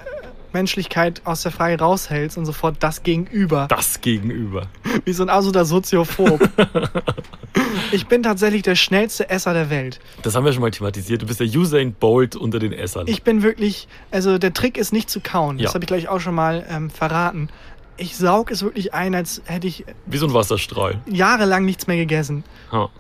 Menschlichkeit 0.54 1.22
aus 1.26 1.44
der 1.44 1.52
Frage 1.52 1.80
raushältst 1.80 2.38
und 2.38 2.46
sofort 2.46 2.78
das 2.80 3.04
Gegenüber. 3.04 3.68
Das 3.70 4.02
Gegenüber. 4.02 4.68
Wie 5.06 5.14
so 5.14 5.24
ein 5.24 5.30
absoluter 5.30 5.66
Soziophob. 5.66 6.50
ich 7.92 8.08
bin 8.08 8.24
tatsächlich 8.24 8.62
der 8.62 8.76
schnellste 8.76 9.30
Esser 9.30 9.54
der 9.54 9.70
Welt. 9.70 10.00
Das 10.22 10.36
haben 10.36 10.46
wir 10.46 10.54
schon 10.54 10.62
mal 10.62 10.72
thematisiert. 10.72 11.22
Du 11.22 11.26
bist 11.28 11.40
der 11.40 11.48
Usain 11.48 11.94
Bolt 11.94 12.36
unter 12.36 12.60
den 12.60 12.74
Essern. 12.74 13.08
Ich 13.08 13.24
bin 13.24 13.44
wirklich, 13.44 13.88
also 14.12 14.38
der 14.38 14.54
Trick 14.54 14.78
ist 14.78 14.94
nicht 14.94 15.10
zu 15.10 15.20
kauen. 15.20 15.58
Das 15.58 15.66
Ja. 15.66 15.74
habe 15.74 15.84
ich 15.84 15.88
gleich 15.88 16.08
auch 16.08 16.20
schon 16.20 16.36
mal 16.36 16.66
ähm, 16.70 16.90
verraten. 16.90 17.50
Ich 17.98 18.16
saug 18.16 18.50
es 18.52 18.64
wirklich 18.64 18.94
ein, 18.94 19.14
als 19.14 19.42
hätte 19.46 19.68
ich 19.68 19.84
Wie 20.06 20.18
so 20.18 20.26
ein 20.26 20.34
Wasserstrahl. 20.34 21.02
jahrelang 21.06 21.66
nichts 21.66 21.86
mehr 21.88 21.98
gegessen. 21.98 22.44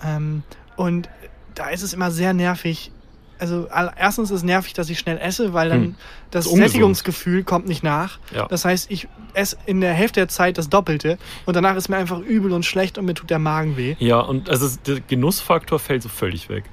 Ähm, 0.06 0.44
und 0.76 1.08
da 1.56 1.70
ist 1.70 1.84
es 1.84 1.94
immer 1.94 2.12
sehr 2.12 2.34
nervig. 2.34 2.92
Also 3.40 3.68
erstens 3.98 4.32
ist 4.32 4.38
es 4.38 4.44
nervig, 4.44 4.74
dass 4.74 4.90
ich 4.90 5.00
schnell 5.00 5.18
esse, 5.18 5.54
weil 5.54 5.70
dann 5.70 5.82
Hm. 5.82 5.96
das 6.30 6.46
ungesund. 6.46 6.72
Sättigungsgefühl 6.72 7.44
kommt 7.44 7.68
nicht 7.68 7.84
nach. 7.84 8.20
Ja. 8.36 8.48
Das 8.48 8.66
heißt, 8.66 8.92
ich 8.92 9.08
esse 9.34 9.58
in 9.66 9.80
der 9.82 9.94
Hälfte 9.94 10.20
der 10.20 10.28
Zeit 10.28 10.58
das 10.58 10.70
Doppelte 10.70 11.18
und 11.46 11.56
danach 11.56 11.76
ist 11.78 11.88
mir 11.88 11.98
einfach 11.98 12.20
übel 12.20 12.52
und 12.52 12.66
schlecht 12.66 12.98
und 12.98 13.06
mir 13.06 13.14
tut 13.14 13.30
der 13.30 13.40
Magen 13.40 13.78
weh. 13.78 13.96
Ja, 14.00 14.20
und 14.20 14.50
also 14.50 14.68
der 14.86 15.00
Genussfaktor 15.00 15.80
fällt 15.80 16.04
so 16.04 16.10
völlig 16.10 16.50
weg. 16.50 16.66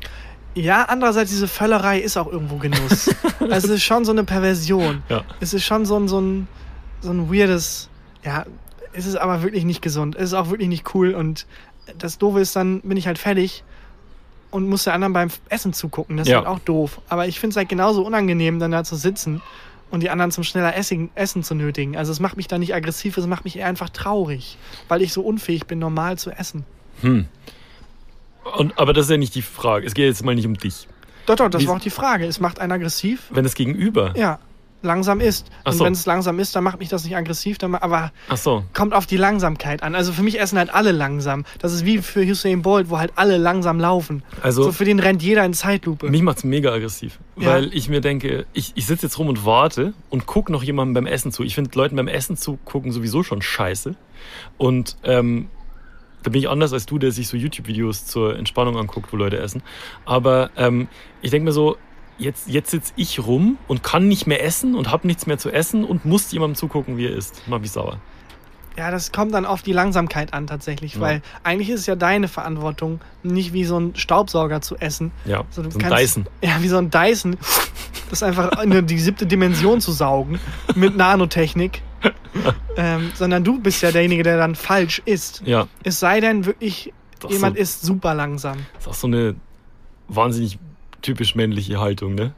Ja, 0.55 0.85
andererseits, 0.85 1.31
diese 1.31 1.48
Völlerei 1.48 2.00
ist 2.00 2.16
auch 2.16 2.26
irgendwo 2.33 2.57
Genuss. 2.57 3.14
also 3.40 3.68
es 3.68 3.74
ist 3.74 3.83
schon 3.85 4.05
so 4.05 4.11
eine 4.12 4.24
Perversion. 4.24 5.02
Ja. 5.09 5.22
Es 5.38 5.55
ist 5.55 5.64
schon 5.64 5.85
so 5.87 5.98
ein, 5.98 6.09
so 6.09 6.20
ein, 6.20 6.48
so 7.00 7.11
ein 7.11 7.31
weirdes, 7.33 7.90
ja, 8.24 8.44
es 8.92 9.07
ist 9.07 9.16
aber 9.16 9.42
wirklich 9.42 9.64
nicht 9.64 9.83
gesund. 9.83 10.16
Es 10.16 10.31
ist 10.31 10.35
auch 10.35 10.48
wirklich 10.50 10.68
nicht 10.68 10.94
cool 10.94 11.14
und 11.14 11.46
das 11.98 12.18
Doofe 12.18 12.40
ist, 12.40 12.57
dann 12.57 12.81
bin 12.81 12.96
ich 12.96 13.07
halt 13.07 13.18
fertig 13.18 13.62
und 14.57 14.69
muss 14.69 14.85
der 14.85 14.95
anderen 14.95 15.12
beim 15.12 15.29
Essen 15.49 15.73
zugucken. 15.73 16.16
Das 16.16 16.27
ist 16.27 16.33
Ja. 16.33 16.38
halt 16.38 16.47
auch 16.49 16.59
doof. 16.61 17.01
Aber 17.09 17.29
ich 17.29 17.38
finde 17.38 17.53
es 17.53 17.57
halt 17.57 17.69
genauso 17.69 18.05
unangenehm, 18.05 18.59
dann 18.59 18.71
da 18.73 18.83
zu 18.85 18.97
sitzen 18.97 19.42
und 19.90 20.03
die 20.03 20.11
anderen 20.11 20.31
zum 20.33 20.42
schneller 20.45 20.75
Essen, 20.77 21.11
Essen 21.14 21.42
zu 21.42 21.55
nötigen. 21.55 21.97
Also 21.97 22.11
es 22.11 22.19
macht 22.21 22.37
mich 22.37 22.49
da 22.49 22.59
nicht 22.59 22.75
aggressiv, 22.75 23.16
es 23.19 23.27
macht 23.27 23.45
mich 23.45 23.57
eher 23.59 23.66
einfach 23.66 23.90
traurig, 23.90 24.59
weil 24.88 25.03
ich 25.03 25.12
so 25.12 25.21
unfähig 25.23 25.66
bin, 25.66 25.79
normal 25.79 26.19
zu 26.19 26.31
essen. 26.31 26.64
Hm. 27.03 27.27
Und, 28.57 28.79
aber 28.79 28.92
das 28.92 29.07
ist 29.07 29.11
ja 29.11 29.16
nicht 29.16 29.35
die 29.35 29.42
Frage. 29.42 29.87
Es 29.87 29.95
geht 29.95 30.07
jetzt 30.07 30.25
mal 30.25 30.35
nicht 30.35 30.47
um 30.47 30.55
dich. 30.55 30.88
Doch, 31.27 31.37
doch, 31.37 31.49
das 31.51 31.62
Wie- 31.62 31.66
war 31.69 31.77
auch 31.77 31.81
die 31.81 31.90
Frage. 31.90 32.27
Es 32.27 32.38
macht 32.40 32.61
einen 32.61 32.73
aggressiv, 32.73 33.25
Wenn 33.31 33.45
das 33.45 33.55
Gegenüber. 33.55 34.14
Ja, 34.16 34.38
langsam 34.87 35.20
ist. 35.20 35.51
Ach 35.64 35.72
Und 35.72 35.79
so. 35.79 35.85
wenn 35.85 35.92
es 35.92 36.07
langsam 36.07 36.38
ist, 36.38 36.57
dann 36.57 36.64
macht 36.64 36.79
mich 36.79 36.88
das 36.88 37.05
nicht 37.05 37.14
aggressiv, 37.16 37.59
dann, 37.59 37.75
aber 37.75 38.12
so. 38.35 38.64
kommt 38.72 38.94
auf 38.94 39.07
die 39.07 39.18
Langsamkeit 39.18 39.83
an. 39.83 39.94
Also 39.94 40.12
für 40.12 40.22
mich 40.22 40.40
essen 40.40 40.59
halt 40.59 40.72
alle 40.72 40.92
langsam. 40.92 41.44
Das 41.59 41.75
ist 41.75 41.85
wie 41.85 41.99
für 41.99 42.20
Usain 42.20 42.62
Bolt, 42.62 42.88
wo 42.88 42.99
halt 42.99 43.12
alle 43.16 43.37
langsam 43.37 43.79
laufen. 43.79 44.22
Also 44.40 44.62
so 44.62 44.72
für 44.72 44.87
den 44.87 44.99
rennt 44.99 45.22
jeder 45.22 45.44
in 45.44 45.53
Zeitlupe. 45.53 46.09
mich 46.09 46.22
macht's 46.22 46.44
mega 46.44 46.72
aggressiv. 46.72 47.18
Ja. 47.37 47.49
Weil 47.49 47.75
ich 47.75 47.88
mir 47.88 48.01
denke, 48.01 48.46
ich, 48.55 48.72
ich 48.77 48.87
sitze 48.87 49.07
jetzt 49.07 49.18
rum 49.18 49.29
und 49.29 49.44
warte 49.44 49.92
und 50.09 50.25
gucke 50.27 50.51
noch 50.51 50.62
jemandem 50.62 50.94
beim 50.94 51.07
Essen 51.07 51.33
zu. 51.33 51.42
Ich 51.42 51.55
finde 51.55 51.70
Leuten 51.75 51.96
beim 51.96 52.09
Essen 52.09 52.37
zugucken 52.37 52.92
sowieso 52.92 53.22
schon 53.22 53.42
scheiße. 53.42 53.94
Und 54.57 54.96
ähm, 55.05 55.49
da 56.22 56.31
bin 56.31 56.40
ich 56.40 56.49
anders 56.49 56.72
als 56.72 56.87
du, 56.87 56.99
der 56.99 57.12
sich 57.12 57.29
so 57.29 57.37
YouTube-Videos 57.37 58.07
zur 58.07 58.37
Entspannung 58.37 58.77
anguckt, 58.77 59.12
wo 59.12 59.16
Leute 59.16 59.38
essen. 59.38 59.62
Aber 60.05 60.51
ähm, 60.57 60.88
ich 61.22 61.31
denke 61.31 61.44
mir 61.44 61.53
so, 61.53 61.77
jetzt, 62.18 62.48
jetzt 62.48 62.70
sitze 62.70 62.92
ich 62.96 63.20
rum 63.26 63.59
und 63.68 63.83
kann 63.83 64.09
nicht 64.09 64.26
mehr 64.26 64.42
essen 64.44 64.74
und 64.74 64.90
habe 64.90 65.07
nichts 65.07 65.26
mehr 65.26 65.38
zu 65.38 65.50
essen 65.50 65.85
und 65.85 66.05
muss 66.05 66.31
jemandem 66.33 66.57
zugucken, 66.57 66.96
wie 66.96 67.07
er 67.07 67.14
isst. 67.16 67.42
Mach 67.46 67.59
mich 67.61 67.70
sauer. 67.72 67.98
Ja, 68.79 68.90
das 68.90 69.11
kommt 69.11 69.33
dann 69.33 69.46
auf 69.46 69.62
die 69.62 69.72
Langsamkeit 69.72 70.35
an 70.35 70.46
tatsächlich, 70.46 70.94
Ja. 70.96 71.00
weil 71.00 71.22
eigentlich 71.44 71.70
ist 71.70 71.81
es 71.81 71.87
ja 71.87 71.96
deine 71.96 72.29
Verantwortung, 72.29 73.00
nicht 73.22 73.55
wie 73.55 73.64
so 73.64 73.79
ein 73.81 73.96
Staubsauger 73.96 74.61
zu 74.61 74.76
essen. 74.76 75.12
Ja, 75.24 75.44
So, 75.50 75.62
so 75.70 75.79
ein 75.79 75.90
Dyson. 75.90 76.26
Ja, 76.42 76.57
wie 76.61 76.68
so 76.68 76.76
ein 76.76 76.90
Dyson. 76.90 77.37
Das 78.11 78.22
einfach 78.22 78.62
in 78.62 78.87
die 78.87 78.98
siebte 78.98 79.26
Dimension 79.26 79.81
zu 79.81 79.92
saugen 79.92 80.38
mit 80.74 80.94
Nanotechnik. 80.96 81.83
ähm, 82.76 83.11
sondern 83.14 83.42
du 83.42 83.59
bist 83.59 83.83
ja 83.83 83.90
derjenige, 83.90 84.22
der 84.22 84.37
dann 84.37 84.55
falsch 84.55 85.00
isst. 85.07 85.42
Ja, 85.46 85.66
Es 85.83 85.98
sei 85.98 86.20
denn, 86.20 86.44
wirklich, 86.44 86.92
Doch 87.20 87.31
jemand 87.31 87.57
so. 87.57 87.62
ist 87.62 87.83
super 87.83 88.14
langsam. 88.14 88.59
ist 88.79 88.87
auch 88.87 88.94
so 88.94 89.07
eine 89.07 89.35
wahnsinnig 90.09 90.59
typisch 91.02 91.35
männliche 91.35 91.80
Haltung, 91.80 92.14
ne? 92.14 92.32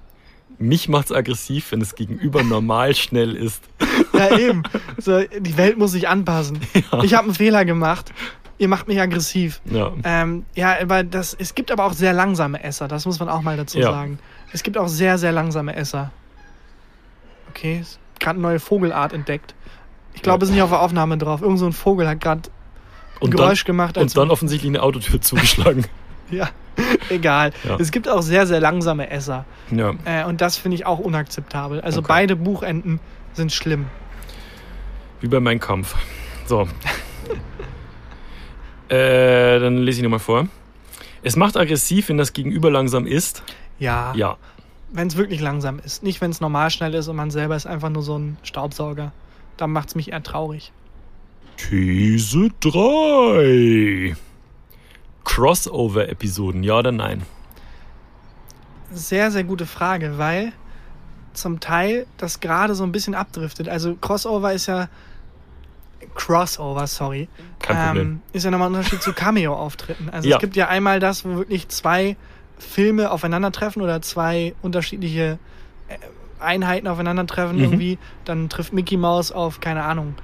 Mich 0.58 0.88
macht's 0.88 1.12
aggressiv, 1.12 1.70
wenn 1.70 1.80
es 1.80 1.94
gegenüber 1.94 2.42
normal 2.42 2.94
schnell 2.94 3.34
ist. 3.36 3.62
Ja, 4.14 4.36
eben. 4.36 4.62
So, 4.96 5.20
die 5.22 5.56
Welt 5.56 5.76
muss 5.78 5.92
sich 5.92 6.08
anpassen. 6.08 6.58
Ich 7.02 7.14
habe 7.14 7.24
einen 7.24 7.34
Fehler 7.34 7.64
gemacht. 7.64 8.12
Ihr 8.58 8.66
macht 8.68 8.88
mich 8.88 9.00
aggressiv. 9.00 9.60
Ja. 9.66 9.92
Ähm, 10.02 10.44
ja, 10.54 10.74
aber 10.80 11.04
das, 11.04 11.34
es 11.38 11.54
gibt 11.54 11.70
aber 11.70 11.84
auch 11.84 11.92
sehr 11.92 12.12
langsame 12.12 12.62
Esser, 12.64 12.88
das 12.88 13.06
muss 13.06 13.20
man 13.20 13.28
auch 13.28 13.42
mal 13.42 13.56
dazu 13.56 13.78
Ja. 13.78 13.92
sagen. 13.92 14.18
Es 14.52 14.62
gibt 14.62 14.76
auch 14.78 14.88
sehr, 14.88 15.18
sehr 15.18 15.30
langsame 15.30 15.76
Esser. 15.76 16.10
Okay, 17.50 17.84
gerade 18.18 18.38
eine 18.38 18.42
neue 18.42 18.60
Vogelart 18.60 19.12
entdeckt. 19.12 19.54
Ich 20.14 20.22
glaube, 20.22 20.42
wir 20.42 20.46
sind 20.46 20.54
hier 20.54 20.64
auf 20.64 20.70
der 20.70 20.80
Aufnahme 20.80 21.18
drauf. 21.18 21.42
Irgend 21.42 21.58
so 21.58 21.66
ein 21.66 21.72
Vogel 21.72 22.08
hat 22.08 22.20
gerade 22.20 22.50
ein 23.22 23.30
Geräusch 23.30 23.62
dann, 23.64 23.66
gemacht. 23.66 23.98
Und 23.98 24.16
dann 24.16 24.30
offensichtlich 24.30 24.70
eine 24.70 24.82
Autotür 24.82 25.20
zugeschlagen. 25.20 25.84
ja, 26.30 26.48
egal. 27.10 27.52
Ja. 27.64 27.76
Es 27.78 27.90
gibt 27.90 28.08
auch 28.08 28.22
sehr, 28.22 28.46
sehr 28.46 28.60
langsame 28.60 29.10
Esser. 29.10 29.44
ja. 29.70 29.94
Äh, 30.04 30.24
und 30.24 30.40
das 30.40 30.56
finde 30.56 30.76
ich 30.76 30.86
auch 30.86 30.98
unakzeptabel. 30.98 31.80
Also 31.80 31.98
Okay. 32.00 32.08
beide 32.08 32.36
Buchenden 32.36 33.00
sind 33.34 33.52
schlimm. 33.52 33.86
Wie 35.20 35.28
bei 35.28 35.40
Mein 35.40 35.58
Kampf. 35.60 35.94
So. 36.46 36.68
äh, 38.88 39.58
dann 39.60 39.78
lese 39.78 39.98
ich 39.98 40.02
nochmal 40.02 40.18
vor. 40.18 40.48
Es 41.22 41.36
macht 41.36 41.56
aggressiv, 41.56 42.08
wenn 42.08 42.18
das 42.18 42.32
Gegenüber 42.32 42.70
langsam 42.70 43.06
ist. 43.06 43.42
Ja, 43.78 44.12
Ja. 44.14 44.36
wenn 44.92 45.08
es 45.08 45.16
wirklich 45.16 45.40
langsam 45.40 45.78
ist. 45.84 46.02
Nicht, 46.02 46.20
wenn 46.20 46.30
es 46.30 46.40
normal 46.40 46.70
schnell 46.70 46.94
ist 46.94 47.08
und 47.08 47.16
man 47.16 47.30
selber 47.30 47.56
ist 47.56 47.66
einfach 47.66 47.90
nur 47.90 48.02
so 48.02 48.18
ein 48.18 48.36
Staubsauger. 48.42 49.12
Dann 49.56 49.70
macht 49.72 49.88
es 49.88 49.94
mich 49.94 50.12
eher 50.12 50.22
traurig. 50.22 50.72
These 51.56 52.50
3. 52.60 54.16
Crossover-Episoden, 55.24 56.62
ja 56.62 56.78
oder 56.78 56.92
nein? 56.92 57.22
Sehr, 58.92 59.30
sehr 59.30 59.44
gute 59.44 59.66
Frage, 59.66 60.18
weil 60.18 60.52
zum 61.34 61.60
Teil 61.60 62.06
das 62.16 62.40
gerade 62.40 62.74
so 62.74 62.84
ein 62.84 62.92
bisschen 62.92 63.14
abdriftet. 63.14 63.68
Also 63.68 63.94
Crossover 63.96 64.52
ist 64.52 64.66
ja 64.66 64.88
Crossover, 66.14 66.86
sorry. 66.86 67.28
Kein 67.60 67.76
Problem. 67.86 68.06
Ähm, 68.08 68.22
ist 68.32 68.44
ja 68.44 68.50
nochmal 68.50 68.70
ein 68.70 68.74
Unterschied 68.76 69.02
zu 69.02 69.12
Cameo-Auftritten. 69.12 70.08
Also 70.10 70.28
Ja. 70.28 70.36
es 70.36 70.40
gibt 70.40 70.56
ja 70.56 70.68
einmal 70.68 71.00
das, 71.00 71.24
wo 71.24 71.36
wirklich 71.36 71.68
zwei 71.68 72.16
Filme 72.58 73.10
aufeinandertreffen 73.10 73.82
oder 73.82 74.00
zwei 74.02 74.54
unterschiedliche 74.62 75.38
äh, 75.88 75.96
Einheiten 76.40 76.88
aufeinandertreffen 76.88 77.56
Mhm. 77.56 77.62
irgendwie. 77.62 77.98
Dann 78.24 78.48
trifft 78.48 78.72
Mickey 78.72 78.96
Mouse 78.96 79.30
auf, 79.32 79.60
keine 79.60 79.84
Ahnung, 79.84 80.14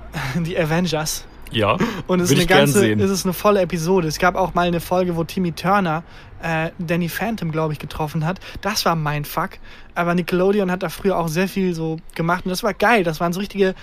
die 0.36 0.58
Avengers. 0.58 1.26
Ja. 1.52 1.76
Und 2.06 2.20
es 2.20 2.30
ist 2.30 2.36
eine 2.38 2.46
ganze, 2.46 2.90
es 2.92 3.10
ist 3.10 3.24
eine 3.24 3.32
volle 3.32 3.60
Episode. 3.60 4.08
Es 4.08 4.18
gab 4.18 4.34
auch 4.34 4.54
mal 4.54 4.66
eine 4.66 4.80
Folge, 4.80 5.16
wo 5.16 5.24
Timmy 5.24 5.52
Turner 5.52 6.02
äh, 6.42 6.70
Danny 6.78 7.08
Phantom, 7.08 7.50
glaube 7.52 7.72
ich, 7.72 7.78
getroffen 7.78 8.26
hat. 8.26 8.40
Das 8.60 8.84
war 8.84 8.94
mein 8.96 9.24
Fuck. 9.24 9.50
Aber 9.94 10.14
Nickelodeon 10.14 10.70
hat 10.70 10.82
da 10.82 10.88
früher 10.88 11.16
auch 11.16 11.28
sehr 11.28 11.48
viel 11.48 11.74
so 11.74 11.98
gemacht 12.14 12.44
und 12.44 12.50
das 12.50 12.62
war 12.62 12.74
geil. 12.74 13.04
Das 13.04 13.20
waren 13.20 13.32
so 13.32 13.40
richtige 13.40 13.74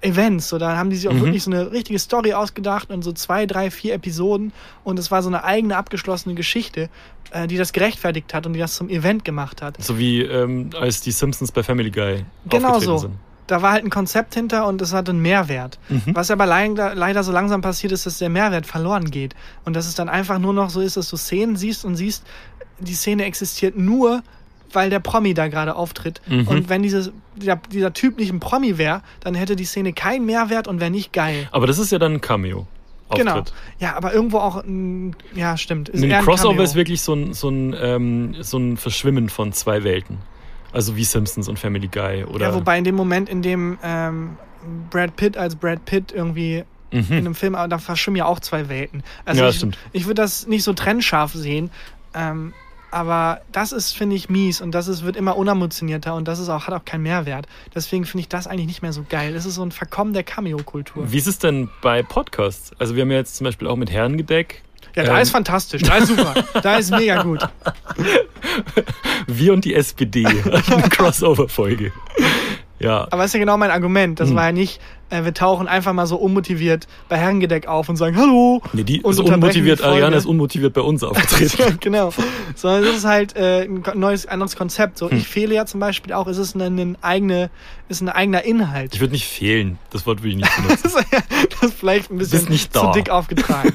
Events. 0.00 0.48
So, 0.48 0.58
da 0.58 0.76
haben 0.76 0.90
die 0.90 0.96
sich 0.96 1.08
auch 1.08 1.12
Mhm. 1.14 1.22
wirklich 1.24 1.42
so 1.44 1.50
eine 1.50 1.70
richtige 1.72 1.98
Story 1.98 2.34
ausgedacht 2.34 2.90
und 2.90 3.02
so 3.02 3.12
zwei, 3.12 3.46
drei, 3.46 3.70
vier 3.70 3.94
Episoden. 3.94 4.52
Und 4.82 4.98
es 4.98 5.10
war 5.10 5.22
so 5.22 5.28
eine 5.28 5.44
eigene 5.44 5.76
abgeschlossene 5.76 6.34
Geschichte, 6.34 6.90
äh, 7.30 7.46
die 7.46 7.56
das 7.56 7.72
gerechtfertigt 7.72 8.34
hat 8.34 8.46
und 8.46 8.52
die 8.54 8.60
das 8.60 8.74
zum 8.74 8.88
Event 8.90 9.24
gemacht 9.24 9.62
hat. 9.62 9.82
So 9.82 9.98
wie 9.98 10.20
ähm, 10.22 10.70
als 10.78 11.00
die 11.00 11.10
Simpsons 11.12 11.52
bei 11.52 11.62
Family 11.62 11.90
Guy 11.90 12.24
Genau 12.50 12.80
so. 12.80 12.98
sind. 12.98 13.14
Da 13.46 13.60
war 13.60 13.72
halt 13.72 13.84
ein 13.84 13.90
Konzept 13.90 14.34
hinter 14.34 14.66
und 14.66 14.80
es 14.80 14.92
hatte 14.92 15.10
einen 15.10 15.20
Mehrwert. 15.20 15.78
Mhm. 15.88 16.14
Was 16.14 16.30
aber 16.30 16.46
leider, 16.46 16.94
leider 16.94 17.22
so 17.22 17.32
langsam 17.32 17.60
passiert 17.60 17.92
ist, 17.92 18.06
dass 18.06 18.18
der 18.18 18.30
Mehrwert 18.30 18.66
verloren 18.66 19.10
geht. 19.10 19.34
Und 19.64 19.74
dass 19.76 19.86
es 19.86 19.94
dann 19.94 20.08
einfach 20.08 20.38
nur 20.38 20.54
noch 20.54 20.70
so 20.70 20.80
ist, 20.80 20.96
dass 20.96 21.10
du 21.10 21.16
Szenen 21.16 21.56
siehst 21.56 21.84
und 21.84 21.96
siehst, 21.96 22.24
die 22.78 22.94
Szene 22.94 23.24
existiert 23.24 23.76
nur, 23.76 24.22
weil 24.72 24.90
der 24.90 25.00
Promi 25.00 25.34
da 25.34 25.48
gerade 25.48 25.76
auftritt. 25.76 26.20
Mhm. 26.26 26.48
Und 26.48 26.68
wenn 26.68 26.82
dieses, 26.82 27.12
dieser, 27.36 27.56
dieser 27.70 27.92
Typ 27.92 28.18
nicht 28.18 28.32
ein 28.32 28.40
Promi 28.40 28.78
wäre, 28.78 29.02
dann 29.20 29.34
hätte 29.34 29.56
die 29.56 29.64
Szene 29.64 29.92
keinen 29.92 30.26
Mehrwert 30.26 30.66
und 30.66 30.80
wäre 30.80 30.90
nicht 30.90 31.12
geil. 31.12 31.48
Aber 31.52 31.66
das 31.66 31.78
ist 31.78 31.92
ja 31.92 31.98
dann 31.98 32.14
ein 32.14 32.20
Cameo. 32.20 32.66
Genau. 33.14 33.42
Ja, 33.78 33.96
aber 33.96 34.12
irgendwo 34.12 34.38
auch, 34.38 34.64
ein, 34.64 35.14
ja, 35.34 35.56
stimmt. 35.56 35.88
Ist 35.88 36.02
Ein 36.02 36.12
ein 36.12 36.24
Crossover 36.24 36.54
Cameo. 36.54 36.64
ist 36.64 36.74
wirklich 36.74 37.02
so 37.02 37.14
ein, 37.14 37.32
so, 37.34 37.48
ein, 37.48 37.76
ähm, 37.78 38.34
so 38.40 38.58
ein 38.58 38.76
Verschwimmen 38.76 39.28
von 39.28 39.52
zwei 39.52 39.84
Welten. 39.84 40.18
Also 40.74 40.96
wie 40.96 41.04
Simpsons 41.04 41.48
und 41.48 41.58
Family 41.58 41.88
Guy. 41.88 42.24
Oder, 42.24 42.48
Ja, 42.48 42.54
wobei 42.54 42.76
in 42.76 42.84
dem 42.84 42.96
Moment, 42.96 43.28
in 43.28 43.42
dem 43.42 43.78
ähm, 43.82 44.36
Brad 44.90 45.16
Pitt 45.16 45.36
als 45.36 45.54
Brad 45.54 45.84
Pitt 45.84 46.12
irgendwie 46.12 46.64
in 46.90 47.06
mhm. 47.06 47.12
einem 47.12 47.34
Film, 47.34 47.54
aber 47.54 47.68
da 47.68 47.78
verschwimmen 47.78 48.16
ja 48.16 48.26
auch 48.26 48.40
zwei 48.40 48.68
Welten. 48.68 49.02
Also 49.24 49.42
Ja, 49.42 49.48
ich, 49.48 49.56
stimmt. 49.56 49.78
ich 49.92 50.06
würde 50.06 50.22
das 50.22 50.46
nicht 50.46 50.62
so 50.62 50.72
trennscharf 50.72 51.32
sehen, 51.32 51.70
ähm, 52.14 52.52
aber 52.90 53.40
das 53.50 53.72
ist, 53.72 53.96
finde 53.96 54.14
ich, 54.14 54.28
mies 54.28 54.60
und 54.60 54.72
das 54.72 54.86
ist, 54.86 55.04
wird 55.04 55.16
immer 55.16 55.36
unemotionierter 55.36 56.14
und 56.14 56.28
das 56.28 56.38
ist 56.38 56.48
auch, 56.48 56.68
hat 56.68 56.74
auch 56.74 56.84
keinen 56.84 57.02
Mehrwert. 57.02 57.46
Deswegen 57.74 58.04
finde 58.04 58.20
ich 58.20 58.28
das 58.28 58.46
eigentlich 58.46 58.68
nicht 58.68 58.82
mehr 58.82 58.92
so 58.92 59.04
geil. 59.08 59.34
Das 59.34 59.46
ist 59.46 59.56
so 59.56 59.64
ein 59.64 59.72
Verkommen 59.72 60.12
der 60.12 60.22
Cameo-Kultur. 60.22 61.10
Wie 61.10 61.18
ist 61.18 61.26
es 61.26 61.40
denn 61.40 61.68
bei 61.82 62.04
Podcasts? 62.04 62.70
Also 62.78 62.94
wir 62.94 63.02
haben 63.02 63.10
ja 63.10 63.16
jetzt 63.16 63.34
zum 63.34 63.46
Beispiel 63.46 63.66
auch 63.66 63.74
mit 63.74 63.90
Herrengedeck. 63.90 64.62
Ja, 64.94 65.02
da 65.04 65.16
ähm, 65.16 65.22
ist 65.22 65.30
fantastisch, 65.30 65.82
da 65.82 65.96
ist 65.96 66.08
super, 66.08 66.34
da 66.62 66.76
ist 66.76 66.90
mega 66.90 67.22
gut. 67.22 67.40
Wir 69.26 69.52
und 69.52 69.64
die 69.64 69.74
SPD. 69.74 70.24
Eine 70.70 70.88
Crossover-Folge. 70.88 71.92
Ja. 72.84 73.02
Aber 73.10 73.18
das 73.22 73.26
ist 73.26 73.34
ja 73.34 73.40
genau 73.40 73.56
mein 73.56 73.70
Argument. 73.70 74.20
Das 74.20 74.28
Hm. 74.28 74.36
war 74.36 74.46
ja 74.46 74.52
nicht, 74.52 74.80
äh, 75.10 75.24
wir 75.24 75.32
tauchen 75.34 75.68
einfach 75.68 75.92
mal 75.92 76.06
so 76.06 76.16
unmotiviert 76.16 76.86
bei 77.08 77.16
Herrengedeck 77.16 77.66
auf 77.66 77.88
und 77.88 77.96
sagen 77.96 78.16
Hallo. 78.16 78.60
Nee, 78.72 78.82
die 78.84 79.00
und 79.02 79.12
ist 79.12 79.20
unmotiviert, 79.20 79.80
die. 79.80 79.84
Ariana 79.84 80.16
ist 80.16 80.26
unmotiviert 80.26 80.74
bei 80.74 80.80
uns 80.82 81.02
aufgetreten. 81.02 81.78
Genau. 81.80 82.12
Sondern 82.54 82.84
es 82.84 82.96
ist 82.98 83.04
halt 83.04 83.36
äh, 83.36 83.62
ein 83.64 83.82
neues, 83.94 84.26
anderes 84.26 84.54
Konzept. 84.56 85.00
Hm. 85.00 85.08
So, 85.08 85.14
ich 85.14 85.26
fehle 85.26 85.54
ja 85.54 85.66
zum 85.66 85.80
Beispiel 85.80 86.12
auch, 86.12 86.26
es 86.26 86.38
ist 86.38 86.54
ein, 86.54 86.78
ein, 86.78 86.98
eigene, 87.02 87.50
ist 87.88 88.00
ein 88.02 88.08
eigener 88.08 88.44
Inhalt. 88.44 88.94
Ich 88.94 89.00
würde 89.00 89.12
nicht 89.14 89.26
fehlen. 89.26 89.78
Das 89.90 90.06
Wort 90.06 90.20
würde 90.20 90.30
ich 90.30 90.36
nicht 90.36 90.56
benutzen. 90.56 90.74
Das 90.84 90.94
ist, 90.94 91.12
ja- 91.12 91.20
das 91.50 91.70
ist 91.70 91.78
vielleicht 91.78 92.10
ein 92.10 92.18
bisschen 92.18 92.48
nicht 92.50 92.72
zu 92.74 92.90
dick 92.94 93.08
aufgetragen. 93.10 93.72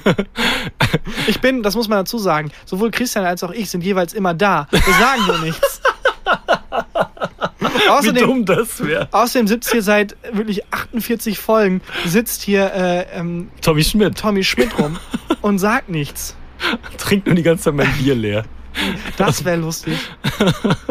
ich 1.28 1.41
bin, 1.41 1.63
das 1.63 1.76
muss 1.76 1.88
man 1.88 1.98
dazu 2.00 2.17
sagen, 2.19 2.52
sowohl 2.65 2.91
Christian 2.91 3.26
als 3.26 3.43
auch 3.43 3.52
ich 3.52 3.69
sind 3.69 3.84
jeweils 3.84 4.13
immer 4.13 4.34
da. 4.34 4.67
Wir 4.72 4.80
sagen 4.82 5.22
nur 5.28 5.39
nichts. 5.39 5.82
Wie 7.86 7.89
außerdem, 7.89 8.26
dumm 8.28 8.45
das 8.45 8.86
wäre. 8.86 9.08
außerdem 9.12 9.48
sitzt 9.48 9.72
hier 9.72 9.82
seit 9.82 10.15
wirklich 10.32 10.63
48 10.74 11.38
Folgen, 11.39 11.82
sitzt 12.06 12.41
hier 12.41 12.72
äh, 12.74 13.06
ähm, 13.17 13.50
Tommy 13.62 13.84
Schmidt 13.84 14.17
Tommy 14.17 14.43
Schmidt 14.43 14.78
rum 14.80 14.98
und 15.41 15.60
sagt 15.60 15.89
nichts. 15.89 16.36
trinkt 16.98 17.26
nur 17.28 17.36
die 17.36 17.43
ganze 17.43 17.65
Zeit 17.65 17.74
mein 17.74 17.91
Bier 17.98 18.15
leer. 18.15 18.43
Das 19.17 19.43
wäre 19.45 19.58
lustig. 19.58 19.98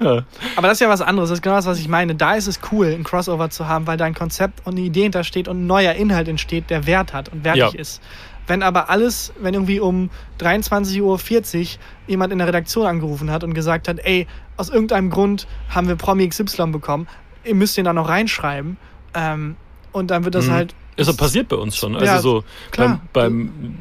Ja. 0.00 0.24
Aber 0.56 0.66
das 0.68 0.76
ist 0.76 0.80
ja 0.80 0.88
was 0.88 1.00
anderes. 1.00 1.30
Das 1.30 1.38
ist 1.38 1.42
genau 1.42 1.54
das, 1.54 1.66
was 1.66 1.78
ich 1.78 1.88
meine. 1.88 2.14
Da 2.16 2.34
ist 2.34 2.48
es 2.48 2.58
cool, 2.72 2.88
ein 2.88 3.04
Crossover 3.04 3.48
zu 3.48 3.68
haben, 3.68 3.86
weil 3.86 3.96
da 3.96 4.04
ein 4.04 4.14
Konzept 4.14 4.66
und 4.66 4.72
eine 4.74 4.80
Idee 4.84 5.04
hintersteht 5.04 5.46
und 5.46 5.62
ein 5.62 5.66
neuer 5.66 5.92
Inhalt 5.92 6.26
entsteht, 6.28 6.68
der 6.68 6.86
Wert 6.86 7.12
hat 7.12 7.28
und 7.30 7.44
wertig 7.44 7.62
Ja. 7.62 7.70
ist. 7.80 8.02
Wenn 8.46 8.62
aber 8.62 8.90
alles, 8.90 9.32
wenn 9.40 9.54
irgendwie 9.54 9.80
um 9.80 10.10
23.40 10.40 11.00
Uhr 11.02 11.66
jemand 12.06 12.32
in 12.32 12.38
der 12.38 12.48
Redaktion 12.48 12.86
angerufen 12.86 13.30
hat 13.30 13.42
und 13.44 13.54
gesagt 13.54 13.88
hat, 13.88 13.98
ey, 14.04 14.26
aus 14.56 14.68
irgendeinem 14.68 15.10
Grund 15.10 15.46
haben 15.70 15.88
wir 15.88 15.96
Promi 15.96 16.28
XY 16.28 16.66
bekommen, 16.68 17.06
ihr 17.44 17.54
müsst 17.54 17.76
den 17.76 17.84
da 17.86 17.92
noch 17.92 18.08
reinschreiben. 18.08 18.76
Ähm, 19.14 19.56
und 19.92 20.10
dann 20.10 20.24
wird 20.24 20.34
das 20.34 20.46
Mhm. 20.48 20.52
halt. 20.52 20.74
Ist 20.96 21.06
so 21.06 21.14
passiert 21.14 21.48
bei 21.48 21.56
uns 21.56 21.76
schon. 21.76 21.94
Also 21.94 22.04
Ja, 22.06 22.18
so 22.20 22.44
klar. 22.70 23.00
beim, 23.12 23.32
beim 23.32 23.78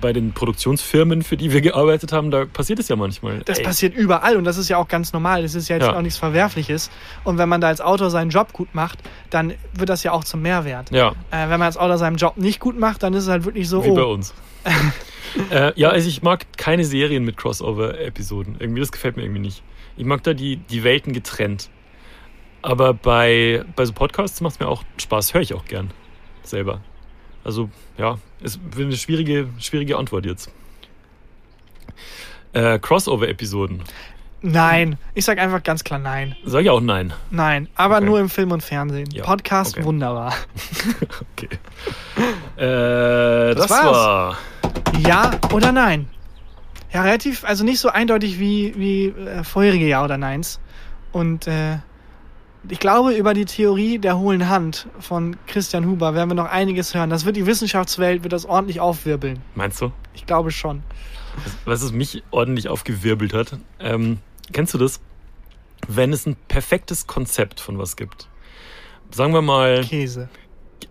bei 0.00 0.12
den 0.12 0.32
Produktionsfirmen, 0.32 1.22
für 1.22 1.36
die 1.36 1.52
wir 1.52 1.60
gearbeitet 1.60 2.12
haben, 2.12 2.30
da 2.30 2.44
passiert 2.44 2.78
es 2.78 2.88
ja 2.88 2.96
manchmal. 2.96 3.40
Das 3.44 3.58
Ey, 3.58 3.64
passiert 3.64 3.94
überall 3.94 4.36
und 4.36 4.44
das 4.44 4.56
ist 4.56 4.68
ja 4.68 4.76
auch 4.76 4.88
ganz 4.88 5.12
normal. 5.12 5.42
Das 5.42 5.54
ist 5.54 5.68
ja 5.68 5.76
jetzt 5.76 5.86
Ja. 5.86 5.96
auch 5.96 6.02
nichts 6.02 6.18
Verwerfliches. 6.18 6.90
Und 7.24 7.38
wenn 7.38 7.48
man 7.48 7.60
da 7.60 7.68
als 7.68 7.80
Autor 7.80 8.10
seinen 8.10 8.30
Job 8.30 8.52
gut 8.52 8.74
macht, 8.74 8.98
dann 9.30 9.54
wird 9.74 9.88
das 9.88 10.02
ja 10.02 10.12
auch 10.12 10.24
zum 10.24 10.42
Mehrwert. 10.42 10.90
Ja, 10.90 11.10
Äh, 11.30 11.48
wenn 11.48 11.58
man 11.58 11.62
als 11.62 11.76
Autor 11.76 11.98
seinen 11.98 12.16
Job 12.16 12.36
nicht 12.36 12.60
gut 12.60 12.78
macht, 12.78 13.02
dann 13.02 13.14
ist 13.14 13.24
es 13.24 13.28
halt 13.28 13.44
wirklich 13.44 13.68
so, 13.68 13.84
wie 13.84 13.90
bei 13.90 14.02
oh, 14.02 14.12
uns. 14.14 14.34
äh, 15.50 15.72
ja, 15.74 15.88
also 15.90 16.08
ich 16.08 16.22
mag 16.22 16.46
keine 16.56 16.84
Serien 16.84 17.24
mit 17.24 17.36
Crossover-Episoden. 17.36 18.56
Irgendwie, 18.58 18.80
das 18.80 18.92
gefällt 18.92 19.16
mir 19.16 19.22
irgendwie 19.22 19.40
nicht. 19.40 19.62
Ich 19.96 20.04
mag 20.04 20.22
da 20.22 20.34
die, 20.34 20.56
die 20.56 20.84
Welten 20.84 21.12
getrennt. 21.12 21.70
Aber 22.62 22.92
bei, 22.94 23.64
bei 23.76 23.84
so 23.84 23.92
Podcasts 23.92 24.40
macht 24.40 24.54
es 24.54 24.60
mir 24.60 24.68
auch 24.68 24.82
Spaß. 24.98 25.34
Höre 25.34 25.42
ich 25.42 25.54
auch 25.54 25.64
gern 25.64 25.90
selber. 26.42 26.80
Also, 27.48 27.70
ja, 27.96 28.18
ist 28.42 28.60
eine 28.76 28.94
schwierige, 28.94 29.48
schwierige 29.58 29.96
Antwort 29.96 30.26
jetzt. 30.26 30.50
Äh, 32.52 32.78
Crossover-Episoden. 32.78 33.84
Nein. 34.42 34.98
Ich 35.14 35.24
sag 35.24 35.38
einfach 35.38 35.62
ganz 35.62 35.82
klar 35.82 35.98
nein. 35.98 36.36
Sag 36.44 36.64
ich 36.64 36.68
auch 36.68 36.82
nein. 36.82 37.14
Nein. 37.30 37.70
Aber 37.74 37.96
Okay. 37.96 38.04
nur 38.04 38.20
im 38.20 38.28
Film 38.28 38.52
und 38.52 38.62
Fernsehen. 38.62 39.08
Ja, 39.12 39.24
Podcast 39.24 39.76
okay. 39.78 39.84
wunderbar. 39.86 40.34
Okay. 41.32 41.48
Äh, 42.58 43.54
das, 43.54 43.68
Das 43.68 43.70
war's. 43.70 43.84
war. 43.96 44.38
Ja 44.98 45.30
oder 45.50 45.72
nein? 45.72 46.06
Ja, 46.92 47.00
relativ, 47.00 47.44
also 47.44 47.64
nicht 47.64 47.80
so 47.80 47.88
eindeutig 47.88 48.38
wie, 48.38 48.74
wie 48.76 49.06
äh, 49.06 49.42
vorherige 49.42 49.86
Ja 49.88 50.04
oder 50.04 50.18
Neins. 50.18 50.60
Und 51.12 51.46
äh, 51.46 51.78
ich 52.68 52.80
glaube, 52.80 53.14
über 53.14 53.34
die 53.34 53.44
Theorie 53.44 53.98
der 53.98 54.18
hohlen 54.18 54.48
Hand 54.48 54.88
von 54.98 55.36
Christian 55.46 55.86
Huber 55.86 56.14
werden 56.14 56.30
wir 56.30 56.34
noch 56.34 56.50
einiges 56.50 56.94
hören. 56.94 57.10
Das 57.10 57.24
wird 57.24 57.36
die 57.36 57.46
Wissenschaftswelt, 57.46 58.22
wird 58.22 58.32
das 58.32 58.44
ordentlich 58.44 58.80
aufwirbeln. 58.80 59.40
Meinst 59.54 59.80
du? 59.80 59.92
Ich 60.14 60.26
glaube 60.26 60.50
schon. 60.50 60.82
Was 61.64 61.82
es 61.82 61.92
mich 61.92 62.22
ordentlich 62.30 62.68
aufgewirbelt 62.68 63.32
hat. 63.32 63.58
Ähm, 63.78 64.18
kennst 64.52 64.74
du 64.74 64.78
das? 64.78 65.00
Wenn 65.86 66.12
es 66.12 66.26
ein 66.26 66.36
perfektes 66.48 67.06
Konzept 67.06 67.60
von 67.60 67.78
was 67.78 67.96
gibt. 67.96 68.28
Sagen 69.10 69.32
wir 69.32 69.42
mal, 69.42 69.84
Käse. 69.84 70.28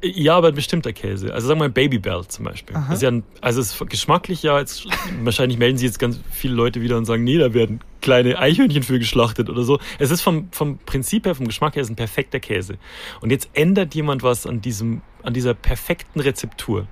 Ja, 0.04 0.36
aber 0.36 0.50
ein 0.50 0.56
bestimmter 0.56 0.93
Käse. 0.93 1.34
Also 1.34 1.48
sagen 1.48 1.60
wir 1.60 1.66
mal 1.66 1.72
Babybel 1.72 2.28
zum 2.28 2.45
Beispiel. 2.45 2.76
Aha. 2.76 2.93
Ist 2.93 3.02
ja 3.02 3.10
ein, 3.10 3.24
also 3.41 3.60
es 3.60 3.74
ist 3.74 3.89
geschmacklich 3.89 4.43
ja, 4.43 4.60
jetzt, 4.60 4.88
wahrscheinlich 5.24 5.58
melden 5.58 5.78
sich 5.78 5.88
jetzt 5.88 6.00
ganz 6.00 6.20
viele 6.32 6.54
Leute 6.54 6.82
wieder 6.82 6.98
und 6.98 7.06
sagen, 7.06 7.24
nee, 7.24 7.38
da 7.38 7.54
werden 7.54 7.80
kleine 8.02 8.38
Eichhörnchen 8.38 8.84
für 8.84 9.00
geschlachtet 9.00 9.50
oder 9.50 9.64
so. 9.64 9.80
Es 9.98 10.12
ist 10.12 10.22
vom, 10.22 10.50
vom 10.52 10.78
Prinzip 10.78 11.26
her, 11.26 11.34
vom 11.34 11.48
Geschmack 11.48 11.76
her, 11.76 11.82
ist 11.82 11.89
ein 11.89 11.95
perfekter 11.95 12.39
Käse. 12.39 12.78
Und 13.22 13.32
jetzt 13.32 13.50
ändert 13.54 13.95
jemand 13.95 14.22
was 14.22 14.45
an 14.45 14.62
diesem, 14.62 15.02
an 15.24 15.34
dieser 15.34 15.56
perfekten 15.56 16.20
Rezeptur. 16.20 16.88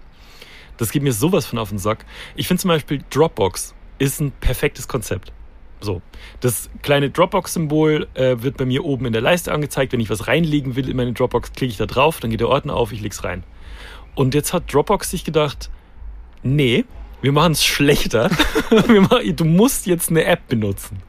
Das 0.78 0.92
geht 0.92 1.04
mir 1.04 1.14
sowas 1.14 1.46
von 1.46 1.60
auf 1.60 1.70
den 1.70 1.78
Sack. 1.78 2.06
Ich 2.36 2.48
finde 2.48 2.62
zum 2.62 2.70
Beispiel 2.70 3.04
Dropbox 3.12 3.76
ist 4.00 4.20
ein 4.20 4.32
perfektes 4.32 4.88
Konzept. 4.88 5.32
So, 5.86 6.02
das 6.40 6.72
kleine 6.82 7.12
Dropbox-Symbol 7.12 8.08
äh, 8.16 8.38
wird 8.40 8.58
bei 8.58 8.66
mir 8.66 8.84
oben 8.84 9.06
in 9.06 9.14
der 9.14 9.22
Leiste 9.22 9.54
angezeigt. 9.54 9.94
Wenn 9.94 10.00
ich 10.00 10.10
was 10.10 10.28
reinlegen 10.28 10.76
will 10.76 10.90
in 10.90 10.98
meine 10.98 11.14
Dropbox, 11.14 11.54
klicke 11.54 11.72
ich 11.72 11.78
da 11.78 11.86
drauf, 11.86 12.20
dann 12.20 12.32
geht 12.32 12.40
der 12.40 12.50
Ordner 12.50 12.76
auf, 12.76 12.92
ich 12.92 13.02
leg's 13.02 13.24
rein. 13.24 13.44
Und 14.16 14.34
jetzt 14.34 14.52
hat 14.52 14.74
Dropbox 14.74 15.12
sich 15.12 15.24
gedacht, 15.24 15.70
nee, 16.42 16.86
wir 17.22 17.32
machen 17.32 17.52
es 17.52 17.64
schlechter. 17.64 18.32
machen, 18.72 19.36
du 19.36 19.46
musst 19.46 19.86
jetzt 19.86 20.10
eine 20.10 20.26
App 20.26 20.48
benutzen. 20.48 21.04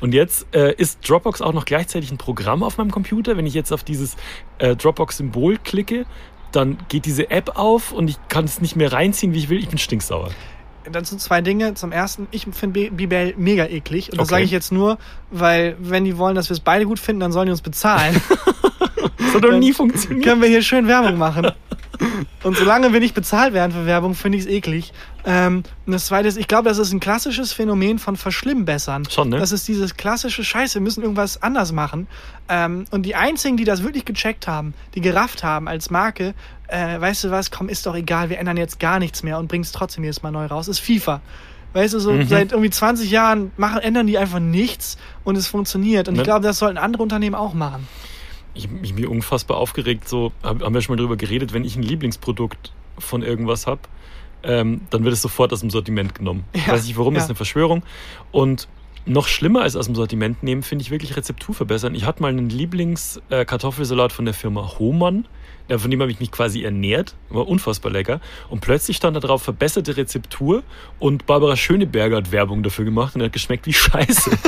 Und 0.00 0.14
jetzt 0.14 0.46
äh, 0.54 0.74
ist 0.74 1.08
Dropbox 1.08 1.42
auch 1.42 1.52
noch 1.52 1.66
gleichzeitig 1.66 2.10
ein 2.10 2.18
Programm 2.18 2.62
auf 2.62 2.78
meinem 2.78 2.90
Computer. 2.90 3.36
Wenn 3.36 3.46
ich 3.46 3.54
jetzt 3.54 3.72
auf 3.72 3.84
dieses 3.84 4.16
äh, 4.58 4.76
Dropbox-Symbol 4.76 5.58
klicke, 5.58 6.06
dann 6.52 6.78
geht 6.88 7.04
diese 7.04 7.30
App 7.30 7.58
auf 7.58 7.92
und 7.92 8.08
ich 8.08 8.16
kann 8.28 8.46
es 8.46 8.60
nicht 8.62 8.76
mehr 8.76 8.92
reinziehen, 8.92 9.34
wie 9.34 9.38
ich 9.38 9.48
will. 9.50 9.58
Ich 9.58 9.68
bin 9.68 9.78
stinksauer. 9.78 10.30
Dazu 10.90 11.16
zwei 11.16 11.40
Dinge. 11.40 11.74
Zum 11.74 11.92
ersten, 11.92 12.28
ich 12.30 12.46
finde 12.52 12.90
Bibel 12.90 13.34
mega 13.36 13.66
eklig. 13.66 14.10
Und 14.12 14.18
das 14.18 14.26
Okay. 14.28 14.34
sage 14.34 14.44
ich 14.44 14.50
jetzt 14.50 14.72
nur, 14.72 14.98
weil 15.30 15.76
wenn 15.78 16.04
die 16.04 16.16
wollen, 16.18 16.34
dass 16.34 16.48
wir 16.48 16.54
es 16.54 16.60
beide 16.60 16.86
gut 16.86 16.98
finden, 16.98 17.20
dann 17.20 17.32
sollen 17.32 17.46
die 17.46 17.52
uns 17.52 17.62
bezahlen. 17.62 18.20
Das 19.18 19.34
hat 19.34 19.44
doch 19.44 19.58
nie 19.58 19.72
funktioniert. 19.72 20.24
können 20.24 20.40
wir 20.40 20.48
hier 20.48 20.62
schön 20.62 20.86
Werbung 20.86 21.18
machen. 21.18 21.50
Und 22.42 22.56
solange 22.56 22.92
wir 22.92 23.00
nicht 23.00 23.14
bezahlt 23.14 23.52
werden 23.54 23.72
für 23.72 23.86
Werbung, 23.86 24.14
finde 24.14 24.38
ich 24.38 24.44
es 24.44 24.50
eklig. 24.50 24.92
Ähm, 25.24 25.62
und 25.86 25.92
das 25.92 26.06
Zweite 26.06 26.28
ist, 26.28 26.36
ich 26.36 26.48
glaube, 26.48 26.68
das 26.68 26.78
ist 26.78 26.92
ein 26.92 27.00
klassisches 27.00 27.52
Phänomen 27.52 27.98
von 27.98 28.16
Verschlimmbessern. 28.16 29.08
Schon, 29.10 29.30
ne? 29.30 29.38
Das 29.38 29.52
ist 29.52 29.66
dieses 29.68 29.96
klassische 29.96 30.44
Scheiße, 30.44 30.74
wir 30.74 30.82
müssen 30.82 31.02
irgendwas 31.02 31.42
anders 31.42 31.72
machen. 31.72 32.06
Ähm, 32.48 32.84
und 32.90 33.02
die 33.02 33.14
einzigen, 33.16 33.56
die 33.56 33.64
das 33.64 33.82
wirklich 33.82 34.04
gecheckt 34.04 34.46
haben, 34.46 34.74
die 34.94 35.00
gerafft 35.00 35.42
haben 35.42 35.66
als 35.68 35.90
Marke, 35.90 36.34
äh, 36.68 37.00
weißt 37.00 37.24
du 37.24 37.30
was, 37.30 37.50
komm, 37.50 37.68
ist 37.68 37.86
doch 37.86 37.94
egal, 37.96 38.30
wir 38.30 38.38
ändern 38.38 38.56
jetzt 38.56 38.78
gar 38.80 38.98
nichts 38.98 39.22
mehr 39.22 39.38
und 39.38 39.48
bringen 39.48 39.64
es 39.64 39.72
trotzdem 39.72 40.04
jedes 40.04 40.22
Mal 40.22 40.30
neu 40.32 40.46
raus, 40.46 40.68
ist 40.68 40.78
FIFA. 40.80 41.20
Weißt 41.72 41.92
du, 41.94 41.98
so 41.98 42.12
Mhm. 42.12 42.26
seit 42.28 42.52
irgendwie 42.52 42.70
20 42.70 43.10
Jahren 43.10 43.52
machen, 43.56 43.80
ändern 43.80 44.06
die 44.06 44.16
einfach 44.16 44.38
nichts 44.38 44.96
und 45.24 45.36
es 45.36 45.46
funktioniert. 45.46 46.08
Und 46.08 46.14
ich 46.14 46.20
Ne? 46.20 46.24
glaube, 46.24 46.42
das 46.46 46.58
sollten 46.58 46.78
andere 46.78 47.02
Unternehmen 47.02 47.34
auch 47.34 47.52
machen. 47.52 47.86
Ich, 48.56 48.68
ich 48.82 48.94
bin 48.94 49.06
unfassbar 49.06 49.56
aufgeregt. 49.58 50.08
So 50.08 50.32
hab- 50.42 50.62
haben 50.62 50.74
wir 50.74 50.80
schon 50.80 50.96
mal 50.96 51.00
drüber 51.02 51.16
geredet. 51.16 51.52
Wenn 51.52 51.64
ich 51.64 51.76
ein 51.76 51.82
Lieblingsprodukt 51.82 52.72
von 52.98 53.22
irgendwas 53.22 53.66
habe, 53.66 53.80
ähm, 54.42 54.82
dann 54.90 55.04
wird 55.04 55.14
es 55.14 55.22
sofort 55.22 55.52
aus 55.52 55.60
dem 55.60 55.70
Sortiment 55.70 56.14
genommen. 56.14 56.44
ich 56.52 56.66
Ja, 56.66 56.72
weiß 56.72 56.86
nicht 56.86 56.96
warum, 56.98 57.14
das 57.14 57.22
ja. 57.22 57.24
ist 57.26 57.30
eine 57.30 57.36
Verschwörung. 57.36 57.82
Und 58.32 58.68
noch 59.04 59.28
schlimmer 59.28 59.62
als 59.62 59.76
aus 59.76 59.86
dem 59.86 59.94
Sortiment 59.94 60.42
nehmen, 60.42 60.62
finde 60.62 60.82
ich 60.82 60.90
wirklich 60.90 61.16
Rezeptur 61.16 61.54
verbessern. 61.54 61.94
Ich 61.94 62.04
hatte 62.04 62.22
mal 62.22 62.28
einen 62.28 62.48
Lieblings-Kartoffelsalat 62.50 64.12
von 64.12 64.24
der 64.24 64.34
Firma 64.34 64.78
Hohmann. 64.78 65.26
Ja, 65.68 65.78
von 65.78 65.90
dem 65.90 66.00
habe 66.00 66.10
ich 66.12 66.20
mich 66.20 66.30
quasi 66.30 66.62
ernährt. 66.62 67.14
War 67.28 67.46
unfassbar 67.48 67.90
lecker. 67.90 68.20
Und 68.50 68.60
plötzlich 68.60 68.96
stand 68.96 69.16
da 69.16 69.20
drauf 69.20 69.42
verbesserte 69.42 69.96
Rezeptur 69.96 70.62
und 70.98 71.26
Barbara 71.26 71.56
Schöneberger 71.56 72.16
hat 72.18 72.30
Werbung 72.32 72.62
dafür 72.62 72.84
gemacht 72.84 73.14
und 73.14 73.20
er 73.20 73.26
hat 73.26 73.32
geschmeckt 73.32 73.66
wie 73.66 73.72
Scheiße. 73.72 74.30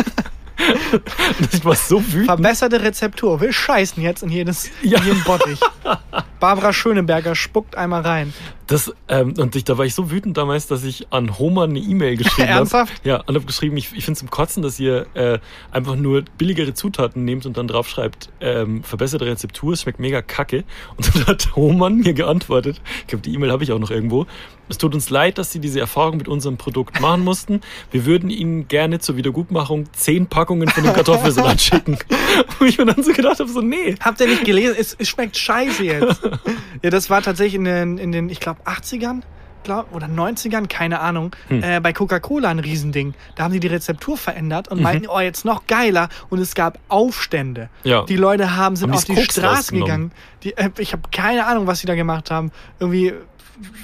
ich 1.52 1.64
war 1.64 1.74
so 1.74 2.04
wütend. 2.06 2.26
Verbesserte 2.26 2.82
Rezeptur. 2.82 3.40
Wir 3.40 3.52
scheißen 3.52 4.02
jetzt 4.02 4.22
in 4.22 4.30
jedes 4.30 4.70
Ja. 4.82 4.98
in 4.98 5.06
jeden 5.06 5.24
Bottich. 5.24 5.61
Barbara 6.41 6.72
Schöneberger 6.72 7.34
spuckt 7.34 7.76
einmal 7.76 8.03
rein. 8.03 8.32
Das, 8.66 8.93
ähm, 9.09 9.34
und 9.39 9.57
ich, 9.57 9.64
da 9.64 9.78
war 9.78 9.86
ich 9.86 9.95
so 9.95 10.11
wütend 10.11 10.36
damals, 10.36 10.66
dass 10.66 10.84
ich 10.84 11.07
an 11.11 11.39
Homer 11.39 11.64
eine 11.64 11.78
E-Mail 11.78 12.16
geschrieben 12.18 12.49
habe. 12.49 12.59
Ernsthaft? 12.59 12.93
Ja, 13.05 13.16
und 13.26 13.34
habe 13.34 13.47
geschrieben, 13.47 13.76
ich, 13.76 13.86
ich 13.95 14.05
finde 14.05 14.12
es 14.12 14.18
zum 14.18 14.30
Kotzen, 14.30 14.62
dass 14.62 14.78
ihr 14.78 15.07
äh, 15.14 15.39
einfach 15.70 15.97
nur 15.97 16.24
billigere 16.36 16.74
Zutaten 16.74 17.24
nehmt 17.24 17.47
und 17.47 17.57
dann 17.57 17.66
draufschreibt, 17.66 18.28
ähm, 18.41 18.82
verbesserte 18.82 19.26
Rezeptur, 19.26 19.72
es 19.72 19.82
schmeckt 19.82 19.99
mega 19.99 20.20
kacke. 20.20 20.64
Und 20.97 21.14
dann 21.14 21.26
hat 21.26 21.57
Hohmann 21.57 21.97
mir 21.97 22.12
geantwortet, 22.12 22.80
ich 23.01 23.07
glaube, 23.07 23.22
die 23.22 23.32
E-Mail 23.32 23.51
habe 23.51 23.64
ich 23.64 23.72
auch 23.72 23.78
noch 23.78 23.91
irgendwo, 23.91 24.26
es 24.68 24.78
tut 24.78 24.95
uns 24.95 25.09
leid, 25.11 25.39
dass 25.39 25.51
Sie 25.51 25.61
diese 25.61 25.80
Erfahrung 25.80 26.18
mit 26.18 26.28
unserem 26.28 26.59
Produkt 26.59 27.01
machen 27.01 27.24
mussten. 27.24 27.62
Wir 27.91 28.05
würden 28.05 28.28
Ihnen 28.28 28.68
gerne 28.68 28.99
zur 28.99 29.16
Wiedergutmachung 29.16 29.86
zehn 29.93 30.26
Packungen 30.26 30.68
von 30.68 30.84
dem 30.84 30.93
Kartoffelsalat 30.93 31.61
schicken. 31.61 31.99
Und 32.61 32.66
ich 32.68 32.76
mir 32.76 32.86
dann 32.86 33.03
so 33.03 33.12
gedacht 33.12 33.41
habe, 33.41 33.49
so, 33.49 33.61
nee. 33.61 33.95
Habt 34.01 34.20
ihr 34.20 34.26
nicht 34.26 34.45
gelesen? 34.45 34.76
Es, 34.78 34.95
es 34.99 35.09
schmeckt 35.09 35.36
scheiße 35.36 35.84
jetzt. 35.84 36.20
ja, 36.83 36.91
das 36.91 37.11
war 37.11 37.22
tatsächlich 37.22 37.55
in 37.55 37.64
den, 37.64 37.99
in 37.99 38.12
den 38.12 38.29
ich 38.29 38.41
glaube, 38.41 38.61
80ern 38.64 39.22
glaub, 39.64 39.93
oder 39.95 40.07
90ern, 40.07 40.66
keine 40.68 41.01
Ahnung, 41.01 41.35
Hm. 41.49 41.62
äh, 41.62 41.81
bei 41.81 41.93
Coca-Cola 41.93 42.49
ein 42.49 42.59
Riesending. 42.61 43.14
Da 43.35 43.43
haben 43.45 43.53
sie 43.53 43.61
die 43.61 43.66
Rezeptur 43.66 44.16
verändert 44.16 44.70
Mhm. 44.70 44.76
und 44.79 44.83
meinten, 44.83 45.09
oh, 45.09 45.18
jetzt 45.20 45.45
noch 45.45 45.66
geiler. 45.66 46.09
Und 46.31 46.39
es 46.39 46.55
gab 46.55 46.79
Aufstände. 46.89 47.68
Ja. 47.85 48.05
Die 48.05 48.16
Leute 48.16 48.57
haben, 48.57 48.76
sind 48.76 48.91
Haben 48.91 48.97
auf 48.97 49.05
die 49.05 49.14
Koks 49.14 49.35
Straße 49.35 49.47
rausgenommen? 49.57 49.87
gegangen. 49.87 50.12
Die, 50.45 50.57
äh, 50.57 50.70
ich 50.79 50.93
habe 50.93 51.03
keine 51.11 51.45
Ahnung, 51.47 51.66
was 51.66 51.81
sie 51.81 51.87
da 51.87 51.95
gemacht 51.97 52.31
haben. 52.31 52.51
Irgendwie, 52.79 53.12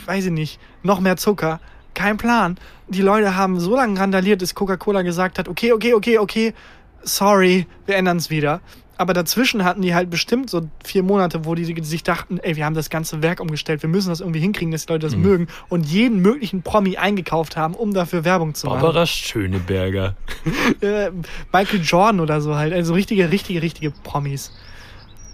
weiß 0.06 0.26
ich 0.26 0.30
nicht, 0.32 0.58
noch 0.82 1.00
mehr 1.00 1.16
Zucker. 1.16 1.60
Kein 1.92 2.16
Plan. 2.16 2.56
Die 2.88 3.02
Leute 3.02 3.36
haben 3.36 3.58
so 3.60 3.76
lange 3.76 3.98
randaliert, 4.00 4.38
bis 4.40 4.54
Coca-Cola 4.54 5.02
gesagt 5.02 5.38
hat, 5.38 5.48
okay, 5.48 5.72
okay, 5.72 5.92
okay, 5.94 6.18
okay, 6.18 6.54
sorry, 7.02 7.66
wir 7.86 7.96
ändern 7.96 8.16
es 8.18 8.30
wieder. 8.30 8.60
Aber 8.96 9.12
dazwischen 9.12 9.64
hatten 9.64 9.82
die 9.82 9.94
halt 9.94 10.08
bestimmt 10.08 10.48
so 10.50 10.68
vier 10.84 11.02
Monate, 11.02 11.44
wo 11.44 11.54
die 11.56 11.64
sich 11.82 12.02
dachten, 12.04 12.38
ey, 12.38 12.54
wir 12.54 12.64
haben 12.64 12.74
das 12.74 12.90
ganze 12.90 13.22
Werk 13.22 13.40
umgestellt, 13.40 13.82
wir 13.82 13.88
müssen 13.88 14.08
das 14.08 14.20
irgendwie 14.20 14.38
hinkriegen, 14.40 14.70
dass 14.70 14.86
die 14.86 14.92
Leute 14.92 15.06
Mhm. 15.06 15.10
das 15.10 15.18
mögen 15.20 15.46
und 15.68 15.84
jeden 15.86 16.20
möglichen 16.20 16.62
Promi 16.62 16.96
eingekauft 16.96 17.56
haben, 17.56 17.74
um 17.74 17.92
dafür 17.92 18.24
Werbung 18.24 18.54
zu 18.54 18.68
machen. 18.68 18.80
Barbara 18.80 19.06
Schöneberger. 19.06 20.14
Äh, 20.80 21.10
Michael 21.52 21.80
Jordan 21.82 22.20
oder 22.20 22.40
so 22.40 22.54
halt, 22.54 22.72
also 22.72 22.94
richtige, 22.94 23.30
richtige, 23.30 23.62
richtige 23.62 23.90
Promis. 23.90 24.52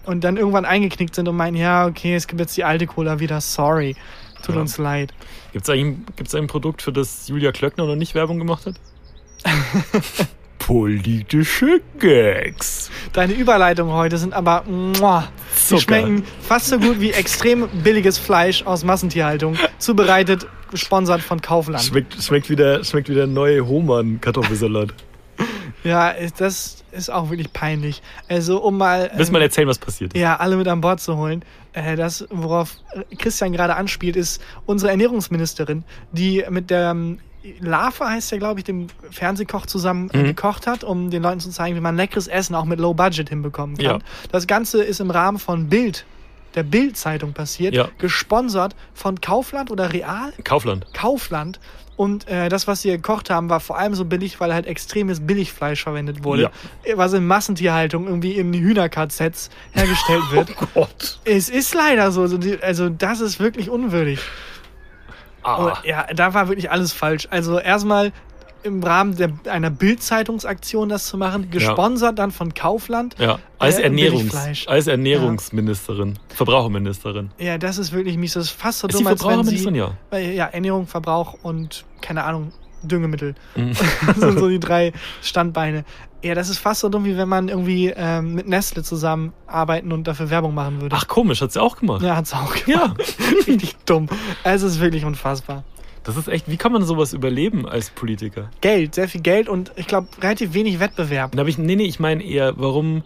Und 0.07 0.25
dann 0.25 0.37
irgendwann 0.39 0.65
eingeknickt 0.65 1.15
sind 1.15 1.29
und 1.29 1.37
meinen, 1.37 1.57
ja, 1.57 1.87
okay, 1.87 2.15
es 2.15 2.27
gibt 2.27 2.41
jetzt 2.41 2.57
die 2.57 2.65
alte 2.65 2.87
Cola 2.87 3.21
wieder, 3.21 3.41
sorry, 3.41 3.97
tut 4.43 4.55
Ja. 4.55 4.61
uns 4.63 4.79
leid. 4.79 5.13
Gibt 5.53 5.69
es 5.69 5.75
gibt's 6.17 6.35
ein 6.35 6.47
Produkt, 6.47 6.81
für 6.83 6.93
das 6.93 7.29
Julia 7.29 7.53
Klöckner 7.53 7.85
noch 7.87 7.97
nicht 7.97 8.15
Werbung 8.15 8.39
gemacht 8.39 8.65
hat? 8.67 8.77
Politische 10.61 11.81
Gags. 11.99 12.91
Deine 13.13 13.33
Überleitungen 13.33 13.93
heute 13.93 14.19
sind 14.19 14.33
aber, 14.33 14.63
muah, 14.69 15.29
sie 15.53 15.77
Zucker. 15.77 15.81
schmecken 15.83 16.25
fast 16.41 16.69
so 16.69 16.79
gut 16.79 17.01
wie 17.01 17.11
extrem 17.11 17.69
billiges 17.83 18.19
Fleisch 18.19 18.65
aus 18.65 18.85
Massentierhaltung, 18.85 19.57
zubereitet, 19.79 20.47
gesponsert 20.71 21.23
von 21.23 21.43
Kaufland. 21.43 21.83
Schmeckt, 21.83 22.23
schmeckt, 22.23 22.51
wieder, 22.51 22.85
schmeckt 22.85 23.09
wieder 23.09 23.27
neue 23.27 23.67
Hohmann-Kartoffelsalat. 23.67 24.95
Ja, 25.83 26.15
das 26.39 26.85
ist 26.93 27.11
auch 27.11 27.31
wirklich 27.31 27.53
peinlich. 27.53 28.03
Also, 28.29 28.63
um 28.63 28.77
mal. 28.77 29.11
Willst 29.15 29.31
du 29.31 29.33
mal 29.33 29.43
erzählen, 29.43 29.67
was 29.67 29.79
passiert 29.79 30.13
ist? 30.13 30.21
ja, 30.21 30.37
alle 30.37 30.57
mit 30.57 30.69
an 30.69 30.81
Bord 30.81 31.01
zu 31.01 31.17
holen. 31.17 31.43
Äh, 31.73 31.97
das, 31.97 32.27
worauf 32.31 32.77
Christian 33.19 33.53
gerade 33.53 33.77
anspielt, 33.77 34.17
ist 34.17 34.43
unsere 34.67 34.91
Ernährungsministerin, 34.91 35.85
die 36.13 36.45
mit 36.51 36.71
der 36.71 36.91
ähm, 36.91 37.19
Lava, 37.61 38.11
heißt 38.11 38.32
ja, 38.32 38.38
glaube 38.38 38.61
ich, 38.61 38.64
dem 38.64 38.88
Fernsehkoch 39.11 39.66
zusammen 39.66 40.11
äh, 40.11 40.18
Mhm. 40.18 40.24
gekocht 40.24 40.66
hat, 40.66 40.84
um 40.84 41.11
den 41.11 41.22
Leuten 41.22 41.41
zu 41.41 41.51
zeigen, 41.51 41.74
wie 41.76 41.80
man 41.80 41.97
leckeres 41.97 42.26
Essen 42.28 42.55
auch 42.55 42.64
mit 42.66 42.78
Low 42.80 42.93
Budget 42.95 43.28
hinbekommen 43.30 43.76
kann. 43.76 43.84
Ja. 43.84 43.99
Das 44.30 44.47
Ganze 44.47 44.82
ist 44.82 45.01
im 45.01 45.11
Rahmen 45.11 45.38
von 45.38 45.68
Bild, 45.68 46.05
der 46.55 46.64
Bild-Zeitung 46.64 47.32
passiert, 47.32 47.74
Ja. 47.74 47.88
gesponsert 47.99 48.74
von 48.93 49.20
Kaufland 49.20 49.70
oder 49.70 49.93
Real? 49.93 50.32
Kaufland. 50.45 50.86
Kaufland. 50.93 51.61
Und 51.97 52.26
äh, 52.28 52.49
das, 52.49 52.66
was 52.66 52.80
sie 52.82 52.88
gekocht 52.91 53.28
haben, 53.28 53.51
war 53.51 53.61
vor 53.61 53.76
allem 53.78 53.95
so 53.95 54.07
billig, 54.07 54.41
weil 54.41 54.55
halt 54.55 54.66
extremes 54.66 55.20
Billigfleisch 55.26 55.82
verwendet 55.82 56.24
wurde. 56.24 56.51
Was 56.95 57.12
in 57.12 57.26
Massentierhaltung 57.26 58.07
irgendwie 58.07 58.32
in 58.32 58.55
Hühner-KZs 58.55 59.51
hergestellt 59.72 60.22
wird. 60.30 60.51
Oh 60.61 60.66
Gott. 60.74 61.20
Es 61.24 61.51
ist 61.51 61.74
leider 61.74 62.11
so. 62.11 62.26
die- 62.38 62.62
Also, 62.62 62.88
das 62.88 63.20
ist 63.20 63.38
wirklich 63.38 63.68
unwürdig. 63.68 64.18
Ah. 65.43 65.78
Ja, 65.84 66.07
da 66.14 66.34
war 66.34 66.49
wirklich 66.49 66.70
alles 66.70 66.93
falsch. 66.93 67.28
Also, 67.30 67.59
erstmal 67.59 68.12
im 68.62 68.82
Rahmen 68.82 69.16
der, 69.16 69.30
einer 69.51 69.70
Bild-Zeitungsaktion 69.70 70.88
das 70.91 71.07
zu 71.07 71.16
machen, 71.16 71.51
gesponsert 71.51 72.18
dann 72.18 72.30
von 72.30 72.53
Kaufland. 72.53 73.16
Ja, 73.18 73.38
als, 73.59 73.78
Äh, 73.78 73.84
Ernährungs, 73.84 74.66
als 74.66 74.86
Ernährungsministerin, 74.86 76.18
Verbraucherministerin. 76.28 77.30
Ja, 77.38 77.59
das 77.59 77.78
ist 77.78 77.93
wirklich 77.93 78.16
mies. 78.16 78.34
Das 78.34 78.45
ist 78.45 78.51
fast 78.51 78.80
so 78.80 78.88
Ist 78.88 78.99
dumm, 78.99 79.07
als 79.07 79.20
wenn 79.22 79.28
Verbraucherministerin, 79.30 79.74
sie... 79.74 79.80
ja. 79.80 79.93
Weil, 80.11 80.30
ja, 80.32 80.47
Ernährung, 80.47 80.86
Verbrauch 80.86 81.36
und, 81.43 81.84
keine 82.01 82.24
Ahnung, 82.24 82.53
Düngemittel. 82.82 83.34
Mhm. 83.57 83.72
Das 84.07 84.16
sind 84.16 84.38
so 84.38 84.49
die 84.49 84.61
drei 84.61 84.93
Standbeine. 85.22 85.84
Ja, 86.23 86.35
das 86.35 86.51
ist 86.51 86.59
fast 86.59 86.81
so 86.81 86.89
dumm, 86.91 87.05
wie 87.05 87.16
wenn 87.16 87.29
man 87.29 87.49
irgendwie 87.49 87.93
ähm, 87.97 88.35
mit 88.35 88.47
Nestle 88.47 88.83
zusammenarbeiten 88.83 89.91
und 89.93 90.07
dafür 90.07 90.29
Werbung 90.31 90.55
machen 90.55 90.81
würde. 90.83 90.95
Ach 90.99 91.07
komisch, 91.09 91.41
hat 91.41 91.53
sie 91.53 91.62
auch 91.62 91.77
gemacht. 91.79 92.03
Ja, 92.03 92.16
hat's 92.16 92.35
auch 92.35 92.55
Ja. 92.66 92.89
gemacht. 92.89 93.14
Richtig 93.47 93.77
dumm. 93.87 94.07
Es 94.45 94.62
ist 94.62 94.81
wirklich 94.81 95.05
unfassbar. 95.05 95.64
Das 96.05 96.16
ist 96.16 96.29
echt, 96.29 96.51
wie 96.51 96.57
kann 96.57 96.73
man 96.73 96.83
sowas 96.83 97.12
überleben 97.12 97.66
als 97.68 97.91
Politiker? 97.91 98.51
Geld, 98.61 98.95
sehr 98.95 99.09
viel 99.09 99.21
Geld 99.21 99.49
und 99.49 99.73
ich 99.77 99.87
glaube 99.87 100.09
relativ 100.21 100.55
wenig 100.55 100.81
Wettbewerb. 100.81 101.33
Da 101.37 101.45
ich, 101.45 101.59
nee, 101.59 101.77
nee, 101.77 101.85
ich 101.85 102.01
meine 102.01 102.23
eher, 102.25 102.55
warum 102.57 103.03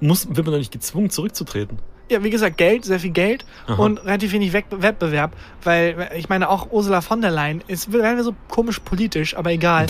muss, 0.00 0.26
wird 0.28 0.44
man 0.46 0.52
da 0.52 0.58
nicht 0.58 0.72
gezwungen, 0.72 1.10
zurückzutreten? 1.10 1.78
Ja, 2.10 2.22
wie 2.24 2.30
gesagt, 2.30 2.58
Geld, 2.58 2.84
sehr 2.84 2.98
viel 3.00 3.12
Geld 3.12 3.44
Aha. 3.68 3.80
und 3.82 4.04
relativ 4.04 4.32
wenig 4.32 4.52
Wettbewerb, 4.52 5.32
weil 5.62 6.10
ich 6.16 6.28
meine 6.28 6.50
auch 6.50 6.70
Ursula 6.70 7.00
von 7.00 7.22
der 7.22 7.30
Leyen 7.30 7.62
ist 7.68 7.92
werden 7.92 8.16
wir 8.16 8.24
so 8.24 8.34
komisch 8.48 8.80
politisch, 8.80 9.36
aber 9.36 9.50
egal. 9.52 9.86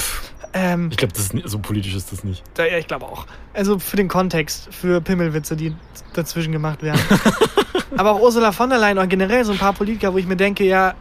Ähm, 0.54 0.88
Ich 0.90 0.96
glaube, 0.98 1.14
so 1.44 1.58
politisch 1.58 1.94
ist 1.94 2.12
das 2.12 2.24
nicht. 2.24 2.42
da, 2.54 2.66
ja, 2.66 2.76
ich 2.78 2.86
glaube 2.86 3.06
auch. 3.06 3.26
Also 3.54 3.78
für 3.78 3.96
den 3.96 4.08
Kontext, 4.08 4.68
für 4.72 5.00
Pimmelwitze, 5.00 5.56
die 5.56 5.74
dazwischen 6.12 6.52
gemacht 6.52 6.82
werden. 6.82 7.00
aber 7.96 8.12
auch 8.12 8.20
Ursula 8.20 8.52
von 8.52 8.68
der 8.70 8.78
Leyen 8.78 8.98
und 8.98 9.08
generell 9.08 9.44
so 9.44 9.52
ein 9.52 9.58
paar 9.58 9.72
Politiker, 9.72 10.12
wo 10.12 10.18
ich 10.18 10.26
mir 10.26 10.36
denke, 10.36 10.64
ja, 10.64 10.94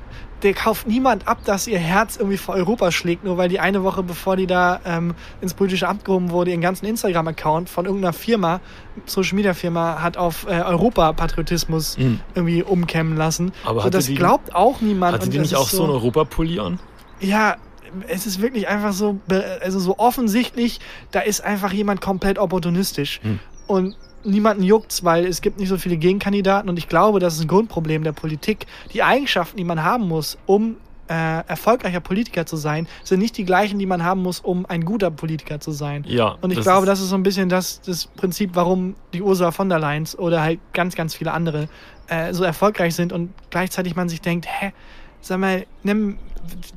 der 0.44 0.54
kauft 0.56 0.88
niemand 0.88 1.28
ab, 1.28 1.40
dass 1.46 1.68
ihr 1.68 1.78
Herz 1.78 2.16
irgendwie 2.16 2.38
für 2.38 2.54
Europa 2.54 2.92
schlägt, 2.92 3.24
nur 3.24 3.38
weil 3.38 3.48
die 3.48 3.60
eine 3.60 3.84
Woche 3.84 4.02
bevor 4.02 4.36
die 4.38 4.48
da 4.48 4.80
ähm, 4.86 5.14
ins 5.40 5.54
politische 5.54 5.88
Amt 5.88 6.04
gehoben 6.04 6.32
wurde, 6.32 6.50
ihren 6.50 6.62
ganzen 6.62 6.88
Instagram-Account 6.88 7.70
von 7.70 7.86
irgendeiner 7.86 8.14
Firma, 8.14 8.60
Social 9.06 9.36
Media 9.36 9.54
Firma, 9.54 10.02
hat 10.02 10.18
auf 10.18 10.48
äh, 10.48 10.62
Europa-Patriotismus 10.62 11.98
Mhm. 11.98 12.20
irgendwie 12.36 12.64
umkämmen 12.64 13.18
lassen. 13.18 13.52
Aber 13.66 13.84
so, 13.84 13.90
das 13.90 14.06
die- 14.08 14.16
glaubt 14.16 14.56
auch 14.56 14.82
niemand. 14.82 15.14
Hatte 15.14 15.26
und 15.26 15.34
die 15.34 15.40
nicht 15.40 15.56
auch 15.56 15.66
ist 15.66 15.72
so 15.72 15.84
ein 15.84 15.90
Europapulli 15.90 16.60
an? 16.60 16.80
ja, 17.20 17.58
es 18.08 18.26
ist 18.26 18.42
wirklich 18.42 18.68
einfach 18.68 18.94
so, 18.94 19.20
also 19.62 19.80
so 19.80 19.98
offensichtlich, 19.98 20.80
da 21.12 21.20
ist 21.20 21.42
einfach 21.42 21.74
jemand 21.74 22.02
komplett 22.02 22.38
opportunistisch. 22.38 23.20
Hm. 23.24 23.40
Und 23.68 23.96
niemanden 24.24 24.64
juckt's, 24.64 25.04
weil 25.04 25.26
es 25.26 25.42
gibt 25.42 25.60
nicht 25.60 25.70
so 25.70 25.78
viele 25.78 25.98
Gegenkandidaten 25.98 26.70
und 26.70 26.78
ich 26.78 26.88
glaube, 26.88 27.20
das 27.20 27.36
ist 27.36 27.42
ein 27.42 27.48
Grundproblem 27.48 28.04
der 28.04 28.12
Politik. 28.12 28.68
Die 28.94 29.04
Eigenschaften, 29.04 29.58
die 29.58 29.64
man 29.64 29.84
haben 29.84 30.08
muss, 30.08 30.38
um 30.46 30.78
äh, 31.08 31.44
erfolgreicher 31.48 32.00
Politiker 32.00 32.46
zu 32.46 32.56
sein, 32.56 32.88
sind 33.04 33.20
nicht 33.20 33.38
die 33.38 33.44
gleichen, 33.44 33.80
die 33.80 33.86
man 33.86 34.04
haben 34.04 34.22
muss, 34.22 34.40
um 34.40 34.66
ein 34.66 34.86
guter 34.86 35.12
Politiker 35.12 35.60
zu 35.60 35.72
sein. 35.72 36.06
Ja. 36.08 36.38
Und 36.42 36.52
ich 36.52 36.58
das 36.58 36.66
glaube, 36.66 36.86
das 36.86 37.02
ist 37.02 37.10
so 37.10 37.16
ein 37.16 37.24
bisschen 37.24 37.50
das, 37.50 37.82
das 37.82 38.06
Prinzip, 38.06 38.52
warum 38.54 38.96
die 39.14 39.22
Ursula 39.22 39.52
von 39.52 39.68
der 39.68 39.80
Leyen 39.80 40.08
oder 40.18 40.42
halt 40.42 40.60
ganz, 40.74 40.96
ganz 40.96 41.16
viele 41.16 41.34
andere 41.34 41.68
äh, 42.08 42.34
so 42.34 42.44
erfolgreich 42.44 42.96
sind 42.96 43.12
und 43.12 43.34
gleichzeitig 43.50 43.96
man 43.96 44.08
sich 44.08 44.22
denkt, 44.22 44.48
hä, 44.48 44.72
sag 45.20 45.40
mal, 45.40 45.66
nimm, 45.84 46.18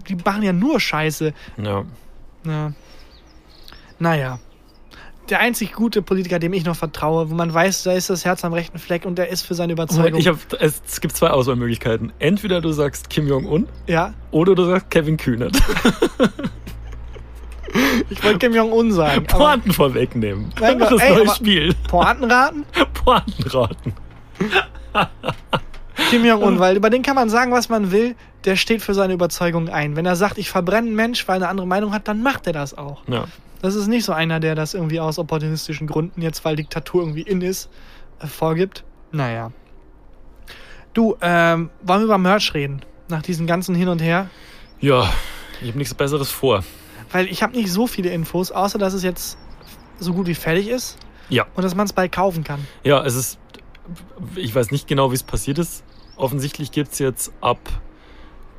die 0.08 0.16
machen 0.16 0.42
ja 0.42 0.52
nur 0.52 0.80
Scheiße. 0.80 1.32
Ja. 1.56 1.84
Ja. 2.44 2.72
Naja. 3.98 4.38
Der 5.30 5.40
einzig 5.40 5.72
gute 5.72 6.02
Politiker, 6.02 6.38
dem 6.38 6.52
ich 6.52 6.66
noch 6.66 6.76
vertraue, 6.76 7.30
wo 7.30 7.34
man 7.34 7.52
weiß, 7.52 7.84
da 7.84 7.92
ist 7.92 8.10
das 8.10 8.26
Herz 8.26 8.44
am 8.44 8.52
rechten 8.52 8.78
Fleck 8.78 9.06
und 9.06 9.16
der 9.16 9.30
ist 9.30 9.40
für 9.42 9.54
seine 9.54 9.72
Überzeugung. 9.72 10.20
Ich 10.20 10.28
hab, 10.28 10.36
es, 10.60 11.00
gibt 11.00 11.16
zwei 11.16 11.30
Auswahlmöglichkeiten. 11.30 12.12
Entweder 12.18 12.60
du 12.60 12.72
sagst 12.72 13.08
Kim 13.08 13.26
Jong-un 13.26 13.66
ja, 13.86 14.12
oder 14.32 14.54
du 14.54 14.66
sagst 14.66 14.90
Kevin 14.90 15.16
Kühnert. 15.16 15.56
ich 18.10 18.22
wollte 18.22 18.38
Kim 18.38 18.54
Jong-un 18.54 18.92
sagen. 18.92 19.24
Pointen 19.24 19.72
vorwegnehmen. 19.72 20.52
Mein 20.60 20.78
Gott, 20.78 20.92
das 20.92 21.00
ey, 21.00 21.14
neue 21.14 21.28
Spiel. 21.30 21.74
Pointenraten? 21.88 22.66
Pointenraten. 22.92 23.94
Kim 26.10 26.24
Jong-un, 26.24 26.58
weil 26.58 26.76
über 26.76 26.90
den 26.90 27.02
kann 27.02 27.14
man 27.14 27.30
sagen, 27.30 27.50
was 27.52 27.70
man 27.70 27.92
will, 27.92 28.14
der 28.44 28.56
steht 28.56 28.82
für 28.82 28.94
seine 28.94 29.12
Überzeugung 29.14 29.68
ein. 29.68 29.96
Wenn 29.96 30.06
er 30.06 30.16
sagt, 30.16 30.38
ich 30.38 30.50
verbrenne 30.50 30.88
einen 30.88 30.96
Mensch, 30.96 31.26
weil 31.28 31.36
er 31.36 31.44
eine 31.44 31.48
andere 31.48 31.66
Meinung 31.66 31.92
hat, 31.92 32.08
dann 32.08 32.22
macht 32.22 32.46
er 32.46 32.52
das 32.52 32.76
auch. 32.76 33.02
Ja. 33.08 33.26
Das 33.62 33.74
ist 33.74 33.86
nicht 33.86 34.04
so 34.04 34.12
einer, 34.12 34.40
der 34.40 34.54
das 34.54 34.74
irgendwie 34.74 35.00
aus 35.00 35.18
opportunistischen 35.18 35.86
Gründen, 35.86 36.20
jetzt 36.20 36.44
weil 36.44 36.56
Diktatur 36.56 37.02
irgendwie 37.02 37.22
in 37.22 37.40
ist, 37.40 37.70
äh, 38.20 38.26
vorgibt. 38.26 38.84
Naja. 39.10 39.52
Du, 40.92 41.16
ähm, 41.20 41.70
wollen 41.82 42.00
wir 42.00 42.04
über 42.04 42.18
Merch 42.18 42.52
reden? 42.54 42.82
Nach 43.08 43.22
diesem 43.22 43.46
ganzen 43.46 43.74
Hin 43.74 43.88
und 43.88 44.00
Her? 44.00 44.28
Ja, 44.80 45.10
ich 45.60 45.68
habe 45.68 45.78
nichts 45.78 45.94
Besseres 45.94 46.30
vor. 46.30 46.62
Weil 47.10 47.26
ich 47.26 47.42
habe 47.42 47.54
nicht 47.56 47.70
so 47.70 47.86
viele 47.86 48.10
Infos, 48.10 48.50
außer 48.52 48.78
dass 48.78 48.92
es 48.92 49.02
jetzt 49.02 49.38
so 49.98 50.12
gut 50.12 50.26
wie 50.26 50.34
fertig 50.34 50.68
ist 50.68 50.98
Ja. 51.28 51.46
und 51.54 51.62
dass 51.62 51.74
man 51.74 51.86
es 51.86 51.92
bald 51.92 52.12
kaufen 52.12 52.44
kann. 52.44 52.66
Ja, 52.82 53.02
es 53.04 53.14
ist. 53.14 53.38
Ich 54.36 54.54
weiß 54.54 54.70
nicht 54.70 54.86
genau, 54.88 55.10
wie 55.10 55.14
es 55.14 55.22
passiert 55.22 55.58
ist. 55.58 55.84
Offensichtlich 56.16 56.70
gibt 56.72 56.92
es 56.92 56.98
jetzt 56.98 57.32
ab 57.40 57.58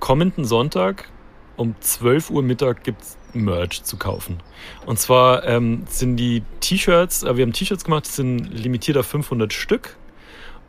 kommenden 0.06 0.46
Sonntag 0.46 1.10
um 1.58 1.74
12 1.80 2.30
Uhr 2.30 2.44
Mittag 2.44 2.84
gibt's 2.84 3.18
Merch 3.34 3.82
zu 3.82 3.98
kaufen. 3.98 4.38
Und 4.86 5.00
zwar 5.00 5.44
ähm, 5.46 5.86
sind 5.90 6.18
die 6.18 6.44
T-Shirts, 6.60 7.24
äh, 7.24 7.36
wir 7.36 7.44
haben 7.44 7.54
T-Shirts 7.54 7.86
gemacht, 7.86 8.06
sind 8.06 8.38
limitiert 8.54 8.98
auf 8.98 9.08
500 9.08 9.52
Stück. 9.52 9.98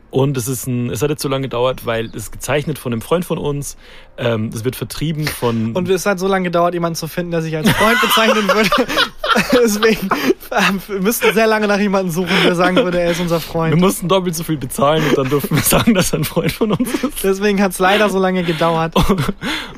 Und 0.09 0.37
es 0.37 0.47
ist 0.47 0.67
ein, 0.67 0.89
es 0.89 1.01
hat 1.01 1.09
jetzt 1.09 1.21
so 1.21 1.29
lange 1.29 1.43
gedauert, 1.43 1.85
weil 1.85 2.09
es 2.15 2.31
gezeichnet 2.31 2.79
von 2.79 2.93
einem 2.93 3.01
Freund 3.01 3.25
von 3.25 3.37
uns. 3.37 3.77
Ähm, 4.17 4.51
das 4.51 4.63
wird 4.63 4.75
vertrieben 4.75 5.27
von. 5.27 5.73
Und 5.73 5.89
es 5.89 6.05
hat 6.05 6.19
so 6.19 6.27
lange 6.27 6.45
gedauert, 6.45 6.73
jemanden 6.73 6.95
zu 6.95 7.07
finden, 7.07 7.31
der 7.31 7.41
sich 7.41 7.55
als 7.55 7.69
Freund 7.69 7.99
bezeichnen 8.01 8.47
würde. 8.47 8.69
Deswegen 9.51 10.09
ähm, 10.51 10.81
wir 10.87 11.01
müssten 11.01 11.33
sehr 11.33 11.47
lange 11.47 11.67
nach 11.67 11.79
jemandem 11.79 12.11
suchen, 12.11 12.35
der 12.43 12.55
sagen 12.55 12.77
würde, 12.77 12.99
er 12.99 13.11
ist 13.11 13.19
unser 13.19 13.37
wir 13.37 13.41
Freund. 13.41 13.79
mussten 13.79 14.07
doppelt 14.07 14.35
so 14.35 14.43
viel 14.43 14.57
bezahlen 14.57 15.03
und 15.09 15.17
dann 15.17 15.29
durften 15.29 15.55
wir 15.55 15.63
sagen, 15.63 15.93
dass 15.93 16.13
er 16.13 16.19
ein 16.19 16.23
Freund 16.23 16.51
von 16.51 16.71
uns 16.71 16.93
ist. 16.93 17.23
Deswegen 17.23 17.61
hat 17.61 17.71
es 17.71 17.79
leider 17.79 18.09
so 18.09 18.19
lange 18.19 18.43
gedauert. 18.43 18.93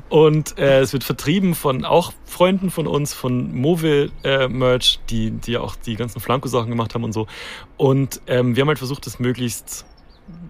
Und 0.10 0.58
äh, 0.58 0.80
es 0.80 0.94
wird 0.94 1.04
vertrieben 1.04 1.56
von 1.56 1.86
auch 1.86 2.14
Freunden 2.26 2.72
von 2.72 2.88
uns, 2.88 3.14
von 3.14 3.54
Move 3.54 4.10
äh, 4.24 4.48
Merch, 4.48 5.00
die, 5.10 5.32
die 5.32 5.58
auch 5.58 5.76
die 5.76 5.96
ganzen 5.96 6.20
Flanko-Sachen 6.20 6.70
gemacht 6.70 6.96
haben 6.96 7.04
und 7.04 7.14
so. 7.14 7.28
Und 7.78 8.22
ähm, 8.28 8.56
wir 8.56 8.62
haben 8.62 8.70
halt 8.70 8.80
versucht, 8.80 9.06
das 9.06 9.20
möglichst 9.20 9.86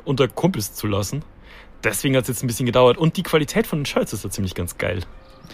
unter 0.05 0.27
Kumpels 0.27 0.73
zu 0.73 0.87
lassen. 0.87 1.23
Deswegen 1.83 2.15
hat 2.15 2.23
es 2.23 2.27
jetzt 2.29 2.43
ein 2.43 2.47
bisschen 2.47 2.65
gedauert. 2.65 2.97
Und 2.97 3.17
die 3.17 3.23
Qualität 3.23 3.67
von 3.67 3.79
den 3.79 3.85
Shirts 3.85 4.13
ist 4.13 4.25
da 4.25 4.29
ziemlich 4.29 4.55
ganz 4.55 4.77
geil. 4.77 5.01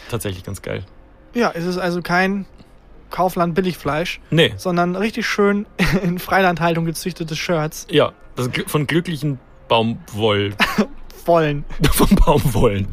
Tatsächlich 0.10 0.44
ganz 0.44 0.62
geil. 0.62 0.84
Ja, 1.34 1.52
es 1.54 1.66
ist 1.66 1.78
also 1.78 2.02
kein 2.02 2.46
Kaufland 3.12 3.54
Billigfleisch, 3.56 4.20
Nee, 4.32 4.54
sondern 4.58 4.96
richtig 4.96 5.28
schön 5.28 5.66
in 6.04 6.20
Freilandhaltung 6.20 6.86
gezüchtete 6.86 7.36
Shirts. 7.36 7.88
ja, 7.90 8.14
das 8.36 8.48
ist 8.48 8.70
von 8.70 8.88
glücklichen 8.88 9.40
Baumwoll, 9.68 10.54
Vollen. 11.24 11.64
von 11.92 12.08
Baumwollen. 12.16 12.88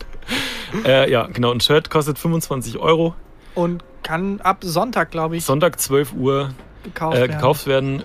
äh, 0.85 1.11
ja, 1.11 1.27
genau. 1.27 1.51
Ein 1.53 1.61
Shirt 1.61 1.91
kostet 1.91 2.19
25 2.19 2.79
Euro. 2.79 3.15
Und 3.55 3.85
kann 4.03 4.41
ab 4.41 4.59
Sonntag, 4.63 5.11
glaube 5.11 5.37
ich, 5.37 5.45
Sonntag 5.45 5.81
12 5.81 6.13
Uhr 6.15 6.51
gekauft 6.85 7.17
äh, 7.17 7.21
werden. 7.21 7.33
gekauft 7.33 7.67
werden. 7.67 8.03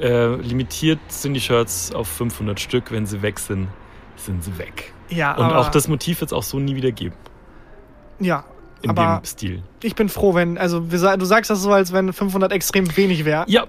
Äh, 0.00 0.36
limitiert 0.36 1.00
sind 1.08 1.34
die 1.34 1.40
Shirts 1.40 1.92
auf 1.94 2.08
500 2.08 2.60
Stück. 2.60 2.90
Wenn 2.92 3.06
sie 3.06 3.22
weg 3.22 3.38
sind, 3.38 3.68
sind 4.16 4.44
sie 4.44 4.56
weg. 4.58 4.92
Ja, 5.10 5.34
Und 5.36 5.52
auch 5.52 5.70
das 5.70 5.88
Motiv 5.88 6.20
wird 6.20 6.30
es 6.30 6.36
auch 6.36 6.42
so 6.42 6.58
nie 6.58 6.76
wieder 6.76 6.92
geben. 6.92 7.14
Ja, 8.20 8.44
In 8.82 8.90
aber 8.90 9.20
dem 9.22 9.24
Stil. 9.24 9.62
ich 9.82 9.94
bin 9.94 10.08
froh, 10.08 10.34
wenn, 10.34 10.58
also 10.58 10.80
du 10.80 11.24
sagst 11.24 11.50
das 11.50 11.62
so, 11.62 11.72
als 11.72 11.92
wenn 11.92 12.12
500 12.12 12.52
extrem 12.52 12.94
wenig 12.96 13.24
wäre. 13.24 13.44
Ja, 13.48 13.66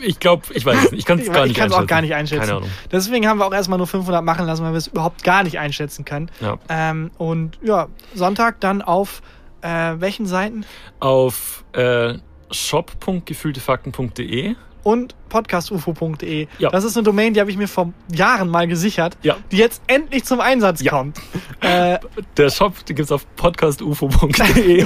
ich 0.00 0.20
glaube, 0.20 0.42
ich 0.54 0.64
weiß 0.64 0.84
es 0.84 0.90
nicht. 0.92 1.00
Ich 1.00 1.06
kann 1.06 1.18
es 1.18 1.26
Ich- 1.26 1.32
gar 1.32 1.42
ich 1.44 1.48
nicht 1.48 1.58
kann's 1.58 1.72
auch 1.72 1.78
einschätzen. 1.78 1.88
gar 1.88 2.02
nicht 2.02 2.14
einschätzen. 2.14 2.40
Keine 2.46 2.56
Ahnung. 2.58 2.70
Deswegen 2.92 3.26
haben 3.28 3.38
wir 3.38 3.46
auch 3.46 3.52
erstmal 3.52 3.78
nur 3.78 3.86
500 3.86 4.22
machen 4.24 4.46
lassen, 4.46 4.64
weil 4.64 4.72
wir 4.72 4.78
es 4.78 4.86
überhaupt 4.88 5.24
gar 5.24 5.42
nicht 5.42 5.58
einschätzen 5.58 6.04
können. 6.04 6.30
Ja. 6.40 6.58
Ähm, 6.68 7.10
und 7.18 7.58
ja, 7.62 7.88
Sonntag 8.14 8.60
dann 8.60 8.82
auf 8.82 9.22
äh, 9.62 9.94
welchen 9.98 10.26
Seiten? 10.26 10.64
Auf 11.00 11.64
äh, 11.72 12.14
shop.gefühltefakten.de 12.50 14.54
Und 14.82 15.14
podcastufo.de. 15.28 16.48
Ja. 16.58 16.70
Das 16.70 16.84
ist 16.84 16.96
eine 16.96 17.04
Domain, 17.04 17.34
die 17.34 17.40
habe 17.40 17.50
ich 17.50 17.56
mir 17.56 17.68
vor 17.68 17.92
Jahren 18.12 18.48
mal 18.48 18.66
gesichert, 18.66 19.16
Ja. 19.22 19.36
die 19.52 19.56
jetzt 19.56 19.80
endlich 19.86 20.24
zum 20.24 20.40
Einsatz 20.40 20.82
Ja. 20.82 20.90
kommt. 20.90 21.18
Äh, 21.60 21.98
Der 22.36 22.50
Shop 22.50 22.84
den 22.86 22.96
gibt's 22.96 23.12
auf 23.12 23.24
podcastufo.de. 23.36 24.84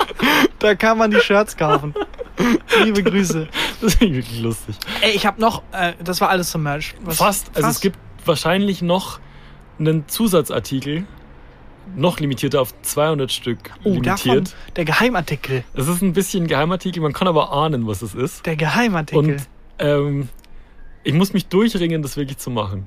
da 0.58 0.74
kann 0.74 0.98
man 0.98 1.10
die 1.10 1.20
Shirts 1.20 1.56
kaufen. 1.56 1.94
Liebe 2.82 3.02
Grüße. 3.02 3.48
das 3.80 3.94
ist 3.94 4.00
wirklich 4.00 4.40
lustig. 4.40 4.76
Ey, 5.00 5.12
ich 5.12 5.26
habe 5.26 5.40
noch, 5.40 5.62
äh, 5.72 5.92
das 6.02 6.20
war 6.20 6.28
alles 6.30 6.50
zum 6.50 6.62
Merch. 6.62 6.94
Was- 7.02 7.18
Fast. 7.18 7.50
Also 7.54 7.68
es 7.68 7.80
gibt 7.80 7.98
wahrscheinlich 8.24 8.82
noch 8.82 9.20
einen 9.78 10.08
Zusatzartikel, 10.08 11.04
noch 11.94 12.18
limitierter 12.20 12.60
auf 12.60 12.74
200 12.82 13.30
Stück 13.30 13.58
oh, 13.84 14.00
davon, 14.00 14.30
limitiert. 14.32 14.56
der 14.76 14.84
Geheimartikel. 14.84 15.64
Es 15.74 15.86
ist 15.88 16.02
ein 16.02 16.12
bisschen 16.12 16.44
ein 16.44 16.46
Geheimartikel, 16.48 17.02
man 17.02 17.12
kann 17.12 17.28
aber 17.28 17.52
ahnen, 17.52 17.86
was 17.86 18.02
es 18.02 18.14
ist. 18.14 18.44
Der 18.46 18.56
Geheimartikel. 18.56 19.18
Und 19.18 19.48
ähm, 19.78 20.28
ich 21.04 21.12
muss 21.14 21.32
mich 21.32 21.46
durchringen, 21.46 22.02
das 22.02 22.16
wirklich 22.16 22.38
zu 22.38 22.50
machen. 22.50 22.86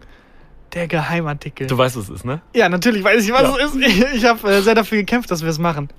der 0.74 0.88
Geheimartikel. 0.88 1.68
Du 1.68 1.78
weißt, 1.78 1.96
was 1.98 2.06
es 2.06 2.10
ist, 2.10 2.26
ne? 2.26 2.42
ja, 2.54 2.68
natürlich 2.70 3.04
weiß 3.04 3.24
ich, 3.26 3.32
was 3.32 3.42
Ja. 3.44 3.56
es 3.66 3.74
ist. 3.74 3.82
Ich, 3.88 4.06
ich 4.16 4.26
habe 4.26 4.48
äh, 4.52 4.62
sehr 4.62 4.76
dafür 4.76 4.98
gekämpft, 5.00 5.32
dass 5.32 5.42
wir 5.42 5.50
es 5.50 5.58
machen. 5.60 5.90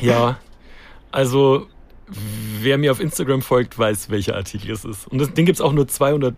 Ja. 0.00 0.38
Also, 1.10 1.66
wer 2.60 2.76
mir 2.78 2.90
auf 2.92 3.00
Instagram 3.00 3.42
folgt, 3.42 3.78
weiß, 3.78 4.10
welcher 4.10 4.34
Artikel 4.36 4.70
es 4.70 4.84
ist. 4.84 5.06
Und 5.08 5.18
das, 5.18 5.32
den 5.32 5.46
gibt 5.46 5.56
es 5.56 5.60
auch 5.60 5.72
nur 5.72 5.88
200 5.88 6.34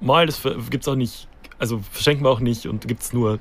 Mal. 0.00 0.26
Das 0.26 0.42
gibt 0.70 0.84
es 0.84 0.88
auch 0.88 0.94
nicht, 0.96 1.28
also 1.58 1.80
verschenken 1.90 2.24
wir 2.24 2.30
auch 2.30 2.40
nicht 2.40 2.66
und 2.66 2.86
gibt 2.86 3.02
es 3.02 3.12
nur 3.12 3.38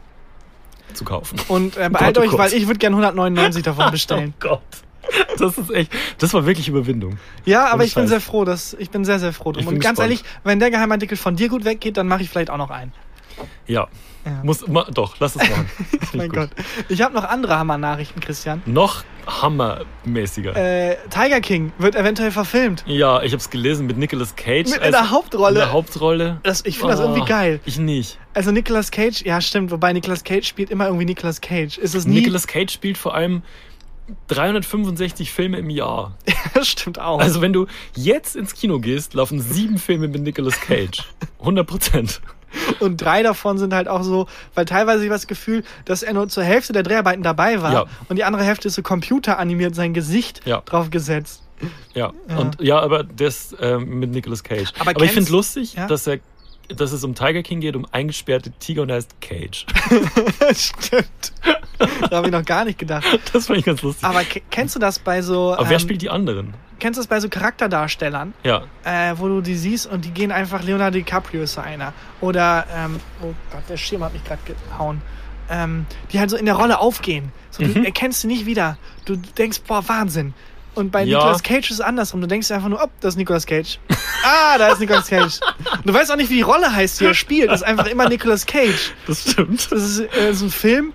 zu 0.93 1.05
kaufen. 1.05 1.39
Und 1.47 1.77
äh, 1.77 1.89
beeilt 1.89 2.15
Gott, 2.15 2.17
oh 2.17 2.21
euch, 2.21 2.31
Gott. 2.31 2.39
weil 2.39 2.53
ich 2.53 2.67
würde 2.67 2.79
gerne 2.79 2.95
199 2.95 3.63
davon 3.63 3.91
bestellen. 3.91 4.33
Oh 4.37 4.47
Gott. 4.47 4.61
Das 5.37 5.57
ist 5.57 5.71
echt, 5.71 5.91
das 6.17 6.33
war 6.33 6.45
wirklich 6.45 6.67
Überwindung. 6.67 7.17
Ja, 7.45 7.67
aber 7.67 7.85
ich 7.85 7.95
bin 7.95 8.07
sehr 8.07 8.19
froh, 8.19 8.43
dass 8.43 8.75
ich 8.77 8.89
bin 8.89 9.05
sehr, 9.05 9.19
sehr 9.19 9.31
froh 9.31 9.53
drum. 9.53 9.67
Und 9.67 9.79
ganz 9.79 9.97
gespannt. 9.97 9.99
ehrlich, 9.99 10.23
wenn 10.43 10.59
der 10.59 10.69
Geheimartikel 10.69 11.17
von 11.17 11.35
dir 11.37 11.47
gut 11.47 11.63
weggeht, 11.63 11.95
dann 11.95 12.07
mache 12.07 12.23
ich 12.23 12.29
vielleicht 12.29 12.49
auch 12.49 12.57
noch 12.57 12.71
einen. 12.71 12.91
Ja. 13.67 13.87
Ja. 14.25 14.41
Muss, 14.43 14.67
ma, 14.67 14.83
doch, 14.93 15.15
lass 15.19 15.35
es 15.37 15.49
machen. 15.49 15.69
Mein. 16.13 16.29
Gott. 16.29 16.49
Ich 16.89 17.01
habe 17.01 17.13
noch 17.15 17.23
andere 17.23 17.57
Hammer-Nachrichten, 17.57 18.19
Christian. 18.19 18.61
Noch 18.65 19.03
hammermäßiger. 19.25 20.55
Äh, 20.55 20.97
Tiger 21.09 21.39
King 21.39 21.71
wird 21.77 21.95
eventuell 21.95 22.31
verfilmt. 22.31 22.83
ja, 22.87 23.21
ich 23.23 23.31
habe 23.31 23.37
es 23.41 23.49
gelesen 23.49 23.87
mit 23.87 23.97
Nicolas 23.97 24.35
Cage. 24.35 24.69
Mit 24.69 24.81
in 24.83 24.91
der 24.91 25.11
Hauptrolle. 25.11 25.49
In 25.49 25.55
der 25.55 25.71
Hauptrolle. 25.71 26.39
Das, 26.43 26.65
ich 26.65 26.77
finde 26.77 26.93
das 26.93 26.99
irgendwie 27.01 27.21
Oh, 27.21 27.25
geil. 27.25 27.59
Ich 27.65 27.77
nicht. 27.77 28.19
Also 28.33 28.51
Nicolas 28.51 28.91
Cage, 28.91 29.23
ja 29.23 29.39
stimmt, 29.41 29.71
wobei 29.71 29.93
Nicolas 29.93 30.23
Cage 30.23 30.45
spielt 30.45 30.69
immer 30.71 30.85
irgendwie 30.87 31.05
Nicolas 31.05 31.39
Cage. 31.41 31.77
Ist 31.77 31.95
es 31.95 32.05
nie? 32.05 32.15
Nicolas 32.19 32.47
Cage 32.47 32.71
spielt 32.71 32.97
vor 32.97 33.13
allem 33.15 33.43
365 34.27 35.31
Filme 35.31 35.57
im 35.57 35.69
Jahr. 35.69 36.17
das 36.53 36.67
stimmt 36.67 36.99
auch. 36.99 37.19
Also 37.19 37.41
wenn 37.41 37.53
du 37.53 37.67
jetzt 37.95 38.35
ins 38.35 38.53
Kino 38.53 38.79
gehst, 38.79 39.13
laufen 39.13 39.41
sieben 39.41 39.77
Filme 39.77 40.07
mit 40.07 40.21
Nicolas 40.21 40.59
Cage. 40.59 41.03
100 41.39 41.67
Prozent. 41.67 42.21
Und 42.79 42.97
drei 42.97 43.23
davon 43.23 43.57
sind 43.57 43.73
halt 43.73 43.87
auch 43.87 44.03
so, 44.03 44.27
weil 44.55 44.65
teilweise 44.65 45.03
ich 45.03 45.09
das 45.09 45.27
Gefühl, 45.27 45.63
dass 45.85 46.03
er 46.03 46.13
nur 46.13 46.27
zur 46.29 46.43
Hälfte 46.43 46.73
der 46.73 46.83
Dreharbeiten 46.83 47.23
dabei 47.23 47.61
war 47.61 47.73
Ja. 47.73 47.85
und 48.09 48.15
die 48.17 48.23
andere 48.23 48.43
Hälfte 48.43 48.67
ist 48.69 48.75
so 48.75 48.81
computeranimiert, 48.83 49.75
sein 49.75 49.93
Gesicht 49.93 50.41
Ja. 50.45 50.61
drauf 50.61 50.89
gesetzt. 50.89 51.43
Ja. 51.93 52.13
Ja. 52.29 52.37
Und 52.37 52.61
ja, 52.61 52.79
aber 52.79 53.03
das 53.03 53.55
ähm, 53.59 53.99
mit 53.99 54.11
Nicolas 54.11 54.43
Cage. 54.43 54.71
Aber 54.79 54.91
Aber, 54.91 55.03
ich 55.03 55.11
finde 55.11 55.31
lustig, 55.31 55.75
dass 55.89 56.05
er 56.07 56.19
dass 56.69 56.91
es 56.91 57.03
um 57.05 57.15
Tiger 57.15 57.43
King 57.43 57.61
geht, 57.61 57.77
um 57.77 57.85
eingesperrte 57.93 58.51
Tiger 58.59 58.81
und 58.81 58.89
er 58.89 58.97
heißt 58.97 59.21
Cage. 59.21 59.65
Stimmt. 60.53 61.33
da 62.09 62.17
habe 62.17 62.27
ich 62.27 62.33
noch 62.33 62.43
gar 62.45 62.65
nicht 62.65 62.77
gedacht. 62.77 63.05
Das 63.33 63.47
fand 63.47 63.59
ich 63.59 63.65
ganz 63.65 63.81
lustig. 63.81 64.03
Aber 64.03 64.23
ke- 64.23 64.41
kennst 64.51 64.75
du 64.75 64.79
das 64.79 64.99
bei 64.99 65.21
so 65.21 65.53
Aber 65.53 65.65
wer 65.69 65.73
ähm, 65.77 65.79
spielt 65.79 66.01
die 66.01 66.09
anderen? 66.09 66.53
Kennst 66.79 66.97
du 66.97 67.01
das 67.01 67.07
bei 67.07 67.19
so 67.19 67.29
Charakterdarstellern, 67.29 68.33
Ja. 68.43 68.63
äh, 68.83 69.13
wo 69.17 69.27
du 69.27 69.41
die 69.41 69.55
siehst 69.55 69.87
und 69.87 70.05
die 70.05 70.11
gehen 70.11 70.31
einfach 70.31 70.63
Leonardo 70.63 70.97
DiCaprio 70.97 71.43
ist 71.43 71.53
so 71.53 71.61
einer 71.61 71.93
oder 72.21 72.65
ähm, 72.75 72.99
oh 73.21 73.33
Gott, 73.51 73.63
der 73.69 73.77
Schirm 73.77 74.03
hat 74.03 74.13
mich 74.13 74.23
gerade 74.23 74.41
gehauen. 74.69 75.01
Ähm, 75.49 75.85
die 76.11 76.19
halt 76.19 76.29
so 76.29 76.35
in 76.35 76.45
der 76.45 76.55
Rolle 76.55 76.79
aufgehen. 76.79 77.31
So, 77.51 77.63
Du 77.63 77.69
Mhm. 77.79 77.85
erkennst 77.85 78.19
sie 78.21 78.27
nicht 78.27 78.45
wieder. 78.45 78.77
Du 79.05 79.15
denkst, 79.15 79.61
boah, 79.65 79.87
Wahnsinn. 79.87 80.33
Und 80.75 80.91
bei 80.91 81.03
Ja. 81.05 81.19
Nicolas 81.19 81.41
Cage 81.41 81.69
ist 81.71 81.75
es 81.75 81.81
andersrum. 81.81 82.19
Du 82.19 82.27
denkst 82.27 82.51
einfach 82.51 82.67
nur, 82.67 82.83
oh, 82.83 82.87
das 82.99 83.13
ist 83.13 83.17
Nicolas 83.17 83.45
Cage. 83.47 83.79
ah, 84.25 84.57
da 84.57 84.67
ist 84.67 84.79
Nicolas 84.81 85.07
Cage. 85.07 85.39
Und 85.77 85.85
du 85.87 85.93
weißt 85.93 86.11
auch 86.11 86.17
nicht, 86.17 86.29
wie 86.29 86.35
die 86.35 86.41
Rolle 86.41 86.71
heißt, 86.75 86.99
die 86.99 87.05
er 87.05 87.13
spielt. 87.13 87.49
Das 87.49 87.61
ist 87.61 87.65
einfach 87.65 87.85
immer 87.87 88.09
Nicolas 88.09 88.45
Cage. 88.45 88.91
Das 89.07 89.21
stimmt. 89.31 89.71
Das 89.71 89.81
ist, 89.81 89.99
äh, 90.01 90.33
so 90.33 90.45
ein 90.47 90.51
Film, 90.51 90.91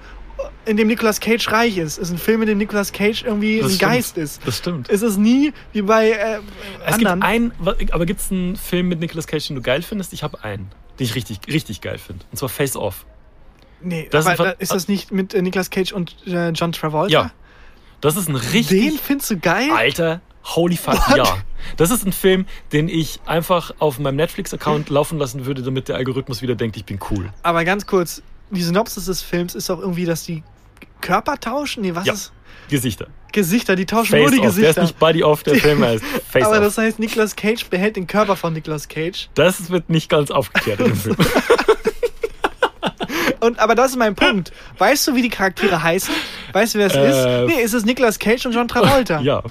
in 0.64 0.76
dem 0.76 0.88
Nicolas 0.88 1.20
Cage 1.20 1.50
reich 1.50 1.76
ist. 1.78 1.98
Es 1.98 2.04
ist 2.08 2.10
ein 2.12 2.18
Film, 2.18 2.42
in 2.42 2.48
dem 2.48 2.58
Nicolas 2.58 2.92
Cage 2.92 3.24
irgendwie 3.24 3.58
Das 3.58 3.66
ein 3.72 3.76
stimmt. 3.76 3.92
Geist 3.92 4.16
ist. 4.18 4.46
Das 4.46 4.58
stimmt. 4.58 4.88
Es 4.90 5.02
ist 5.02 5.16
nie 5.18 5.52
wie 5.72 5.82
bei 5.82 6.10
äh, 6.10 6.38
Es 6.86 6.98
gibt 6.98 7.10
anderen. 7.10 7.22
einen, 7.22 7.52
wa- 7.58 7.74
aber 7.90 8.06
gibt 8.06 8.20
es 8.20 8.30
einen 8.30 8.56
Film 8.56 8.88
mit 8.88 9.00
Nicolas 9.00 9.26
Cage, 9.26 9.46
den 9.48 9.56
du 9.56 9.62
geil 9.62 9.82
findest? 9.82 10.12
Ich 10.12 10.22
habe 10.22 10.42
einen, 10.44 10.70
den 10.98 11.04
ich 11.06 11.14
richtig, 11.14 11.40
richtig 11.48 11.80
geil 11.80 11.98
finde. 11.98 12.24
Und 12.30 12.36
zwar 12.38 12.48
Face 12.48 12.76
Off. 12.76 13.04
nee, 13.80 14.08
das 14.10 14.26
aber 14.26 14.52
ist 14.54 14.62
ist 14.62 14.72
das 14.74 14.88
nicht 14.88 15.10
mit 15.12 15.34
äh, 15.34 15.42
Nicolas 15.42 15.70
Cage 15.70 15.92
und 15.92 16.14
äh, 16.26 16.50
John 16.50 16.72
Travolta? 16.72 17.12
Ja. 17.12 17.32
Das 18.00 18.16
ist 18.16 18.28
ein 18.28 18.36
richtig. 18.36 18.80
Den 18.90 18.98
findest 18.98 19.30
du 19.30 19.38
geil? 19.38 19.70
Alter, 19.72 20.20
holy 20.44 20.76
fuck, 20.76 20.94
What? 21.08 21.16
ja. 21.18 21.38
Das 21.76 21.90
ist 21.92 22.04
ein 22.04 22.12
Film, 22.12 22.46
den 22.72 22.88
ich 22.88 23.20
einfach 23.26 23.72
auf 23.78 23.98
meinem 24.00 24.16
Netflix-Account 24.16 24.90
laufen 24.90 25.18
lassen 25.18 25.46
würde, 25.46 25.62
damit 25.62 25.86
der 25.88 25.94
Algorithmus 25.96 26.42
wieder 26.42 26.56
denkt, 26.56 26.76
ich 26.76 26.84
bin 26.84 26.98
cool. 27.10 27.32
Aber 27.44 27.64
ganz 27.64 27.86
kurz, 27.86 28.22
die 28.52 28.62
Synopsis 28.62 29.06
des 29.06 29.22
Films 29.22 29.54
ist 29.54 29.68
doch 29.68 29.80
irgendwie, 29.80 30.04
dass 30.04 30.24
die 30.24 30.42
Körper 31.00 31.38
tauschen? 31.38 31.82
Nee, 31.82 31.94
was 31.94 32.06
Ja. 32.06 32.12
ist? 32.12 32.32
Gesichter. 32.68 33.08
Gesichter, 33.32 33.76
die 33.76 33.86
tauschen 33.86 34.10
Face 34.12 34.20
nur 34.20 34.30
die 34.30 34.36
Off. 34.38 34.42
Der 34.42 34.48
ist 34.50 34.56
Gesichter. 34.56 34.82
nicht 34.82 34.98
Body 34.98 35.24
Off, 35.24 35.42
der 35.42 35.54
Film 35.56 35.82
heißt 35.84 36.04
Face 36.30 36.44
aber 36.44 36.58
Off. 36.58 36.64
das 36.64 36.78
heißt, 36.78 36.98
Nicolas 36.98 37.34
Cage 37.34 37.64
behält 37.66 37.96
den 37.96 38.06
Körper 38.06 38.36
von 38.36 38.52
Nicolas 38.52 38.88
Cage. 38.88 39.28
Das 39.34 39.70
wird 39.70 39.88
nicht 39.90 40.08
ganz 40.08 40.30
aufgeklärt 40.30 40.80
in 40.80 40.86
dem 40.86 40.96
Film. 40.96 41.16
Und, 43.40 43.58
aber 43.58 43.74
das 43.74 43.90
ist 43.92 43.96
mein 43.96 44.14
Punkt. 44.14 44.52
Weißt 44.78 45.06
du, 45.08 45.14
wie 45.16 45.22
die 45.22 45.28
Charaktere 45.28 45.82
heißen? 45.82 46.14
Weißt 46.52 46.74
du, 46.74 46.78
wer 46.78 46.86
es 46.86 46.94
Äh, 46.94 47.08
ist? 47.44 47.48
Nee, 47.52 47.62
es 47.62 47.74
ist 47.74 47.84
Nicolas 47.86 48.18
Cage 48.20 48.46
und 48.46 48.52
John 48.52 48.68
Travolta. 48.68 49.20
Ja. 49.20 49.42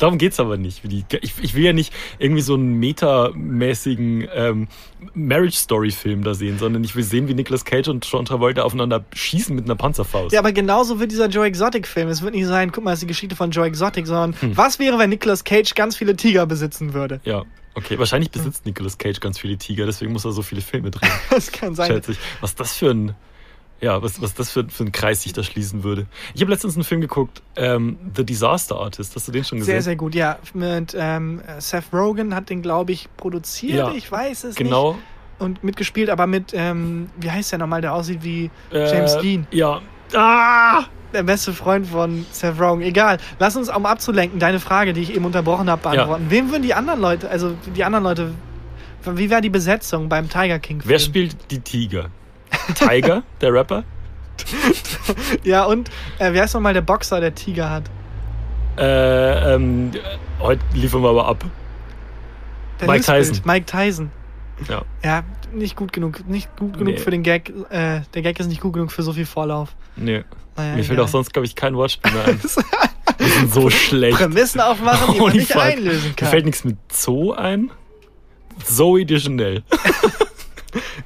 Darum 0.00 0.18
geht's 0.18 0.40
aber 0.40 0.56
nicht. 0.56 0.82
Ich, 1.22 1.32
ich 1.40 1.54
will 1.54 1.62
ja 1.62 1.72
nicht 1.72 1.92
irgendwie 2.18 2.42
so 2.42 2.54
einen 2.54 2.80
metamäßigen 2.80 4.26
ähm, 4.34 4.68
Marriage-Story-Film 5.14 6.24
da 6.24 6.34
sehen, 6.34 6.58
sondern 6.58 6.82
ich 6.84 6.96
will 6.96 7.04
sehen, 7.04 7.28
wie 7.28 7.34
Nicolas 7.34 7.64
Cage 7.64 7.88
und 7.88 8.04
John 8.06 8.24
Travolta 8.24 8.62
aufeinander 8.62 9.04
schießen 9.14 9.54
mit 9.54 9.64
einer 9.66 9.76
Panzerfaust. 9.76 10.32
Ja, 10.32 10.40
aber 10.40 10.52
genauso 10.52 10.98
wird 11.00 11.10
dieser 11.12 11.28
Joe 11.28 11.46
Exotic-Film. 11.46 12.08
Es 12.08 12.22
wird 12.22 12.34
nicht 12.34 12.46
sein, 12.46 12.72
guck 12.72 12.82
mal, 12.84 12.92
es 12.92 12.98
ist 12.98 13.02
die 13.02 13.06
Geschichte 13.08 13.36
von 13.36 13.50
Joe 13.50 13.66
Exotic, 13.66 14.06
sondern 14.06 14.34
Hm. 14.40 14.56
was 14.56 14.78
wäre, 14.78 14.98
wenn 14.98 15.10
Nicolas 15.10 15.44
Cage 15.44 15.74
ganz 15.74 15.96
viele 15.96 16.16
Tiger 16.16 16.46
besitzen 16.46 16.94
würde? 16.94 17.20
Ja, 17.24 17.44
okay. 17.74 17.98
Wahrscheinlich 17.98 18.30
besitzt 18.30 18.66
Nicolas 18.66 18.98
Cage 18.98 19.20
ganz 19.20 19.38
viele 19.38 19.56
Tiger, 19.58 19.86
deswegen 19.86 20.12
muss 20.12 20.24
er 20.24 20.32
so 20.32 20.42
viele 20.42 20.60
Filme 20.62 20.90
drehen. 20.90 21.10
Das 21.30 21.52
kann 21.52 21.74
sein. 21.74 21.88
Schätze 21.92 22.12
ich. 22.12 22.18
Was 22.40 22.54
das 22.54 22.74
für 22.76 22.90
ein, 22.90 23.14
ja, 23.80 24.02
was, 24.02 24.20
was 24.20 24.34
das 24.34 24.50
für, 24.50 24.68
für 24.68 24.84
ein 24.84 24.92
Kreis 24.92 25.22
sich 25.22 25.32
da 25.32 25.42
schließen 25.42 25.82
würde. 25.84 26.06
Ich 26.34 26.40
habe 26.42 26.50
letztens 26.52 26.74
einen 26.74 26.84
Film 26.84 27.00
geguckt, 27.00 27.42
ähm, 27.56 27.98
The 28.16 28.24
Disaster 28.24 28.76
Artist. 28.76 29.16
Hast 29.16 29.26
du 29.28 29.32
den 29.32 29.44
schon 29.44 29.58
gesehen? 29.58 29.72
Sehr, 29.74 29.82
sehr 29.82 29.96
gut, 29.96 30.14
ja. 30.14 30.38
Mit 30.54 30.94
ähm, 30.98 31.40
Seth 31.58 31.84
Rogen 31.92 32.34
hat 32.34 32.50
den, 32.50 32.62
glaube 32.62 32.92
ich, 32.92 33.08
produziert. 33.16 33.76
Ja, 33.78 33.92
ich 33.92 34.10
weiß 34.10 34.44
es 34.44 34.54
Genau. 34.56 34.92
nicht. 34.92 35.02
Und 35.38 35.64
mitgespielt, 35.64 36.10
aber 36.10 36.26
mit, 36.26 36.52
ähm, 36.52 37.08
wie 37.18 37.30
heißt 37.30 37.52
der 37.52 37.58
nochmal, 37.58 37.80
der 37.80 37.94
aussieht 37.94 38.22
wie 38.22 38.50
James 38.70 39.14
Äh, 39.14 39.22
Dean. 39.22 39.46
Ja. 39.50 39.80
Ah! 40.14 40.84
Der 41.14 41.22
beste 41.24 41.52
Freund 41.52 41.86
von 41.88 42.24
Seth 42.30 42.60
Rogen. 42.60 42.82
Egal. 42.82 43.16
Lass 43.38 43.56
uns, 43.56 43.68
um 43.68 43.84
abzulenken, 43.86 44.38
deine 44.38 44.60
Frage, 44.60 44.92
die 44.92 45.00
ich 45.00 45.14
eben 45.14 45.24
unterbrochen 45.24 45.68
habe, 45.70 45.82
beantworten. 45.82 46.26
Wem 46.28 46.50
würden 46.50 46.62
die 46.62 46.74
anderen 46.74 47.00
Leute, 47.00 47.28
also 47.30 47.56
die 47.74 47.82
anderen 47.82 48.04
Leute, 48.04 48.34
wie 49.06 49.30
wäre 49.30 49.40
die 49.40 49.48
Besetzung 49.50 50.08
beim 50.08 50.28
Tiger 50.28 50.58
King? 50.58 50.82
Wer 50.84 50.98
spielt 50.98 51.50
die 51.50 51.60
Tiger? 51.60 52.10
Tiger, 52.74 53.22
der 53.40 53.52
Rapper? 53.52 53.84
Ja, 55.42 55.64
und 55.64 55.90
äh, 56.18 56.32
wer 56.32 56.44
ist 56.44 56.54
nochmal 56.54 56.72
der 56.74 56.80
Boxer, 56.82 57.20
der 57.20 57.34
Tiger 57.34 57.70
hat? 57.70 57.84
Äh, 58.78 59.54
ähm, 59.54 59.90
heute 60.40 60.62
liefern 60.74 61.02
wir 61.02 61.10
aber 61.10 61.26
ab. 61.26 61.44
Der 62.80 62.88
Mike 62.88 62.98
lispelt. 62.98 63.26
Tyson. 63.28 63.42
Mike 63.44 63.66
Tyson. 63.66 64.10
Ja. 64.68 64.82
Ja, 65.04 65.22
nicht 65.52 65.76
gut 65.76 65.92
genug. 65.92 66.26
Nicht 66.28 66.54
gut 66.56 66.74
genug 66.78 66.94
Nee. 66.94 66.98
für 67.00 67.10
den 67.10 67.22
Gag. 67.22 67.52
Äh, 67.70 68.00
der 68.14 68.22
Gag 68.22 68.38
ist 68.40 68.46
nicht 68.46 68.60
gut 68.60 68.72
genug 68.74 68.92
für 68.92 69.02
so 69.02 69.12
viel 69.12 69.26
Vorlauf. 69.26 69.74
Nee. 69.96 70.24
Naja, 70.56 70.76
Mir 70.76 70.84
fällt 70.84 71.00
auch 71.00 71.08
sonst, 71.08 71.32
glaube 71.32 71.46
ich, 71.46 71.54
kein 71.54 71.74
Wortspiel 71.76 72.12
mehr 72.12 72.24
ein. 72.26 72.40
Wir 73.18 73.28
sind 73.28 73.52
so 73.52 73.68
schlecht. 73.68 74.16
Prämissen 74.16 74.60
aufmachen, 74.62 75.14
die 75.14 75.20
man 75.20 75.32
nicht 75.32 75.52
fuck. 75.52 75.60
einlösen 75.62 76.08
Mir 76.10 76.14
kann. 76.16 76.28
fällt 76.28 76.46
nichts 76.46 76.64
mit 76.64 76.78
Zoo 76.90 77.32
ein. 77.32 77.70
Zoe 78.64 79.04
Deschanel. 79.04 79.62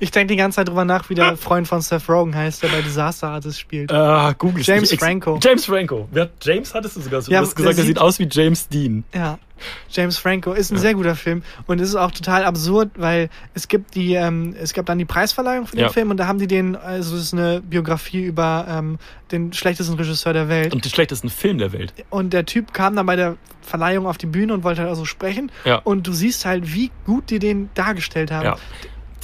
Ich 0.05 0.11
denke 0.11 0.35
die 0.35 0.37
ganze 0.37 0.57
Zeit 0.57 0.69
drüber 0.69 0.85
nach, 0.85 1.09
wie 1.09 1.15
der 1.15 1.35
Freund 1.39 1.67
von 1.67 1.81
Seth 1.81 2.07
Rogen 2.11 2.37
heißt, 2.37 2.63
der 2.63 2.69
bei 2.69 2.83
Disaster 2.83 3.29
Artist 3.29 3.59
spielt. 3.59 3.91
Ah, 3.91 4.35
Google 4.37 4.63
James 4.63 4.93
Franco. 4.93 5.41
James 5.43 5.65
Franco. 5.65 6.07
Wer, 6.13 6.29
James 6.43 6.75
hattest 6.75 6.97
du 6.97 7.01
sogar. 7.01 7.23
Du 7.23 7.31
Ja, 7.31 7.41
hast 7.41 7.53
der 7.53 7.55
gesagt, 7.57 7.79
er 7.79 7.85
sieht- 7.85 7.87
sieht 7.87 7.99
aus 7.99 8.19
wie 8.19 8.29
James 8.31 8.69
Dean. 8.69 9.05
Ja. 9.15 9.39
James 9.89 10.19
Franco 10.19 10.53
ist 10.53 10.73
ein 10.73 10.79
sehr 10.79 10.93
guter 10.93 11.15
Film 11.17 11.43
und 11.67 11.81
es 11.81 11.89
ist 11.89 11.95
auch 11.97 12.11
total 12.11 12.45
absurd, 12.45 12.91
weil 12.97 13.31
es 13.55 13.67
gibt 13.67 13.95
die, 13.95 14.13
ähm, 14.13 14.55
es 14.61 14.75
gab 14.75 14.85
dann 14.85 14.99
die 14.99 15.07
Preisverleihung 15.07 15.67
für 15.67 15.77
den 15.77 15.85
Ja. 15.85 15.89
Film 15.89 16.11
und 16.11 16.19
da 16.19 16.27
haben 16.27 16.39
die 16.39 16.49
den, 16.49 16.77
also 16.77 17.17
es 17.17 17.23
ist 17.23 17.33
eine 17.33 17.63
Biografie 17.63 18.25
über 18.25 18.67
ähm, 18.69 18.99
den 19.33 19.55
schlechtesten 19.55 19.95
Regisseur 19.95 20.35
der 20.35 20.51
Welt. 20.51 20.75
Und 20.75 20.85
den 20.85 20.91
schlechtesten 20.91 21.31
Film 21.31 21.57
der 21.57 21.73
Welt. 21.73 21.95
Und 22.11 22.35
der 22.35 22.45
Typ 22.45 22.75
kam 22.75 22.95
dann 22.95 23.07
bei 23.07 23.17
der 23.17 23.37
Verleihung 23.63 24.07
auf 24.07 24.19
die 24.19 24.27
Bühne 24.27 24.53
und 24.53 24.65
wollte 24.65 24.83
halt 24.83 24.91
also 24.91 25.07
sprechen. 25.07 25.51
Ja. 25.65 25.77
Und 25.77 26.07
du 26.07 26.13
siehst 26.13 26.45
halt, 26.45 26.75
wie 26.75 26.91
gut 27.07 27.31
die 27.31 27.39
den 27.39 27.71
dargestellt 27.75 28.31
haben. 28.33 28.45
Ja. 28.45 28.57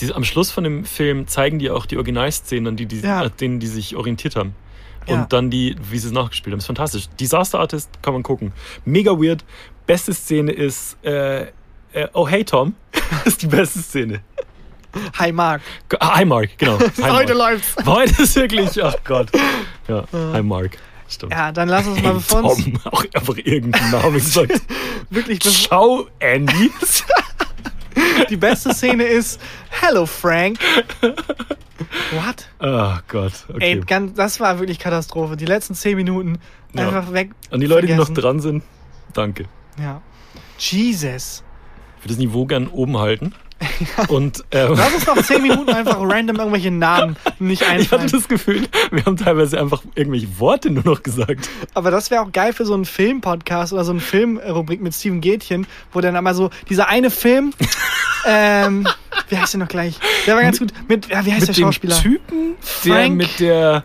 Die, 0.00 0.12
am 0.12 0.24
Schluss 0.24 0.50
von 0.50 0.64
dem 0.64 0.84
Film 0.84 1.26
zeigen 1.28 1.58
die 1.58 1.70
auch 1.70 1.86
die 1.86 1.96
Originalszenen, 1.96 2.68
an 2.68 2.76
die, 2.76 2.86
die, 2.86 3.00
Ja. 3.00 3.28
denen 3.28 3.60
die 3.60 3.66
sich 3.66 3.96
orientiert 3.96 4.36
haben. 4.36 4.54
Und 5.06 5.14
Ja. 5.16 5.26
dann 5.28 5.50
die, 5.50 5.76
wie 5.90 5.98
sie 5.98 6.08
es 6.08 6.12
nachgespielt 6.12 6.52
haben. 6.52 6.58
ist 6.60 6.66
fantastisch. 6.66 7.08
Disaster 7.18 7.58
Artist 7.58 7.90
kann 8.02 8.12
man 8.12 8.22
gucken. 8.22 8.52
Mega 8.84 9.12
weird. 9.12 9.44
Beste 9.86 10.12
Szene 10.14 10.52
ist, 10.52 10.96
äh, 11.04 11.42
äh, 11.92 12.06
oh 12.12 12.28
hey 12.28 12.44
Tom, 12.44 12.74
ist 13.24 13.42
die 13.42 13.46
beste 13.46 13.80
Szene. 13.80 14.20
Hi 15.18 15.32
Mark. 15.32 15.62
Ah, 16.00 16.16
Hi 16.16 16.24
Mark, 16.24 16.50
genau. 16.58 16.78
Hi 17.02 17.10
Heute 17.10 17.34
Mark. 17.34 17.52
läuft's. 17.52 17.76
Heute 17.86 18.22
ist 18.22 18.36
wirklich, 18.36 18.82
ach 18.82 18.96
Gott. 19.04 19.28
Ja, 19.88 20.04
Hi 20.32 20.42
Mark. 20.42 20.78
Stimmt. 21.08 21.32
Ja, 21.32 21.50
dann 21.50 21.68
lass 21.68 21.86
uns 21.88 21.96
mal 22.02 22.08
Hey, 22.10 22.14
bevor 22.14 22.44
uns 22.44 22.64
Tom, 22.64 22.78
auch 22.92 23.04
einfach 23.14 23.36
irgendeinen 23.36 23.90
Namen 23.90 24.14
gesagt. 24.14 24.60
wirklich 25.10 25.40
bevor, 25.40 25.52
Ciao, 25.68 26.06
Andy. 26.20 26.70
Die 28.30 28.36
beste 28.36 28.72
Szene 28.74 29.04
ist 29.04 29.40
Hello 29.70 30.06
Frank. 30.06 30.58
What? 32.12 32.48
Oh 32.60 32.98
Gott, 33.08 33.32
okay. 33.48 33.74
Ey, 33.74 33.80
ganz, 33.80 34.14
das 34.14 34.38
war 34.40 34.58
wirklich 34.58 34.78
Katastrophe. 34.78 35.36
Die 35.36 35.46
letzten 35.46 35.74
zehn 35.74 35.96
Minuten 35.96 36.38
Ja. 36.74 36.88
einfach 36.88 37.12
weg. 37.12 37.30
Und 37.50 37.60
die 37.60 37.66
Leute, 37.66 37.86
die 37.86 37.94
noch 37.94 38.06
vergessen. 38.06 38.22
dran 38.22 38.40
sind, 38.40 38.62
Danke. 39.12 39.46
Ja. 39.80 40.00
Jesus. 40.58 41.42
Ich 41.98 42.04
würde 42.04 42.14
das 42.14 42.18
Niveau 42.18 42.46
gern 42.46 42.68
oben 42.68 42.98
halten. 42.98 43.34
Und 44.08 44.42
ähm, 44.52 44.72
Lass 44.76 44.94
uns 44.94 45.06
noch 45.06 45.22
zehn 45.22 45.42
Minuten 45.42 45.68
einfach 45.70 45.98
random 46.00 46.36
irgendwelche 46.36 46.70
Namen 46.70 47.16
nicht 47.38 47.62
ich 47.62 47.68
hatte 47.68 47.78
einfallen. 47.80 48.08
das 48.10 48.28
Gefühl, 48.28 48.66
wir 48.90 49.04
haben 49.04 49.16
teilweise 49.16 49.60
einfach 49.60 49.82
irgendwelche 49.94 50.38
Worte 50.38 50.70
nur 50.70 50.84
noch 50.84 51.02
gesagt. 51.02 51.48
Aber 51.74 51.90
das 51.90 52.10
wäre 52.10 52.22
auch 52.22 52.32
geil 52.32 52.52
für 52.52 52.64
so 52.64 52.72
einen 52.74 52.84
Film-Podcast 52.86 53.72
oder 53.72 53.84
so 53.84 53.92
eine 53.92 54.00
Filmrubrik 54.00 54.80
mit 54.80 54.94
Steven 54.94 55.20
Gätchen, 55.20 55.66
wo 55.92 56.00
dann 56.00 56.16
einmal 56.16 56.34
so 56.34 56.50
dieser 56.70 56.88
eine 56.88 57.10
Film, 57.10 57.52
ähm, 58.26 58.86
wie 59.28 59.36
heißt 59.36 59.54
der 59.54 59.60
noch 59.60 59.68
gleich? 59.68 59.98
Der 60.26 60.34
war 60.36 60.42
ganz 60.42 60.58
gut. 60.58 60.72
Mit, 60.88 61.08
ja, 61.08 61.24
wie 61.26 61.32
heißt 61.32 61.40
Mit 61.46 61.48
der 61.48 61.54
dem 61.54 61.64
Schauspieler? 61.64 61.96
Typen, 62.00 62.54
der 62.84 62.94
Frank- 62.94 63.16
mit 63.16 63.40
der 63.40 63.84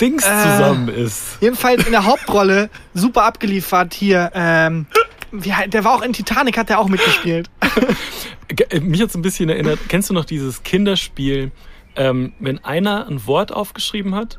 Dings 0.00 0.24
Äh, 0.24 0.28
zusammen 0.30 0.88
ist. 0.88 1.22
Jedenfalls 1.40 1.84
in 1.84 1.92
der 1.92 2.06
Hauptrolle 2.06 2.70
super 2.94 3.24
abgeliefert 3.24 3.92
hier. 3.92 4.30
Ähm, 4.34 4.86
wie, 5.32 5.52
der 5.68 5.84
war 5.84 5.94
auch 5.94 6.02
in 6.02 6.12
Titanic, 6.12 6.56
hat 6.58 6.68
der 6.68 6.78
auch 6.80 6.88
mitgespielt. 6.88 7.50
Ge- 8.48 8.66
äh, 8.70 8.80
Mich 8.80 9.00
hat 9.00 9.10
es 9.10 9.14
ein 9.14 9.22
bisschen 9.22 9.48
erinnert, 9.48 9.78
kennst 9.88 10.10
du 10.10 10.14
noch 10.14 10.24
dieses 10.24 10.62
Kinderspiel, 10.62 11.52
ähm, 11.96 12.32
wenn 12.40 12.62
einer 12.64 13.06
ein 13.08 13.26
Wort 13.26 13.52
aufgeschrieben 13.52 14.14
hat 14.14 14.38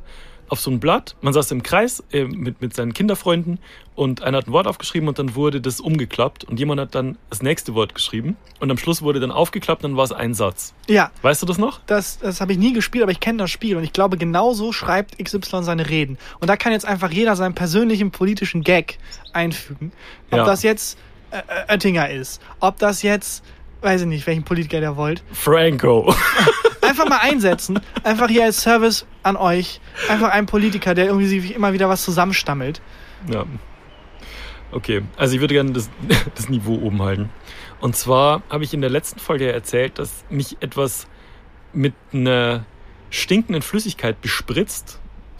auf 0.52 0.60
so 0.60 0.70
ein 0.70 0.80
Blatt, 0.82 1.16
man 1.22 1.32
saß 1.34 1.49
im 1.52 1.64
Kreis 1.64 2.04
äh, 2.12 2.26
mit, 2.26 2.62
mit 2.62 2.76
seinen 2.76 2.93
Kinderfreunden 2.93 3.58
und 3.95 4.22
einer 4.22 4.39
hat 4.39 4.47
ein 4.47 4.52
Wort 4.52 4.68
aufgeschrieben 4.68 5.08
und 5.08 5.18
dann 5.18 5.34
wurde 5.34 5.62
das 5.62 5.80
umgeklappt 5.80 6.43
und 6.43 6.60
jemand 6.60 6.82
hat 6.82 6.93
dann 6.93 7.18
das 7.30 7.41
nächste 7.41 7.74
Wort 7.74 7.95
geschrieben 7.95 8.36
und 8.60 8.70
am 8.70 8.78
Schluss 8.78 9.02
wurde 9.02 9.22
dann 9.22 9.32
aufgeklappt 9.32 9.84
und 9.86 9.91
dann 9.91 9.97
war 9.97 10.04
es 10.04 10.12
ein 10.12 10.34
Satz. 10.34 10.74
Ja, 10.88 11.10
Weißt 11.22 11.41
du 11.41 11.45
das 11.45 11.58
noch? 11.58 11.80
das, 11.88 12.20
das 12.20 12.41
habe 12.41 12.52
ich 12.52 12.58
nie 12.58 12.74
gespielt, 12.74 13.02
aber 13.04 13.14
ich 13.14 13.22
kenne 13.22 13.38
das 13.38 13.49
Spiel 13.49 13.78
und 13.78 13.84
ich 13.86 13.93
glaube, 13.93 14.18
genauso 14.18 14.74
schreibt 14.74 15.18
XY 15.24 15.64
seine 15.64 15.89
Reden. 15.89 16.18
Und 16.41 16.49
da 16.49 16.58
kann 16.58 16.74
jetzt 16.74 16.86
einfach 16.86 17.12
jeder 17.12 17.38
seinen 17.38 17.56
persönlichen 17.56 18.12
politischen 18.12 18.62
Gag 18.62 18.97
einfügen. 19.32 19.93
Ob 20.32 20.39
Ja. 20.39 20.45
das 20.45 20.64
jetzt 20.64 20.97
äh, 21.32 21.38
äh, 21.38 21.74
Oettinger 21.74 22.10
ist, 22.10 22.41
ob 22.60 22.78
das 22.78 23.04
jetzt, 23.04 23.41
weiß 23.82 24.02
ich 24.02 24.08
nicht, 24.08 24.28
welchen 24.28 24.43
Politiker 24.43 24.82
der 24.82 24.97
wollt. 24.97 25.24
Franco. 25.32 26.14
Einfach 26.91 27.07
mal 27.07 27.19
einsetzen, 27.19 27.79
einfach 28.03 28.27
hier 28.27 28.43
als 28.43 28.63
Service 28.63 29.05
an 29.23 29.37
euch. 29.37 29.79
Einfach 30.09 30.27
ein 30.27 30.45
Politiker, 30.45 30.93
der 30.93 31.05
irgendwie 31.05 31.27
sich 31.27 31.55
immer 31.55 31.71
wieder 31.71 31.87
was 31.87 32.03
zusammenstammelt. 32.03 32.81
Ja. 33.31 33.45
Okay, 34.73 35.01
also 35.15 35.33
ich 35.33 35.39
würde 35.39 35.53
gerne 35.53 35.71
das, 35.71 35.89
das 36.35 36.49
Niveau 36.49 36.75
oben 36.75 37.01
halten. 37.01 37.29
Und 37.79 37.95
zwar 37.95 38.43
habe 38.49 38.65
ich 38.65 38.73
in 38.73 38.81
der 38.81 38.89
letzten 38.89 39.21
Folge 39.21 39.49
erzählt, 39.49 39.99
dass 39.99 40.25
mich 40.29 40.57
etwas 40.59 41.07
mit 41.71 41.93
einer 42.11 42.65
stinkenden 43.09 43.61
Flüssigkeit 43.61 44.19
bespritzt, 44.19 44.99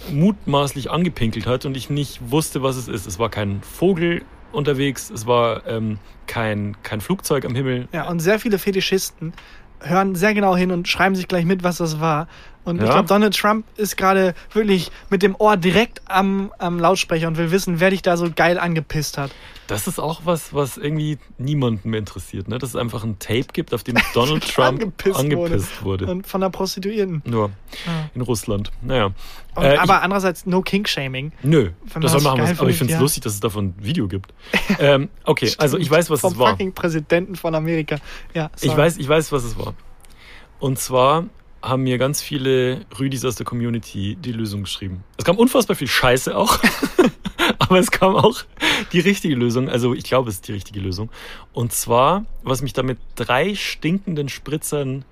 mutmaßlich 0.10 0.90
angepinkelt 0.90 1.48
hat 1.48 1.66
und 1.66 1.76
ich 1.76 1.90
nicht 1.90 2.32
wusste, 2.32 2.64
was 2.64 2.78
es 2.78 2.88
ist. 2.88 3.08
Es 3.08 3.20
war 3.20 3.28
kein 3.28 3.62
Vogel 3.62 4.22
unterwegs, 4.54 5.10
es 5.10 5.28
war 5.28 5.68
ähm, 5.68 6.00
kein, 6.28 6.78
kein 6.82 7.02
Flugzeug 7.02 7.44
am 7.44 7.56
Himmel. 7.56 7.90
Ja, 7.92 8.08
und 8.08 8.22
sehr 8.22 8.40
viele 8.40 8.58
Fetischisten 8.58 9.34
hören 9.82 10.16
sehr 10.16 10.34
genau 10.34 10.56
hin 10.56 10.72
und 10.72 10.88
schreiben 10.88 11.16
sich 11.16 11.28
gleich 11.28 11.46
mit, 11.46 11.64
was 11.64 11.78
das 11.78 12.00
war. 12.00 12.28
Und 12.64 12.76
ich 12.78 12.84
Ja. 12.84 12.92
glaube, 12.94 13.08
Donald 13.08 13.36
Trump 13.36 13.66
ist 13.78 13.98
gerade 13.98 14.36
wirklich 14.54 14.92
mit 15.10 15.24
dem 15.24 15.36
Ohr 15.40 15.58
direkt 15.58 16.02
am, 16.06 16.52
am 16.60 16.80
Lautsprecher 16.80 17.28
und 17.28 17.38
will 17.38 17.50
wissen, 17.52 17.80
wer 17.80 17.90
dich 17.90 18.02
da 18.04 18.18
so 18.18 18.30
geil 18.36 18.60
angepisst 18.60 19.18
hat. 19.18 19.32
Das 19.68 19.88
ist 19.88 20.00
auch 20.00 20.22
was, 20.26 20.54
was 20.54 20.78
irgendwie 20.78 21.18
niemanden 21.38 21.90
mehr 21.90 22.00
interessiert, 22.00 22.48
ne? 22.50 22.60
Dass 22.60 22.70
es 22.72 22.76
einfach 22.76 23.04
ein 23.04 23.18
Tape 23.20 23.46
gibt, 23.54 23.74
auf 23.74 23.84
dem 23.84 23.96
Donald 24.14 24.44
Trump 24.48 24.82
Angepisst 24.82 25.18
angepisst, 25.20 25.84
wurde. 25.84 26.06
Und 26.08 26.28
von 26.28 26.42
der 26.42 26.50
Prostituierten. 26.50 27.22
Nur 27.26 27.52
Ja. 27.88 28.10
in 28.14 28.22
Russland. 28.22 28.72
Naja. 28.82 29.12
Und, 29.56 29.64
Äh, 29.64 29.76
ich- 29.76 29.80
aber 29.82 30.02
andererseits 30.04 30.46
no 30.46 30.62
King-Shaming. 30.62 31.32
Nö, 31.42 31.72
das 32.00 32.12
soll 32.12 32.22
machen, 32.22 32.42
was, 32.42 32.60
aber 32.60 32.70
ich 32.70 32.78
finde 32.78 32.94
es 32.94 32.98
ja. 32.98 33.02
lustig, 33.02 33.24
dass 33.24 33.34
es 33.34 33.40
davon 33.40 33.68
ein 33.70 33.76
Video 33.80 34.08
gibt. 34.08 34.34
ähm, 34.80 35.10
okay, 35.24 35.52
also 35.58 35.78
ich 35.78 35.90
weiß, 35.90 36.10
was 36.10 36.20
Vom 36.22 36.34
es 36.34 36.38
war. 36.40 36.52
fucking 36.52 36.74
Präsidenten 36.74 37.36
von 37.36 37.56
Amerika. 37.56 37.96
Ja, 38.34 38.52
Ich 38.62 38.76
weiß, 38.76 38.98
ich 38.98 39.08
weiß, 39.08 39.32
was 39.32 39.46
es 39.46 39.58
war. 39.58 39.74
Und 40.60 40.78
zwar 40.80 41.26
haben 41.62 41.84
mir 41.84 41.98
ganz 41.98 42.22
viele 42.22 42.86
Rüdis 43.00 43.24
aus 43.26 43.36
der 43.36 43.46
Community 43.46 44.18
die 44.20 44.32
Lösung 44.32 44.64
geschrieben. 44.64 45.04
Es 45.18 45.26
kam 45.26 45.38
unfassbar 45.38 45.76
viel 45.76 45.88
Scheiße 45.88 46.36
auch, 46.36 46.60
aber 47.60 47.80
es 47.80 47.92
kam 47.92 48.16
auch 48.16 48.44
die 48.92 49.00
richtige 49.00 49.36
Lösung. 49.36 49.70
Also 49.70 49.94
ich 49.94 50.04
glaube, 50.04 50.30
es 50.30 50.36
ist 50.36 50.48
die 50.48 50.54
richtige 50.54 50.80
Lösung. 50.80 51.10
Und 51.54 51.72
zwar, 51.74 52.26
was 52.44 52.62
mich 52.62 52.74
da 52.74 52.84
mit 52.84 52.98
drei 53.16 53.56
stinkenden 53.56 54.30
Spritzern 54.30 55.06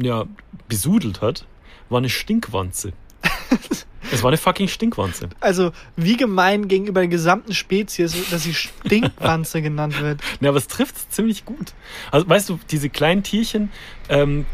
ja, 0.00 0.24
besudelt 0.68 1.20
hat, 1.20 1.44
war 1.88 1.98
eine 1.98 2.08
Stinkwanze. 2.08 2.92
es 4.12 4.22
war 4.22 4.28
eine 4.28 4.38
fucking 4.38 4.68
Stinkwanze. 4.68 5.28
Also, 5.40 5.72
wie 5.96 6.16
gemein 6.16 6.68
gegenüber 6.68 7.00
der 7.00 7.08
gesamten 7.08 7.54
Spezies, 7.54 8.30
dass 8.30 8.44
sie 8.44 8.54
Stinkwanze 8.54 9.62
genannt 9.62 10.00
wird. 10.00 10.20
Ja, 10.40 10.50
aber 10.50 10.58
es 10.58 10.68
trifft 10.68 11.12
ziemlich 11.12 11.44
gut. 11.44 11.72
Also, 12.10 12.28
weißt 12.28 12.48
du, 12.48 12.58
diese 12.70 12.88
kleinen 12.88 13.22
Tierchen, 13.22 13.70
ähm, 14.08 14.46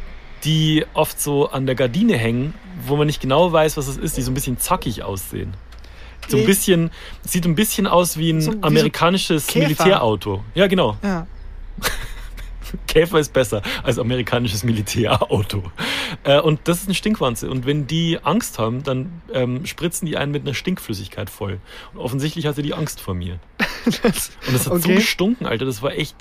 die 0.45 0.84
oft 0.95 1.20
so 1.20 1.49
an 1.51 1.66
der 1.66 1.74
Gardine 1.74 2.16
hängen, 2.16 2.55
wo 2.86 2.97
man 2.97 3.07
nicht 3.07 3.20
genau 3.20 3.53
weiß, 3.53 3.76
was 3.76 3.88
es 3.88 3.97
ist, 3.97 4.16
die 4.16 4.22
so 4.22 4.30
ein 4.30 4.34
bisschen 4.34 4.59
zackig 4.59 5.03
aussehen. 5.03 5.55
So 6.28 6.38
ein 6.38 6.47
bisschen, 6.47 6.90
sieht 7.22 7.45
ein 7.45 7.55
bisschen 7.55 7.86
aus 7.86 8.16
wie 8.16 8.30
ein 8.32 8.40
So 8.40 8.53
wie 8.53 8.57
so 8.57 8.62
amerikanisches 8.62 9.47
Käfer. 9.47 9.64
Militärauto. 9.64 10.42
Ja, 10.55 10.66
genau. 10.66 10.97
Ja. 11.03 11.26
Käfer 12.88 13.20
ist 13.20 13.32
besser 13.32 13.62
als 13.82 13.99
amerikanisches 13.99 14.64
Militärauto. 14.64 15.62
Äh, 16.24 16.40
und 16.40 16.61
das 16.64 16.78
ist 16.80 16.86
eine 16.86 16.95
Stinkwanze. 16.95 17.49
Und 17.51 17.66
wenn 17.66 17.86
die 17.86 18.18
Angst 18.22 18.59
haben, 18.59 18.82
dann 18.82 19.20
ähm, 19.32 19.64
spritzen 19.66 20.07
die 20.07 20.16
einen 20.16 20.32
mit 20.32 20.42
einer 20.42 20.55
Stinkflüssigkeit 20.55 21.30
voll. 21.30 21.61
Und 21.92 22.01
offensichtlich 22.01 22.47
hatte 22.47 22.62
die 22.62 22.74
Angst 22.74 23.01
vor 23.01 23.14
mir. 23.14 23.38
Und 23.84 24.03
das 24.05 24.30
hat 24.51 24.64
so 24.64 24.72
Okay. 24.72 24.95
gestunken, 24.97 25.47
Alter. 25.47 25.66
Das 25.66 25.82
war 25.82 25.92
echt, 25.92 26.16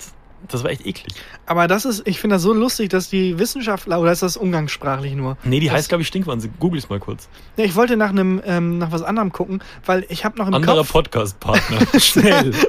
das 0.48 0.62
war 0.64 0.70
echt 0.70 0.86
eklig. 0.86 1.14
Aber 1.46 1.66
das 1.68 1.84
ist, 1.84 2.06
ich 2.06 2.20
finde 2.20 2.36
das 2.36 2.42
so 2.42 2.52
lustig, 2.52 2.90
dass 2.90 3.08
die 3.08 3.38
Wissenschaftler, 3.38 4.00
oder 4.00 4.12
ist 4.12 4.22
das 4.22 4.36
umgangssprachlich 4.36 5.14
nur? 5.14 5.36
Nee, 5.44 5.60
die 5.60 5.66
Das- 5.66 5.74
heißt, 5.76 5.88
glaube 5.88 6.02
ich, 6.02 6.08
Stinkwanze. 6.08 6.48
Google's 6.60 6.88
mal 6.88 6.98
kurz. 7.00 7.28
Ja, 7.56 7.64
ich 7.64 7.74
wollte 7.76 7.96
nach 7.96 8.10
einem, 8.10 8.40
ähm, 8.46 8.78
nach 8.78 8.92
was 8.92 9.02
anderem 9.02 9.32
gucken, 9.32 9.62
weil 9.86 10.04
ich 10.08 10.24
habe 10.24 10.38
noch 10.38 10.48
im 10.48 10.54
Anderer 10.54 10.76
Kopf. 10.78 10.92
Podcast-Partner. 10.92 11.78
Schnell. 12.00 12.52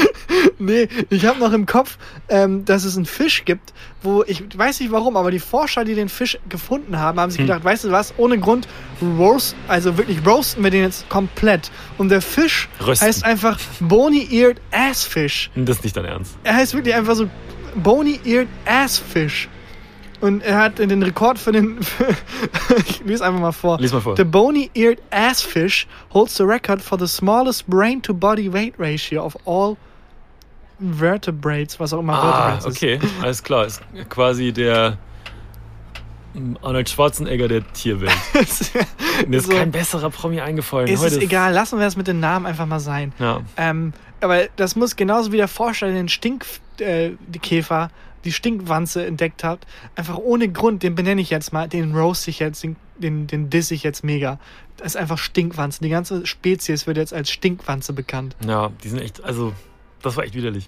Nee, 0.60 0.88
ich 1.10 1.26
habe 1.26 1.40
noch 1.40 1.54
im 1.54 1.66
Kopf, 1.66 1.98
ähm, 2.30 2.66
dass 2.66 2.84
es 2.84 2.96
einen 2.98 3.06
Fisch 3.06 3.46
gibt, 3.46 3.74
wo 4.02 4.24
ich 4.26 4.44
weiß 4.58 4.80
nicht 4.80 4.92
warum, 4.92 5.16
aber 5.16 5.30
die 5.32 5.40
Forscher, 5.40 5.86
die 5.86 5.94
den 5.96 6.10
Fisch 6.10 6.38
gefunden 6.50 6.98
haben, 7.00 7.20
haben 7.20 7.30
sich 7.32 7.40
Hm. 7.40 7.48
gedacht, 7.48 7.64
weißt 7.64 7.86
du 7.86 7.92
was, 7.92 8.14
ohne 8.18 8.40
Grund 8.40 8.68
roast, 9.02 9.56
also 9.68 9.98
wirklich 9.98 10.26
roasten 10.26 10.64
wir 10.64 10.72
den 10.72 10.82
jetzt 10.84 11.08
komplett. 11.10 11.72
Und 11.98 12.10
der 12.10 12.22
Fisch 12.22 12.70
Rösten. 12.86 13.08
heißt 13.08 13.24
einfach 13.24 13.60
Bony-Eared 13.80 14.60
Assfish. 14.72 15.52
Das 15.56 15.78
ist 15.78 15.84
nicht 15.84 15.96
dein 15.96 16.06
Ernst. 16.06 16.36
Er 16.44 16.56
heißt 16.56 16.74
wirklich 16.74 16.94
einfach 16.96 17.16
so 17.16 17.30
Bony-Eared 17.76 18.48
Assfish. 18.66 19.48
Und 20.20 20.42
er 20.44 20.58
hat 20.58 20.80
den 20.80 21.04
Rekord 21.04 21.38
für 21.38 21.52
den. 21.52 21.78
ich 22.88 23.04
lese 23.06 23.24
einfach 23.26 23.40
mal 23.40 23.52
vor. 23.52 23.80
Lies 23.80 23.94
mal 23.94 24.02
vor. 24.02 24.16
The 24.18 24.24
bony-eared 24.24 25.00
assfish 25.12 25.88
holds 26.14 26.36
the 26.38 26.44
record 26.44 26.82
for 26.82 26.98
the 26.98 27.08
smallest 27.08 27.68
brain-to-body 27.68 28.52
weight 28.52 28.74
ratio 28.80 29.24
of 29.24 29.36
all 29.46 29.78
vertebrates, 30.80 31.80
was 31.80 31.94
auch 31.94 32.00
immer 32.00 32.14
Ah, 32.14 32.58
Vertebrates 32.60 32.66
ist. 32.66 32.78
okay. 32.78 33.00
Alles 33.22 33.44
klar. 33.44 33.66
Ist 33.66 33.82
quasi 34.10 34.52
der 34.52 34.98
Arnold 36.62 36.88
Schwarzenegger 36.90 37.48
der 37.48 37.72
Tierwelt. 37.74 38.12
Mir 39.28 39.38
ist 39.38 39.48
So. 39.48 39.54
kein 39.54 39.72
besserer 39.72 40.10
Promi 40.12 40.40
eingefallen. 40.40 40.88
ist 40.88 41.02
Heute 41.02 41.16
es 41.16 41.22
egal, 41.24 41.54
lassen 41.54 41.80
wir 41.80 41.88
es 41.88 41.96
mit 41.96 42.08
den 42.08 42.20
Namen 42.20 42.46
einfach 42.46 42.68
mal 42.68 42.80
sein. 42.80 43.12
Ja. 43.18 43.42
Ähm, 43.58 43.94
aber 44.22 44.46
das 44.56 44.76
muss 44.76 44.96
genauso 44.96 45.32
wie 45.32 45.38
der 45.38 45.48
Forscher 45.48 45.88
der 45.88 45.96
den 45.96 46.10
Stink, 46.10 46.46
äh, 46.80 47.12
die 48.28 48.34
Stinkwanze 48.34 49.06
entdeckt 49.06 49.46
hat, 49.46 49.66
einfach 49.96 50.18
ohne 50.18 50.50
Grund, 50.50 50.84
den 50.84 50.96
benenne 50.96 51.22
ich 51.22 51.30
jetzt 51.30 51.54
mal, 51.54 51.70
den 51.70 51.96
roast 51.96 52.28
ich 52.28 52.40
jetzt, 52.40 52.62
den, 52.62 52.76
den, 52.98 53.26
den 53.26 53.50
diss 53.50 53.72
ich 53.72 53.84
jetzt 53.84 54.04
mega. 54.04 54.38
Das 54.76 54.88
ist 54.88 54.96
einfach 54.98 55.18
Stinkwanze. 55.18 55.82
Die 55.82 55.88
ganze 55.88 56.26
Spezies 56.26 56.88
wird 56.88 56.98
jetzt 56.98 57.14
als 57.14 57.32
Stinkwanze 57.32 57.94
bekannt. 57.94 58.36
Ja, 58.46 58.70
die 58.84 58.90
sind 58.90 59.00
echt, 59.00 59.24
also, 59.24 59.54
das 60.02 60.18
war 60.18 60.26
echt 60.26 60.36
widerlich. 60.36 60.68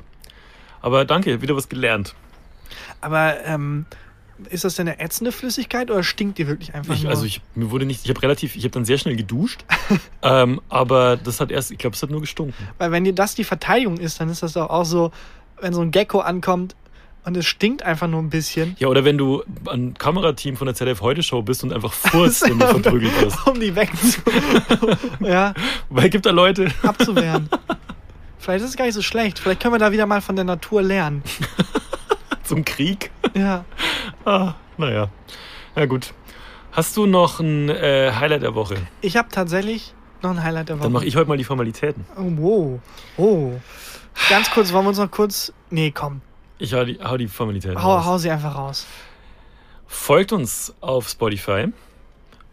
Aber 0.81 1.03
danke, 1.03 1.41
wieder 1.41 1.53
was 1.53 1.67
gelernt. 1.67 2.15
Aber 3.01 3.43
ähm, 3.43 3.85
ist 4.49 4.63
das 4.63 4.75
denn 4.75 4.87
eine 4.87 5.01
ätzende 5.01 5.33
Flüssigkeit 5.33 5.91
oder 5.91 6.01
stinkt 6.01 6.37
die 6.37 6.47
wirklich 6.47 6.73
einfach 6.73 6.95
Ich, 6.95 7.03
nur? 7.03 7.11
also 7.11 7.25
ich, 7.25 7.41
mir 7.55 7.71
wurde 7.71 7.85
nicht, 7.85 8.05
ich 8.05 8.09
habe 8.09 8.21
relativ, 8.21 8.55
ich 8.55 8.63
habe 8.63 8.71
dann 8.71 8.85
sehr 8.85 8.97
schnell 8.97 9.17
geduscht, 9.17 9.65
ähm, 10.21 10.61
aber 10.69 11.17
das 11.17 11.41
hat 11.41 11.51
erst, 11.51 11.71
ich 11.71 11.77
glaube, 11.77 11.97
es 11.97 12.01
hat 12.01 12.09
nur 12.09 12.21
gestunken. 12.21 12.55
Weil 12.77 12.91
wenn 12.93 13.03
dir 13.03 13.13
das 13.13 13.35
die 13.35 13.43
Verteidigung 13.43 13.97
ist, 13.97 14.21
dann 14.21 14.29
ist 14.29 14.43
das 14.43 14.53
doch 14.53 14.69
auch 14.69 14.85
so, 14.85 15.11
wenn 15.59 15.73
so 15.73 15.81
ein 15.81 15.91
Gecko 15.91 16.19
ankommt 16.21 16.77
und 17.29 17.37
es 17.37 17.45
stinkt 17.45 17.83
einfach 17.83 18.07
nur 18.07 18.21
ein 18.21 18.31
bisschen. 18.31 18.75
Ja, 18.79 18.87
oder 18.87 19.05
wenn 19.05 19.15
du 19.17 19.43
ein 19.67 19.93
Kamerateam 19.93 20.57
von 20.57 20.65
der 20.65 20.73
ZDF 20.73 20.99
Heute 21.01 21.21
Show 21.21 21.43
bist 21.43 21.63
und 21.63 21.71
einfach 21.71 21.93
furzt, 21.93 22.41
wenn 22.49 22.57
du 22.57 22.65
verprügelt 22.65 23.21
wirst. 23.21 23.45
um 23.45 23.59
die 23.59 23.75
wegzu 23.75 24.19
ja, 25.19 25.53
Weil 25.89 26.09
gibt 26.09 26.25
da 26.25 26.31
Leute, 26.31 26.69
abzuwehren. 26.81 27.47
Vielleicht 28.39 28.63
ist 28.63 28.71
es 28.71 28.77
gar 28.77 28.85
nicht 28.85 28.95
so 28.95 29.03
schlecht. 29.03 29.37
Vielleicht 29.37 29.61
können 29.61 29.75
wir 29.75 29.79
da 29.79 29.91
wieder 29.91 30.07
mal 30.07 30.21
von 30.21 30.35
der 30.35 30.45
Natur 30.45 30.81
lernen. 30.81 31.21
zum 32.43 32.65
Krieg. 32.65 33.11
Ja. 33.35 33.63
Ah, 34.25 34.55
naja. 34.77 35.09
Ja 35.75 35.85
gut. 35.85 36.13
Hast 36.71 36.97
du 36.97 37.05
noch 37.05 37.39
ein 37.39 37.69
äh, 37.69 38.11
Highlight 38.19 38.41
der 38.41 38.55
Woche? 38.55 38.77
Ich 39.01 39.17
habe 39.17 39.29
tatsächlich 39.29 39.93
Noch 40.23 40.31
ein 40.31 40.41
Highlight 40.41 40.69
der 40.69 40.77
Woche. 40.77 40.83
Dann 40.85 40.93
mache 40.93 41.05
ich 41.05 41.15
heute 41.15 41.27
mal 41.29 41.37
die 41.37 41.43
Formalitäten. 41.43 42.05
Oh, 42.17 42.23
wow. 42.37 42.79
Oh. 43.17 43.51
Ganz 44.29 44.49
kurz, 44.49 44.73
wollen 44.73 44.85
wir 44.85 44.89
uns 44.89 44.97
noch 44.97 45.11
kurz. 45.11 45.53
Nee, 45.69 45.91
komm. 45.91 46.21
Ich 46.59 46.73
hau 46.73 46.83
die, 46.83 46.99
hau 47.01 47.17
die 47.17 47.27
Formalitäten 47.27 47.81
Hau, 47.81 47.95
raus. 47.95 48.05
hau 48.05 48.17
sie 48.17 48.29
einfach 48.29 48.55
raus. 48.55 48.85
Folgt 49.87 50.31
uns 50.33 50.73
auf 50.81 51.09
Spotify 51.09 51.67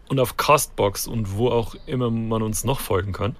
und 0.09 0.19
auf 0.19 0.37
Castbox 0.37 1.07
und 1.07 1.35
wo 1.37 1.49
auch 1.49 1.75
immer 1.85 2.09
man 2.09 2.41
uns 2.41 2.63
noch 2.63 2.79
folgen 2.79 3.11
kann. 3.11 3.35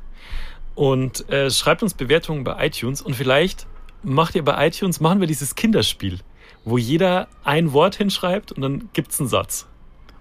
Und 0.76 1.28
äh, 1.30 1.50
schreibt 1.50 1.82
uns 1.82 1.94
Bewertungen 1.94 2.44
bei 2.44 2.68
iTunes 2.68 3.02
und 3.02 3.16
vielleicht 3.16 3.66
macht 4.04 4.36
ihr 4.36 4.44
bei 4.44 4.68
iTunes, 4.68 5.00
machen 5.00 5.20
wir 5.20 5.28
dieses 5.28 5.56
Kinderspiel, 5.56 6.20
wo 6.66 6.78
jeder 6.78 7.28
ein 7.44 7.74
Wort 7.74 7.96
hinschreibt 7.96 8.52
und 8.52 8.62
dann 8.62 8.90
gibt's 8.94 9.20
einen 9.20 9.30
Satz. 9.30 9.66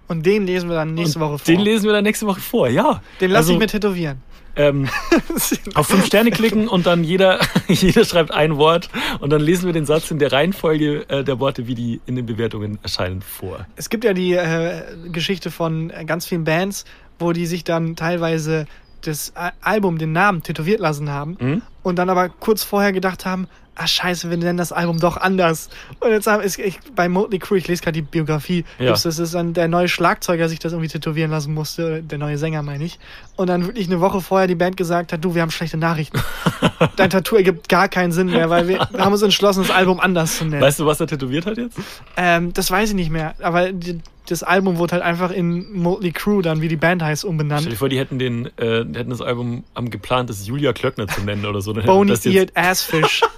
Und 0.08 0.24
den 0.24 0.46
lesen 0.46 0.68
wir 0.68 0.76
dann 0.76 0.94
nächste 0.94 1.18
und 1.18 1.24
Woche 1.26 1.38
vor. 1.38 1.44
Den 1.46 1.60
lesen 1.60 1.84
wir 1.86 1.92
dann 1.92 2.04
nächste 2.04 2.26
Woche 2.26 2.40
vor, 2.40 2.68
ja. 2.68 3.02
Den 3.20 3.32
lasse 3.32 3.38
Also, 3.40 3.52
ich 3.54 3.58
mir 3.58 3.66
tätowieren. 3.66 4.22
Ähm, 4.56 4.88
auf 5.74 5.86
fünf 5.88 6.06
Sterne 6.06 6.30
klicken 6.30 6.66
und 6.68 6.86
dann 6.86 7.04
jeder, 7.04 7.40
jeder 7.68 8.04
schreibt 8.04 8.30
ein 8.30 8.56
Wort 8.56 8.88
und 9.20 9.30
dann 9.30 9.40
lesen 9.42 9.66
wir 9.66 9.72
den 9.72 9.84
Satz 9.86 10.10
in 10.10 10.18
der 10.18 10.32
Reihenfolge 10.32 11.04
äh, 11.08 11.24
der 11.24 11.38
Worte, 11.40 11.66
wie 11.66 11.74
die 11.74 12.00
in 12.06 12.16
den 12.16 12.26
Bewertungen 12.26 12.78
erscheinen, 12.82 13.20
vor. 13.22 13.66
Es 13.76 13.90
gibt 13.90 14.04
ja 14.04 14.12
die 14.14 14.32
äh, 14.32 14.82
Geschichte 15.12 15.50
von 15.50 15.90
äh, 15.90 16.04
ganz 16.04 16.26
vielen 16.26 16.44
Bands, 16.44 16.84
wo 17.18 17.32
die 17.32 17.46
sich 17.46 17.64
dann 17.64 17.96
teilweise 17.96 18.66
das 19.02 19.32
Album, 19.60 19.98
den 19.98 20.12
Namen 20.12 20.42
tätowiert 20.42 20.80
lassen 20.80 21.10
haben 21.10 21.36
Mhm. 21.38 21.62
und 21.82 21.96
dann 21.98 22.10
aber 22.10 22.28
kurz 22.28 22.64
vorher 22.64 22.92
gedacht 22.92 23.24
haben, 23.26 23.46
ah 23.76 23.86
scheiße, 23.86 24.30
wir 24.30 24.36
nennen 24.36 24.58
das 24.58 24.72
Album 24.72 24.98
doch 24.98 25.16
anders. 25.16 25.68
Und 26.00 26.10
jetzt 26.10 26.26
haben 26.26 26.42
ist, 26.42 26.58
ich, 26.58 26.78
bei 26.94 27.08
Motley 27.08 27.38
Crue, 27.38 27.58
ich 27.58 27.68
lese 27.68 27.82
gerade 27.82 27.92
die 27.94 28.02
Biografie, 28.02 28.64
Ja. 28.78 28.90
das 28.90 29.04
ist 29.04 29.34
dann 29.34 29.52
der 29.52 29.68
neue 29.68 29.88
Schlagzeuger 29.88 30.48
sich 30.48 30.58
das 30.58 30.72
irgendwie 30.72 30.88
tätowieren 30.88 31.30
lassen 31.30 31.54
musste, 31.54 32.02
der 32.02 32.18
neue 32.18 32.38
Sänger 32.38 32.62
meine 32.62 32.84
ich. 32.84 32.98
Und 33.36 33.48
dann 33.48 33.66
wirklich 33.66 33.86
eine 33.86 34.00
Woche 34.00 34.20
vorher 34.20 34.48
die 34.48 34.54
Band 34.54 34.76
gesagt 34.76 35.12
hat, 35.12 35.24
du, 35.24 35.34
wir 35.34 35.42
haben 35.42 35.50
schlechte 35.50 35.76
Nachrichten. 35.76 36.18
Dein 36.96 37.10
Tattoo 37.10 37.36
ergibt 37.36 37.68
gar 37.68 37.88
keinen 37.88 38.12
Sinn 38.12 38.26
mehr, 38.30 38.50
weil 38.50 38.66
wir, 38.68 38.78
haben 38.98 39.12
uns 39.12 39.22
entschlossen, 39.22 39.62
das 39.62 39.70
Album 39.70 40.00
anders 40.00 40.38
zu 40.38 40.44
nennen. 40.44 40.62
Weißt 40.62 40.80
du, 40.80 40.86
was 40.86 41.00
er 41.00 41.06
tätowiert 41.06 41.46
hat 41.46 41.58
jetzt? 41.58 41.78
Ähm, 42.16 42.52
das 42.52 42.70
weiß 42.70 42.90
ich 42.90 42.94
nicht 42.94 43.10
mehr, 43.10 43.34
aber 43.42 43.72
die, 43.72 44.00
das 44.28 44.42
Album 44.42 44.78
wurde 44.78 44.92
halt 44.94 45.02
einfach 45.02 45.30
in 45.30 45.72
Motley 45.72 46.12
Crue 46.12 46.42
dann, 46.42 46.60
wie 46.60 46.68
die 46.68 46.76
Band 46.76 47.02
heißt, 47.02 47.20
Stell 47.20 47.30
umbenannt. 47.30 47.70
dir 47.70 47.76
vor, 47.76 47.88
die 47.88 47.98
hätten, 47.98 48.18
den, 48.18 48.46
äh, 48.56 48.84
die 48.84 48.98
hätten 48.98 49.10
das 49.10 49.20
Album 49.20 49.64
am 49.74 49.90
geplant, 49.90 50.30
das 50.30 50.46
Julia 50.46 50.72
Klöckner 50.72 51.06
zu 51.06 51.20
nennen 51.20 51.44
oder 51.46 51.60
so. 51.60 51.72
Dann 51.72 51.82
hätten 51.82 51.92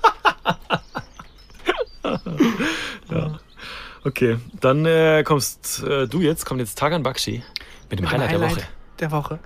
Assfish. 2.03 3.41
okay, 4.05 4.39
dann 4.61 4.85
äh, 4.87 5.23
kommst 5.25 5.83
äh, 5.83 6.07
du 6.07 6.21
jetzt, 6.21 6.47
kommt 6.47 6.61
jetzt 6.61 6.79
Tagan 6.79 7.03
Bakshi 7.03 7.43
mit 7.91 7.99
dem 7.99 8.05
Mit 8.05 8.13
dem 8.13 8.21
Highlight, 8.21 8.31
der 8.31 8.41
Woche. 8.41 8.63
der 9.01 9.11
Woche. 9.11 9.39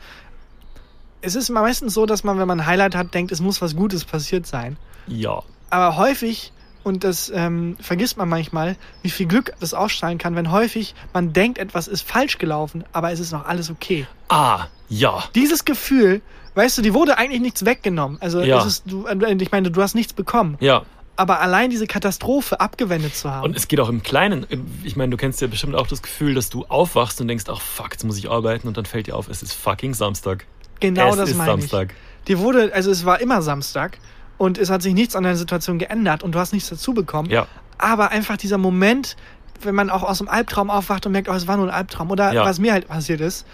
Es 1.21 1.35
ist 1.37 1.51
meistens 1.51 1.95
so, 1.95 2.07
dass 2.07 2.25
man, 2.25 2.39
wenn 2.39 2.49
man 2.49 2.61
ein 2.61 2.67
Highlight 2.67 2.95
hat, 2.97 3.15
denkt, 3.15 3.31
es 3.33 3.41
muss 3.41 3.63
was 3.63 3.77
Gutes 3.77 4.05
passiert 4.05 4.47
sein. 4.47 4.77
Ja. 5.07 5.43
Aber 5.71 5.97
häufig, 5.97 6.53
und 6.83 7.05
das 7.05 7.31
ähm, 7.35 7.77
vergisst 7.81 8.17
man 8.17 8.29
manchmal, 8.29 8.77
wie 9.03 9.11
viel 9.11 9.27
Glück 9.27 9.53
das 9.61 9.73
ausstrahlen 9.73 10.19
kann, 10.19 10.35
wenn 10.35 10.51
häufig 10.51 10.95
man 11.13 11.33
denkt, 11.33 11.59
etwas 11.59 11.87
ist 11.87 12.03
falsch 12.03 12.39
gelaufen, 12.39 12.85
aber 12.93 13.13
es 13.13 13.21
ist 13.21 13.31
noch 13.31 13.47
alles 13.47 13.71
okay. 13.71 14.07
Ah, 14.29 14.67
ja. 14.89 15.23
Dieses 15.37 15.65
Gefühl, 15.65 16.23
weißt 16.55 16.79
du, 16.79 16.83
die 16.83 16.95
wurde 16.95 17.19
eigentlich 17.19 17.41
nichts 17.41 17.65
weggenommen. 17.65 18.19
Also 18.21 18.41
Ja. 18.41 18.65
ist, 18.65 18.85
du, 18.87 19.07
äh, 19.07 19.35
ich 19.35 19.51
meine, 19.53 19.71
du 19.71 19.83
hast 19.83 19.95
nichts 19.95 20.13
bekommen. 20.13 20.57
Ja. 20.61 20.83
Aber 21.17 21.41
allein 21.41 21.69
diese 21.71 21.87
Katastrophe 21.87 22.59
abgewendet 22.61 23.15
zu 23.15 23.31
haben. 23.31 23.45
Und 23.45 23.57
es 23.57 23.69
geht 23.69 23.79
auch 23.81 23.89
im 23.91 24.03
Kleinen. 24.03 24.47
Ich 24.83 24.97
meine, 24.97 25.11
du 25.11 25.17
kennst 25.19 25.41
ja 25.43 25.47
bestimmt 25.47 25.75
auch 25.75 25.87
das 25.87 26.03
Gefühl, 26.03 26.35
dass 26.35 26.49
du 26.49 26.65
aufwachst 26.67 27.21
und 27.21 27.29
denkst, 27.29 27.45
ach 27.49 27.61
fuck, 27.61 27.93
jetzt 27.93 28.05
muss 28.05 28.17
ich 28.17 28.31
arbeiten 28.31 28.67
und 28.67 28.77
dann 28.77 28.87
fällt 28.87 29.07
dir 29.09 29.17
auf, 29.17 29.29
es 29.29 29.43
ist 29.43 29.53
fucking 29.53 29.93
Samstag. 29.95 30.47
genau 30.81 31.11
es 31.11 31.17
das 31.17 31.31
ist 31.31 31.37
meine 31.37 31.51
Samstag. 31.53 31.91
ich. 31.91 32.25
Die 32.29 32.39
wurde, 32.39 32.73
also 32.75 32.91
es 32.91 33.05
war 33.05 33.21
immer 33.21 33.43
Samstag 33.43 33.99
und 34.39 34.57
es 34.59 34.71
hat 34.71 34.83
sich 34.83 34.95
nichts 34.95 35.15
an 35.15 35.23
der 35.25 35.37
Situation 35.37 35.79
geändert 35.79 36.23
und 36.23 36.35
du 36.35 36.39
hast 36.39 36.53
nichts 36.53 36.71
dazu 36.71 36.95
bekommen. 36.95 37.29
Ja. 37.31 37.47
Aber 37.79 38.11
einfach 38.11 38.37
dieser 38.37 38.59
Moment, 38.59 39.17
wenn 39.61 39.75
man 39.75 39.91
auch 39.91 40.03
aus 40.03 40.19
dem 40.19 40.29
Albtraum 40.29 40.71
aufwacht 40.71 41.05
und 41.07 41.13
merkt, 41.13 41.29
oh, 41.29 41.33
es 41.35 41.47
war 41.47 41.57
nur 41.57 41.67
ein 41.67 41.75
Albtraum. 41.75 42.11
Oder 42.11 42.33
Ja. 42.33 42.45
was 42.45 42.59
mir 42.59 42.73
halt 42.73 42.89
passiert 42.89 43.21
ist, 43.21 43.47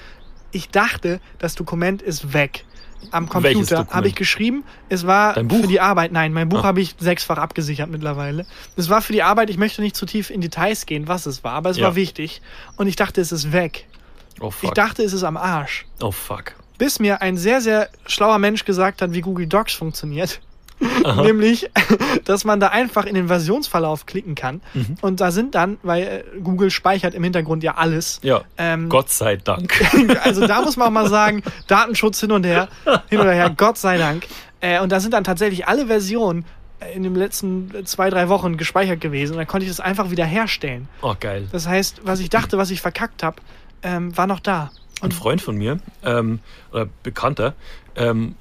ich 0.53 0.71
dachte, 0.71 1.21
das 1.39 1.55
Dokument 1.57 2.01
ist 2.03 2.33
weg. 2.33 2.65
Am 3.11 3.29
Computer 3.29 3.87
habe 3.91 4.09
ich 4.09 4.15
geschrieben, 4.15 4.65
es 4.89 5.07
war 5.07 5.35
für 5.35 5.67
die 5.67 5.81
Arbeit. 5.81 6.13
Nein, 6.13 6.33
mein 6.33 6.49
Buch 6.49 6.61
Ah. 6.61 6.69
habe 6.69 6.81
ich 6.81 6.95
sechsfach 6.99 7.39
abgesichert 7.39 7.89
mittlerweile. 7.91 8.45
Es 8.77 8.89
war 8.91 9.01
für 9.03 9.13
die 9.13 9.23
Arbeit, 9.23 9.51
ich 9.51 9.57
möchte 9.59 9.81
nicht 9.83 9.97
zu 9.97 10.05
tief 10.07 10.31
in 10.31 10.41
Details 10.41 10.85
gehen, 10.87 11.09
was 11.09 11.27
es 11.27 11.45
war, 11.45 11.53
aber 11.53 11.71
es 11.71 11.77
Ja. 11.79 11.85
war 11.87 11.95
wichtig. 11.97 12.43
Und 12.77 12.87
ich 12.89 12.97
dachte, 12.97 13.21
es 13.21 13.33
ist 13.33 13.53
weg. 13.53 13.87
Oh 14.41 14.49
Ich 14.49 14.55
fuck. 14.55 14.75
dachte, 14.75 15.03
es 15.03 15.13
ist 15.13 15.25
am 15.25 15.37
Arsch. 15.37 15.87
oh 16.01 16.11
fuck. 16.13 16.55
Bis 16.77 17.01
mir 17.01 17.23
ein 17.23 17.37
sehr, 17.37 17.61
sehr 17.61 17.89
schlauer 18.07 18.39
Mensch 18.39 18.65
gesagt 18.65 19.03
hat, 19.03 19.13
wie 19.13 19.21
Google 19.21 19.47
Docs 19.47 19.73
funktioniert. 19.75 20.41
Nämlich, 21.25 21.71
dass 22.25 22.45
man 22.45 22.61
da 22.61 22.69
einfach 22.69 23.05
in 23.05 23.15
den 23.15 23.29
Versionsverlauf 23.29 24.07
klicken 24.07 24.35
kann. 24.35 24.61
Mhm. 24.75 24.97
Und 25.01 25.21
da 25.21 25.31
sind 25.31 25.55
dann, 25.55 25.79
weil 25.83 26.03
äh, 26.03 26.41
Google 26.41 26.71
speichert 26.71 27.15
im 27.15 27.25
Hintergrund 27.25 27.63
ja 27.63 27.77
alles. 27.77 28.21
Ja. 28.23 28.43
Ähm, 28.57 28.89
Gott 28.89 29.11
sei 29.11 29.37
Dank. 29.37 29.73
Also 30.23 30.47
da 30.47 30.61
muss 30.63 30.77
man 30.77 30.89
auch 30.89 30.93
mal 30.93 31.09
sagen, 31.09 31.43
Datenschutz 31.67 32.21
hin 32.21 32.33
und 32.33 32.45
her, 32.45 32.69
hin 33.09 33.21
oder 33.21 33.33
her, 33.33 33.53
Gott 33.57 33.79
sei 33.79 33.99
Dank. 33.99 34.27
Äh, 34.61 34.81
und 34.81 34.91
da 34.91 35.01
sind 35.01 35.15
dann 35.15 35.25
tatsächlich 35.25 35.67
alle 35.67 35.87
Versionen 35.87 36.45
äh, 36.81 36.95
in 36.95 37.03
den 37.03 37.15
letzten 37.15 37.87
zwei, 37.87 38.11
drei 38.11 38.29
Wochen 38.29 38.57
gespeichert 38.57 39.01
gewesen. 39.01 39.33
Und 39.33 39.39
dann 39.39 39.47
konnte 39.47 39.65
ich 39.65 39.71
das 39.71 39.81
einfach 39.81 40.11
wieder 40.11 40.25
herstellen. 40.25 40.89
Oh 41.03 41.15
geil. 41.19 41.49
Das 41.53 41.67
heißt, 41.67 42.03
was 42.05 42.21
ich 42.21 42.31
dachte, 42.31 42.59
was 42.59 42.71
ich 42.71 42.81
verkackt 42.81 43.23
habe, 43.23 43.37
ähm, 43.83 44.17
war 44.17 44.27
noch 44.27 44.41
da. 44.41 44.71
Ein 45.01 45.13
Freund 45.13 45.41
von 45.41 45.57
mir, 45.57 45.79
ähm, 46.05 46.41
oder 46.73 46.89
Bekannter, 47.03 47.55
ähm, 47.95 48.35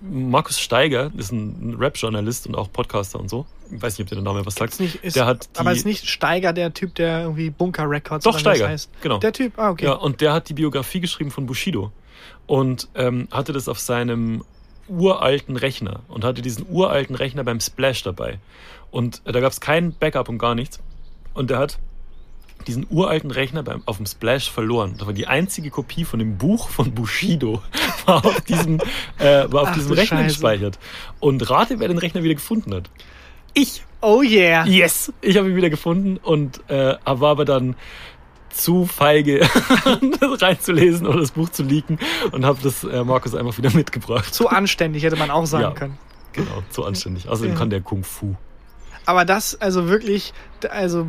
Markus 0.00 0.60
Steiger, 0.60 1.10
ist 1.16 1.32
ein 1.32 1.76
Rap-Journalist 1.78 2.46
und 2.46 2.54
auch 2.54 2.70
Podcaster 2.70 3.18
und 3.18 3.30
so. 3.30 3.46
Ich 3.70 3.80
weiß 3.80 3.98
nicht, 3.98 4.06
ob 4.06 4.14
der 4.14 4.22
Name 4.22 4.44
was 4.44 4.54
sagt. 4.54 4.74
Ist 4.74 4.80
nicht, 4.80 4.96
ist, 4.96 5.16
der 5.16 5.26
hat 5.26 5.48
die, 5.54 5.58
aber 5.58 5.72
ist 5.72 5.86
nicht 5.86 6.06
Steiger 6.06 6.52
der 6.52 6.74
Typ, 6.74 6.94
der 6.94 7.22
irgendwie 7.22 7.50
Bunker 7.50 7.88
Records 7.88 8.24
Doch, 8.24 8.38
Steiger, 8.38 8.64
das 8.64 8.68
heißt. 8.70 9.02
genau. 9.02 9.18
Der 9.18 9.32
Typ, 9.32 9.58
ah, 9.58 9.70
okay. 9.70 9.86
Ja, 9.86 9.92
und 9.92 10.20
der 10.20 10.32
hat 10.32 10.48
die 10.48 10.54
Biografie 10.54 11.00
geschrieben 11.00 11.30
von 11.30 11.46
Bushido 11.46 11.92
und 12.46 12.88
ähm, 12.94 13.28
hatte 13.30 13.52
das 13.52 13.68
auf 13.68 13.80
seinem 13.80 14.44
uralten 14.88 15.56
Rechner 15.56 16.00
und 16.08 16.24
hatte 16.24 16.42
diesen 16.42 16.66
uralten 16.68 17.16
Rechner 17.16 17.42
beim 17.42 17.60
Splash 17.60 18.02
dabei. 18.02 18.38
Und 18.90 19.22
äh, 19.24 19.32
da 19.32 19.40
gab 19.40 19.52
es 19.52 19.60
kein 19.60 19.92
Backup 19.92 20.28
und 20.28 20.38
gar 20.38 20.54
nichts. 20.54 20.78
Und 21.34 21.50
der 21.50 21.58
hat 21.58 21.78
diesen 22.66 22.86
uralten 22.90 23.30
Rechner 23.30 23.62
beim, 23.62 23.82
auf 23.86 23.96
dem 23.98 24.06
Splash 24.06 24.50
verloren. 24.50 24.94
Das 24.98 25.06
war 25.06 25.12
die 25.14 25.26
einzige 25.26 25.70
Kopie 25.70 26.04
von 26.04 26.18
dem 26.18 26.36
Buch 26.38 26.68
von 26.68 26.92
Bushido, 26.94 27.62
war 28.06 28.24
auf 28.24 28.40
diesem, 28.42 28.80
äh, 29.18 29.44
war 29.50 29.62
auf 29.62 29.68
Ach 29.70 29.74
diesem 29.74 29.92
Rechner 29.92 30.18
Scheiße. 30.18 30.28
gespeichert. 30.34 30.78
Und 31.20 31.48
rate, 31.50 31.78
wer 31.80 31.88
den 31.88 31.98
Rechner 31.98 32.22
wieder 32.22 32.34
gefunden 32.34 32.74
hat. 32.74 32.90
Ich. 33.54 33.82
Oh 34.02 34.22
yeah. 34.22 34.66
Yes! 34.66 35.12
Ich 35.22 35.36
habe 35.38 35.48
ihn 35.48 35.56
wieder 35.56 35.70
gefunden 35.70 36.18
und 36.18 36.60
äh, 36.68 36.96
war 37.04 37.30
aber 37.30 37.44
dann 37.44 37.74
zu 38.50 38.86
feige, 38.86 39.40
das 40.20 40.42
reinzulesen 40.42 41.06
oder 41.06 41.20
das 41.20 41.32
Buch 41.32 41.48
zu 41.50 41.62
leaken 41.62 41.98
und 42.32 42.44
habe 42.44 42.58
das 42.62 42.84
äh, 42.84 43.04
Markus 43.04 43.34
einfach 43.34 43.56
wieder 43.58 43.70
mitgebracht. 43.72 44.32
Zu 44.34 44.48
anständig, 44.48 45.02
hätte 45.02 45.16
man 45.16 45.30
auch 45.30 45.46
sagen 45.46 45.62
Ja. 45.64 45.70
können. 45.72 45.98
Genau, 46.32 46.62
zu 46.70 46.84
anständig. 46.84 47.28
Außerdem 47.28 47.52
Ja. 47.52 47.58
kann 47.58 47.70
der 47.70 47.80
Kung 47.80 48.04
Fu. 48.04 48.34
Aber 49.06 49.24
das, 49.24 49.60
also 49.60 49.88
wirklich, 49.88 50.32
also 50.70 51.06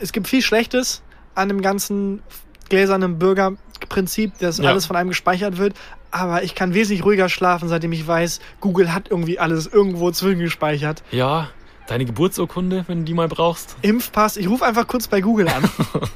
es 0.00 0.12
gibt 0.12 0.28
viel 0.28 0.42
Schlechtes 0.42 1.02
an 1.34 1.48
dem 1.48 1.62
ganzen 1.62 2.22
gläsernen 2.68 3.18
Bürgerprinzip, 3.18 4.38
dass 4.38 4.58
Ja. 4.58 4.70
alles 4.70 4.86
von 4.86 4.96
einem 4.96 5.08
gespeichert 5.10 5.58
wird. 5.58 5.74
Aber 6.12 6.42
ich 6.42 6.54
kann 6.56 6.74
wesentlich 6.74 7.04
ruhiger 7.04 7.28
schlafen, 7.28 7.68
seitdem 7.68 7.92
ich 7.92 8.06
weiß, 8.06 8.40
Google 8.60 8.92
hat 8.92 9.08
irgendwie 9.10 9.38
alles 9.38 9.66
irgendwo 9.66 10.10
zwischengespeichert. 10.10 11.02
Ja, 11.12 11.50
deine 11.90 12.04
Geburtsurkunde, 12.04 12.84
wenn 12.86 12.98
du 13.00 13.04
die 13.04 13.14
mal 13.14 13.28
brauchst. 13.28 13.76
Impfpass, 13.82 14.36
ich 14.36 14.48
rufe 14.48 14.64
einfach 14.64 14.86
kurz 14.86 15.08
bei 15.08 15.20
Google 15.20 15.48
an. 15.48 15.68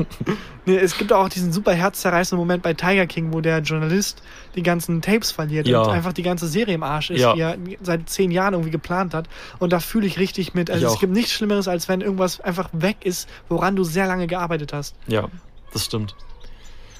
nee, 0.67 0.77
es 0.77 0.97
gibt 0.97 1.13
auch 1.13 1.29
diesen 1.29 1.53
super 1.53 1.73
herzzerreißenden 1.73 2.39
Moment 2.39 2.63
bei 2.63 2.75
Tiger 2.75 3.07
King, 3.07 3.33
wo 3.33 3.41
der 3.41 3.59
Journalist 3.61 4.23
die 4.55 4.63
ganzen 4.63 5.03
Tapes 5.03 5.33
verliert 5.33 5.67
Ja. 5.67 5.83
und 5.83 5.91
einfach 5.91 6.13
die 6.13 6.23
ganze 6.23 6.47
Serie 6.47 6.75
im 6.77 6.83
Arsch 6.85 7.11
ist, 7.11 7.21
Ja. 7.21 7.35
die 7.35 7.41
er 7.41 7.57
seit 7.83 8.09
zehn 8.09 8.31
Jahren 8.31 8.55
irgendwie 8.55 8.71
geplant 8.71 9.15
hat. 9.15 9.29
Und 9.59 9.73
da 9.73 9.81
fühle 9.81 10.07
ich 10.07 10.19
richtig 10.19 10.55
mit. 10.55 10.71
Also 10.71 10.87
Ich 10.87 10.91
es 10.93 10.97
auch. 10.97 11.01
gibt 11.01 11.13
nichts 11.13 11.33
Schlimmeres, 11.33 11.67
als 11.67 11.89
wenn 11.89 12.01
irgendwas 12.01 12.41
einfach 12.41 12.69
weg 12.73 12.99
ist, 13.05 13.29
woran 13.49 13.75
du 13.75 13.83
sehr 13.85 14.07
lange 14.07 14.27
gearbeitet 14.29 14.73
hast. 14.73 14.95
Ja, 15.09 15.29
das 15.73 15.85
stimmt. 15.87 16.15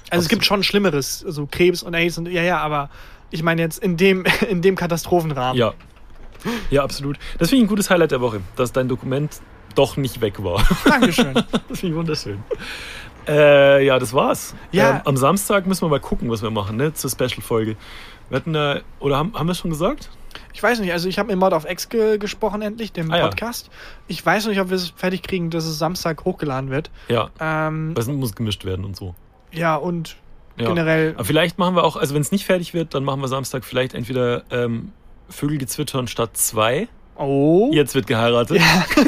Also 0.09 0.23
es 0.23 0.29
gibt 0.29 0.45
schon 0.45 0.63
Schlimmeres, 0.63 1.19
so 1.19 1.47
Krebs 1.49 1.81
und 1.81 1.93
AIDS 1.95 2.17
und 2.17 2.27
ja, 2.27 2.43
ja, 2.43 2.57
aber 2.59 2.89
ich 3.31 3.41
meine 3.41 3.61
jetzt 3.61 3.79
in 3.79 3.95
dem, 3.97 4.25
in 4.49 4.61
dem 4.61 4.75
Katastrophenrahmen. 4.75 5.57
Ja. 5.57 5.73
Ja, 6.69 6.83
absolut. 6.83 7.17
Das 7.39 7.49
finde 7.49 7.63
ich 7.63 7.65
ein 7.65 7.69
gutes 7.69 7.89
Highlight 7.89 8.11
der 8.11 8.21
Woche, 8.21 8.41
dass 8.55 8.71
dein 8.71 8.87
Dokument 8.87 9.39
doch 9.75 9.97
nicht 9.97 10.21
weg 10.21 10.43
war. 10.43 10.63
Dankeschön. 10.85 11.33
Das 11.67 11.79
finde 11.79 11.93
ich 11.93 11.95
wunderschön. 11.95 12.43
Äh, 13.27 13.85
ja, 13.85 13.97
das 13.97 14.13
war's. 14.13 14.53
Ja. 14.71 14.97
Ähm, 14.97 15.01
am 15.05 15.17
Samstag 15.17 15.65
müssen 15.65 15.81
wir 15.83 15.89
mal 15.89 15.99
gucken, 15.99 16.29
was 16.29 16.41
wir 16.43 16.51
machen, 16.51 16.77
ne? 16.77 16.93
Zur 16.93 17.09
Special-Folge. 17.09 17.75
Wir 18.29 18.35
hatten 18.37 18.53
da, 18.53 18.81
oder 18.99 19.17
haben, 19.17 19.33
haben 19.33 19.47
wir 19.47 19.51
es 19.53 19.57
schon 19.57 19.71
gesagt? 19.71 20.09
Ich 20.53 20.61
weiß 20.61 20.79
nicht, 20.79 20.91
also 20.93 21.09
ich 21.09 21.17
habe 21.19 21.27
mit 21.27 21.37
Mod 21.37 21.53
of 21.53 21.69
X 21.69 21.89
ge 21.89 22.17
gesprochen 22.17 22.61
endlich, 22.61 22.91
dem 22.91 23.11
Ah, 23.11 23.17
ja. 23.17 23.27
Podcast. 23.27 23.69
Ich 24.07 24.23
weiß 24.25 24.45
nicht, 24.47 24.59
ob 24.59 24.69
wir 24.69 24.75
es 24.75 24.89
fertig 24.95 25.23
kriegen, 25.23 25.49
dass 25.49 25.65
es 25.65 25.77
Samstag 25.79 26.23
hochgeladen 26.25 26.69
wird. 26.69 26.91
Ja. 27.07 27.29
Ähm, 27.39 27.93
Das 27.95 28.07
muss 28.07 28.35
gemischt 28.35 28.63
werden 28.65 28.85
und 28.85 28.95
so. 28.95 29.15
ja, 29.51 29.75
und 29.75 30.17
Ja. 30.57 30.67
generell. 30.67 31.13
Aber 31.15 31.25
vielleicht 31.25 31.57
machen 31.57 31.75
wir 31.75 31.83
auch, 31.83 31.95
also 31.97 32.13
wenn 32.13 32.21
es 32.21 32.31
nicht 32.31 32.45
fertig 32.45 32.73
wird, 32.73 32.93
dann 32.93 33.03
machen 33.03 33.21
wir 33.21 33.27
Samstag 33.27 33.63
vielleicht 33.65 33.93
entweder 33.93 34.43
ähm, 34.51 34.91
Vögelgezwitschern 35.29 36.07
statt 36.07 36.37
zwei. 36.37 36.87
Oh, 37.17 37.69
Jetzt 37.73 37.95
wird 37.95 38.07
geheiratet. 38.07 38.59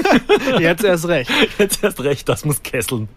jetzt 0.59 0.83
erst 0.85 1.07
recht. 1.09 1.29
Jetzt 1.59 1.83
erst 1.83 1.99
recht, 2.01 2.29
das 2.29 2.45
muss 2.45 2.63
kesseln. 2.63 3.09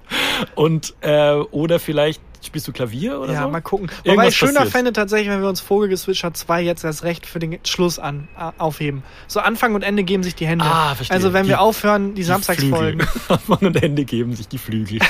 Und 0.56 0.94
äh, 1.00 1.34
oder 1.34 1.78
vielleicht 1.78 2.20
spielst 2.44 2.66
du 2.66 2.72
Klavier 2.72 3.20
oder 3.20 3.34
Ja, 3.34 3.42
so? 3.42 3.48
mal 3.50 3.60
gucken. 3.60 3.88
Wobei 4.04 4.28
ich 4.28 4.36
schöner 4.36 4.54
passiert. 4.54 4.72
fände 4.72 4.92
tatsächlich, 4.92 5.28
wenn 5.30 5.42
wir 5.42 5.48
uns 5.48 5.60
Vogelgezwitscher 5.60 6.34
2 6.34 6.62
jetzt 6.62 6.82
erst 6.82 7.04
recht 7.04 7.26
für 7.26 7.38
den 7.38 7.58
Schluss 7.64 8.00
an 8.00 8.26
äh, 8.36 8.50
aufheben. 8.58 9.04
So 9.28 9.38
Anfang 9.38 9.76
und 9.76 9.82
Ende 9.82 10.02
geben 10.02 10.24
sich 10.24 10.34
die 10.34 10.46
Hände. 10.48 10.64
Ah, 10.64 10.94
verstehe. 10.96 11.14
Also 11.14 11.32
wenn 11.34 11.44
Die- 11.44 11.50
wir 11.50 11.60
aufhören, 11.60 12.08
die, 12.14 12.22
Die 12.22 12.22
Samstagsfolgen. 12.24 13.06
Anfang 13.28 13.58
und 13.58 13.80
Ende 13.80 14.04
geben 14.04 14.34
sich 14.34 14.48
die 14.48 14.58
Flügel. 14.58 14.98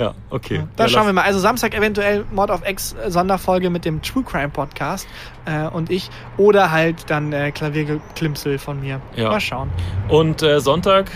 ja, 0.00 0.14
okay. 0.30 0.64
Da 0.76 0.84
ja, 0.84 0.88
schauen 0.88 1.06
wir 1.06 1.12
mal. 1.12 1.24
Also 1.24 1.38
Samstag 1.38 1.74
eventuell 1.74 2.24
Mod 2.32 2.50
of 2.50 2.66
X 2.66 2.96
Sonderfolge 3.08 3.68
mit 3.68 3.84
dem 3.84 4.00
True 4.00 4.24
Crime 4.24 4.48
Podcast 4.48 5.06
äh, 5.44 5.66
und 5.68 5.90
ich. 5.90 6.08
Oder 6.38 6.70
halt 6.70 7.10
dann 7.10 7.32
äh, 7.32 7.50
Klavierklimpsel 7.52 8.58
von 8.58 8.80
mir. 8.80 9.00
Ja. 9.14 9.28
Mal 9.28 9.40
schauen. 9.40 9.70
Und 10.08 10.42
äh, 10.42 10.60
Sonntag 10.60 11.10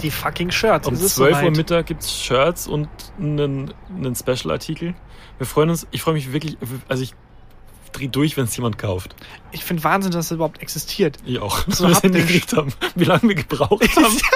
Die 0.00 0.10
fucking 0.10 0.50
Shirts. 0.52 0.86
um 0.86 0.94
es 0.94 1.02
ist 1.02 1.16
12 1.16 1.42
Uhr. 1.42 1.50
Mittag 1.50 1.86
gibt's 1.86 2.12
Shirts 2.22 2.68
und 2.68 2.88
einen, 3.18 3.74
einen 3.88 4.14
Special-Artikel. 4.14 4.94
Wir 5.38 5.46
freuen 5.46 5.70
uns, 5.70 5.86
ich 5.90 6.02
freue 6.02 6.14
mich 6.14 6.32
wirklich, 6.32 6.56
also 6.88 7.02
ich 7.02 7.14
dreh 7.92 8.08
durch, 8.08 8.36
wenn 8.36 8.44
es 8.44 8.56
jemand 8.56 8.78
kauft. 8.78 9.14
Ich 9.52 9.64
finde 9.64 9.84
Wahnsinn, 9.84 10.12
dass 10.12 10.26
es 10.26 10.32
überhaupt 10.32 10.60
existiert. 10.62 11.16
Ich 11.24 11.38
auch. 11.38 11.64
So 11.68 11.84
wir 11.84 11.90
das 11.90 12.00
hingekriegt 12.00 12.52
haben. 12.56 12.72
Wie 12.94 13.04
lange 13.04 13.22
wir 13.22 13.34
gebraucht 13.34 13.96
haben. 13.96 14.16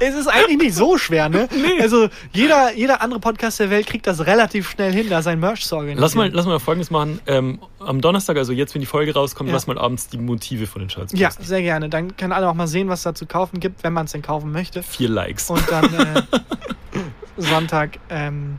Es 0.00 0.14
ist 0.14 0.28
eigentlich 0.28 0.56
nicht 0.58 0.74
so 0.74 0.96
schwer, 0.96 1.28
ne? 1.28 1.46
Also 1.80 2.08
jeder, 2.32 2.72
jeder 2.74 3.02
andere 3.02 3.20
Podcast 3.20 3.60
der 3.60 3.68
Welt 3.70 3.86
kriegt 3.86 4.06
das 4.06 4.24
relativ 4.26 4.70
schnell 4.70 4.92
hin, 4.92 5.08
da 5.10 5.20
sein 5.20 5.38
Merch 5.40 5.66
zu 5.66 5.74
organisieren. 5.76 6.00
Lass 6.00 6.14
mal, 6.14 6.30
lass 6.32 6.46
mal 6.46 6.58
Folgendes 6.58 6.90
machen. 6.90 7.20
Ähm, 7.26 7.60
am 7.78 8.00
Donnerstag, 8.00 8.36
also 8.38 8.52
jetzt, 8.52 8.74
wenn 8.74 8.80
die 8.80 8.86
Folge 8.86 9.12
rauskommt, 9.12 9.48
Ja. 9.48 9.54
lass 9.54 9.66
mal 9.66 9.78
abends 9.78 10.08
die 10.08 10.16
Motive 10.18 10.66
von 10.66 10.80
den 10.80 10.88
Shirts 10.90 11.12
Ja, 11.14 11.30
sehr 11.30 11.60
gerne. 11.62 11.88
Dann 11.90 12.16
können 12.16 12.32
alle 12.32 12.48
auch 12.48 12.54
mal 12.54 12.66
sehen, 12.66 12.88
was 12.88 13.00
es 13.00 13.02
da 13.04 13.14
zu 13.14 13.26
kaufen 13.26 13.60
gibt, 13.60 13.84
wenn 13.84 13.92
man 13.92 14.06
es 14.06 14.12
denn 14.12 14.22
kaufen 14.22 14.52
möchte. 14.52 14.82
Vier 14.82 15.10
Likes. 15.10 15.50
Und 15.50 15.62
dann 15.70 15.84
äh, 15.94 16.22
Sonntag, 17.36 17.98
ähm, 18.08 18.58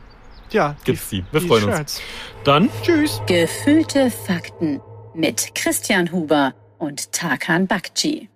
ja, 0.52 0.76
Gibt's 0.84 1.08
die. 1.10 1.24
Wir 1.32 1.40
freuen 1.40 1.64
uns. 1.64 1.76
Shirts. 1.76 2.00
Dann 2.44 2.70
Tschüss. 2.82 3.20
Gefühlte 3.26 4.10
Fakten 4.10 4.80
mit 5.14 5.54
Christian 5.54 6.10
Huber 6.12 6.54
und 6.78 7.12
Tarkan 7.12 7.66
Bakci. 7.66 8.29